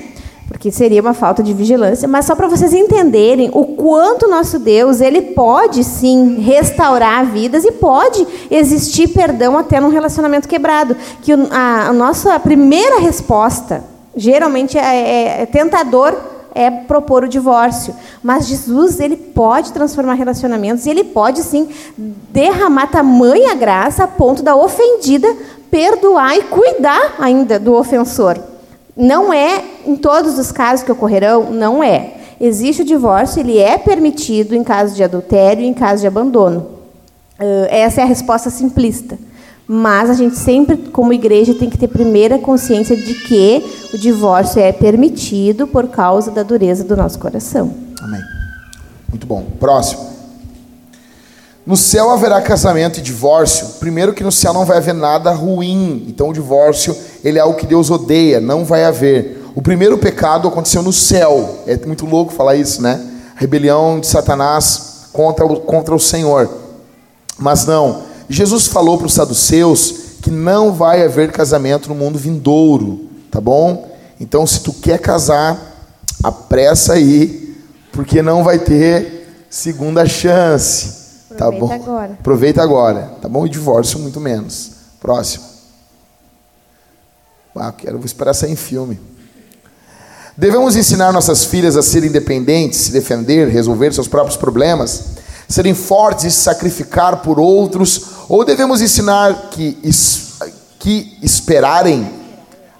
porque 0.47 0.71
seria 0.71 0.99
uma 0.99 1.13
falta 1.13 1.43
de 1.43 1.53
vigilância, 1.53 2.07
mas 2.07 2.25
só 2.25 2.35
para 2.35 2.47
vocês 2.47 2.73
entenderem 2.73 3.51
o 3.53 3.63
quanto 3.65 4.27
nosso 4.27 4.57
Deus, 4.57 4.99
ele 4.99 5.21
pode 5.21 5.83
sim 5.83 6.39
restaurar 6.39 7.23
vidas 7.27 7.63
e 7.63 7.71
pode 7.73 8.25
existir 8.49 9.09
perdão 9.09 9.55
até 9.59 9.79
num 9.79 9.89
relacionamento 9.89 10.47
quebrado, 10.47 10.97
que 11.21 11.31
a, 11.51 11.89
a 11.89 11.93
nossa 11.93 12.39
primeira 12.39 12.99
resposta, 12.99 13.83
geralmente 14.15 14.75
é, 14.75 14.81
é- 14.81 15.41
é 15.43 15.45
tentador, 15.45 16.15
é 16.53 16.69
propor 16.69 17.23
o 17.23 17.29
divórcio, 17.29 17.95
mas 18.23 18.47
Jesus, 18.47 18.99
ele 18.99 19.15
pode 19.15 19.71
transformar 19.71 20.13
relacionamentos 20.13 20.85
e 20.85 20.89
ele 20.89 21.03
pode 21.03 21.43
sim 21.43 21.69
derramar 21.97 22.87
tamanha 22.87 23.55
graça 23.55 24.03
a 24.03 24.07
ponto 24.07 24.41
da 24.41 24.55
ofendida 24.55 25.35
perdoar 25.69 26.35
e 26.35 26.43
cuidar 26.43 27.15
ainda 27.19 27.59
do 27.59 27.73
ofensor. 27.75 28.37
Não 28.95 29.31
é 29.31 29.63
em 29.85 29.95
todos 29.95 30.37
os 30.37 30.51
casos 30.51 30.83
que 30.83 30.91
ocorrerão, 30.91 31.51
não 31.51 31.83
é. 31.83 32.15
Existe 32.41 32.81
o 32.81 32.85
divórcio, 32.85 33.39
ele 33.39 33.57
é 33.57 33.77
permitido 33.77 34.55
em 34.55 34.63
caso 34.63 34.95
de 34.95 35.03
adultério 35.03 35.63
e 35.63 35.67
em 35.67 35.73
caso 35.73 36.01
de 36.01 36.07
abandono. 36.07 36.79
Ah, 37.39 37.67
essa 37.69 38.01
é 38.01 38.03
a 38.03 38.07
resposta 38.07 38.49
simplista. 38.49 39.17
Mas 39.71 40.09
a 40.09 40.15
gente 40.15 40.35
sempre, 40.35 40.77
como 40.77 41.13
igreja, 41.13 41.53
tem 41.53 41.69
que 41.69 41.77
ter 41.77 41.87
primeira 41.87 42.39
consciência 42.39 42.97
de 42.97 43.13
que 43.13 43.63
o 43.93 43.99
divórcio 43.99 44.59
é 44.59 44.71
permitido 44.71 45.67
por 45.67 45.89
causa 45.89 46.31
da 46.31 46.41
dureza 46.41 46.83
do 46.83 46.97
nosso 46.97 47.19
coração. 47.19 47.71
Amém. 48.01 48.19
Muito 49.07 49.27
bom. 49.27 49.45
Próximo. 49.59 50.09
No 51.63 51.77
céu 51.77 52.09
haverá 52.09 52.41
casamento 52.41 52.97
e 52.97 53.03
divórcio. 53.03 53.77
Primeiro 53.79 54.11
que 54.11 54.23
no 54.23 54.31
céu 54.31 54.55
não 54.55 54.65
vai 54.65 54.77
haver 54.77 54.95
nada 54.95 55.31
ruim. 55.33 56.03
Então 56.07 56.29
o 56.29 56.33
divórcio, 56.33 56.97
ele 57.23 57.37
é 57.37 57.41
algo 57.41 57.55
que 57.55 57.67
Deus 57.67 57.91
odeia, 57.91 58.39
não 58.39 58.65
vai 58.65 58.85
haver. 58.85 59.39
O 59.53 59.61
primeiro 59.61 59.99
pecado 59.99 60.47
aconteceu 60.47 60.81
no 60.81 60.91
céu. 60.91 61.59
É 61.67 61.77
muito 61.85 62.07
louco 62.07 62.33
falar 62.33 62.55
isso, 62.55 62.81
né? 62.81 62.99
A 63.35 63.39
rebelião 63.39 63.99
de 63.99 64.07
Satanás 64.07 65.09
contra 65.13 65.45
o, 65.45 65.59
contra 65.59 65.93
o 65.93 65.99
Senhor. 65.99 66.49
Mas 67.37 67.67
não. 67.67 68.08
Jesus 68.29 68.67
falou 68.67 68.97
para 68.97 69.07
os 69.07 69.13
saduceus 69.13 69.95
que 70.21 70.29
não 70.29 70.73
vai 70.73 71.03
haver 71.03 71.31
casamento 71.31 71.89
no 71.89 71.95
mundo 71.95 72.19
vindouro, 72.19 73.09
tá 73.31 73.41
bom? 73.41 73.89
Então, 74.19 74.45
se 74.45 74.61
tu 74.61 74.71
quer 74.73 74.99
casar, 74.99 75.59
apressa 76.23 76.93
aí, 76.93 77.57
porque 77.91 78.21
não 78.21 78.43
vai 78.43 78.59
ter 78.59 79.45
segunda 79.49 80.05
chance, 80.05 81.27
tá 81.37 81.47
Aproveita 81.47 81.59
bom? 81.59 81.73
agora. 81.73 82.11
Aproveita 82.13 82.61
agora, 82.61 83.01
tá 83.21 83.27
bom? 83.27 83.45
E 83.45 83.49
divórcio 83.49 83.97
muito 83.99 84.19
menos. 84.19 84.71
Próximo. 84.99 85.45
Ah, 87.55 87.71
quero 87.71 87.97
vou 87.97 88.05
esperar 88.05 88.33
sair 88.33 88.51
em 88.51 88.55
filme. 88.55 88.99
Devemos 90.37 90.75
ensinar 90.77 91.11
nossas 91.11 91.43
filhas 91.43 91.75
a 91.75 91.81
serem 91.81 92.09
independentes, 92.09 92.79
se 92.79 92.91
defender, 92.91 93.49
resolver 93.49 93.93
seus 93.93 94.07
próprios 94.07 94.37
problemas, 94.37 95.03
serem 95.49 95.73
fortes 95.73 96.25
e 96.25 96.31
se 96.31 96.43
sacrificar 96.43 97.17
por 97.17 97.39
outros, 97.39 98.01
ou 98.29 98.45
devemos 98.45 98.81
ensinar 98.81 99.49
que, 99.49 99.77
que 100.77 101.17
esperarem, 101.23 102.09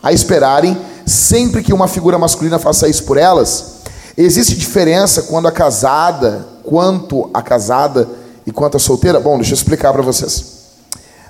a 0.01 0.13
esperarem, 0.13 0.77
sempre 1.05 1.63
que 1.63 1.73
uma 1.73 1.87
figura 1.87 2.19
masculina 2.19 2.59
faça 2.59 2.87
isso 2.87 3.03
por 3.03 3.17
elas? 3.17 3.79
Existe 4.15 4.55
diferença 4.55 5.23
quando 5.23 5.47
a 5.47 5.51
casada, 5.51 6.47
quanto 6.63 7.29
a 7.33 7.41
casada 7.41 8.07
e 8.45 8.51
quanto 8.51 8.77
a 8.77 8.79
solteira? 8.79 9.19
Bom, 9.19 9.37
deixa 9.37 9.53
eu 9.53 9.55
explicar 9.55 9.91
para 9.91 10.03
vocês. 10.03 10.59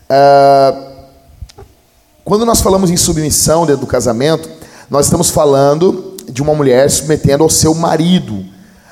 Uh, 0.10 0.90
quando 2.26 2.46
nós 2.46 2.62
falamos 2.62 2.92
em 2.92 2.98
submissão 2.98 3.66
dentro 3.66 3.82
do 3.82 3.88
casamento, 3.88 4.50
nós 4.90 5.06
estamos 5.06 5.30
falando 5.30 6.18
de 6.30 6.42
uma 6.42 6.54
mulher 6.54 6.90
submetendo 6.90 7.44
ao 7.44 7.50
seu 7.50 7.74
marido. 7.74 8.44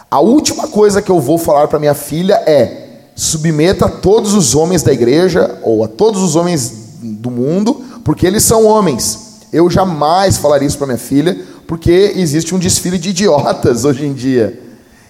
A 0.09 0.21
última 0.21 0.67
coisa 0.67 1.01
que 1.01 1.11
eu 1.11 1.19
vou 1.19 1.37
falar 1.37 1.67
para 1.67 1.79
minha 1.79 1.93
filha 1.93 2.35
é: 2.45 3.09
submeta 3.15 3.89
todos 3.89 4.33
os 4.33 4.55
homens 4.55 4.81
da 4.81 4.93
igreja 4.93 5.59
ou 5.63 5.83
a 5.83 5.87
todos 5.87 6.21
os 6.21 6.35
homens 6.35 6.71
do 7.01 7.29
mundo, 7.29 7.83
porque 8.05 8.25
eles 8.25 8.43
são 8.43 8.65
homens. 8.65 9.27
Eu 9.51 9.69
jamais 9.69 10.37
falaria 10.37 10.67
isso 10.67 10.77
para 10.77 10.87
minha 10.87 10.97
filha, 10.97 11.37
porque 11.67 12.13
existe 12.15 12.55
um 12.55 12.59
desfile 12.59 12.97
de 12.97 13.09
idiotas 13.09 13.83
hoje 13.83 14.05
em 14.05 14.13
dia. 14.13 14.61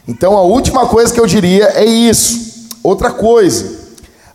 Então 0.08 0.36
a 0.36 0.42
última 0.42 0.88
coisa 0.88 1.14
que 1.14 1.20
eu 1.20 1.28
diria 1.28 1.66
é 1.76 1.86
isso. 1.86 2.70
Outra 2.82 3.12
coisa, 3.12 3.66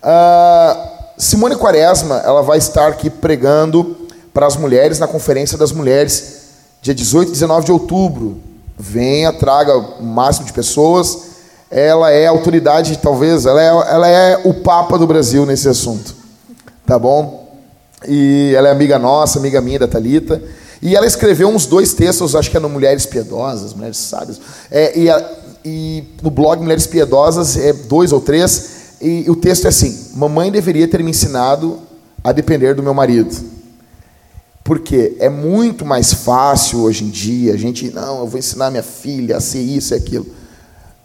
uh, 0.03 0.89
Simone 1.17 1.57
Quaresma, 1.57 2.17
ela 2.25 2.43
vai 2.43 2.59
estar 2.59 2.89
aqui 2.89 3.09
pregando 3.09 3.97
para 4.33 4.47
as 4.47 4.57
mulheres 4.57 4.99
na 4.99 5.09
conferência 5.09 5.59
das 5.59 5.73
mulheres 5.73 6.43
dia 6.81 6.95
18 6.95 7.29
e 7.29 7.33
19 7.33 7.67
de 7.67 7.73
outubro. 7.73 8.52
Venha, 8.85 9.33
traga 9.33 9.79
o 9.79 10.03
máximo 10.03 10.45
de 10.45 10.53
pessoas. 10.53 11.31
Ela 11.71 12.11
é 12.11 12.27
autoridade, 12.27 12.99
talvez, 12.99 13.47
ela 13.47 13.63
é, 13.63 13.67
ela 13.67 14.09
é 14.09 14.41
o 14.45 14.55
Papa 14.55 14.99
do 14.99 15.07
Brasil 15.07 15.47
nesse 15.47 15.69
assunto. 15.69 16.13
Tá 16.85 16.99
bom? 16.99 17.49
E 18.09 18.53
ela 18.57 18.69
é 18.69 18.73
amiga 18.73 18.99
nossa, 18.99 19.39
amiga 19.39 19.61
minha 19.61 19.79
da 19.79 19.87
Talita. 19.87 20.43
E 20.83 20.97
ela 20.97 21.07
escreveu 21.07 21.49
uns 21.49 21.65
dois 21.65 21.95
textos, 21.95 22.35
acho 22.35 22.51
que 22.51 22.57
é 22.57 22.61
no 22.61 22.69
Mulheres 22.69 23.07
Piedosas, 23.07 23.73
Mulheres 23.73 23.99
Sábias. 23.99 24.41
É, 24.69 24.99
e, 24.99 25.09
a, 25.09 25.31
e, 25.65 26.03
no 26.21 26.29
blog 26.29 26.61
Mulheres 26.61 26.89
Piedosas, 26.89 27.57
é 27.57 27.73
dois 27.73 28.11
ou 28.11 28.21
três. 28.21 28.97
E, 29.01 29.27
e 29.27 29.31
o 29.31 29.37
texto 29.37 29.67
é 29.67 29.69
assim: 29.69 30.11
Mamãe 30.17 30.51
deveria 30.51 30.89
ter 30.89 31.05
me 31.05 31.13
ensinado 31.13 31.79
a 32.25 32.33
depender 32.33 32.75
do 32.75 32.83
meu 32.83 32.93
marido. 32.93 33.62
Porque 34.65 35.17
é 35.19 35.29
muito 35.29 35.85
mais 35.85 36.13
fácil 36.13 36.81
hoje 36.81 37.05
em 37.05 37.11
dia 37.11 37.55
a 37.55 37.57
gente, 37.57 37.91
não, 37.91 38.21
eu 38.21 38.27
vou 38.27 38.39
ensinar 38.39 38.71
minha 38.71 38.83
filha 38.83 39.37
a 39.37 39.41
ser 39.41 39.61
isso 39.61 39.93
e 39.93 39.97
aquilo, 39.97 40.27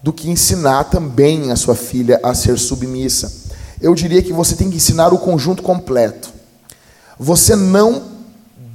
do 0.01 0.13
que 0.13 0.29
ensinar 0.29 0.85
também 0.85 1.51
a 1.51 1.55
sua 1.55 1.75
filha 1.75 2.19
a 2.23 2.35
ser 2.35 2.57
submissa. 2.57 3.31
Eu 3.81 3.95
diria 3.95 4.21
que 4.21 4.33
você 4.33 4.55
tem 4.55 4.69
que 4.69 4.77
ensinar 4.77 5.13
o 5.13 5.17
conjunto 5.17 5.63
completo. 5.63 6.31
Você 7.19 7.55
não 7.55 8.03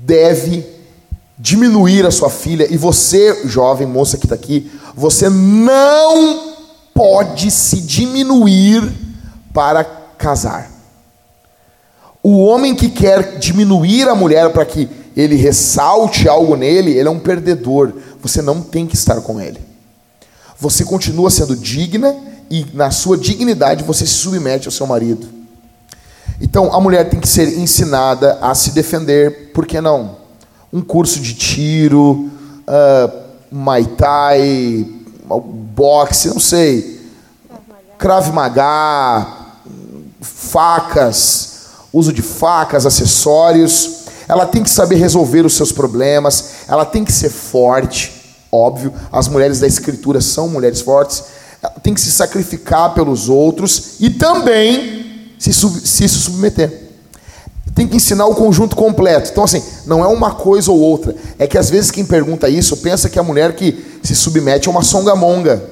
deve 0.04 0.66
diminuir 1.38 2.06
a 2.06 2.10
sua 2.10 2.30
filha, 2.30 2.72
e 2.72 2.76
você, 2.76 3.48
jovem 3.48 3.86
moça 3.86 4.16
que 4.16 4.26
está 4.26 4.34
aqui, 4.34 4.70
você 4.94 5.28
não 5.28 6.54
pode 6.94 7.50
se 7.50 7.80
diminuir 7.80 8.92
para 9.52 9.84
casar. 9.84 10.71
O 12.22 12.38
homem 12.38 12.74
que 12.74 12.88
quer 12.88 13.38
diminuir 13.38 14.08
a 14.08 14.14
mulher 14.14 14.50
para 14.52 14.64
que 14.64 14.88
ele 15.16 15.34
ressalte 15.34 16.28
algo 16.28 16.56
nele, 16.56 16.92
ele 16.92 17.08
é 17.08 17.10
um 17.10 17.18
perdedor. 17.18 17.92
Você 18.20 18.40
não 18.40 18.62
tem 18.62 18.86
que 18.86 18.94
estar 18.94 19.20
com 19.20 19.40
ele. 19.40 19.60
Você 20.58 20.84
continua 20.84 21.30
sendo 21.30 21.56
digna 21.56 22.14
e 22.48 22.66
na 22.72 22.90
sua 22.90 23.18
dignidade 23.18 23.82
você 23.82 24.06
se 24.06 24.14
submete 24.14 24.68
ao 24.68 24.72
seu 24.72 24.86
marido. 24.86 25.26
Então 26.40 26.72
a 26.72 26.80
mulher 26.80 27.08
tem 27.08 27.18
que 27.18 27.28
ser 27.28 27.58
ensinada 27.58 28.38
a 28.40 28.54
se 28.54 28.72
defender, 28.72 29.50
por 29.52 29.66
que 29.66 29.80
não? 29.80 30.16
Um 30.72 30.80
curso 30.80 31.20
de 31.20 31.34
tiro, 31.34 32.30
uh, 32.66 33.22
Muay 33.50 33.84
Thai, 33.84 34.86
boxe, 35.74 36.28
não 36.28 36.40
sei, 36.40 37.00
Krav 37.98 38.32
Maga, 38.32 39.26
facas, 40.20 41.51
uso 41.92 42.12
de 42.12 42.22
facas, 42.22 42.86
acessórios. 42.86 44.02
Ela 44.28 44.46
tem 44.46 44.62
que 44.62 44.70
saber 44.70 44.96
resolver 44.96 45.44
os 45.44 45.54
seus 45.54 45.72
problemas, 45.72 46.66
ela 46.68 46.84
tem 46.84 47.04
que 47.04 47.12
ser 47.12 47.28
forte, 47.28 48.12
óbvio. 48.50 48.92
As 49.10 49.28
mulheres 49.28 49.60
da 49.60 49.66
escritura 49.66 50.20
são 50.20 50.48
mulheres 50.48 50.80
fortes. 50.80 51.24
Ela 51.62 51.74
tem 51.82 51.94
que 51.94 52.00
se 52.00 52.10
sacrificar 52.10 52.92
pelos 52.94 53.28
outros 53.28 53.94
e 54.00 54.10
também 54.10 55.32
se, 55.38 55.52
sub, 55.52 55.80
se 55.86 56.08
submeter. 56.08 56.90
Tem 57.74 57.88
que 57.88 57.96
ensinar 57.96 58.26
o 58.26 58.34
conjunto 58.34 58.76
completo. 58.76 59.30
Então, 59.30 59.44
assim, 59.44 59.62
não 59.86 60.04
é 60.04 60.08
uma 60.08 60.32
coisa 60.34 60.70
ou 60.70 60.78
outra. 60.78 61.14
É 61.38 61.46
que 61.46 61.56
às 61.56 61.70
vezes 61.70 61.90
quem 61.90 62.04
pergunta 62.04 62.48
isso 62.48 62.76
pensa 62.78 63.08
que 63.08 63.18
a 63.18 63.22
mulher 63.22 63.54
que 63.54 63.98
se 64.02 64.14
submete 64.14 64.68
é 64.68 64.70
uma 64.70 64.82
songamonga. 64.82 65.62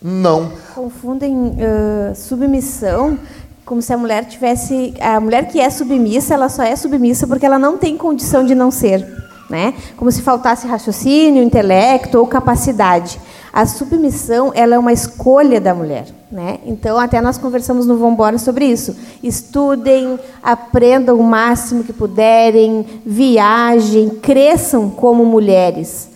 Não. 0.00 0.52
Confundem 0.74 1.34
uh, 1.34 2.14
submissão 2.14 3.18
como 3.64 3.80
se 3.80 3.92
a 3.92 3.96
mulher 3.96 4.24
tivesse 4.26 4.94
a 5.00 5.18
mulher 5.20 5.48
que 5.48 5.60
é 5.60 5.70
submissa 5.70 6.34
ela 6.34 6.48
só 6.48 6.62
é 6.62 6.76
submissa 6.76 7.26
porque 7.26 7.46
ela 7.46 7.58
não 7.58 7.78
tem 7.78 7.96
condição 7.96 8.44
de 8.44 8.54
não 8.54 8.70
ser 8.70 9.06
né? 9.48 9.74
Como 9.96 10.10
se 10.10 10.22
faltasse 10.22 10.66
raciocínio 10.66 11.42
intelecto 11.42 12.18
ou 12.18 12.26
capacidade. 12.26 13.20
A 13.52 13.66
submissão 13.66 14.50
ela 14.54 14.74
é 14.74 14.78
uma 14.78 14.92
escolha 14.92 15.60
da 15.60 15.74
mulher 15.74 16.06
né? 16.34 16.58
Então 16.64 16.98
até 16.98 17.20
nós 17.20 17.38
conversamos 17.38 17.86
no 17.86 17.96
Vambora 17.96 18.38
sobre 18.38 18.66
isso. 18.66 18.96
Estudem 19.22 20.18
aprendam 20.42 21.16
o 21.16 21.22
máximo 21.22 21.84
que 21.84 21.92
puderem 21.92 22.84
viajem 23.06 24.10
cresçam 24.10 24.90
como 24.90 25.24
mulheres 25.24 26.13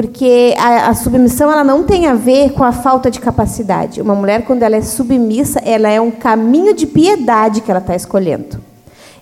porque 0.00 0.54
a, 0.56 0.90
a, 0.90 0.94
submissão 0.94 1.50
ela 1.50 1.64
não 1.64 1.82
tem 1.82 2.06
a 2.06 2.14
ver 2.14 2.52
com 2.52 2.62
a 2.62 2.70
falta 2.70 3.10
de 3.10 3.18
capacidade. 3.18 4.00
Uma 4.00 4.14
mulher, 4.14 4.44
quando 4.44 4.62
ela 4.62 4.76
é 4.76 4.80
submissa, 4.80 5.58
ela 5.64 5.88
é 5.88 6.00
um 6.00 6.12
caminho 6.12 6.72
de 6.72 6.86
piedade 6.86 7.62
que 7.62 7.68
ela 7.68 7.80
está 7.80 7.96
escolhendo. 7.96 8.60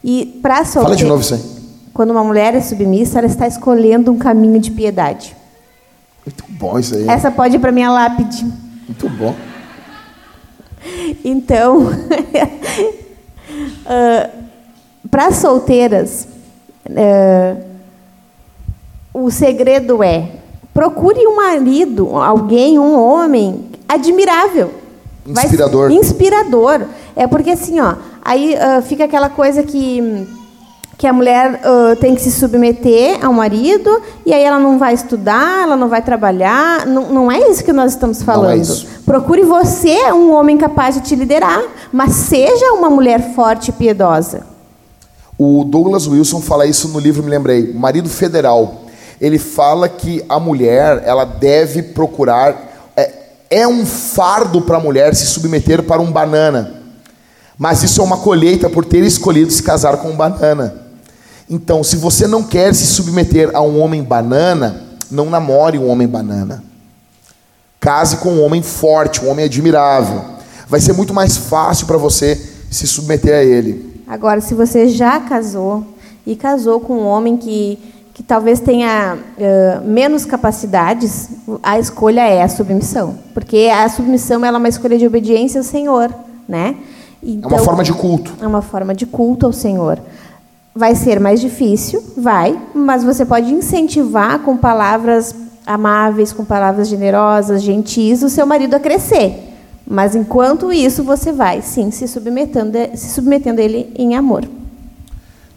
E 0.05 0.39
para 0.43 0.63
Fala 0.67 0.95
de 0.95 1.07
novo 1.07 1.23
isso. 1.23 1.65
Quando 1.95 2.11
uma 2.11 2.23
mulher 2.23 2.55
é 2.55 2.61
submissa, 2.61 3.17
ela 3.17 3.27
está 3.27 3.47
escolhendo 3.47 4.13
um 4.13 4.19
caminho 4.19 4.61
de 4.61 4.71
piedade. 4.71 5.35
Muito 6.27 6.45
bom 6.47 6.79
isso 6.79 6.95
aí. 6.95 7.09
Essa 7.09 7.31
pode 7.31 7.57
ir 7.57 7.59
para 7.59 7.73
minha 7.73 7.91
lápide. 7.91 8.45
Muito 8.87 9.09
bom. 9.09 9.35
Então, 11.25 11.87
uh, 13.89 14.31
para 15.11 15.33
solteiras, 15.33 16.29
uh, 16.91 17.65
o 19.15 19.31
segredo 19.31 20.03
é 20.03 20.36
Procure 20.77 21.27
um 21.27 21.37
marido, 21.37 22.15
alguém, 22.17 22.79
um 22.79 23.01
homem 23.01 23.65
admirável. 23.89 24.73
Inspirador. 25.27 25.89
Vai, 25.89 25.97
inspirador. 25.97 26.81
É 27.17 27.27
porque 27.27 27.53
assim, 27.53 27.81
ó, 27.81 27.95
aí 28.23 28.55
uh, 28.55 28.83
fica 28.83 29.05
aquela 29.05 29.31
coisa 29.31 29.63
que 29.63 30.29
que 30.99 31.07
a 31.07 31.13
mulher 31.15 31.61
uh, 31.63 31.97
tem 31.97 32.15
que 32.15 32.21
se 32.21 32.31
submeter 32.31 33.25
ao 33.25 33.33
marido 33.33 34.03
e 34.25 34.33
aí 34.33 34.43
ela 34.43 34.59
não 34.59 34.79
vai 34.79 34.93
estudar, 34.93 35.63
ela 35.63 35.77
não 35.77 35.89
vai 35.89 36.03
trabalhar. 36.03 36.87
Não, 36.87 37.11
não 37.11 37.33
é 37.33 37.51
isso 37.51 37.65
que 37.65 37.73
nós 37.73 37.93
estamos 37.93 38.23
falando. 38.23 38.63
É 38.63 38.87
Procure 39.07 39.45
você 39.45 40.13
um 40.13 40.31
homem 40.33 40.59
capaz 40.59 40.97
de 40.97 41.01
te 41.03 41.17
liderar, 41.17 41.63
mas 41.91 42.13
seja 42.13 42.73
uma 42.73 42.91
mulher 42.91 43.35
forte 43.35 43.71
e 43.71 43.73
piedosa. 43.73 44.47
O 45.39 45.65
Douglas 45.65 46.07
Wilson 46.07 46.43
fala 46.43 46.67
isso 46.67 46.89
no 46.89 46.99
livro, 46.99 47.23
me 47.23 47.31
lembrei, 47.31 47.73
Marido 47.73 48.11
Federal 48.11 48.86
ele 49.21 49.39
fala 49.39 49.89
que 49.89 50.25
a 50.29 50.39
mulher 50.39 51.03
ela 51.05 51.25
deve 51.25 51.83
procurar 51.83 52.93
é, 52.97 53.13
é 53.51 53.69
um 53.69 53.87
fardo 53.87 54.63
para 54.63 54.77
a 54.77 54.81
mulher 54.81 55.15
se 55.15 55.27
submeter 55.27 55.83
para 55.83 56.03
um 56.03 56.13
banana, 56.13 56.83
mas 57.59 57.83
isso 57.83 58.01
é 58.01 58.05
uma 58.05 58.19
colheita 58.19 58.69
por 58.69 58.85
ter 58.85 59.03
escolhido 59.03 59.51
se 59.51 59.63
casar 59.63 59.97
com 59.99 60.11
um 60.11 60.17
banana. 60.17 60.87
Então, 61.49 61.85
se 61.85 61.97
você 61.97 62.27
não 62.27 62.43
quer 62.43 62.75
se 62.75 62.87
submeter 62.87 63.51
a 63.55 63.63
um 63.63 63.81
homem 63.81 64.03
banana, 64.03 64.83
não 65.11 65.31
namore 65.31 65.79
um 65.79 65.89
homem 65.89 66.07
banana. 66.07 66.63
Case 67.81 68.17
com 68.17 68.31
um 68.31 68.45
homem 68.45 68.63
forte, 68.63 69.25
um 69.25 69.31
homem 69.31 69.45
admirável. 69.45 70.23
Vai 70.69 70.81
ser 70.81 70.93
muito 70.93 71.15
mais 71.15 71.37
fácil 71.37 71.87
para 71.87 71.97
você 71.97 72.35
se 72.69 72.87
submeter 72.87 73.35
a 73.35 73.45
ele. 73.45 74.03
Agora, 74.09 74.41
se 74.41 74.55
você 74.55 74.89
já 74.89 75.21
casou 75.21 75.87
e 76.27 76.35
casou 76.35 76.81
com 76.81 76.95
um 76.95 77.07
homem 77.07 77.37
que 77.37 77.79
que 78.17 78.23
talvez 78.23 78.61
tenha 78.61 79.15
uh, 79.15 79.87
menos 79.87 80.25
capacidades, 80.25 81.29
a 81.63 81.79
escolha 81.79 82.23
é 82.23 82.43
a 82.43 82.49
submissão, 82.49 83.15
porque 83.35 83.71
a 83.71 83.87
submissão 83.91 84.43
ela 84.43 84.57
é 84.57 84.59
uma 84.59 84.71
escolha 84.71 84.97
de 84.97 85.07
obediência 85.07 85.61
ao 85.61 85.63
Senhor, 85.63 86.11
né? 86.49 86.77
Então, 87.23 87.51
é 87.51 87.55
uma 87.57 87.63
forma 87.63 87.85
de 87.85 87.93
culto. 87.93 88.35
É 88.41 88.47
uma 88.47 88.63
forma 88.63 88.95
de 88.95 89.05
culto 89.05 89.45
ao 89.45 89.53
Senhor. 89.53 89.99
Vai 90.75 90.95
ser 90.95 91.21
mais 91.21 91.43
difícil, 91.43 92.03
vai, 92.17 92.59
mas 92.75 93.05
você 93.05 93.23
pode 93.27 93.53
incentivar 93.53 94.39
com 94.39 94.57
palavras 94.57 95.35
amáveis, 95.67 96.33
com 96.33 96.43
palavras 96.43 96.89
generosas, 96.89 97.61
gentis, 97.61 98.23
o 98.23 98.31
seu 98.31 98.47
marido 98.47 98.77
a 98.77 98.81
crescer. 98.81 99.53
Mas 99.87 100.17
enquanto 100.17 100.73
isso, 100.73 101.05
você 101.05 101.33
vai, 101.33 101.61
sim, 101.61 101.91
se 101.91 102.09
submetendo, 102.09 102.79
se 102.95 103.11
submetendo 103.11 103.61
a 103.61 103.65
ele 103.65 103.93
em 103.95 104.17
amor. 104.17 104.56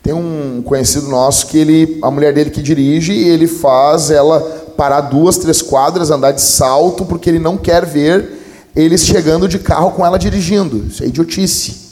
Tem 0.02 0.14
um 0.14 0.62
conhecido 0.64 1.08
nosso 1.08 1.48
que 1.48 1.58
ele, 1.58 2.00
a 2.02 2.10
mulher 2.10 2.34
dele 2.34 2.50
que 2.50 2.62
dirige, 2.62 3.14
ele 3.14 3.48
faz 3.48 4.10
ela 4.10 4.40
parar 4.78 5.02
duas, 5.02 5.38
três 5.38 5.62
quadras, 5.62 6.10
andar 6.10 6.32
de 6.32 6.42
salto, 6.42 7.06
porque 7.06 7.30
ele 7.30 7.40
não 7.40 7.58
quer 7.58 7.86
ver 7.86 8.40
eles 8.76 9.06
chegando 9.06 9.48
de 9.48 9.60
carro 9.60 9.92
com 9.92 10.06
ela 10.06 10.18
dirigindo. 10.18 10.86
Isso 10.88 11.04
é 11.04 11.08
idiotice. 11.08 11.90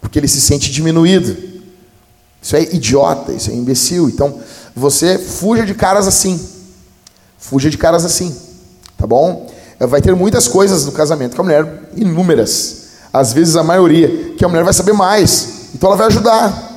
Porque 0.00 0.18
ele 0.18 0.28
se 0.28 0.40
sente 0.40 0.70
diminuído. 0.70 1.36
Isso 2.42 2.56
é 2.56 2.62
idiota, 2.62 3.32
isso 3.32 3.50
é 3.50 3.54
imbecil. 3.54 4.08
Então, 4.08 4.40
você 4.74 5.18
fuja 5.18 5.64
de 5.64 5.74
caras 5.74 6.06
assim. 6.06 6.40
Fuja 7.38 7.70
de 7.70 7.78
caras 7.78 8.04
assim. 8.04 8.34
Tá 8.96 9.06
bom? 9.06 9.50
Vai 9.78 10.00
ter 10.00 10.14
muitas 10.14 10.48
coisas 10.48 10.84
no 10.86 10.92
casamento 10.92 11.36
com 11.36 11.42
a 11.42 11.44
mulher, 11.44 11.90
inúmeras. 11.94 12.86
Às 13.12 13.32
vezes 13.32 13.56
a 13.56 13.62
maioria, 13.62 14.34
que 14.36 14.44
a 14.44 14.48
mulher 14.48 14.64
vai 14.64 14.72
saber 14.72 14.92
mais. 14.92 15.70
Então 15.74 15.88
ela 15.88 15.96
vai 15.96 16.06
ajudar. 16.06 16.75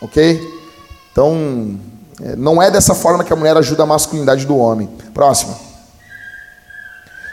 Ok? 0.00 0.60
Então, 1.12 1.78
é, 2.22 2.36
não 2.36 2.62
é 2.62 2.70
dessa 2.70 2.94
forma 2.94 3.24
que 3.24 3.32
a 3.32 3.36
mulher 3.36 3.56
ajuda 3.56 3.82
a 3.82 3.86
masculinidade 3.86 4.46
do 4.46 4.56
homem. 4.56 4.88
Próximo. 5.12 5.56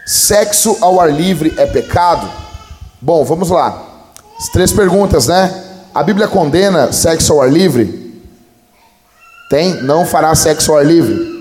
Sexo 0.05 0.77
ao 0.81 0.99
ar 0.99 1.11
livre 1.11 1.53
é 1.57 1.65
pecado? 1.65 2.29
Bom, 3.01 3.23
vamos 3.25 3.49
lá. 3.49 3.83
As 4.39 4.49
três 4.49 4.71
perguntas, 4.71 5.27
né? 5.27 5.63
A 5.93 6.03
Bíblia 6.03 6.27
condena 6.27 6.91
sexo 6.91 7.33
ao 7.33 7.41
ar 7.41 7.51
livre? 7.51 8.23
Tem? 9.49 9.81
Não 9.83 10.05
fará 10.05 10.33
sexo 10.35 10.71
ao 10.71 10.77
ar 10.77 10.85
livre? 10.85 11.37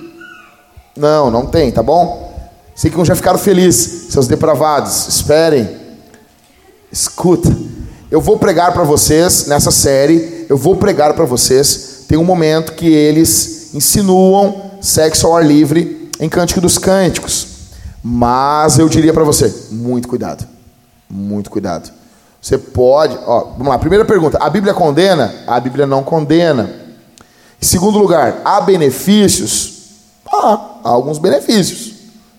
Não, 0.96 1.30
não 1.30 1.46
tem, 1.46 1.70
tá 1.70 1.82
bom? 1.82 2.26
Sei 2.74 2.90
que 2.90 3.04
já 3.04 3.14
ficaram 3.14 3.38
felizes, 3.38 4.12
seus 4.12 4.26
depravados. 4.26 5.08
Esperem. 5.08 5.68
Escuta. 6.90 7.54
Eu 8.10 8.20
vou 8.20 8.38
pregar 8.38 8.72
para 8.72 8.84
vocês 8.84 9.46
nessa 9.46 9.70
série, 9.70 10.35
eu 10.48 10.56
vou 10.56 10.76
pregar 10.76 11.14
para 11.14 11.24
vocês. 11.24 12.04
Tem 12.08 12.16
um 12.16 12.24
momento 12.24 12.72
que 12.72 12.86
eles 12.86 13.74
insinuam 13.74 14.72
sexo 14.80 15.26
ao 15.26 15.36
ar 15.36 15.44
livre 15.44 16.10
em 16.20 16.28
Cântico 16.28 16.60
dos 16.60 16.78
Cânticos. 16.78 17.46
Mas 18.02 18.78
eu 18.78 18.88
diria 18.88 19.12
para 19.12 19.24
você, 19.24 19.52
muito 19.70 20.08
cuidado. 20.08 20.46
Muito 21.08 21.50
cuidado. 21.50 21.90
Você 22.40 22.56
pode, 22.56 23.18
ó, 23.26 23.52
vamos 23.56 23.68
lá, 23.68 23.78
primeira 23.78 24.04
pergunta, 24.04 24.38
a 24.40 24.48
Bíblia 24.48 24.72
condena? 24.72 25.34
A 25.46 25.58
Bíblia 25.58 25.86
não 25.86 26.02
condena. 26.02 26.70
Em 27.60 27.64
segundo 27.64 27.98
lugar, 27.98 28.40
há 28.44 28.60
benefícios? 28.60 29.72
Ah, 30.32 30.78
há 30.84 30.88
alguns 30.90 31.18
benefícios, 31.18 31.94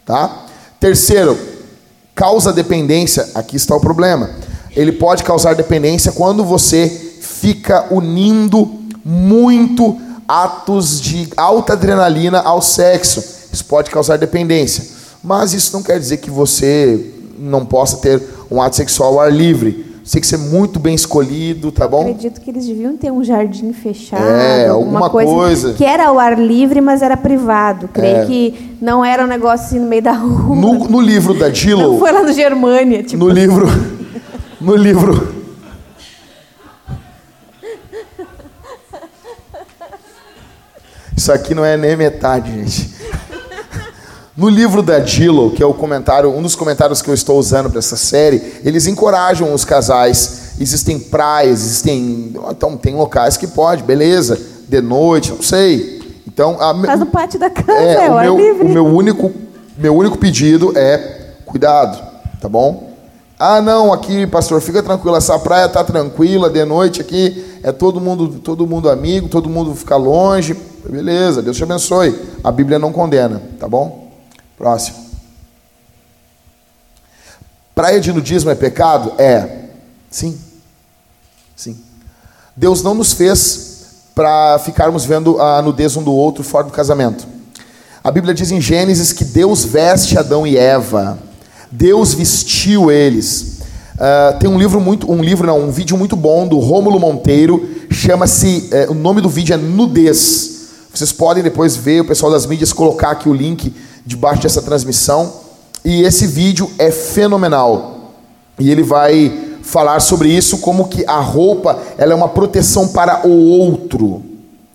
tá? 0.05 0.45
Terceiro, 0.79 1.37
causa 2.15 2.53
dependência, 2.53 3.27
aqui 3.33 3.57
está 3.57 3.75
o 3.75 3.81
problema 3.81 4.29
ele 4.77 4.91
pode 4.91 5.23
causar 5.23 5.55
dependência 5.55 6.11
quando 6.11 6.45
você 6.45 7.06
fica 7.39 7.87
unindo 7.91 8.69
muito 9.05 9.97
atos 10.27 10.99
de 10.99 11.29
alta 11.37 11.73
adrenalina 11.73 12.39
ao 12.39 12.61
sexo. 12.61 13.23
Isso 13.51 13.65
pode 13.65 13.89
causar 13.89 14.17
dependência. 14.17 14.85
Mas 15.23 15.53
isso 15.53 15.73
não 15.73 15.83
quer 15.83 15.99
dizer 15.99 16.17
que 16.17 16.29
você 16.29 17.13
não 17.37 17.65
possa 17.65 17.97
ter 17.97 18.21
um 18.49 18.61
ato 18.61 18.75
sexual 18.75 19.13
ao 19.13 19.21
ar 19.21 19.31
livre. 19.31 19.85
Você 20.03 20.13
tem 20.13 20.21
que 20.21 20.27
ser 20.27 20.37
muito 20.37 20.79
bem 20.79 20.95
escolhido, 20.95 21.69
tá 21.69 21.85
bom? 21.85 22.01
Acredito 22.01 22.39
que 22.39 22.49
eles 22.49 22.65
deviam 22.65 22.95
ter 22.95 23.11
um 23.11 23.21
jardim 23.21 23.73
fechado, 23.73 24.23
é, 24.23 24.67
alguma 24.69 25.09
coisa, 25.09 25.31
coisa, 25.31 25.73
que 25.73 25.83
era 25.83 26.07
ao 26.07 26.17
ar 26.17 26.39
livre, 26.39 26.79
mas 26.79 27.01
era 27.01 27.17
privado. 27.17 27.89
Creio 27.89 28.17
é. 28.17 28.25
que 28.25 28.77
não 28.81 29.03
era 29.03 29.23
um 29.23 29.27
negócio 29.27 29.65
assim 29.65 29.79
no 29.79 29.87
meio 29.87 30.01
da 30.01 30.13
rua. 30.13 30.55
No, 30.55 30.87
no 30.87 31.01
livro 31.01 31.33
da 31.33 31.49
Dillow... 31.49 31.91
Não 31.91 31.99
foi 31.99 32.11
lá 32.13 32.23
no 32.23 32.31
Germânia. 32.31 33.03
Tipo 33.03 33.25
no 33.25 33.29
livro 33.29 33.67
no 34.59 34.75
livro. 34.75 35.36
Isso 41.17 41.31
aqui 41.31 41.55
não 41.55 41.65
é 41.65 41.75
nem 41.75 41.95
metade, 41.95 42.51
gente. 42.51 42.95
No 44.37 44.47
livro 44.47 44.83
da 44.83 44.99
Dillo, 44.99 45.49
que 45.49 45.63
é 45.63 45.65
o 45.65 45.73
comentário, 45.73 46.29
um 46.29 46.43
dos 46.43 46.53
comentários 46.53 47.01
que 47.01 47.09
eu 47.09 47.13
estou 47.15 47.39
usando 47.39 47.71
para 47.71 47.79
essa 47.79 47.97
série, 47.97 48.61
eles 48.63 48.85
encorajam 48.85 49.51
os 49.51 49.65
casais. 49.65 50.53
Existem 50.59 50.99
praias, 50.99 51.61
existem, 51.61 52.35
então 52.51 52.77
tem 52.77 52.93
locais 52.93 53.35
que 53.35 53.47
pode, 53.47 53.81
beleza, 53.81 54.39
de 54.69 54.79
noite, 54.79 55.31
não 55.31 55.41
sei. 55.41 56.21
Então, 56.27 56.61
a, 56.61 56.85
Faz 56.85 56.99
no 56.99 57.07
pátio 57.07 57.39
da 57.39 57.49
casa, 57.49 57.71
é, 57.79 58.05
é 58.05 58.11
o, 58.11 58.19
meu, 58.19 58.37
livre. 58.37 58.67
o 58.67 58.69
meu 58.69 58.85
único, 58.85 59.33
meu 59.75 59.95
único 59.95 60.19
pedido 60.19 60.71
é 60.77 61.31
cuidado, 61.47 61.99
tá 62.39 62.47
bom? 62.47 62.86
Ah, 63.39 63.61
não, 63.61 63.93
aqui, 63.93 64.25
pastor, 64.25 64.59
fica 64.61 64.81
tranquilo, 64.81 65.15
essa 65.15 65.37
praia 65.37 65.67
está 65.67 65.83
tranquila, 65.83 66.49
de 66.49 66.65
noite 66.65 67.01
aqui 67.01 67.59
é 67.61 67.71
todo 67.71 68.01
mundo, 68.01 68.39
todo 68.39 68.65
mundo 68.65 68.89
amigo, 68.89 69.27
todo 69.27 69.49
mundo 69.49 69.75
fica 69.75 69.95
longe. 69.95 70.55
Beleza, 70.89 71.41
Deus 71.41 71.57
te 71.57 71.63
abençoe. 71.63 72.17
A 72.43 72.51
Bíblia 72.51 72.79
não 72.79 72.91
condena, 72.91 73.41
tá 73.59 73.67
bom? 73.67 74.11
Próximo. 74.57 75.05
Praia 77.75 77.99
de 77.99 78.11
nudismo 78.11 78.49
é 78.49 78.55
pecado? 78.55 79.13
É. 79.19 79.65
Sim. 80.09 80.39
Sim. 81.55 81.77
Deus 82.55 82.81
não 82.81 82.95
nos 82.95 83.13
fez 83.13 83.85
para 84.15 84.57
ficarmos 84.59 85.05
vendo 85.05 85.39
a 85.39 85.61
nudez 85.61 85.95
um 85.95 86.03
do 86.03 86.13
outro 86.13 86.43
fora 86.43 86.63
do 86.63 86.71
casamento. 86.71 87.27
A 88.03 88.09
Bíblia 88.09 88.33
diz 88.33 88.49
em 88.49 88.61
Gênesis 88.61 89.13
que 89.13 89.25
Deus 89.25 89.63
veste 89.63 90.17
Adão 90.17 90.47
e 90.47 90.57
Eva 90.57 91.19
Deus 91.71 92.13
vestiu 92.13 92.91
eles. 92.91 93.57
Uh, 93.95 94.37
tem 94.39 94.49
um 94.49 94.59
livro 94.59 94.79
muito, 94.79 95.11
um 95.11 95.21
livro 95.21 95.47
não, 95.47 95.59
um 95.59 95.71
vídeo 95.71 95.97
muito 95.97 96.15
bom 96.15 96.47
do 96.47 96.59
Rômulo 96.59 96.99
Monteiro, 96.99 97.67
chama-se, 97.89 98.69
uh, 98.71 98.91
o 98.91 98.93
nome 98.93 99.21
do 99.21 99.29
vídeo 99.29 99.53
é 99.53 99.57
Nudez. 99.57 100.57
Vocês 100.93 101.11
podem 101.11 101.43
depois 101.43 101.75
ver, 101.75 102.01
o 102.01 102.05
pessoal 102.05 102.31
das 102.31 102.45
mídias 102.45 102.71
colocar 102.73 103.11
aqui 103.11 103.27
o 103.27 103.33
link 103.33 103.73
debaixo 104.05 104.43
dessa 104.43 104.61
transmissão. 104.61 105.31
E 105.83 106.01
esse 106.03 106.25
vídeo 106.27 106.69
é 106.77 106.91
fenomenal. 106.91 108.13
E 108.59 108.69
ele 108.69 108.83
vai 108.83 109.57
falar 109.61 109.99
sobre 109.99 110.29
isso 110.29 110.59
como 110.59 110.87
que 110.87 111.05
a 111.05 111.19
roupa 111.19 111.79
ela 111.97 112.13
é 112.13 112.15
uma 112.15 112.29
proteção 112.29 112.87
para 112.87 113.27
o 113.27 113.31
outro, 113.31 114.23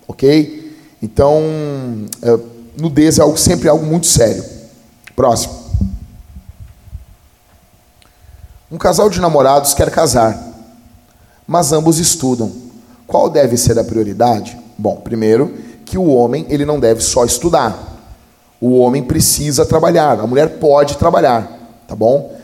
ok? 0.07 0.77
Então, 1.01 1.41
uh, 2.23 2.39
nudez 2.77 3.19
é 3.19 3.21
algo 3.21 3.37
sempre 3.37 3.67
algo 3.67 3.85
muito 3.85 4.07
sério. 4.07 4.43
Próximo. 5.15 5.62
Um 8.73 8.77
casal 8.79 9.07
de 9.07 9.21
namorados 9.21 9.75
quer 9.75 9.91
casar, 9.91 10.35
mas 11.45 11.71
ambos 11.71 11.99
estudam. 11.99 12.51
Qual 13.05 13.29
deve 13.29 13.55
ser 13.55 13.77
a 13.77 13.83
prioridade? 13.83 14.57
Bom, 14.75 14.95
primeiro, 14.95 15.53
que 15.85 15.95
o 15.95 16.07
homem 16.07 16.47
ele 16.49 16.65
não 16.65 16.79
deve 16.79 16.99
só 17.01 17.23
estudar. 17.23 18.01
O 18.59 18.79
homem 18.79 19.03
precisa 19.03 19.63
trabalhar. 19.63 20.19
A 20.19 20.25
mulher 20.25 20.57
pode 20.57 20.97
trabalhar, 20.97 21.47
tá 21.87 21.95
bom? 21.95 22.35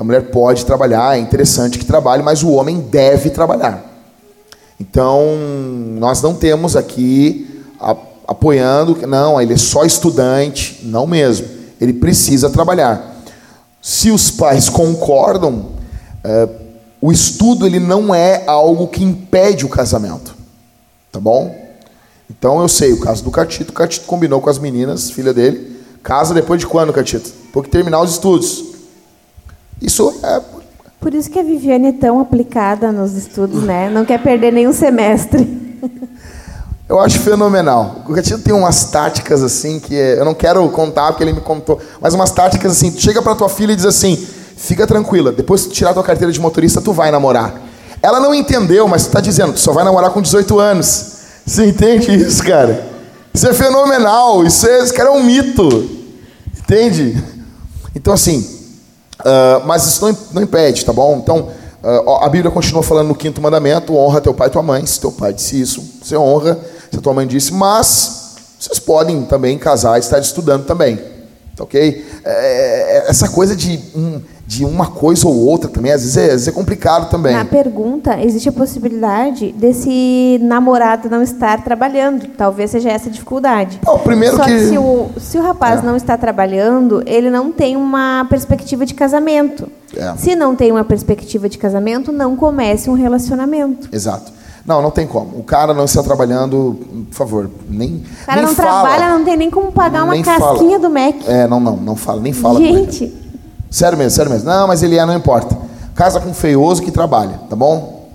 A 0.00 0.02
mulher 0.02 0.30
pode 0.30 0.64
trabalhar, 0.64 1.14
é 1.14 1.20
interessante 1.20 1.78
que 1.78 1.84
trabalhe, 1.84 2.22
mas 2.22 2.42
o 2.42 2.52
homem 2.52 2.80
deve 2.80 3.28
trabalhar. 3.28 3.84
Então, 4.80 5.36
nós 5.98 6.22
não 6.22 6.34
temos 6.34 6.74
aqui 6.74 7.66
apoiando, 8.26 9.06
não, 9.06 9.38
ele 9.38 9.52
é 9.52 9.58
só 9.58 9.84
estudante, 9.84 10.80
não 10.84 11.06
mesmo. 11.06 11.46
Ele 11.78 11.92
precisa 11.92 12.48
trabalhar. 12.48 13.14
Se 13.80 14.10
os 14.10 14.30
pais 14.30 14.68
concordam, 14.68 15.72
é, 16.24 16.48
o 17.00 17.12
estudo 17.12 17.66
ele 17.66 17.78
não 17.78 18.14
é 18.14 18.44
algo 18.46 18.88
que 18.88 19.04
impede 19.04 19.64
o 19.64 19.68
casamento, 19.68 20.34
tá 21.12 21.20
bom? 21.20 21.66
Então 22.28 22.60
eu 22.60 22.68
sei 22.68 22.92
o 22.92 23.00
caso 23.00 23.22
do 23.22 23.30
Catito. 23.30 23.70
O 23.70 23.74
Catito 23.74 24.06
combinou 24.06 24.40
com 24.40 24.50
as 24.50 24.58
meninas, 24.58 25.10
filha 25.10 25.32
dele, 25.32 25.76
casa 26.02 26.34
depois 26.34 26.60
de 26.60 26.66
quando, 26.66 26.92
Catito? 26.92 27.32
Depois 27.46 27.66
que 27.66 27.72
terminar 27.72 28.00
os 28.00 28.10
estudos. 28.12 28.64
Isso 29.80 30.12
é. 30.22 30.42
Por 31.00 31.14
isso 31.14 31.30
que 31.30 31.38
a 31.38 31.42
Viviane 31.42 31.88
é 31.88 31.92
tão 31.92 32.18
aplicada 32.18 32.90
nos 32.90 33.12
estudos, 33.12 33.62
né? 33.62 33.88
Não 33.90 34.04
quer 34.04 34.22
perder 34.22 34.52
nenhum 34.52 34.72
semestre. 34.72 35.44
Eu 36.88 37.00
acho 37.00 37.18
fenomenal. 37.18 37.96
O 38.08 38.12
Gatito 38.12 38.38
tem 38.38 38.54
umas 38.54 38.84
táticas 38.84 39.42
assim 39.42 39.80
que 39.80 39.96
é, 39.96 40.20
eu 40.20 40.24
não 40.24 40.34
quero 40.34 40.68
contar 40.68 41.08
porque 41.08 41.24
ele 41.24 41.32
me 41.32 41.40
contou, 41.40 41.80
mas 42.00 42.14
umas 42.14 42.30
táticas 42.30 42.72
assim, 42.72 42.92
tu 42.92 43.00
chega 43.00 43.20
para 43.20 43.34
tua 43.34 43.48
filha 43.48 43.72
e 43.72 43.76
diz 43.76 43.84
assim: 43.84 44.16
"Fica 44.56 44.86
tranquila, 44.86 45.32
depois 45.32 45.62
que 45.62 45.70
tu 45.70 45.74
tirar 45.74 45.92
tua 45.94 46.04
carteira 46.04 46.32
de 46.32 46.38
motorista, 46.38 46.80
tu 46.80 46.92
vai 46.92 47.10
namorar". 47.10 47.60
Ela 48.00 48.20
não 48.20 48.32
entendeu, 48.32 48.86
mas 48.86 49.06
tu 49.06 49.10
tá 49.10 49.20
dizendo, 49.20 49.54
tu 49.54 49.58
só 49.58 49.72
vai 49.72 49.82
namorar 49.82 50.10
com 50.10 50.22
18 50.22 50.60
anos. 50.60 51.16
Você 51.44 51.66
entende 51.66 52.14
isso, 52.14 52.44
cara? 52.44 52.86
Isso 53.34 53.48
é 53.48 53.52
fenomenal, 53.52 54.44
isso, 54.44 54.68
é, 54.68 54.84
isso 54.84 54.94
cara 54.94 55.08
é 55.08 55.12
um 55.12 55.24
mito. 55.24 55.90
Entende? 56.56 57.20
Então 57.96 58.14
assim, 58.14 58.48
uh, 59.20 59.66
mas 59.66 59.84
isso 59.86 60.06
não, 60.06 60.16
não 60.34 60.42
impede, 60.42 60.84
tá 60.84 60.92
bom? 60.92 61.18
Então, 61.20 61.48
uh, 61.82 62.24
a 62.24 62.28
Bíblia 62.28 62.52
continua 62.52 62.84
falando 62.84 63.08
no 63.08 63.14
quinto 63.16 63.42
mandamento: 63.42 63.96
honra 63.96 64.20
teu 64.20 64.32
pai 64.32 64.46
e 64.46 64.50
tua 64.50 64.62
mãe. 64.62 64.86
Se 64.86 65.00
teu 65.00 65.10
pai 65.10 65.32
disse 65.32 65.60
isso, 65.60 65.82
você 66.00 66.16
honra 66.16 66.56
se 66.90 66.98
a 66.98 67.00
tua 67.00 67.14
mãe 67.14 67.26
disse, 67.26 67.52
mas 67.52 68.34
vocês 68.58 68.78
podem 68.78 69.22
também 69.24 69.58
casar 69.58 69.96
e 69.96 70.00
estar 70.00 70.18
estudando 70.18 70.64
também. 70.64 70.96
Tá 71.56 71.64
ok? 71.64 72.04
É, 72.24 72.28
é, 72.28 73.10
essa 73.10 73.28
coisa 73.30 73.56
de, 73.56 73.80
um, 73.94 74.20
de 74.46 74.62
uma 74.62 74.88
coisa 74.90 75.26
ou 75.26 75.34
outra 75.46 75.70
também, 75.70 75.90
às 75.90 76.02
vezes, 76.02 76.16
é, 76.18 76.24
às 76.24 76.30
vezes 76.32 76.48
é 76.48 76.52
complicado 76.52 77.08
também. 77.08 77.34
Na 77.34 77.46
pergunta, 77.46 78.20
existe 78.22 78.46
a 78.50 78.52
possibilidade 78.52 79.52
desse 79.52 80.38
namorado 80.42 81.08
não 81.08 81.22
estar 81.22 81.64
trabalhando. 81.64 82.28
Talvez 82.36 82.70
seja 82.72 82.90
essa 82.90 83.08
a 83.08 83.12
dificuldade. 83.12 83.80
Bom, 83.82 83.98
primeiro 84.00 84.36
Só 84.36 84.44
que, 84.44 84.52
que- 84.52 84.68
se, 84.68 84.76
o, 84.76 85.08
se 85.18 85.38
o 85.38 85.42
rapaz 85.42 85.80
É. 85.82 85.86
não 85.86 85.96
está 85.96 86.18
trabalhando, 86.18 87.02
ele 87.06 87.30
não 87.30 87.50
tem 87.50 87.74
uma 87.74 88.26
perspectiva 88.28 88.84
de 88.84 88.92
casamento. 88.92 89.66
É. 89.96 90.14
Se 90.18 90.36
não 90.36 90.54
tem 90.54 90.70
uma 90.70 90.84
perspectiva 90.84 91.48
de 91.48 91.56
casamento, 91.56 92.12
não 92.12 92.36
comece 92.36 92.90
um 92.90 92.94
relacionamento. 92.94 93.88
Exato. 93.90 94.30
Não, 94.66 94.82
não 94.82 94.90
tem 94.90 95.06
como. 95.06 95.38
O 95.38 95.44
cara 95.44 95.72
não 95.72 95.84
está 95.84 96.02
trabalhando, 96.02 96.76
por 97.10 97.14
favor, 97.14 97.50
nem. 97.68 98.04
O 98.22 98.26
cara 98.26 98.36
nem 98.38 98.46
não 98.46 98.54
fala. 98.54 98.88
trabalha, 98.88 99.18
não 99.18 99.24
tem 99.24 99.36
nem 99.36 99.50
como 99.50 99.70
pagar 99.70 100.04
uma 100.04 100.12
Nem 100.12 100.22
casquinha 100.22 100.78
fala. 100.78 100.78
do 100.78 100.90
Mac. 100.90 101.14
É, 101.28 101.46
não, 101.46 101.60
não, 101.60 101.76
não 101.76 101.96
fala, 101.96 102.20
nem 102.20 102.32
fala. 102.32 102.58
Gente, 102.58 103.26
Sério 103.70 103.98
mesmo, 103.98 104.10
sério 104.12 104.30
mesmo. 104.30 104.48
Não, 104.48 104.66
mas 104.66 104.82
ele 104.82 104.96
é, 104.96 105.04
não 105.04 105.14
importa. 105.14 105.56
Casa 105.94 106.20
com 106.20 106.32
feioso 106.32 106.82
que 106.82 106.90
trabalha, 106.90 107.40
tá 107.48 107.56
bom? 107.56 108.08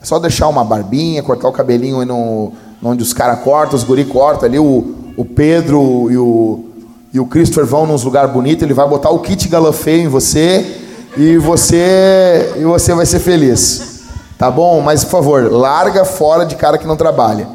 É 0.00 0.04
só 0.04 0.18
deixar 0.18 0.48
uma 0.48 0.64
barbinha, 0.64 1.22
cortar 1.22 1.48
o 1.48 1.52
cabelinho 1.52 2.00
aí 2.00 2.06
no, 2.06 2.52
onde 2.82 3.02
os 3.02 3.12
caras 3.12 3.40
cortam, 3.40 3.76
os 3.76 3.84
guri 3.84 4.04
cortam 4.04 4.48
ali, 4.48 4.58
o, 4.58 4.94
o 5.16 5.24
Pedro 5.24 6.08
e 6.10 6.16
o, 6.16 6.64
e 7.12 7.20
o 7.20 7.26
Christopher 7.26 7.64
vão 7.64 7.86
nos 7.86 8.04
lugares 8.04 8.30
bonitos, 8.32 8.62
ele 8.62 8.74
vai 8.74 8.88
botar 8.88 9.10
o 9.10 9.18
kit 9.20 9.48
galafeio 9.48 10.02
em 10.04 10.08
você 10.08 10.82
e 11.16 11.38
você 11.38 12.54
e 12.58 12.64
você 12.64 12.94
vai 12.94 13.06
ser 13.06 13.20
feliz. 13.20 13.95
Tá 14.38 14.50
bom? 14.50 14.80
Mas 14.80 15.02
por 15.02 15.10
favor, 15.12 15.50
larga 15.50 16.04
fora 16.04 16.44
de 16.44 16.56
cara 16.56 16.76
que 16.76 16.86
não 16.86 16.96
trabalha. 16.96 17.48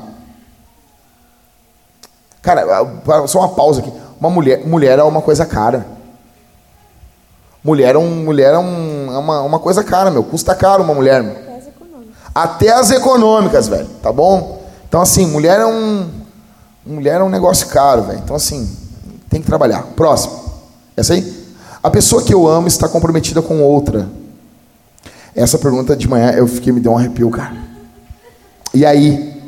Cara, 2.41 2.65
só 3.27 3.39
uma 3.39 3.49
pausa 3.49 3.81
aqui. 3.81 3.93
Uma 4.19 4.29
mulher, 4.29 4.65
mulher 4.65 4.99
é 4.99 5.03
uma 5.03 5.21
coisa 5.21 5.45
cara. 5.45 5.85
Mulher 7.63 7.93
é, 7.93 7.97
um, 7.97 8.23
mulher 8.23 8.55
é, 8.55 8.57
um, 8.57 9.13
é 9.13 9.17
uma, 9.17 9.41
uma 9.41 9.59
coisa 9.59 9.83
cara, 9.83 10.09
meu. 10.09 10.23
Custa 10.23 10.55
caro 10.55 10.83
uma 10.83 10.95
mulher, 10.95 11.21
meu. 11.21 11.35
Até 12.33 12.71
as 12.71 12.89
econômicas, 12.89 13.67
velho. 13.67 13.87
Tá 14.01 14.11
bom? 14.11 14.63
Então, 14.87 15.01
assim, 15.01 15.27
mulher 15.27 15.59
é 15.59 15.65
um. 15.65 16.09
Mulher 16.83 17.21
é 17.21 17.23
um 17.23 17.29
negócio 17.29 17.67
caro, 17.67 18.01
velho. 18.03 18.19
Então, 18.19 18.35
assim, 18.35 18.75
tem 19.29 19.39
que 19.39 19.45
trabalhar. 19.45 19.83
Próximo. 19.95 20.41
Essa 20.97 21.13
aí? 21.13 21.41
A 21.83 21.89
pessoa 21.91 22.23
que 22.23 22.33
eu 22.33 22.47
amo 22.47 22.67
está 22.67 22.89
comprometida 22.89 23.41
com 23.41 23.61
outra. 23.61 24.07
Essa 25.35 25.57
pergunta 25.57 25.95
de 25.95 26.07
manhã 26.07 26.31
eu 26.31 26.47
fiquei, 26.47 26.73
me 26.73 26.79
deu 26.79 26.91
um 26.91 26.97
arrepio, 26.97 27.29
cara. 27.29 27.53
E 28.73 28.85
aí? 28.85 29.41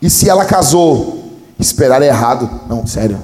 E 0.00 0.08
se 0.10 0.28
ela 0.28 0.44
casou? 0.44 1.32
Esperar 1.58 2.02
é 2.02 2.06
errado. 2.06 2.48
Não, 2.68 2.86
sério. 2.86 3.18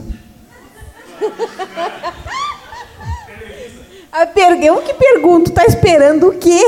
a 4.13 4.27
per... 4.27 4.63
eu 4.63 4.79
que 4.79 4.95
pergunto, 4.95 5.51
tá 5.51 5.65
esperando 5.67 6.29
o 6.29 6.33
quê? 6.33 6.65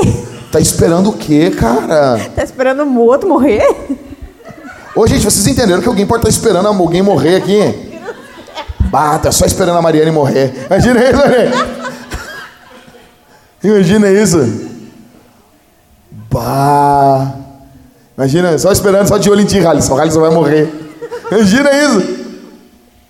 Tá 0.51 0.59
esperando 0.59 1.09
o 1.09 1.13
quê, 1.13 1.51
cara? 1.51 2.19
Tá 2.35 2.43
esperando 2.43 2.83
o 2.83 2.99
outro 2.99 3.27
morrer? 3.27 3.63
Ô, 4.95 5.07
gente, 5.07 5.23
vocês 5.23 5.47
entenderam 5.47 5.81
que 5.81 5.87
alguém 5.87 6.05
pode 6.05 6.19
estar 6.19 6.29
esperando 6.29 6.67
alguém 6.67 7.01
morrer 7.01 7.37
aqui? 7.37 7.91
Bah, 8.91 9.17
tá 9.17 9.31
só 9.31 9.45
esperando 9.45 9.77
a 9.77 9.81
Mariane 9.81 10.11
morrer. 10.11 10.67
Imagina 10.67 11.03
isso, 11.03 11.17
Mariane. 11.17 11.55
Imagina 13.63 14.11
isso. 14.11 14.72
Bah. 16.33 17.31
Imagina, 18.17 18.57
só 18.57 18.71
esperando, 18.71 19.07
só 19.07 19.19
de 19.19 19.29
olho 19.29 19.41
em 19.41 19.45
ti, 19.45 19.63
Halisson. 19.63 19.95
Halisson 19.95 20.19
vai 20.19 20.31
morrer. 20.31 20.73
Imagina 21.31 21.69
isso. 21.71 22.23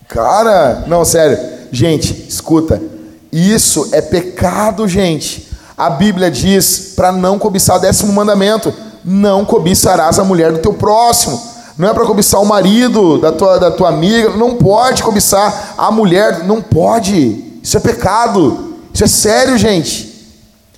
Cara, 0.10 0.84
não, 0.88 1.06
sério. 1.06 1.38
Gente, 1.72 2.28
escuta. 2.28 2.82
Isso 3.32 3.90
é 3.94 4.02
pecado, 4.02 4.88
gente. 4.90 5.50
A 5.78 5.90
Bíblia 5.90 6.30
diz 6.30 6.94
para 6.96 7.14
não 7.14 7.40
cobiçar 7.40 7.78
o 7.78 7.80
décimo 7.80 8.12
mandamento: 8.12 8.74
não 9.06 9.46
cobiçarás 9.46 10.20
a 10.20 10.24
mulher 10.26 10.52
do 10.52 10.60
teu 10.60 10.74
próximo. 10.74 11.42
Não 11.78 11.90
é 11.90 11.94
para 11.94 12.06
cobiçar 12.06 12.42
o 12.42 12.46
marido 12.46 13.18
da 13.20 13.32
tua, 13.32 13.58
da 13.58 13.72
tua 13.72 13.88
amiga. 13.88 14.32
Não 14.32 14.56
pode 14.56 15.02
cobiçar 15.02 15.74
a 15.78 15.90
mulher. 15.90 16.44
Não 16.44 16.62
pode. 16.62 17.60
Isso 17.64 17.78
é 17.78 17.80
pecado. 17.80 18.76
Isso 18.94 19.04
é 19.06 19.08
sério, 19.08 19.58
gente. 19.58 20.14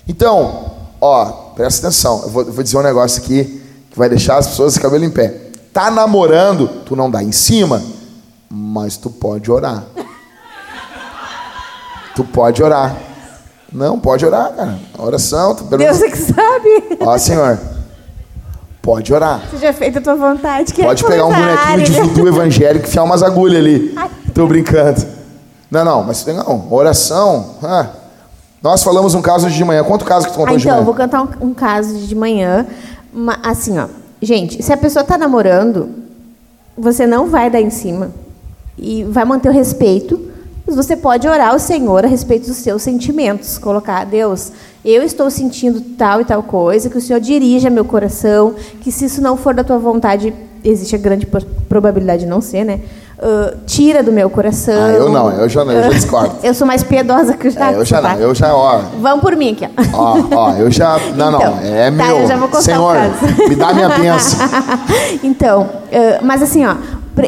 Então, 0.08 0.70
ó, 1.00 1.45
presta 1.56 1.86
atenção. 1.88 2.22
Eu 2.22 2.28
vou, 2.28 2.42
eu 2.42 2.52
vou 2.52 2.62
dizer 2.62 2.76
um 2.76 2.82
negócio 2.82 3.20
aqui 3.20 3.62
que 3.90 3.98
vai 3.98 4.08
deixar 4.08 4.36
as 4.36 4.46
pessoas 4.46 4.74
de 4.74 4.80
cabelo 4.80 5.04
em 5.04 5.10
pé. 5.10 5.34
Tá 5.72 5.90
namorando, 5.90 6.68
tu 6.84 6.94
não 6.94 7.10
dá 7.10 7.22
em 7.22 7.32
cima, 7.32 7.82
mas 8.48 8.96
tu 8.96 9.10
pode 9.10 9.50
orar. 9.50 9.84
Tu 12.14 12.22
pode 12.24 12.62
orar. 12.62 12.96
Não, 13.72 13.98
pode 13.98 14.24
orar, 14.24 14.52
cara. 14.52 14.78
Oração, 14.96 15.54
tu 15.54 15.64
pergunta. 15.64 15.90
Deus 15.90 16.02
é 16.02 16.10
que 16.10 16.16
sabe. 16.16 16.98
Ó, 17.00 17.18
Senhor, 17.18 17.58
pode 18.80 19.12
orar. 19.12 19.42
Seja 19.50 19.72
feita 19.72 19.98
a 19.98 20.02
tua 20.02 20.14
vontade. 20.14 20.72
Que 20.72 20.82
Pode 20.82 21.04
pegar 21.04 21.26
um 21.26 21.34
bonequinho 21.34 21.82
de 21.84 21.92
voodoo 21.92 22.28
evangélico 22.28 22.86
e 22.86 22.88
enfiar 22.88 23.02
umas 23.02 23.22
agulhas 23.22 23.58
ali. 23.60 23.94
Tô 24.32 24.46
brincando. 24.46 25.04
Não, 25.70 25.84
não, 25.84 26.04
mas 26.04 26.24
não, 26.26 26.72
oração. 26.72 27.56
ah. 27.62 27.86
Nós 28.62 28.82
falamos 28.82 29.14
um 29.14 29.22
caso 29.22 29.50
de 29.50 29.64
manhã. 29.64 29.84
Quanto 29.84 30.04
caso 30.04 30.26
que 30.26 30.32
tu 30.32 30.36
contou 30.38 30.54
Ah, 30.54 30.56
de 30.56 30.62
então, 30.62 30.72
manhã? 30.72 30.80
eu 30.82 30.84
vou 30.84 30.94
cantar 30.94 31.22
um, 31.22 31.48
um 31.48 31.54
caso 31.54 31.94
de 31.98 32.14
manhã. 32.14 32.66
Ma- 33.12 33.38
assim, 33.42 33.78
ó. 33.78 33.86
Gente, 34.20 34.62
se 34.62 34.72
a 34.72 34.76
pessoa 34.76 35.04
tá 35.04 35.16
namorando, 35.18 35.90
você 36.76 37.06
não 37.06 37.26
vai 37.28 37.50
dar 37.50 37.60
em 37.60 37.70
cima. 37.70 38.10
E 38.78 39.04
vai 39.04 39.24
manter 39.24 39.48
o 39.48 39.52
respeito. 39.52 40.20
Mas 40.66 40.74
você 40.74 40.96
pode 40.96 41.28
orar 41.28 41.50
ao 41.50 41.58
Senhor 41.60 42.04
a 42.04 42.08
respeito 42.08 42.48
dos 42.48 42.56
seus 42.56 42.82
sentimentos. 42.82 43.56
Colocar, 43.56 44.04
Deus, 44.04 44.50
eu 44.84 45.02
estou 45.04 45.30
sentindo 45.30 45.80
tal 45.96 46.20
e 46.20 46.24
tal 46.24 46.42
coisa, 46.42 46.90
que 46.90 46.98
o 46.98 47.00
Senhor 47.00 47.20
dirija 47.20 47.70
meu 47.70 47.84
coração, 47.84 48.54
que 48.80 48.90
se 48.90 49.04
isso 49.04 49.22
não 49.22 49.36
for 49.36 49.54
da 49.54 49.62
tua 49.62 49.78
vontade, 49.78 50.34
existe 50.64 50.96
a 50.96 50.98
grande 50.98 51.24
probabilidade 51.68 52.22
de 52.24 52.28
não 52.28 52.40
ser, 52.40 52.64
né? 52.64 52.80
Ah, 53.18 53.54
tira 53.66 54.02
do 54.02 54.12
meu 54.12 54.28
coração. 54.28 54.74
Ah, 54.74 54.90
eu 54.92 55.08
não, 55.08 55.30
eu 55.30 55.48
já 55.48 55.64
não, 55.64 55.72
eu 55.72 55.82
já 55.84 55.88
discordo. 55.96 56.36
eu 56.42 56.52
sou 56.52 56.66
mais 56.66 56.82
piedosa 56.82 57.34
que 57.34 57.48
o 57.48 57.52
É, 57.58 57.74
eu 57.74 57.84
já 57.84 58.02
tá? 58.02 58.10
não, 58.14 58.20
eu 58.20 58.34
já, 58.34 58.54
ó, 58.54 58.78
Vvamos 58.98 59.20
por 59.22 59.34
mim 59.36 59.52
aqui, 59.52 59.66
ó. 59.94 59.98
ó, 59.98 60.16
ó, 60.34 60.52
eu 60.52 60.70
já, 60.70 60.98
não, 61.16 61.30
não, 61.30 61.38
Então, 61.40 61.58
é 61.62 61.84
tá, 61.86 61.90
meu. 61.92 62.18
eu 62.18 62.26
já 62.28 62.36
vou 62.36 62.48
contar 62.48 62.62
Senhor, 62.62 62.96
me 63.48 63.54
dá 63.56 63.72
minha 63.72 63.88
bênção. 63.88 64.38
então, 65.24 65.66
eh, 65.90 66.20
mas 66.22 66.42
assim, 66.42 66.66
ó, 66.66 66.74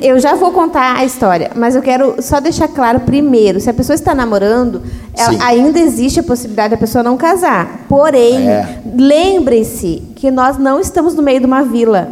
eu 0.03 0.19
já 0.21 0.35
vou 0.35 0.51
contar 0.53 0.97
a 0.97 1.05
história, 1.07 1.51
mas 1.55 1.75
eu 1.75 1.81
quero 1.81 2.17
só 2.21 2.39
deixar 2.41 2.69
claro 2.69 3.01
primeiro, 3.01 3.59
se 3.59 3.71
a 3.71 3.75
pessoa 3.75 3.95
está 3.95 4.15
namorando, 4.15 4.83
ela- 5.17 5.31
Sim. 5.33 5.39
ainda 5.41 5.79
existe 5.81 6.21
a 6.21 6.23
possibilidade 6.23 6.73
da 6.73 6.77
pessoa 6.77 7.03
não 7.03 7.17
casar. 7.17 7.87
Porém, 7.89 8.47
É. 8.47 8.81
lembrem-se 8.95 10.03
que 10.17 10.31
nós 10.31 10.59
não 10.59 10.79
estamos 10.79 11.15
no 11.15 11.23
meio 11.23 11.41
de 11.41 11.47
uma 11.47 11.63
vila. 11.63 12.09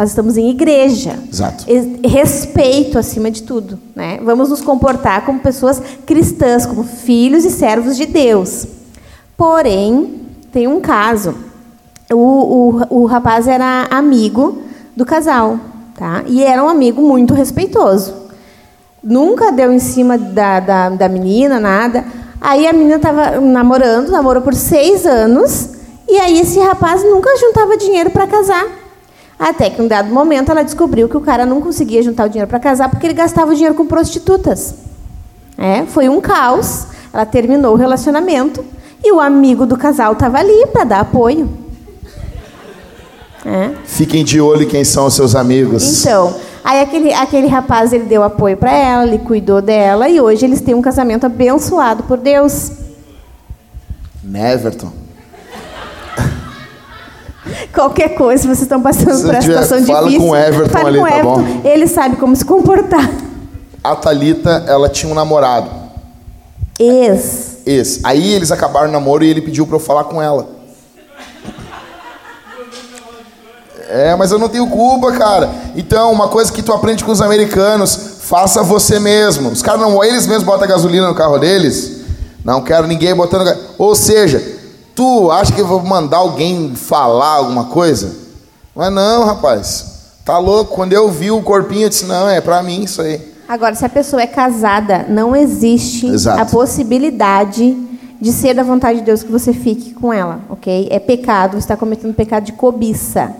Nós 0.00 0.08
estamos 0.08 0.38
em 0.38 0.48
igreja. 0.48 1.18
Exato. 1.30 1.66
Respeito 2.02 2.98
acima 2.98 3.30
de 3.30 3.42
tudo. 3.42 3.78
Né? 3.94 4.18
Vamos 4.24 4.48
nos 4.48 4.62
comportar 4.62 5.26
como 5.26 5.40
pessoas 5.40 5.78
cristãs, 6.06 6.64
como 6.64 6.84
filhos 6.84 7.44
e 7.44 7.50
servos 7.50 7.98
de 7.98 8.06
Deus. 8.06 8.66
Porém, 9.36 10.22
tem 10.50 10.66
um 10.66 10.80
caso. 10.80 11.34
O, 12.10 12.16
o, 12.16 13.02
o 13.02 13.04
rapaz 13.04 13.46
era 13.46 13.88
amigo 13.90 14.62
do 14.96 15.04
casal. 15.04 15.60
Tá? 15.94 16.24
E 16.26 16.42
era 16.42 16.64
um 16.64 16.68
amigo 16.70 17.02
muito 17.02 17.34
respeitoso. 17.34 18.14
Nunca 19.04 19.52
deu 19.52 19.70
em 19.70 19.78
cima 19.78 20.16
da, 20.16 20.60
da, 20.60 20.88
da 20.88 21.08
menina, 21.10 21.60
nada. 21.60 22.06
Aí 22.40 22.66
a 22.66 22.72
menina 22.72 22.96
estava 22.96 23.38
namorando, 23.38 24.10
namorou 24.10 24.40
por 24.40 24.54
seis 24.54 25.04
anos. 25.04 25.68
E 26.08 26.18
aí 26.18 26.40
esse 26.40 26.58
rapaz 26.58 27.04
nunca 27.04 27.36
juntava 27.36 27.76
dinheiro 27.76 28.08
para 28.08 28.26
casar. 28.26 28.79
Até 29.40 29.70
que 29.70 29.80
em 29.80 29.86
um 29.86 29.88
dado 29.88 30.12
momento 30.12 30.50
ela 30.50 30.62
descobriu 30.62 31.08
que 31.08 31.16
o 31.16 31.20
cara 31.22 31.46
não 31.46 31.62
conseguia 31.62 32.02
juntar 32.02 32.26
o 32.26 32.28
dinheiro 32.28 32.46
para 32.46 32.60
casar 32.60 32.90
porque 32.90 33.06
ele 33.06 33.14
gastava 33.14 33.50
o 33.50 33.54
dinheiro 33.54 33.74
com 33.74 33.86
prostitutas. 33.86 34.74
É, 35.56 35.86
foi 35.86 36.10
um 36.10 36.20
caos. 36.20 36.88
Ela 37.10 37.24
terminou 37.24 37.72
o 37.72 37.76
relacionamento 37.76 38.62
e 39.02 39.10
o 39.10 39.18
amigo 39.18 39.64
do 39.64 39.78
casal 39.78 40.12
estava 40.12 40.38
ali 40.38 40.66
para 40.66 40.84
dar 40.84 41.00
apoio. 41.00 41.48
É. 43.46 43.70
Fiquem 43.86 44.22
de 44.22 44.38
olho 44.42 44.68
quem 44.68 44.84
são 44.84 45.06
os 45.06 45.14
seus 45.14 45.34
amigos. 45.34 46.00
Então, 46.00 46.36
aí 46.62 46.82
aquele, 46.82 47.10
aquele 47.14 47.46
rapaz 47.46 47.94
ele 47.94 48.04
deu 48.04 48.22
apoio 48.22 48.58
para 48.58 48.72
ela, 48.72 49.06
ele 49.06 49.20
cuidou 49.20 49.62
dela 49.62 50.06
e 50.06 50.20
hoje 50.20 50.44
eles 50.44 50.60
têm 50.60 50.74
um 50.74 50.82
casamento 50.82 51.24
abençoado 51.24 52.02
por 52.02 52.18
Deus. 52.18 52.72
Neverton. 54.22 54.99
Qualquer 57.72 58.10
coisa, 58.10 58.42
se 58.42 58.48
vocês 58.48 58.62
estão 58.62 58.80
passando 58.82 59.14
Se 59.14 59.22
por 59.22 59.34
essa 59.34 59.40
tiver, 59.40 59.62
situação 59.62 59.86
fala 59.86 60.08
difícil, 60.08 60.26
com 60.26 60.32
o 60.32 60.36
Everton 60.36 60.86
ali, 60.86 60.98
com 60.98 61.04
o 61.04 61.08
tá 61.08 61.18
Everton. 61.18 61.42
bom? 61.42 61.60
Ele 61.64 61.86
sabe 61.86 62.16
como 62.16 62.36
se 62.36 62.44
comportar. 62.44 63.10
A 63.82 63.96
Thalita, 63.96 64.64
ela 64.66 64.88
tinha 64.88 65.10
um 65.10 65.14
namorado. 65.14 65.70
Ex. 66.78 67.58
Esse. 67.66 68.00
Aí 68.04 68.32
eles 68.32 68.50
acabaram 68.50 68.88
o 68.88 68.92
namoro 68.92 69.24
e 69.24 69.28
ele 69.28 69.40
pediu 69.40 69.66
pra 69.66 69.76
eu 69.76 69.80
falar 69.80 70.04
com 70.04 70.20
ela. 70.20 70.48
É, 73.88 74.14
mas 74.14 74.30
eu 74.30 74.38
não 74.38 74.48
tenho 74.48 74.68
culpa, 74.68 75.12
cara. 75.12 75.50
Então, 75.74 76.12
uma 76.12 76.28
coisa 76.28 76.52
que 76.52 76.62
tu 76.62 76.72
aprende 76.72 77.04
com 77.04 77.10
os 77.10 77.20
americanos, 77.20 78.18
faça 78.20 78.62
você 78.62 79.00
mesmo. 79.00 79.50
Os 79.50 79.62
caras 79.62 79.80
não, 79.80 80.02
eles 80.04 80.26
mesmos 80.26 80.44
botam 80.44 80.68
gasolina 80.68 81.08
no 81.08 81.14
carro 81.14 81.38
deles. 81.38 82.02
Não 82.44 82.62
quero 82.62 82.86
ninguém 82.86 83.14
botando. 83.14 83.52
Ou 83.76 83.94
seja, 83.96 84.59
tu 85.00 85.30
acha 85.30 85.50
que 85.50 85.60
eu 85.62 85.66
vou 85.66 85.82
mandar 85.82 86.18
alguém 86.18 86.74
falar 86.74 87.36
alguma 87.36 87.64
coisa? 87.64 88.14
Mas 88.76 88.92
não, 88.92 89.24
rapaz. 89.24 89.86
Tá 90.26 90.36
louco? 90.36 90.74
Quando 90.74 90.92
eu 90.92 91.10
vi 91.10 91.30
o 91.30 91.40
corpinho, 91.40 91.84
eu 91.84 91.88
disse: 91.88 92.04
não, 92.04 92.28
é 92.28 92.38
pra 92.42 92.62
mim 92.62 92.82
isso 92.84 93.00
aí. 93.00 93.32
Agora, 93.48 93.74
se 93.74 93.82
a 93.82 93.88
pessoa 93.88 94.20
é 94.20 94.26
casada, 94.26 95.06
não 95.08 95.34
existe 95.34 96.06
Exato. 96.06 96.42
a 96.42 96.44
possibilidade 96.44 97.74
de 98.20 98.30
ser 98.30 98.52
da 98.52 98.62
vontade 98.62 98.98
de 98.98 99.06
Deus 99.06 99.22
que 99.22 99.32
você 99.32 99.54
fique 99.54 99.94
com 99.94 100.12
ela, 100.12 100.40
ok? 100.50 100.88
É 100.90 100.98
pecado, 100.98 101.52
você 101.52 101.60
está 101.60 101.78
cometendo 101.78 102.12
pecado 102.12 102.44
de 102.44 102.52
cobiça. 102.52 103.32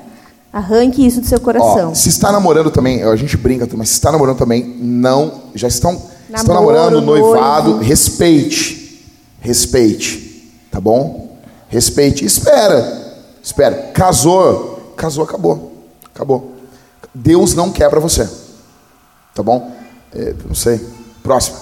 Arranque 0.51 1.07
isso 1.07 1.21
do 1.21 1.27
seu 1.27 1.39
coração. 1.39 1.91
Ó, 1.91 1.95
se 1.95 2.09
está 2.09 2.33
namorando 2.33 2.71
também, 2.71 3.03
a 3.03 3.15
gente 3.17 3.37
brinca, 3.37 3.69
mas 3.77 3.91
se 3.91 3.95
está 3.97 4.11
namorando 4.11 4.39
também, 4.39 4.65
não, 4.81 5.43
já 5.55 5.69
estão, 5.69 5.93
estão 5.93 6.55
Namoro, 6.55 6.75
namorando, 6.75 7.03
noivado, 7.03 7.71
noivo. 7.73 7.85
respeite, 7.85 9.05
respeite, 9.43 10.51
tá 10.73 10.81
bom? 10.81 11.30
Respeite, 11.71 12.25
espera, 12.25 13.17
espera. 13.41 13.93
Casou, 13.95 14.93
casou, 14.97 15.25
acabou, 15.25 15.73
acabou. 16.13 16.57
Deus 17.15 17.55
não 17.55 17.71
quer 17.71 17.89
para 17.89 18.01
você, 18.01 18.29
tá 19.35 19.43
bom? 19.43 19.73
É, 20.13 20.35
não 20.45 20.55
sei. 20.55 20.85
Próximo. 21.23 21.59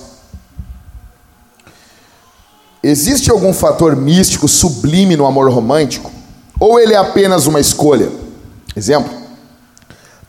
Existe 2.82 3.30
algum 3.30 3.52
fator 3.52 3.94
místico 3.94 4.48
sublime 4.48 5.14
no 5.14 5.26
amor 5.26 5.51
romântico? 5.51 6.10
Ou 6.59 6.80
ele 6.80 6.94
é 6.94 6.97
apenas 6.97 7.47
uma 7.47 7.60
escolha? 7.60 8.10
Exemplo. 8.74 9.12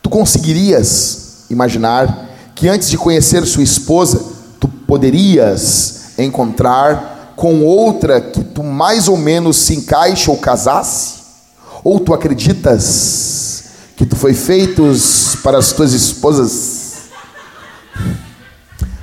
Tu 0.02 0.10
conseguirias 0.10 1.44
imaginar 1.48 2.28
que 2.54 2.68
antes 2.68 2.90
de 2.90 2.98
conhecer 2.98 3.46
sua 3.46 3.62
esposa, 3.62 4.22
tu 4.58 4.68
poderias 4.68 6.18
encontrar 6.18 7.19
com 7.40 7.64
outra 7.64 8.20
que 8.20 8.44
tu 8.44 8.62
mais 8.62 9.08
ou 9.08 9.16
menos 9.16 9.56
se 9.56 9.74
encaixe 9.74 10.30
ou 10.30 10.36
casasse? 10.36 11.14
Ou 11.82 11.98
tu 11.98 12.12
acreditas 12.12 13.64
que 13.96 14.04
tu 14.04 14.14
foi 14.14 14.34
feitos 14.34 15.36
para 15.42 15.56
as 15.56 15.72
tuas 15.72 15.94
esposas? 15.94 17.08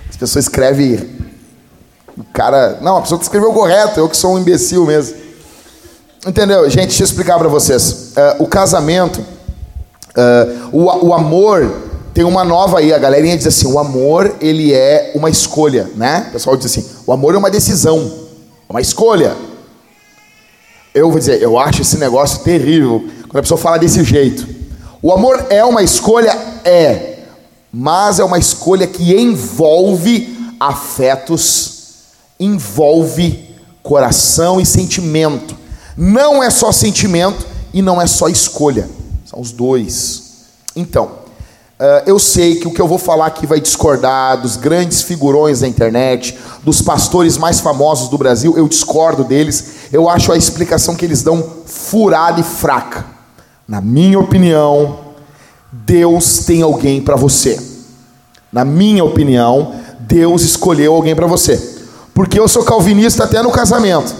As 0.07 0.15
pessoas 0.15 0.45
escrevem 0.45 1.09
o 2.15 2.23
cara. 2.25 2.77
Não, 2.79 2.97
a 2.97 3.01
pessoa 3.01 3.19
escreveu 3.19 3.51
correto, 3.51 3.99
eu 3.99 4.07
que 4.07 4.15
sou 4.15 4.35
um 4.35 4.39
imbecil 4.39 4.85
mesmo. 4.85 5.17
Entendeu? 6.27 6.69
Gente, 6.69 6.89
deixa 6.89 7.01
eu 7.01 7.05
explicar 7.05 7.39
para 7.39 7.47
vocês. 7.47 8.11
Eh, 8.15 8.35
o 8.37 8.45
casamento, 8.45 9.19
eh, 10.15 10.47
o, 10.71 11.07
o 11.07 11.13
amor, 11.15 11.73
tem 12.13 12.23
uma 12.23 12.43
nova 12.43 12.77
aí. 12.77 12.93
A 12.93 12.99
galerinha 12.99 13.35
diz 13.35 13.47
assim: 13.47 13.65
o 13.65 13.79
amor, 13.79 14.35
ele 14.39 14.75
é 14.75 15.13
uma 15.15 15.27
escolha, 15.27 15.89
né? 15.95 16.27
O 16.29 16.33
pessoal 16.33 16.55
diz 16.55 16.67
assim: 16.67 16.87
o 17.07 17.11
amor 17.11 17.33
é 17.33 17.37
uma 17.39 17.49
decisão, 17.49 18.26
uma 18.69 18.81
escolha. 18.81 19.35
Eu 20.93 21.09
vou 21.09 21.19
dizer, 21.19 21.41
eu 21.41 21.57
acho 21.57 21.81
esse 21.81 21.97
negócio 21.97 22.39
terrível 22.39 23.07
quando 23.23 23.37
a 23.37 23.41
pessoa 23.41 23.57
fala 23.57 23.77
desse 23.77 24.03
jeito. 24.03 24.47
O 25.01 25.11
amor 25.11 25.45
é 25.49 25.63
uma 25.63 25.83
escolha? 25.83 26.31
É. 26.63 27.19
Mas 27.71 28.19
é 28.19 28.23
uma 28.23 28.39
escolha 28.39 28.87
que 28.87 29.13
envolve 29.13 30.55
afetos, 30.59 32.03
envolve 32.39 33.55
coração 33.83 34.59
e 34.59 34.65
sentimento. 34.65 35.55
Não 35.95 36.41
é 36.41 36.49
só 36.49 36.71
sentimento 36.71 37.45
e 37.73 37.81
não 37.81 38.01
é 38.01 38.07
só 38.07 38.27
escolha. 38.27 38.89
São 39.25 39.39
os 39.39 39.51
dois. 39.51 40.23
Então, 40.75 41.26
eu 42.05 42.17
sei 42.17 42.55
que 42.55 42.67
o 42.67 42.71
que 42.71 42.81
eu 42.81 42.87
vou 42.87 42.97
falar 42.97 43.27
aqui 43.27 43.45
vai 43.45 43.59
discordar 43.59 44.41
dos 44.41 44.55
grandes 44.55 45.03
figurões 45.03 45.59
da 45.59 45.67
internet, 45.67 46.37
dos 46.63 46.81
pastores 46.81 47.37
mais 47.37 47.59
famosos 47.59 48.09
do 48.09 48.17
Brasil. 48.17 48.57
Eu 48.57 48.67
discordo 48.67 49.23
deles. 49.23 49.75
Eu 49.91 50.09
acho 50.09 50.31
a 50.31 50.37
explicação 50.37 50.95
que 50.95 51.05
eles 51.05 51.21
dão 51.21 51.43
furada 51.65 52.39
e 52.39 52.43
fraca. 52.43 53.05
Na 53.67 53.79
minha 53.79 54.19
opinião, 54.19 54.99
Deus 55.71 56.39
tem 56.39 56.63
alguém 56.63 57.01
para 57.01 57.15
você. 57.15 57.59
Na 58.51 58.65
minha 58.65 59.03
opinião, 59.03 59.75
Deus 59.99 60.41
escolheu 60.41 60.95
alguém 60.95 61.15
para 61.15 61.27
você. 61.27 61.77
Porque 62.13 62.39
eu 62.39 62.47
sou 62.47 62.63
calvinista 62.63 63.25
até 63.25 63.43
no 63.43 63.51
casamento. 63.51 64.15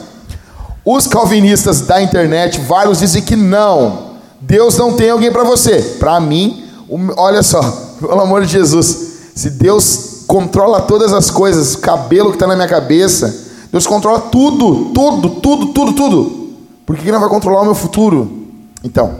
Os 0.86 1.08
calvinistas 1.08 1.82
da 1.82 2.02
internet, 2.02 2.60
vários 2.62 3.00
dizem 3.00 3.24
que 3.24 3.36
não. 3.36 4.18
Deus 4.40 4.78
não 4.78 4.94
tem 4.94 5.10
alguém 5.10 5.32
para 5.32 5.44
você. 5.44 5.82
Para 5.98 6.20
mim, 6.20 6.67
olha 7.16 7.44
só, 7.44 7.62
pelo 8.00 8.22
amor 8.22 8.46
de 8.46 8.52
Jesus, 8.52 9.14
se 9.36 9.50
Deus 9.50 10.24
controla 10.28 10.82
todas 10.82 11.14
as 11.14 11.32
coisas, 11.32 11.76
o 11.76 11.80
cabelo 11.80 12.30
que 12.30 12.36
está 12.36 12.48
na 12.48 12.56
minha 12.56 12.68
cabeça, 12.68 13.46
Deus 13.72 13.88
controla 13.88 14.20
tudo, 14.20 14.92
tudo, 14.94 15.30
tudo, 15.42 15.68
tudo, 15.68 15.94
tudo. 15.94 16.48
Por 16.86 16.98
que 16.98 17.12
não 17.12 17.20
vai 17.20 17.30
controlar 17.30 17.62
o 17.62 17.66
meu 17.66 17.76
futuro? 17.76 18.48
Então, 18.84 19.16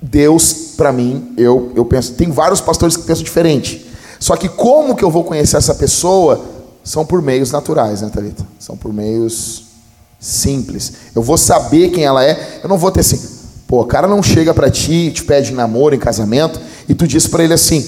Deus, 0.00 0.52
para 0.76 0.92
mim, 0.92 1.34
eu, 1.36 1.72
eu 1.74 1.84
penso, 1.84 2.12
tem 2.14 2.30
vários 2.30 2.60
pastores 2.60 2.96
que 2.96 3.02
pensam 3.02 3.24
diferente. 3.24 3.86
Só 4.20 4.36
que 4.36 4.48
como 4.48 4.96
que 4.96 5.04
eu 5.04 5.10
vou 5.10 5.24
conhecer 5.24 5.56
essa 5.56 5.74
pessoa? 5.74 6.44
São 6.82 7.04
por 7.04 7.20
meios 7.20 7.50
naturais, 7.50 8.02
né, 8.02 8.10
Thalita? 8.12 8.46
São 8.58 8.76
por 8.76 8.92
meios 8.92 9.64
simples. 10.18 10.92
Eu 11.14 11.22
vou 11.22 11.36
saber 11.36 11.90
quem 11.90 12.04
ela 12.04 12.24
é. 12.24 12.60
Eu 12.62 12.68
não 12.68 12.78
vou 12.78 12.90
ter 12.90 13.00
assim, 13.00 13.20
pô, 13.66 13.82
o 13.82 13.84
cara 13.84 14.08
não 14.08 14.22
chega 14.22 14.54
para 14.54 14.70
ti, 14.70 15.10
te 15.12 15.24
pede 15.24 15.52
namoro, 15.52 15.94
em 15.94 15.98
casamento, 15.98 16.60
e 16.88 16.94
tu 16.94 17.06
diz 17.06 17.26
para 17.26 17.44
ele 17.44 17.54
assim: 17.54 17.86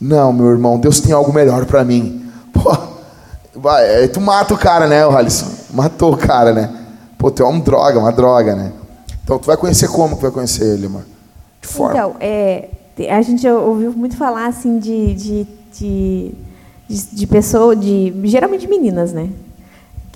"Não, 0.00 0.32
meu 0.32 0.50
irmão, 0.50 0.78
Deus 0.78 1.00
tem 1.00 1.12
algo 1.12 1.32
melhor 1.32 1.64
para 1.66 1.84
mim". 1.84 2.30
Pô, 2.52 2.76
vai, 3.54 4.08
tu 4.08 4.20
mata 4.20 4.54
o 4.54 4.58
cara, 4.58 4.86
né, 4.86 5.04
Alisson? 5.04 5.46
Matou 5.72 6.12
o 6.12 6.16
cara, 6.16 6.52
né? 6.52 6.70
Pô, 7.16 7.30
tu 7.30 7.42
é 7.42 7.46
uma 7.46 7.60
droga, 7.60 7.98
uma 7.98 8.12
droga, 8.12 8.54
né? 8.56 8.72
Então 9.22 9.38
tu 9.38 9.46
vai 9.46 9.56
conhecer 9.56 9.88
como 9.88 10.16
que 10.16 10.22
vai 10.22 10.30
conhecer 10.30 10.64
ele, 10.74 10.86
amor? 10.86 11.04
De 11.60 11.68
forma. 11.68 11.92
Então, 11.92 12.16
é, 12.18 12.68
a 13.10 13.22
gente 13.22 13.46
ouviu 13.48 13.92
muito 13.92 14.16
falar 14.16 14.46
assim 14.46 14.78
de, 14.78 15.14
de, 15.14 15.46
de, 15.72 16.34
de, 16.88 17.06
de 17.12 17.26
pessoa, 17.26 17.76
de 17.76 18.12
geralmente 18.24 18.66
meninas, 18.66 19.12
né? 19.12 19.28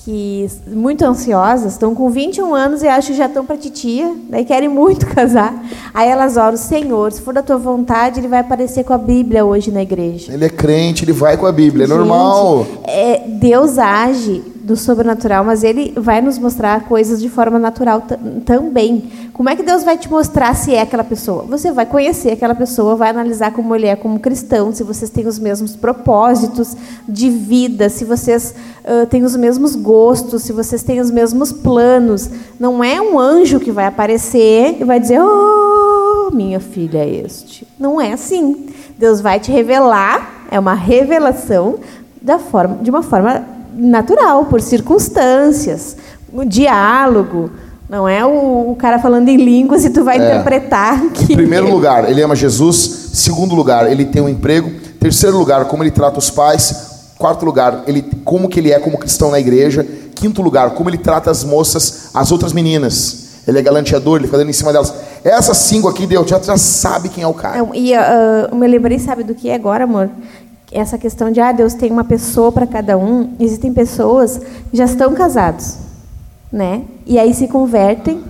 Que 0.04 0.46
muito 0.66 1.02
ansiosas, 1.02 1.72
estão 1.72 1.94
com 1.94 2.10
21 2.10 2.54
anos 2.54 2.82
e 2.82 2.86
acham 2.86 3.12
que 3.12 3.16
já 3.16 3.24
estão 3.24 3.44
para 3.44 3.56
titia, 3.56 4.14
daí 4.28 4.44
querem 4.44 4.68
muito 4.68 5.06
casar. 5.14 5.54
Aí 5.94 6.08
elas 6.10 6.36
oram, 6.36 6.58
Senhor, 6.58 7.10
se 7.10 7.22
for 7.22 7.32
da 7.32 7.42
tua 7.42 7.56
vontade, 7.56 8.20
ele 8.20 8.28
vai 8.28 8.40
aparecer 8.40 8.84
com 8.84 8.92
a 8.92 8.98
Bíblia 8.98 9.46
hoje 9.46 9.70
na 9.70 9.80
igreja. 9.82 10.32
Ele 10.32 10.44
é 10.44 10.50
crente, 10.50 11.04
ele 11.06 11.12
vai 11.12 11.38
com 11.38 11.46
a 11.46 11.52
Bíblia, 11.52 11.84
é 11.84 11.88
Gente, 11.88 11.96
normal. 11.96 12.66
é, 12.84 13.22
Deus 13.26 13.78
age 13.78 14.42
do 14.64 14.76
sobrenatural, 14.76 15.44
mas 15.44 15.62
Ele 15.62 15.92
vai 15.94 16.22
nos 16.22 16.38
mostrar 16.38 16.84
coisas 16.84 17.20
de 17.20 17.28
forma 17.28 17.58
natural 17.58 18.00
ta- 18.00 18.18
também. 18.46 19.10
Como 19.34 19.50
é 19.50 19.54
que 19.54 19.62
Deus 19.62 19.84
vai 19.84 19.98
te 19.98 20.10
mostrar 20.10 20.54
se 20.56 20.74
é 20.74 20.80
aquela 20.80 21.04
pessoa? 21.04 21.42
Você 21.42 21.70
vai 21.70 21.84
conhecer 21.84 22.30
aquela 22.30 22.54
pessoa, 22.54 22.96
vai 22.96 23.10
analisar 23.10 23.52
como 23.52 23.74
ele 23.76 23.86
é 23.86 23.94
como 23.94 24.18
cristão, 24.18 24.72
se 24.72 24.82
vocês 24.82 25.10
têm 25.10 25.26
os 25.26 25.38
mesmos 25.38 25.76
propósitos 25.76 26.74
de 27.06 27.28
vida, 27.28 27.90
se 27.90 28.06
vocês 28.06 28.54
ah, 28.86 29.04
têm 29.04 29.22
os 29.22 29.36
mesmos 29.36 29.76
gostos, 29.76 30.42
se 30.44 30.52
vocês 30.52 30.82
têm 30.82 30.98
os 30.98 31.10
mesmos 31.10 31.52
planos. 31.52 32.30
Não 32.58 32.82
é 32.82 33.00
um 33.02 33.18
anjo 33.18 33.60
que 33.60 33.70
vai 33.70 33.84
aparecer 33.84 34.78
e 34.80 34.84
vai 34.84 34.98
dizer: 34.98 35.20
Oh, 35.20 36.30
minha 36.32 36.58
filha 36.58 37.00
é 37.00 37.22
este. 37.24 37.68
Não 37.78 38.00
é 38.00 38.14
assim. 38.14 38.70
Deus 38.98 39.20
vai 39.20 39.38
te 39.38 39.52
revelar, 39.52 40.46
é 40.50 40.58
uma 40.58 40.74
revelação 40.74 41.80
da 42.22 42.38
forma, 42.38 42.78
de 42.80 42.88
uma 42.88 43.02
forma 43.02 43.44
natural, 43.74 44.46
por 44.46 44.60
circunstâncias, 44.60 45.96
o 46.32 46.44
diálogo. 46.44 47.50
Não 47.88 48.08
é 48.08 48.24
o, 48.24 48.70
o 48.70 48.76
cara 48.76 48.98
falando 48.98 49.28
em 49.28 49.36
línguas 49.36 49.84
e 49.84 49.90
tu 49.90 50.04
vai 50.04 50.16
interpretar 50.16 51.00
que. 51.10 51.32
Em 51.32 51.36
primeiro 51.36 51.68
lugar, 51.70 52.08
ele 52.10 52.22
ama 52.22 52.34
Jesus. 52.34 53.10
Segundo 53.12 53.54
lugar, 53.54 53.90
ele 53.90 54.04
tem 54.04 54.22
um 54.22 54.28
emprego. 54.28 54.70
Terceiro 54.98 55.36
lugar, 55.36 55.66
como 55.66 55.82
ele 55.82 55.90
trata 55.90 56.18
os 56.18 56.30
pais. 56.30 56.92
Quarto 57.18 57.44
lugar, 57.44 57.84
ele, 57.86 58.02
como 58.24 58.48
que 58.48 58.58
ele 58.58 58.72
é 58.72 58.78
como 58.78 58.98
cristão 58.98 59.30
na 59.30 59.38
igreja. 59.38 59.86
Quinto 60.14 60.42
lugar, 60.42 60.70
como 60.70 60.88
ele 60.88 60.98
trata 60.98 61.30
as 61.30 61.44
moças, 61.44 62.10
as 62.14 62.32
outras 62.32 62.52
meninas. 62.52 63.24
Ele 63.46 63.58
é 63.58 63.62
galanteador, 63.62 64.16
ele 64.16 64.26
fica 64.26 64.38
dando 64.38 64.48
em 64.48 64.54
cima 64.54 64.72
delas. 64.72 64.92
Essas 65.22 65.58
cinco 65.58 65.88
aqui, 65.88 66.06
Deus 66.06 66.28
já, 66.28 66.40
já 66.40 66.56
sabe 66.56 67.08
quem 67.08 67.22
é 67.22 67.26
o 67.26 67.34
cara. 67.34 67.58
Não, 67.58 67.74
e 67.74 67.94
ah, 67.94 68.48
eu 68.50 68.56
me 68.56 68.66
lembrei, 68.66 68.98
sabe 68.98 69.22
do 69.22 69.34
que 69.34 69.50
é 69.50 69.54
agora, 69.54 69.84
amor? 69.84 70.10
Essa 70.74 70.98
questão 70.98 71.30
de, 71.30 71.40
ah, 71.40 71.52
Deus 71.52 71.72
tem 71.74 71.90
uma 71.90 72.04
pessoa 72.04 72.50
para 72.50 72.66
cada 72.66 72.98
um. 72.98 73.30
Existem 73.38 73.72
pessoas 73.72 74.38
que 74.70 74.76
já 74.76 74.84
estão 74.84 75.12
casados, 75.14 75.76
né? 76.52 76.82
E 77.06 77.18
aí 77.18 77.32
se 77.32 77.46
convertem. 77.48 78.22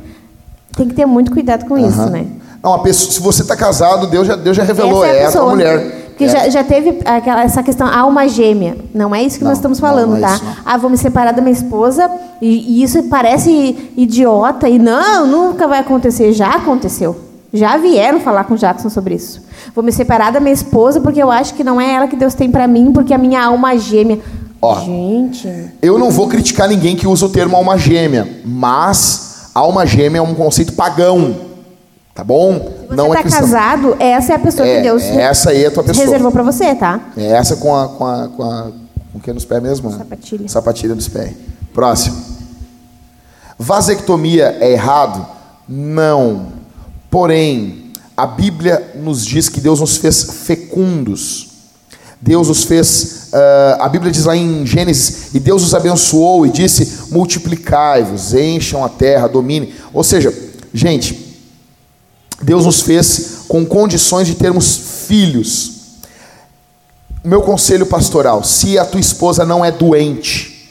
Tem 0.76 0.86
que 0.88 0.94
ter 0.94 1.06
muito 1.06 1.32
cuidado 1.32 1.64
com 1.66 1.78
isso, 1.78 2.00
Aham. 2.00 2.10
né? 2.10 2.26
Não, 2.62 2.74
a 2.74 2.78
pessoa, 2.80 3.12
se 3.12 3.20
você 3.20 3.42
está 3.42 3.56
casado, 3.56 4.06
Deus 4.06 4.26
já, 4.26 4.36
Deus 4.36 4.56
já 4.56 4.62
revelou, 4.64 5.04
Essa 5.04 5.14
é, 5.14 5.24
a 5.24 5.28
a 5.28 5.32
tua 5.32 5.40
pessoa. 5.40 5.50
mulher. 5.54 6.04
Porque 6.08 6.24
É. 6.24 6.28
já, 6.28 6.48
já 6.48 6.64
teve 6.64 7.00
aquela, 7.04 7.42
essa 7.42 7.62
questão 7.62 7.86
alma 7.86 8.28
gêmea. 8.28 8.76
Não 8.94 9.14
é 9.14 9.22
isso 9.22 9.38
que 9.38 9.44
Não, 9.44 9.50
nós 9.50 9.58
estamos 9.58 9.80
não, 9.80 9.88
falando, 9.88 10.10
não 10.10 10.16
é 10.16 10.20
tá? 10.20 10.34
isso, 10.34 10.44
não. 10.44 10.52
ah, 10.64 10.76
vou 10.76 10.88
me 10.90 10.96
separar 10.96 11.32
da 11.32 11.42
minha 11.42 11.52
esposa 11.52 12.08
e, 12.40 12.78
e 12.80 12.82
isso 12.82 13.02
parece 13.04 13.92
idiota 13.96 14.68
e 14.68 14.78
não, 14.78 15.26
nunca 15.26 15.66
vai 15.66 15.80
acontecer. 15.80 16.32
Já 16.32 16.50
aconteceu. 16.54 17.16
Já 17.56 17.76
vieram 17.76 18.18
falar 18.20 18.42
com 18.44 18.54
o 18.54 18.58
Jackson 18.58 18.90
sobre 18.90 19.14
isso. 19.14 19.40
Vou 19.72 19.84
me 19.84 19.92
separar 19.92 20.32
da 20.32 20.40
minha 20.40 20.52
esposa 20.52 21.00
porque 21.00 21.22
eu 21.22 21.30
acho 21.30 21.54
que 21.54 21.62
não 21.62 21.80
é 21.80 21.92
ela 21.94 22.08
que 22.08 22.16
Deus 22.16 22.34
tem 22.34 22.50
para 22.50 22.66
mim, 22.66 22.92
porque 22.92 23.14
a 23.14 23.18
minha 23.18 23.44
alma 23.44 23.78
gêmea. 23.78 24.18
Ó, 24.60 24.80
Gente. 24.80 25.48
Eu 25.80 25.96
não 25.96 26.10
vou 26.10 26.26
criticar 26.26 26.68
ninguém 26.68 26.96
que 26.96 27.06
usa 27.06 27.26
o 27.26 27.28
termo 27.28 27.54
alma 27.56 27.78
gêmea, 27.78 28.40
mas 28.44 29.50
alma 29.54 29.86
gêmea 29.86 30.18
é 30.18 30.22
um 30.22 30.34
conceito 30.34 30.72
pagão, 30.72 31.36
tá 32.12 32.24
bom? 32.24 32.58
Você 32.88 32.96
não 32.96 33.10
tá 33.12 33.20
é 33.20 33.22
cristão. 33.22 33.40
casado, 33.42 33.96
essa 34.00 34.32
é 34.32 34.36
a 34.36 34.38
pessoa 34.40 34.66
É, 34.66 34.76
que 34.76 34.82
Deus 34.82 35.02
essa 35.04 35.50
aí 35.50 35.62
é 35.62 35.68
a 35.68 35.70
tua 35.70 35.84
pessoa. 35.84 36.04
reservou 36.06 36.32
para 36.32 36.42
você, 36.42 36.74
tá? 36.74 36.98
É 37.16 37.26
essa 37.26 37.54
com 37.56 37.76
a 37.76 37.88
com 37.88 38.04
a 38.04 38.28
com 38.28 38.42
a 38.42 38.62
com 39.12 39.18
o 39.18 39.20
que 39.20 39.32
nos 39.32 39.44
pés 39.44 39.62
mesmo? 39.62 39.92
Sapatilha. 39.92 40.48
Sapatilha 40.48 40.94
dos 40.96 41.06
pés. 41.06 41.32
Próximo. 41.72 42.16
Vasectomia 43.58 44.56
é 44.60 44.72
errado? 44.72 45.24
Não. 45.68 46.46
Porém, 47.14 47.92
a 48.16 48.26
Bíblia 48.26 48.90
nos 48.96 49.24
diz 49.24 49.48
que 49.48 49.60
Deus 49.60 49.78
nos 49.78 49.98
fez 49.98 50.24
fecundos. 50.44 51.46
Deus 52.20 52.48
os 52.48 52.64
fez, 52.64 53.28
ah, 53.32 53.78
a 53.82 53.88
Bíblia 53.88 54.10
diz 54.10 54.24
lá 54.24 54.36
em 54.36 54.66
Gênesis, 54.66 55.32
e 55.32 55.38
Deus 55.38 55.62
os 55.62 55.74
abençoou 55.74 56.44
e 56.44 56.50
disse: 56.50 57.12
multiplicai-vos, 57.12 58.34
encham 58.34 58.84
a 58.84 58.88
terra, 58.88 59.28
domine. 59.28 59.72
Ou 59.92 60.02
seja, 60.02 60.34
gente, 60.72 61.38
Deus 62.42 62.66
nos 62.66 62.80
fez 62.80 63.44
com 63.46 63.64
condições 63.64 64.26
de 64.26 64.34
termos 64.34 65.06
filhos. 65.06 65.70
Meu 67.22 67.42
conselho 67.42 67.86
pastoral: 67.86 68.42
se 68.42 68.76
a 68.76 68.84
tua 68.84 68.98
esposa 68.98 69.44
não 69.44 69.64
é 69.64 69.70
doente, 69.70 70.68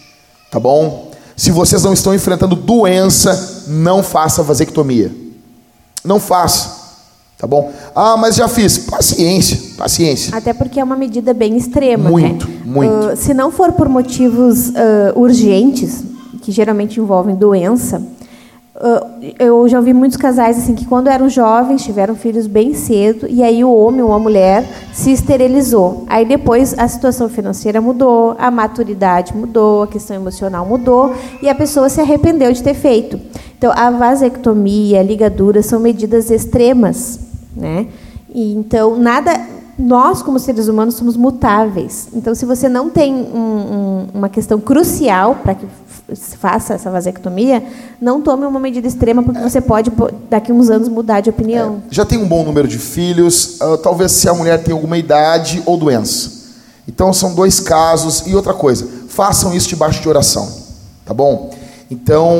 tá 0.51 0.59
bom? 0.59 1.09
Se 1.37 1.51
vocês 1.51 1.83
não 1.83 1.93
estão 1.93 2.13
enfrentando 2.13 2.53
doença, 2.53 3.63
não 3.65 4.03
faça 4.03 4.43
vasectomia. 4.43 5.22
Não 6.03 6.19
faça, 6.19 6.69
tá 7.37 7.47
bom? 7.47 7.71
Ah, 7.95 8.17
mas 8.17 8.35
já 8.35 8.47
fiz. 8.47 8.77
Paciência, 8.77 9.59
paciência. 9.77 10.35
Até 10.35 10.53
porque 10.53 10.79
é 10.79 10.83
uma 10.83 10.95
medida 10.95 11.33
bem 11.33 11.55
extrema, 11.57 12.09
Muito, 12.09 12.47
né? 12.47 12.61
muito. 12.65 13.09
Ah, 13.11 13.15
se 13.15 13.33
não 13.33 13.51
for 13.51 13.73
por 13.73 13.87
motivos 13.87 14.73
ah, 14.75 15.13
urgentes, 15.15 16.03
que 16.41 16.51
geralmente 16.51 16.99
envolvem 16.99 17.35
doença, 17.35 18.01
eu 19.37 19.67
já 19.69 19.77
ouvi 19.77 19.93
muitos 19.93 20.17
casais 20.17 20.57
assim 20.57 20.73
que 20.73 20.85
quando 20.85 21.07
eram 21.07 21.29
jovens 21.29 21.83
tiveram 21.83 22.15
filhos 22.15 22.47
bem 22.47 22.73
cedo 22.73 23.27
e 23.29 23.43
aí 23.43 23.63
o 23.63 23.71
homem 23.71 24.01
ou 24.01 24.11
a 24.11 24.17
mulher 24.17 24.65
se 24.91 25.11
esterilizou. 25.11 26.05
Aí 26.07 26.25
depois 26.25 26.73
a 26.77 26.87
situação 26.87 27.29
financeira 27.29 27.79
mudou, 27.79 28.35
a 28.39 28.49
maturidade 28.49 29.35
mudou, 29.35 29.83
a 29.83 29.87
questão 29.87 30.15
emocional 30.15 30.65
mudou 30.65 31.13
e 31.41 31.47
a 31.47 31.53
pessoa 31.53 31.87
se 31.87 32.01
arrependeu 32.01 32.51
de 32.51 32.63
ter 32.63 32.73
feito. 32.73 33.19
Então 33.57 33.71
a 33.75 33.91
vasectomia, 33.91 34.99
a 34.99 35.03
ligadura 35.03 35.61
são 35.61 35.79
medidas 35.79 36.31
extremas, 36.31 37.19
né? 37.55 37.87
E, 38.33 38.53
então 38.55 38.97
nada 38.97 39.39
nós, 39.77 40.21
como 40.21 40.37
seres 40.39 40.67
humanos, 40.67 40.95
somos 40.95 41.17
mutáveis. 41.17 42.07
Então, 42.13 42.35
se 42.35 42.45
você 42.45 42.69
não 42.69 42.89
tem 42.89 43.13
um- 43.13 43.17
um- 43.37 44.07
uma 44.13 44.29
questão 44.29 44.59
crucial 44.59 45.35
para 45.43 45.55
que 45.55 45.65
faça 46.37 46.73
essa 46.75 46.91
vasectomia, 46.91 47.63
não 47.99 48.21
tome 48.21 48.45
uma 48.45 48.59
medida 48.59 48.87
extrema, 48.87 49.23
porque 49.23 49.41
você 49.41 49.59
pode, 49.61 49.89
po- 49.89 50.11
daqui 50.29 50.51
a 50.51 50.55
uns 50.55 50.69
anos, 50.69 50.87
mudar 50.89 51.21
de 51.21 51.29
opinião. 51.29 51.81
Já 51.89 52.05
tem 52.05 52.17
um 52.19 52.27
bom 52.27 52.43
número 52.43 52.67
de 52.67 52.77
filhos, 52.77 53.57
ah, 53.61 53.77
talvez 53.81 54.11
se 54.11 54.29
a 54.29 54.33
mulher 54.33 54.61
tem 54.63 54.73
alguma 54.73 54.97
idade 54.97 55.63
ou 55.65 55.75
doença. 55.77 56.43
Então 56.87 57.11
são 57.13 57.33
dois 57.33 57.59
casos. 57.59 58.23
E 58.27 58.35
outra 58.35 58.53
coisa, 58.53 58.85
façam 59.07 59.55
isso 59.55 59.69
debaixo 59.69 60.01
de 60.01 60.09
oração, 60.09 60.47
tá 61.05 61.13
bom? 61.13 61.49
Então, 61.89 62.37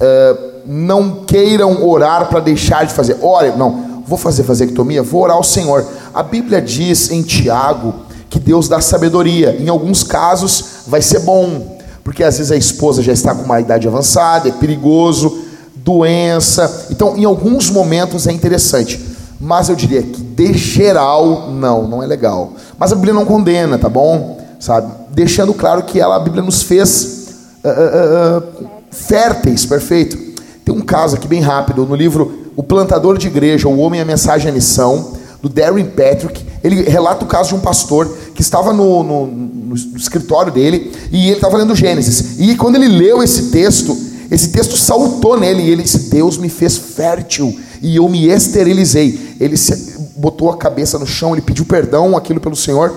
eh, 0.00 0.36
não 0.66 1.24
queiram 1.24 1.86
orar 1.86 2.28
para 2.28 2.40
deixar 2.40 2.84
de 2.86 2.92
fazer. 2.92 3.16
Ore, 3.22 3.52
não, 3.56 4.02
vou 4.06 4.18
fazer 4.18 4.42
vasectomia, 4.42 5.02
vou 5.02 5.22
orar 5.22 5.36
ao 5.36 5.42
Senhor. 5.44 5.84
A 6.16 6.22
Bíblia 6.22 6.62
diz 6.62 7.10
em 7.10 7.20
Tiago 7.20 7.94
que 8.30 8.38
Deus 8.38 8.68
dá 8.68 8.80
sabedoria. 8.80 9.54
Em 9.60 9.68
alguns 9.68 10.02
casos 10.02 10.64
vai 10.86 11.02
ser 11.02 11.18
bom, 11.18 11.76
porque 12.02 12.24
às 12.24 12.38
vezes 12.38 12.50
a 12.50 12.56
esposa 12.56 13.02
já 13.02 13.12
está 13.12 13.34
com 13.34 13.42
uma 13.42 13.60
idade 13.60 13.86
avançada, 13.86 14.48
é 14.48 14.52
perigoso, 14.52 15.40
doença. 15.76 16.86
Então, 16.90 17.18
em 17.18 17.26
alguns 17.26 17.68
momentos 17.68 18.26
é 18.26 18.32
interessante, 18.32 18.98
mas 19.38 19.68
eu 19.68 19.76
diria 19.76 20.02
que 20.02 20.22
de 20.22 20.54
geral 20.54 21.50
não, 21.50 21.86
não 21.86 22.02
é 22.02 22.06
legal. 22.06 22.54
Mas 22.78 22.92
a 22.92 22.94
Bíblia 22.94 23.12
não 23.12 23.26
condena, 23.26 23.76
tá 23.76 23.90
bom? 23.90 24.40
Sabe? 24.58 24.90
Deixando 25.10 25.52
claro 25.52 25.82
que 25.82 26.00
ela, 26.00 26.16
a 26.16 26.20
Bíblia 26.20 26.42
nos 26.42 26.62
fez 26.62 27.28
ah, 27.62 27.68
ah, 27.68 28.42
ah, 28.56 28.66
férteis, 28.90 29.66
perfeito. 29.66 30.16
Tem 30.64 30.74
um 30.74 30.80
caso 30.80 31.16
aqui 31.16 31.28
bem 31.28 31.42
rápido 31.42 31.84
no 31.84 31.94
livro 31.94 32.52
O 32.56 32.62
Plantador 32.62 33.18
de 33.18 33.26
Igreja, 33.26 33.68
O 33.68 33.78
Homem, 33.80 34.00
a 34.00 34.04
Mensagem 34.06 34.46
e 34.46 34.50
a 34.50 34.54
Missão, 34.54 35.15
do 35.42 35.48
Darren 35.48 35.84
Patrick. 35.86 36.44
Ele 36.64 36.82
relata 36.82 37.24
o 37.24 37.28
caso 37.28 37.50
de 37.50 37.54
um 37.54 37.60
pastor 37.60 38.06
que 38.34 38.40
estava 38.42 38.72
no, 38.72 39.02
no- 39.02 39.26
no- 39.26 39.76
escritório 39.96 40.52
dele 40.52 40.92
e 41.12 41.26
ele 41.28 41.36
estava 41.36 41.56
lendo 41.58 41.74
Gênesis. 41.74 42.38
E 42.40 42.56
quando 42.56 42.76
ele 42.76 42.88
leu 42.88 43.22
esse 43.22 43.50
texto, 43.50 43.96
esse 44.30 44.48
texto 44.48 44.76
saltou 44.76 45.38
nele 45.38 45.62
e 45.62 45.70
ele 45.70 45.82
disse: 45.82 46.10
Deus 46.10 46.38
me 46.38 46.48
fez 46.48 46.76
fértil 46.76 47.54
e 47.82 47.96
eu 47.96 48.08
me 48.08 48.26
esterilizei. 48.28 49.36
Ele 49.38 49.56
se- 49.56 49.96
botou 50.16 50.50
a 50.50 50.56
cabeça 50.56 50.98
no 50.98 51.06
chão, 51.06 51.32
ele 51.34 51.42
pediu 51.42 51.64
perdão 51.64 52.16
aquilo 52.16 52.40
pelo 52.40 52.56
Senhor. 52.56 52.92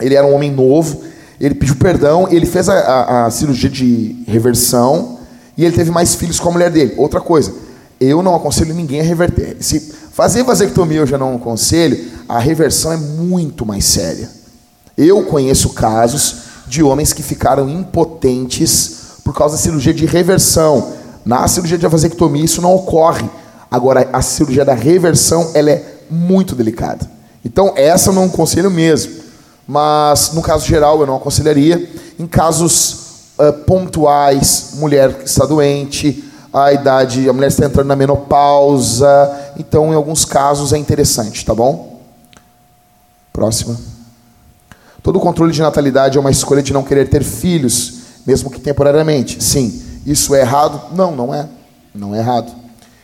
Ele 0.00 0.14
era 0.14 0.26
um 0.26 0.34
homem 0.34 0.50
novo, 0.50 1.00
ele 1.40 1.54
pediu 1.54 1.74
perdão, 1.76 2.28
ele 2.30 2.46
fez 2.46 2.68
a, 2.68 2.74
a- 2.78 3.26
a 3.26 3.30
cirurgia 3.30 3.70
de 3.70 4.22
reversão 4.28 5.18
e 5.56 5.64
ele 5.64 5.74
teve 5.74 5.90
mais 5.90 6.14
filhos 6.14 6.38
com 6.38 6.50
a 6.50 6.52
mulher 6.52 6.70
dele. 6.70 6.94
Outra 6.96 7.20
coisa, 7.20 7.52
eu 8.00 8.22
não 8.22 8.34
aconselho 8.36 8.74
ninguém 8.74 9.00
a 9.00 9.02
reverter. 9.02 9.56
Se 9.60 9.92
fazer 10.18 10.42
vasectomia 10.42 10.98
eu 10.98 11.06
já 11.06 11.16
não 11.16 11.36
aconselho, 11.36 12.10
a 12.28 12.40
reversão 12.40 12.92
é 12.92 12.96
muito 12.96 13.64
mais 13.64 13.84
séria. 13.84 14.28
Eu 14.96 15.22
conheço 15.22 15.68
casos 15.70 16.38
de 16.66 16.82
homens 16.82 17.12
que 17.12 17.22
ficaram 17.22 17.68
impotentes 17.68 19.20
por 19.22 19.32
causa 19.32 19.54
da 19.54 19.62
cirurgia 19.62 19.94
de 19.94 20.06
reversão. 20.06 20.94
Na 21.24 21.46
cirurgia 21.46 21.78
de 21.78 21.86
vasectomia 21.86 22.44
isso 22.44 22.60
não 22.60 22.74
ocorre. 22.74 23.30
Agora, 23.70 24.10
a 24.12 24.20
cirurgia 24.20 24.64
da 24.64 24.74
reversão 24.74 25.52
ela 25.54 25.70
é 25.70 25.84
muito 26.10 26.56
delicada. 26.56 27.08
Então, 27.44 27.72
essa 27.76 28.10
eu 28.10 28.14
não 28.14 28.24
aconselho 28.24 28.72
mesmo. 28.72 29.12
Mas, 29.68 30.32
no 30.32 30.42
caso 30.42 30.66
geral, 30.66 30.98
eu 30.98 31.06
não 31.06 31.14
aconselharia. 31.14 31.88
Em 32.18 32.26
casos 32.26 32.96
ah, 33.38 33.52
pontuais, 33.52 34.70
mulher 34.78 35.12
que 35.12 35.28
está 35.28 35.46
doente, 35.46 36.27
a 36.52 36.72
idade, 36.72 37.28
a 37.28 37.32
mulher 37.32 37.48
está 37.48 37.66
entrando 37.66 37.86
na 37.86 37.96
menopausa. 37.96 39.52
Então, 39.58 39.92
em 39.92 39.96
alguns 39.96 40.24
casos, 40.24 40.72
é 40.72 40.78
interessante, 40.78 41.44
tá 41.44 41.54
bom? 41.54 42.00
Próxima. 43.32 43.76
Todo 45.02 45.20
controle 45.20 45.52
de 45.52 45.60
natalidade 45.60 46.18
é 46.18 46.20
uma 46.20 46.30
escolha 46.30 46.62
de 46.62 46.72
não 46.72 46.82
querer 46.82 47.08
ter 47.08 47.22
filhos, 47.22 47.94
mesmo 48.26 48.50
que 48.50 48.60
temporariamente. 48.60 49.42
Sim. 49.42 49.82
Isso 50.04 50.34
é 50.34 50.40
errado? 50.40 50.94
Não, 50.94 51.14
não 51.14 51.34
é. 51.34 51.48
Não 51.94 52.14
é 52.14 52.18
errado. 52.18 52.52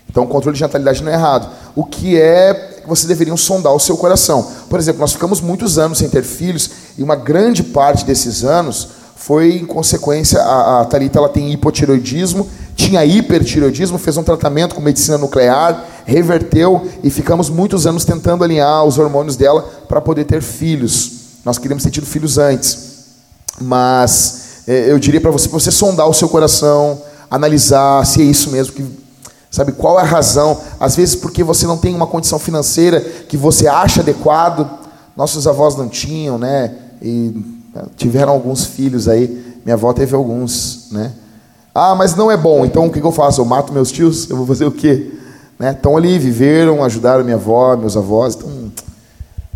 Então, 0.09 0.25
o 0.25 0.29
controle 0.29 0.57
de 0.57 0.63
natalidade 0.63 1.03
não 1.03 1.11
é 1.11 1.15
errado. 1.15 1.51
O 1.75 1.85
que 1.85 2.21
é 2.21 2.75
que 2.85 2.89
você 2.89 3.07
deveria 3.07 3.37
sondar 3.37 3.75
o 3.75 3.81
seu 3.81 3.97
coração. 3.97 4.47
Por 4.69 4.79
exemplo, 4.79 5.01
nós 5.01 5.13
ficamos 5.13 5.41
muitos 5.41 5.79
anos 5.79 5.99
sem 5.99 6.09
ter 6.09 6.23
filhos 6.23 6.71
e 6.97 7.03
uma 7.03 7.17
grande 7.17 7.63
parte 7.63 8.05
desses 8.05 8.45
anos 8.45 8.89
foi 9.17 9.57
em 9.57 9.65
consequência 9.65 10.41
a, 10.41 10.83
a 10.83 10.85
Thalita 10.85 11.19
ela 11.19 11.29
tem 11.29 11.51
hipotiroidismo, 11.51 12.49
tinha 12.75 13.05
hipertiroidismo, 13.05 13.99
fez 13.99 14.17
um 14.17 14.23
tratamento 14.23 14.75
com 14.75 14.81
medicina 14.81 15.17
nuclear, 15.17 15.85
reverteu 16.05 16.89
e 17.03 17.11
ficamos 17.11 17.49
muitos 17.49 17.87
anos 17.87 18.05
tentando 18.05 18.45
alinhar 18.45 18.85
os 18.85 18.99
hormônios 18.99 19.37
dela 19.37 19.63
para 19.89 20.01
poder 20.01 20.25
ter 20.25 20.43
filhos. 20.43 21.13
Nós 21.45 21.59
queríamos 21.59 21.85
ter 21.85 21.91
tido 21.91 22.07
filhos 22.07 22.39
antes. 22.39 22.95
Mas 23.61 24.63
eh, 24.67 24.91
eu 24.91 24.99
diria 24.99 25.21
para 25.21 25.31
você, 25.31 25.49
pra 25.49 25.59
você 25.59 25.71
sondar 25.71 26.09
o 26.09 26.15
seu 26.15 26.29
coração, 26.29 27.01
analisar 27.31 28.05
se 28.05 28.21
é 28.21 28.25
isso 28.25 28.51
mesmo 28.51 28.73
que 28.73 28.85
sabe 29.51 29.73
qual 29.73 29.99
é 30.01 30.03
a 30.03 30.07
razão. 30.07 30.61
Às 30.81 30.97
vezes 30.97 31.15
porque 31.15 31.45
você 31.45 31.67
não 31.67 31.77
tem 31.77 31.95
uma 31.95 32.07
condição 32.07 32.39
financeira 32.39 33.01
que 33.01 33.37
você 33.37 33.69
acha 33.69 34.01
adequado. 34.01 34.69
Nossos 35.17 35.47
avós 35.47 35.77
não 35.77 35.89
tinham, 35.89 36.39
né? 36.39 36.75
E 37.01 37.33
eh, 37.77 37.85
tiveram 37.97 38.33
alguns 38.33 38.65
filhos 38.65 39.07
aí. 39.07 39.55
Minha 39.65 39.75
avó 39.75 39.93
teve 39.93 40.15
alguns, 40.15 40.89
né? 40.91 41.13
Ah, 41.75 41.95
mas 41.95 42.15
não 42.15 42.31
é 42.31 42.37
bom. 42.37 42.65
Então 42.65 42.87
o 42.87 42.91
que 42.91 43.01
eu 43.01 43.13
faço? 43.13 43.41
Eu 43.41 43.45
mato 43.45 43.73
meus 43.73 43.91
tios? 43.91 44.31
Eu 44.31 44.37
vou 44.37 44.47
fazer 44.47 44.65
o 44.65 44.71
quê? 44.71 45.11
Né? 45.59 45.73
Estão 45.73 45.97
ali, 45.97 46.19
viveram, 46.19 46.85
ajudaram 46.85 47.25
minha 47.25 47.37
avó, 47.37 47.77
meus 47.77 47.97
avós. 47.97 48.37
Então 48.37 48.73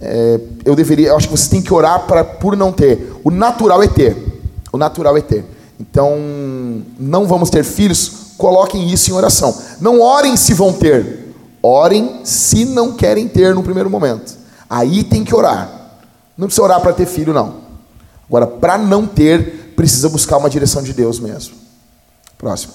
é, 0.01 0.41
eu 0.65 0.77
deveria, 0.77 1.09
eu 1.09 1.17
acho 1.17 1.29
que 1.29 1.37
você 1.37 1.49
tem 1.51 1.63
que 1.63 1.73
orar 1.73 2.07
para 2.07 2.25
por 2.25 2.57
não 2.57 2.73
ter. 2.73 3.13
O 3.25 3.31
natural 3.31 3.83
é 3.83 3.89
ter. 3.89 4.17
O 4.73 4.79
natural 4.79 5.17
é 5.17 5.21
ter. 5.21 5.45
Então, 5.81 6.17
não 6.99 7.27
vamos 7.27 7.51
ter 7.51 7.65
filhos, 7.65 8.33
coloquem 8.37 8.91
isso 8.93 9.11
em 9.11 9.15
oração. 9.15 9.57
Não 9.81 10.01
orem 10.01 10.37
se 10.37 10.53
vão 10.55 10.73
ter. 10.73 11.35
Orem 11.63 12.21
se 12.25 12.65
não 12.65 12.93
querem 12.93 13.29
ter 13.29 13.55
no 13.55 13.63
primeiro 13.63 13.89
momento. 13.89 14.37
Aí 14.69 15.05
tem 15.05 15.25
que 15.25 15.35
orar. 15.35 15.71
Não 16.37 16.47
precisa 16.47 16.63
orar 16.63 16.81
para 16.81 16.93
ter 16.93 17.07
filho, 17.07 17.33
não. 17.33 17.69
Agora, 18.29 18.47
para 18.47 18.77
não 18.77 19.07
ter, 19.07 19.73
precisa 19.75 20.09
buscar 20.09 20.37
uma 20.37 20.51
direção 20.51 20.83
de 20.83 20.93
Deus 20.93 21.19
mesmo. 21.19 21.55
Próximo. 22.39 22.73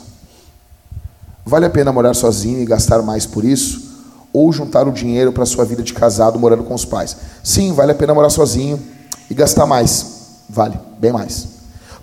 Vale 1.46 1.66
a 1.66 1.70
pena 1.70 1.92
morar 1.92 2.14
sozinho 2.14 2.62
e 2.62 2.66
gastar 2.66 3.02
mais 3.02 3.26
por 3.26 3.44
isso? 3.44 3.94
ou 4.34 4.52
juntar 4.52 4.88
o 4.88 4.92
dinheiro 4.92 5.32
para 5.32 5.44
a 5.44 5.46
sua 5.46 5.64
vida 5.64 5.84
de 5.84 5.94
casado 5.94 6.40
morando 6.40 6.64
com 6.64 6.74
os 6.74 6.84
pais? 6.84 7.16
Sim, 7.44 7.72
vale 7.72 7.92
a 7.92 7.96
pena 7.96 8.16
morar 8.16 8.32
sozinho 8.32 8.82
e 9.30 9.34
gastar 9.34 9.68
mais. 9.68 10.06
Vale, 10.50 10.78
bem 10.98 11.12
mais. 11.12 11.48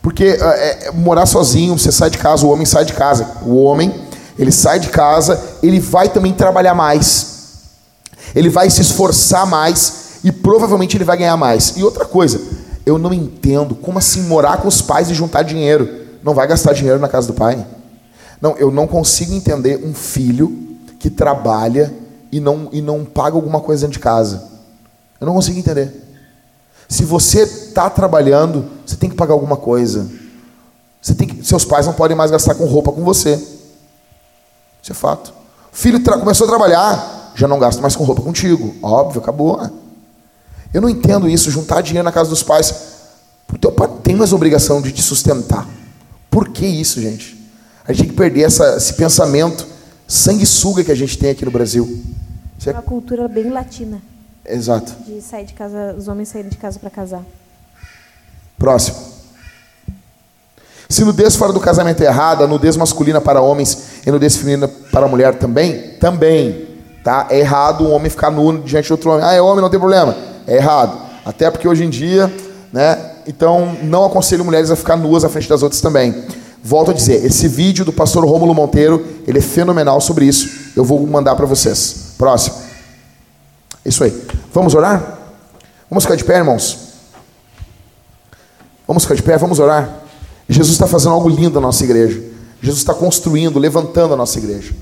Porque 0.00 0.24
é, 0.24 0.86
é, 0.86 0.92
morar 0.92 1.26
sozinho, 1.26 1.76
você 1.76 1.90
sai 1.90 2.08
de 2.08 2.16
casa, 2.16 2.46
o 2.46 2.50
homem 2.50 2.64
sai 2.64 2.84
de 2.84 2.92
casa. 2.92 3.28
O 3.44 3.56
homem, 3.56 3.92
ele 4.38 4.52
sai 4.52 4.78
de 4.78 4.88
casa, 4.88 5.42
ele 5.60 5.80
vai 5.80 6.08
também 6.08 6.32
trabalhar 6.32 6.74
mais. 6.74 7.26
Ele 8.34 8.48
vai 8.48 8.70
se 8.70 8.80
esforçar 8.80 9.44
mais 9.44 10.20
e 10.22 10.30
provavelmente 10.30 10.96
ele 10.96 11.04
vai 11.04 11.16
ganhar 11.16 11.36
mais. 11.36 11.74
E 11.76 11.82
outra 11.82 12.04
coisa, 12.04 12.40
eu 12.86 12.96
não 12.96 13.12
entendo 13.12 13.74
como 13.74 13.98
assim 13.98 14.22
morar 14.22 14.58
com 14.58 14.68
os 14.68 14.80
pais 14.80 15.10
e 15.10 15.14
juntar 15.14 15.42
dinheiro. 15.42 15.99
Não 16.22 16.34
vai 16.34 16.47
gastar 16.47 16.72
dinheiro 16.72 16.98
na 16.98 17.09
casa 17.09 17.26
do 17.26 17.34
pai? 17.34 17.66
Não, 18.40 18.56
eu 18.56 18.70
não 18.70 18.86
consigo 18.86 19.34
entender 19.34 19.84
um 19.84 19.94
filho 19.94 20.78
que 20.98 21.10
trabalha 21.10 21.92
e 22.32 22.40
não, 22.40 22.68
e 22.72 22.80
não 22.80 23.05
paga 23.05 23.36
alguma 23.36 23.60
coisa 23.60 23.82
dentro 23.82 23.98
de 23.98 24.02
casa. 24.02 24.48
Eu 25.20 25.26
não 25.26 25.34
consigo 25.34 25.59
entender. 25.59 25.92
Se 26.88 27.05
você 27.05 27.42
está 27.42 27.88
trabalhando, 27.88 28.68
você 28.84 28.97
tem 28.97 29.09
que 29.09 29.16
pagar 29.16 29.34
alguma 29.34 29.56
coisa. 29.56 30.10
Você 31.01 31.14
tem 31.14 31.28
que, 31.28 31.44
seus 31.44 31.64
pais 31.64 31.86
não 31.86 31.92
podem 31.92 32.16
mais 32.16 32.30
gastar 32.30 32.55
com 32.55 32.64
roupa 32.64 32.92
com 32.92 33.02
você. 33.02 33.34
Isso 34.82 34.92
é 34.92 34.94
fato. 34.94 35.32
O 35.72 35.76
filho 35.76 36.02
começou 36.02 36.47
a 36.47 36.51
trabalhar, 36.51 37.32
já 37.34 37.47
não 37.47 37.59
gasta 37.59 37.80
mais 37.80 37.94
com 37.94 38.05
roupa 38.05 38.22
contigo. 38.22 38.74
Óbvio, 38.82 39.20
acabou. 39.20 39.60
Eu 40.72 40.80
não 40.80 40.88
entendo 40.88 41.28
isso, 41.28 41.51
juntar 41.51 41.80
dinheiro 41.80 42.05
na 42.05 42.12
casa 42.12 42.30
dos 42.30 42.42
pais. 42.42 42.74
O 43.52 43.59
teu 43.59 43.72
pai 43.72 43.88
tem 44.02 44.16
mais 44.16 44.32
obrigação 44.32 44.80
de 44.80 44.92
te 44.92 45.02
sustentar. 45.02 45.66
Por 46.31 46.48
que 46.48 46.65
isso, 46.65 47.01
gente? 47.01 47.36
A 47.85 47.93
gente 47.93 48.02
tem 48.02 48.11
que 48.11 48.16
perder 48.16 48.43
essa, 48.43 48.77
esse 48.77 48.94
pensamento 48.94 49.66
sanguessuga 50.07 50.85
que 50.85 50.93
a 50.93 50.94
gente 50.94 51.19
tem 51.19 51.31
aqui 51.31 51.44
no 51.44 51.51
Brasil. 51.51 52.02
é 52.65 52.70
uma 52.70 52.82
cultura 52.82 53.27
bem 53.27 53.51
latina. 53.51 54.01
Exato. 54.47 54.93
De 55.07 55.20
sair 55.20 55.44
de 55.44 55.52
casa, 55.55 55.94
os 55.98 56.09
homens 56.09 56.28
saírem 56.28 56.51
de 56.51 56.57
casa 56.57 56.78
para 56.78 56.90
casar. 56.90 57.23
Próximo. 58.59 58.97
Se 60.89 61.05
nudez 61.05 61.36
fora 61.36 61.52
do 61.52 61.61
casamento 61.61 62.02
é 62.02 62.07
errada, 62.07 62.47
nudez 62.47 62.77
masculina 62.77 63.20
para 63.20 63.40
homens 63.40 64.01
e 64.05 64.11
nudez 64.11 64.36
feminina 64.36 64.69
para 64.90 65.07
mulher 65.07 65.36
também? 65.36 65.94
Também. 66.01 66.66
Tá? 67.05 67.28
É 67.31 67.39
errado 67.39 67.85
um 67.85 67.93
homem 67.93 68.11
ficar 68.11 68.31
nu 68.31 68.59
diante 68.59 68.86
de 68.86 68.93
outro 68.93 69.11
homem. 69.11 69.24
Ah, 69.24 69.32
é 69.32 69.40
homem, 69.40 69.62
não 69.62 69.70
tem 69.70 69.78
problema. 69.78 70.16
É 70.47 70.57
errado. 70.57 71.01
Até 71.24 71.51
porque 71.51 71.69
hoje 71.69 71.85
em 71.85 71.90
dia, 71.90 72.32
né? 72.73 73.09
Então, 73.31 73.77
não 73.85 74.05
aconselho 74.05 74.44
mulheres 74.44 74.73
a 74.73 74.77
ficar 74.77 74.97
nuas 74.97 75.24
à 75.24 75.28
frente 75.28 75.48
das 75.48 75.62
outras 75.62 75.81
também. 75.81 76.24
Volto 76.65 76.90
a 76.90 76.94
dizer, 76.94 77.24
esse 77.24 77.47
vídeo 77.47 77.85
do 77.85 77.93
pastor 77.93 78.24
Rômulo 78.24 78.52
Monteiro, 78.52 79.07
ele 79.24 79.39
é 79.39 79.40
fenomenal 79.40 80.01
sobre 80.01 80.24
isso. 80.24 80.73
Eu 80.74 80.85
vou 80.85 81.07
mandar 81.07 81.36
para 81.36 81.47
vocês. 81.47 82.15
Próximo. 82.19 82.57
Isso 83.85 84.02
aí. 84.02 84.20
Vamos 84.52 84.74
orar? 84.74 85.16
Vamos 85.89 86.02
ficar 86.02 86.16
de 86.16 86.24
pé, 86.24 86.39
irmãos? 86.39 86.77
Vamos 88.85 89.05
ficar 89.05 89.15
de 89.15 89.23
pé, 89.23 89.39
vamos 89.39 89.61
orar. 89.61 89.89
Jesus 90.48 90.73
está 90.73 90.89
fazendo 90.89 91.12
algo 91.12 91.28
lindo 91.28 91.55
na 91.55 91.69
nossa 91.69 91.85
igreja. 91.85 92.20
Jesus 92.61 92.81
está 92.81 92.93
construindo, 92.93 93.61
levantando 93.61 94.12
a 94.12 94.16
nossa 94.16 94.40
igreja. 94.40 94.74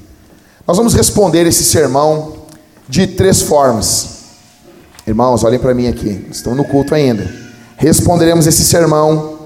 Nós 0.67 0.79
vamos 0.79 0.95
responder 0.95 1.47
esse 1.47 1.65
sermão 1.65 2.45
de 2.89 3.09
três 3.09 3.43
formas. 3.43 4.21
Irmãos, 5.07 5.45
olhem 5.45 5.59
para 5.59 5.75
mim 5.75 5.87
aqui, 5.87 6.27
estão 6.31 6.55
no 6.55 6.65
culto 6.65 6.95
ainda. 6.95 7.48
Responderemos 7.79 8.45
esse 8.45 8.65
sermão 8.65 9.39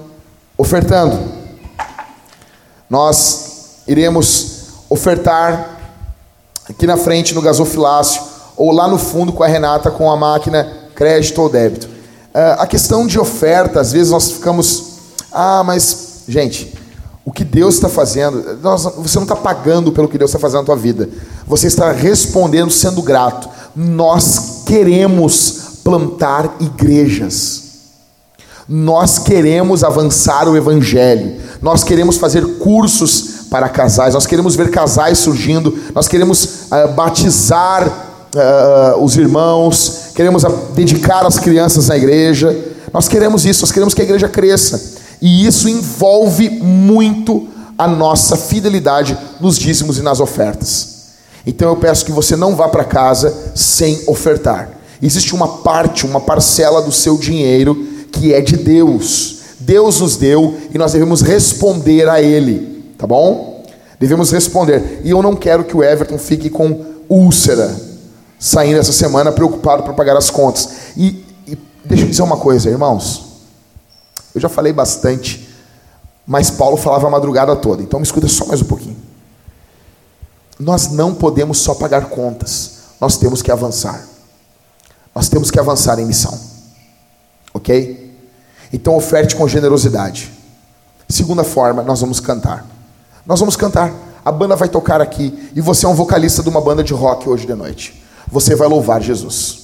ofertando. 0.57 1.19
Nós 2.89 3.83
iremos 3.87 4.69
ofertar 4.89 5.77
aqui 6.67 6.87
na 6.87 6.97
frente 6.97 7.35
no 7.35 7.43
gasofilácio 7.43 8.23
ou 8.57 8.71
lá 8.71 8.87
no 8.87 8.97
fundo 8.97 9.31
com 9.31 9.43
a 9.43 9.47
Renata 9.47 9.91
com 9.91 10.11
a 10.11 10.17
máquina 10.17 10.67
crédito 10.95 11.39
ou 11.43 11.47
débito. 11.47 11.85
Uh, 11.85 12.57
a 12.59 12.65
questão 12.65 13.05
de 13.05 13.19
oferta, 13.19 13.79
às 13.79 13.91
vezes 13.91 14.11
nós 14.11 14.31
ficamos, 14.31 14.93
ah, 15.31 15.63
mas 15.63 16.23
gente, 16.27 16.73
o 17.23 17.31
que 17.31 17.43
Deus 17.43 17.75
está 17.75 17.87
fazendo, 17.87 18.57
nós, 18.63 18.83
você 18.97 19.15
não 19.17 19.23
está 19.23 19.35
pagando 19.35 19.91
pelo 19.91 20.07
que 20.07 20.17
Deus 20.17 20.31
está 20.31 20.39
fazendo 20.39 20.61
na 20.61 20.65
tua 20.65 20.75
vida. 20.75 21.07
Você 21.45 21.67
está 21.67 21.91
respondendo 21.91 22.71
sendo 22.71 23.03
grato. 23.03 23.47
Nós 23.75 24.63
queremos 24.65 25.81
plantar 25.83 26.55
igrejas. 26.59 27.62
Nós 28.67 29.19
queremos 29.19 29.83
avançar 29.83 30.47
o 30.47 30.55
evangelho. 30.55 31.35
Nós 31.61 31.83
queremos 31.83 32.17
fazer 32.17 32.45
cursos 32.57 33.47
para 33.49 33.67
casais. 33.67 34.13
Nós 34.13 34.25
queremos 34.25 34.55
ver 34.55 34.71
casais 34.71 35.17
surgindo. 35.17 35.77
Nós 35.93 36.07
queremos 36.07 36.45
uh, 36.45 36.93
batizar 36.95 37.87
uh, 37.87 39.03
os 39.03 39.17
irmãos. 39.17 40.11
Queremos 40.15 40.43
dedicar 40.73 41.25
as 41.25 41.37
crianças 41.37 41.87
na 41.87 41.97
igreja. 41.97 42.57
Nós 42.93 43.07
queremos 43.07 43.45
isso. 43.45 43.61
Nós 43.61 43.71
queremos 43.71 43.93
que 43.93 44.01
a 44.01 44.05
igreja 44.05 44.29
cresça. 44.29 44.93
E 45.21 45.45
isso 45.45 45.67
envolve 45.67 46.49
muito 46.49 47.47
a 47.77 47.87
nossa 47.87 48.37
fidelidade 48.37 49.17
nos 49.41 49.57
dízimos 49.57 49.97
e 49.97 50.01
nas 50.01 50.19
ofertas. 50.19 50.93
Então 51.45 51.69
eu 51.69 51.75
peço 51.75 52.05
que 52.05 52.11
você 52.11 52.35
não 52.35 52.55
vá 52.55 52.69
para 52.69 52.85
casa 52.85 53.33
sem 53.53 54.01
ofertar. 54.07 54.69
Existe 55.01 55.35
uma 55.35 55.47
parte, 55.57 56.05
uma 56.05 56.21
parcela 56.21 56.81
do 56.81 56.91
seu 56.91 57.17
dinheiro 57.17 57.92
que 58.13 58.33
é 58.33 58.39
de 58.39 58.55
Deus. 58.55 59.39
Deus 59.59 59.99
nos 59.99 60.15
deu 60.15 60.57
e 60.73 60.77
nós 60.77 60.93
devemos 60.93 61.21
responder 61.21 62.07
a 62.07 62.21
Ele, 62.21 62.93
tá 62.97 63.05
bom? 63.05 63.65
Devemos 63.99 64.31
responder. 64.31 65.01
E 65.03 65.09
eu 65.09 65.21
não 65.21 65.35
quero 65.35 65.63
que 65.63 65.75
o 65.75 65.83
Everton 65.83 66.17
fique 66.17 66.49
com 66.49 66.85
úlcera 67.09 67.93
saindo 68.43 68.77
essa 68.77 68.91
semana 68.91 69.31
preocupado 69.31 69.83
para 69.83 69.93
pagar 69.93 70.17
as 70.17 70.29
contas. 70.29 70.69
E, 70.97 71.23
e 71.47 71.57
deixa 71.85 72.03
eu 72.03 72.09
dizer 72.09 72.23
uma 72.23 72.35
coisa, 72.35 72.69
irmãos. 72.69 73.25
Eu 74.35 74.41
já 74.41 74.49
falei 74.49 74.73
bastante, 74.73 75.47
mas 76.27 76.49
Paulo 76.51 76.75
falava 76.75 77.07
a 77.07 77.09
madrugada 77.09 77.55
toda. 77.55 77.81
Então 77.81 78.01
me 78.01 78.05
escuta 78.05 78.27
só 78.27 78.45
mais 78.45 78.61
um 78.61 78.65
pouquinho. 78.65 78.97
Nós 80.59 80.91
não 80.91 81.15
podemos 81.15 81.59
só 81.59 81.73
pagar 81.73 82.09
contas, 82.09 82.79
nós 82.99 83.15
temos 83.15 83.41
que 83.41 83.49
avançar. 83.49 84.05
Nós 85.15 85.29
temos 85.29 85.49
que 85.49 85.57
avançar 85.57 85.97
em 85.99 86.05
missão. 86.05 86.37
Ok? 87.53 88.02
Então 88.73 88.97
oferte 88.97 89.35
com 89.35 89.47
generosidade. 89.47 90.33
Segunda 91.07 91.43
forma, 91.43 91.83
nós 91.83 92.01
vamos 92.01 92.19
cantar. 92.19 92.65
Nós 93.23 93.39
vamos 93.39 93.55
cantar. 93.55 93.93
A 94.25 94.31
banda 94.31 94.55
vai 94.55 94.67
tocar 94.67 94.99
aqui. 94.99 95.51
E 95.55 95.61
você 95.61 95.85
é 95.85 95.89
um 95.89 95.93
vocalista 95.93 96.41
de 96.41 96.49
uma 96.49 96.59
banda 96.59 96.83
de 96.83 96.91
rock 96.91 97.29
hoje 97.29 97.45
de 97.45 97.53
noite. 97.53 98.03
Você 98.27 98.55
vai 98.55 98.67
louvar 98.67 98.99
Jesus. 98.99 99.59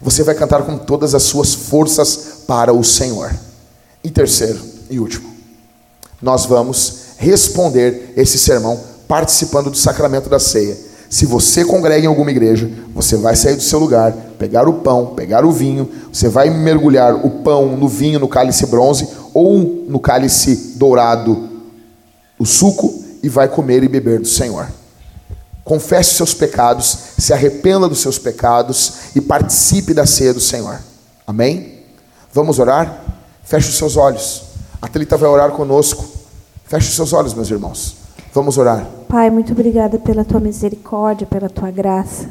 Você 0.00 0.22
vai 0.22 0.36
cantar 0.36 0.62
com 0.62 0.78
todas 0.78 1.12
as 1.12 1.24
suas 1.24 1.52
forças 1.52 2.44
para 2.46 2.72
o 2.72 2.84
Senhor. 2.84 3.34
E 4.04 4.10
terceiro 4.10 4.60
e 4.88 4.98
último, 4.98 5.32
nós 6.20 6.44
vamos 6.44 7.02
responder 7.18 8.12
esse 8.16 8.38
sermão 8.38 8.80
participando 9.08 9.70
do 9.70 9.76
sacramento 9.76 10.28
da 10.28 10.38
ceia. 10.38 10.76
Se 11.12 11.26
você 11.26 11.62
congrega 11.62 12.06
em 12.06 12.08
alguma 12.08 12.30
igreja, 12.30 12.70
você 12.94 13.18
vai 13.18 13.36
sair 13.36 13.54
do 13.54 13.62
seu 13.62 13.78
lugar, 13.78 14.14
pegar 14.38 14.66
o 14.66 14.80
pão, 14.80 15.08
pegar 15.14 15.44
o 15.44 15.52
vinho, 15.52 15.86
você 16.10 16.26
vai 16.26 16.48
mergulhar 16.48 17.14
o 17.14 17.28
pão 17.42 17.76
no 17.76 17.86
vinho, 17.86 18.18
no 18.18 18.26
cálice 18.26 18.64
bronze 18.64 19.06
ou 19.34 19.84
no 19.86 20.00
cálice 20.00 20.72
dourado, 20.76 21.50
o 22.38 22.46
suco, 22.46 23.04
e 23.22 23.28
vai 23.28 23.46
comer 23.46 23.82
e 23.82 23.88
beber 23.88 24.20
do 24.20 24.26
Senhor. 24.26 24.66
Confesse 25.62 26.12
os 26.12 26.16
seus 26.16 26.32
pecados, 26.32 26.96
se 27.18 27.34
arrependa 27.34 27.86
dos 27.86 28.00
seus 28.00 28.18
pecados 28.18 28.94
e 29.14 29.20
participe 29.20 29.92
da 29.92 30.06
ceia 30.06 30.32
do 30.32 30.40
Senhor. 30.40 30.80
Amém? 31.26 31.80
Vamos 32.32 32.58
orar? 32.58 33.04
Feche 33.44 33.68
os 33.68 33.76
seus 33.76 33.98
olhos. 33.98 34.44
A 34.80 34.88
Thalita 34.88 35.18
vai 35.18 35.28
orar 35.28 35.50
conosco. 35.50 36.06
Feche 36.64 36.88
os 36.88 36.96
seus 36.96 37.12
olhos, 37.12 37.34
meus 37.34 37.50
irmãos. 37.50 38.01
Vamos 38.34 38.56
orar. 38.56 38.86
Pai, 39.10 39.28
muito 39.28 39.52
obrigada 39.52 39.98
pela 39.98 40.24
tua 40.24 40.40
misericórdia, 40.40 41.26
pela 41.26 41.50
tua 41.50 41.70
graça, 41.70 42.30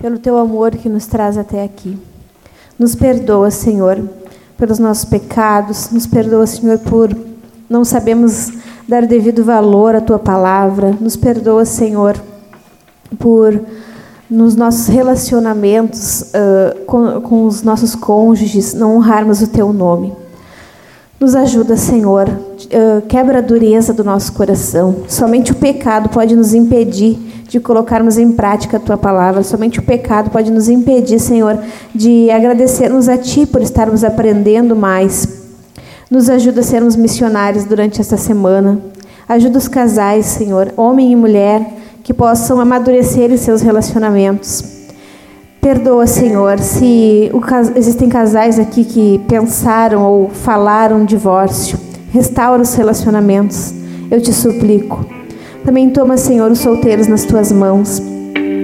pelo 0.00 0.18
teu 0.18 0.38
amor 0.38 0.70
que 0.70 0.88
nos 0.88 1.04
traz 1.04 1.36
até 1.36 1.62
aqui. 1.62 1.98
Nos 2.78 2.94
perdoa, 2.94 3.50
Senhor, 3.50 4.02
pelos 4.56 4.78
nossos 4.78 5.04
pecados. 5.04 5.90
Nos 5.90 6.06
perdoa, 6.06 6.46
Senhor, 6.46 6.78
por 6.78 7.14
não 7.68 7.84
sabemos 7.84 8.50
dar 8.88 9.06
devido 9.06 9.44
valor 9.44 9.94
à 9.94 10.00
tua 10.00 10.18
palavra. 10.18 10.96
Nos 10.98 11.16
perdoa, 11.16 11.66
Senhor, 11.66 12.16
por 13.18 13.60
nos 14.30 14.56
nossos 14.56 14.86
relacionamentos 14.86 16.22
uh, 16.32 16.82
com, 16.86 17.20
com 17.20 17.44
os 17.44 17.62
nossos 17.62 17.94
cônjuges 17.94 18.72
não 18.72 18.96
honrarmos 18.96 19.42
o 19.42 19.46
teu 19.46 19.70
nome. 19.70 20.21
Nos 21.22 21.36
ajuda, 21.36 21.76
Senhor. 21.76 22.28
Quebra 23.08 23.38
a 23.38 23.40
dureza 23.40 23.92
do 23.92 24.02
nosso 24.02 24.32
coração. 24.32 25.04
Somente 25.06 25.52
o 25.52 25.54
pecado 25.54 26.08
pode 26.08 26.34
nos 26.34 26.52
impedir 26.52 27.16
de 27.48 27.60
colocarmos 27.60 28.18
em 28.18 28.32
prática 28.32 28.76
a 28.76 28.80
tua 28.80 28.96
palavra. 28.96 29.44
Somente 29.44 29.78
o 29.78 29.84
pecado 29.84 30.30
pode 30.30 30.50
nos 30.50 30.68
impedir, 30.68 31.20
Senhor, 31.20 31.60
de 31.94 32.28
agradecermos 32.28 33.08
a 33.08 33.16
ti 33.16 33.46
por 33.46 33.62
estarmos 33.62 34.02
aprendendo 34.02 34.74
mais. 34.74 35.44
Nos 36.10 36.28
ajuda 36.28 36.58
a 36.58 36.64
sermos 36.64 36.96
missionários 36.96 37.66
durante 37.66 38.00
esta 38.00 38.16
semana. 38.16 38.80
Ajuda 39.28 39.58
os 39.58 39.68
casais, 39.68 40.26
Senhor, 40.26 40.72
homem 40.76 41.12
e 41.12 41.14
mulher, 41.14 41.64
que 42.02 42.12
possam 42.12 42.60
amadurecer 42.60 43.30
em 43.30 43.36
seus 43.36 43.62
relacionamentos. 43.62 44.81
Perdoa, 45.62 46.08
Senhor, 46.08 46.58
se 46.58 47.30
o, 47.32 47.40
existem 47.78 48.08
casais 48.08 48.58
aqui 48.58 48.82
que 48.82 49.20
pensaram 49.28 50.02
ou 50.02 50.28
falaram 50.28 51.04
divórcio. 51.04 51.78
Restaura 52.10 52.60
os 52.60 52.74
relacionamentos, 52.74 53.72
eu 54.10 54.20
te 54.20 54.32
suplico. 54.32 55.06
Também 55.64 55.88
toma, 55.88 56.16
Senhor, 56.16 56.50
os 56.50 56.58
solteiros 56.58 57.06
nas 57.06 57.24
tuas 57.24 57.52
mãos. 57.52 58.02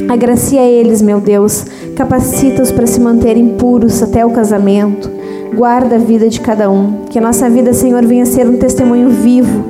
Agracia 0.09 0.61
eles, 0.61 1.01
meu 1.01 1.21
Deus. 1.21 1.67
Capacita-os 1.95 2.73
para 2.73 2.89
se 2.89 2.99
manterem 2.99 3.51
puros 3.51 4.03
até 4.03 4.27
o 4.27 4.31
casamento. 4.31 5.09
Guarda 5.55 5.95
a 5.95 6.01
vida 6.01 6.29
de 6.29 6.41
cada 6.41 6.69
um. 6.69 7.05
Que 7.09 7.21
a 7.21 7.23
nossa 7.23 7.49
vida, 7.49 7.73
Senhor, 7.73 8.05
venha 8.05 8.27
ser 8.27 8.49
um 8.49 8.57
testemunho 8.57 9.09
vivo 9.09 9.65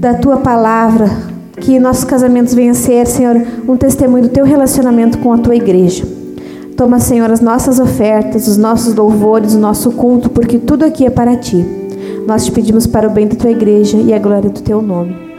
da 0.00 0.14
tua 0.14 0.38
palavra. 0.38 1.08
Que 1.60 1.78
nossos 1.78 2.02
casamentos 2.02 2.52
venham 2.52 2.74
ser, 2.74 3.06
Senhor, 3.06 3.40
um 3.68 3.76
testemunho 3.76 4.24
do 4.24 4.30
teu 4.30 4.44
relacionamento 4.44 5.18
com 5.18 5.32
a 5.32 5.38
tua 5.38 5.54
igreja. 5.54 6.20
Toma, 6.76 6.98
Senhor, 6.98 7.30
as 7.30 7.40
nossas 7.40 7.78
ofertas, 7.78 8.48
os 8.48 8.56
nossos 8.56 8.94
louvores, 8.94 9.54
o 9.54 9.58
nosso 9.58 9.92
culto, 9.92 10.30
porque 10.30 10.58
tudo 10.58 10.84
aqui 10.84 11.06
é 11.06 11.10
para 11.10 11.36
ti. 11.36 11.64
Nós 12.26 12.44
te 12.44 12.52
pedimos 12.52 12.86
para 12.86 13.08
o 13.08 13.10
bem 13.10 13.26
da 13.26 13.36
tua 13.36 13.50
igreja 13.50 13.98
e 13.98 14.12
a 14.12 14.18
glória 14.18 14.48
do 14.48 14.60
teu 14.60 14.80
nome. 14.80 15.31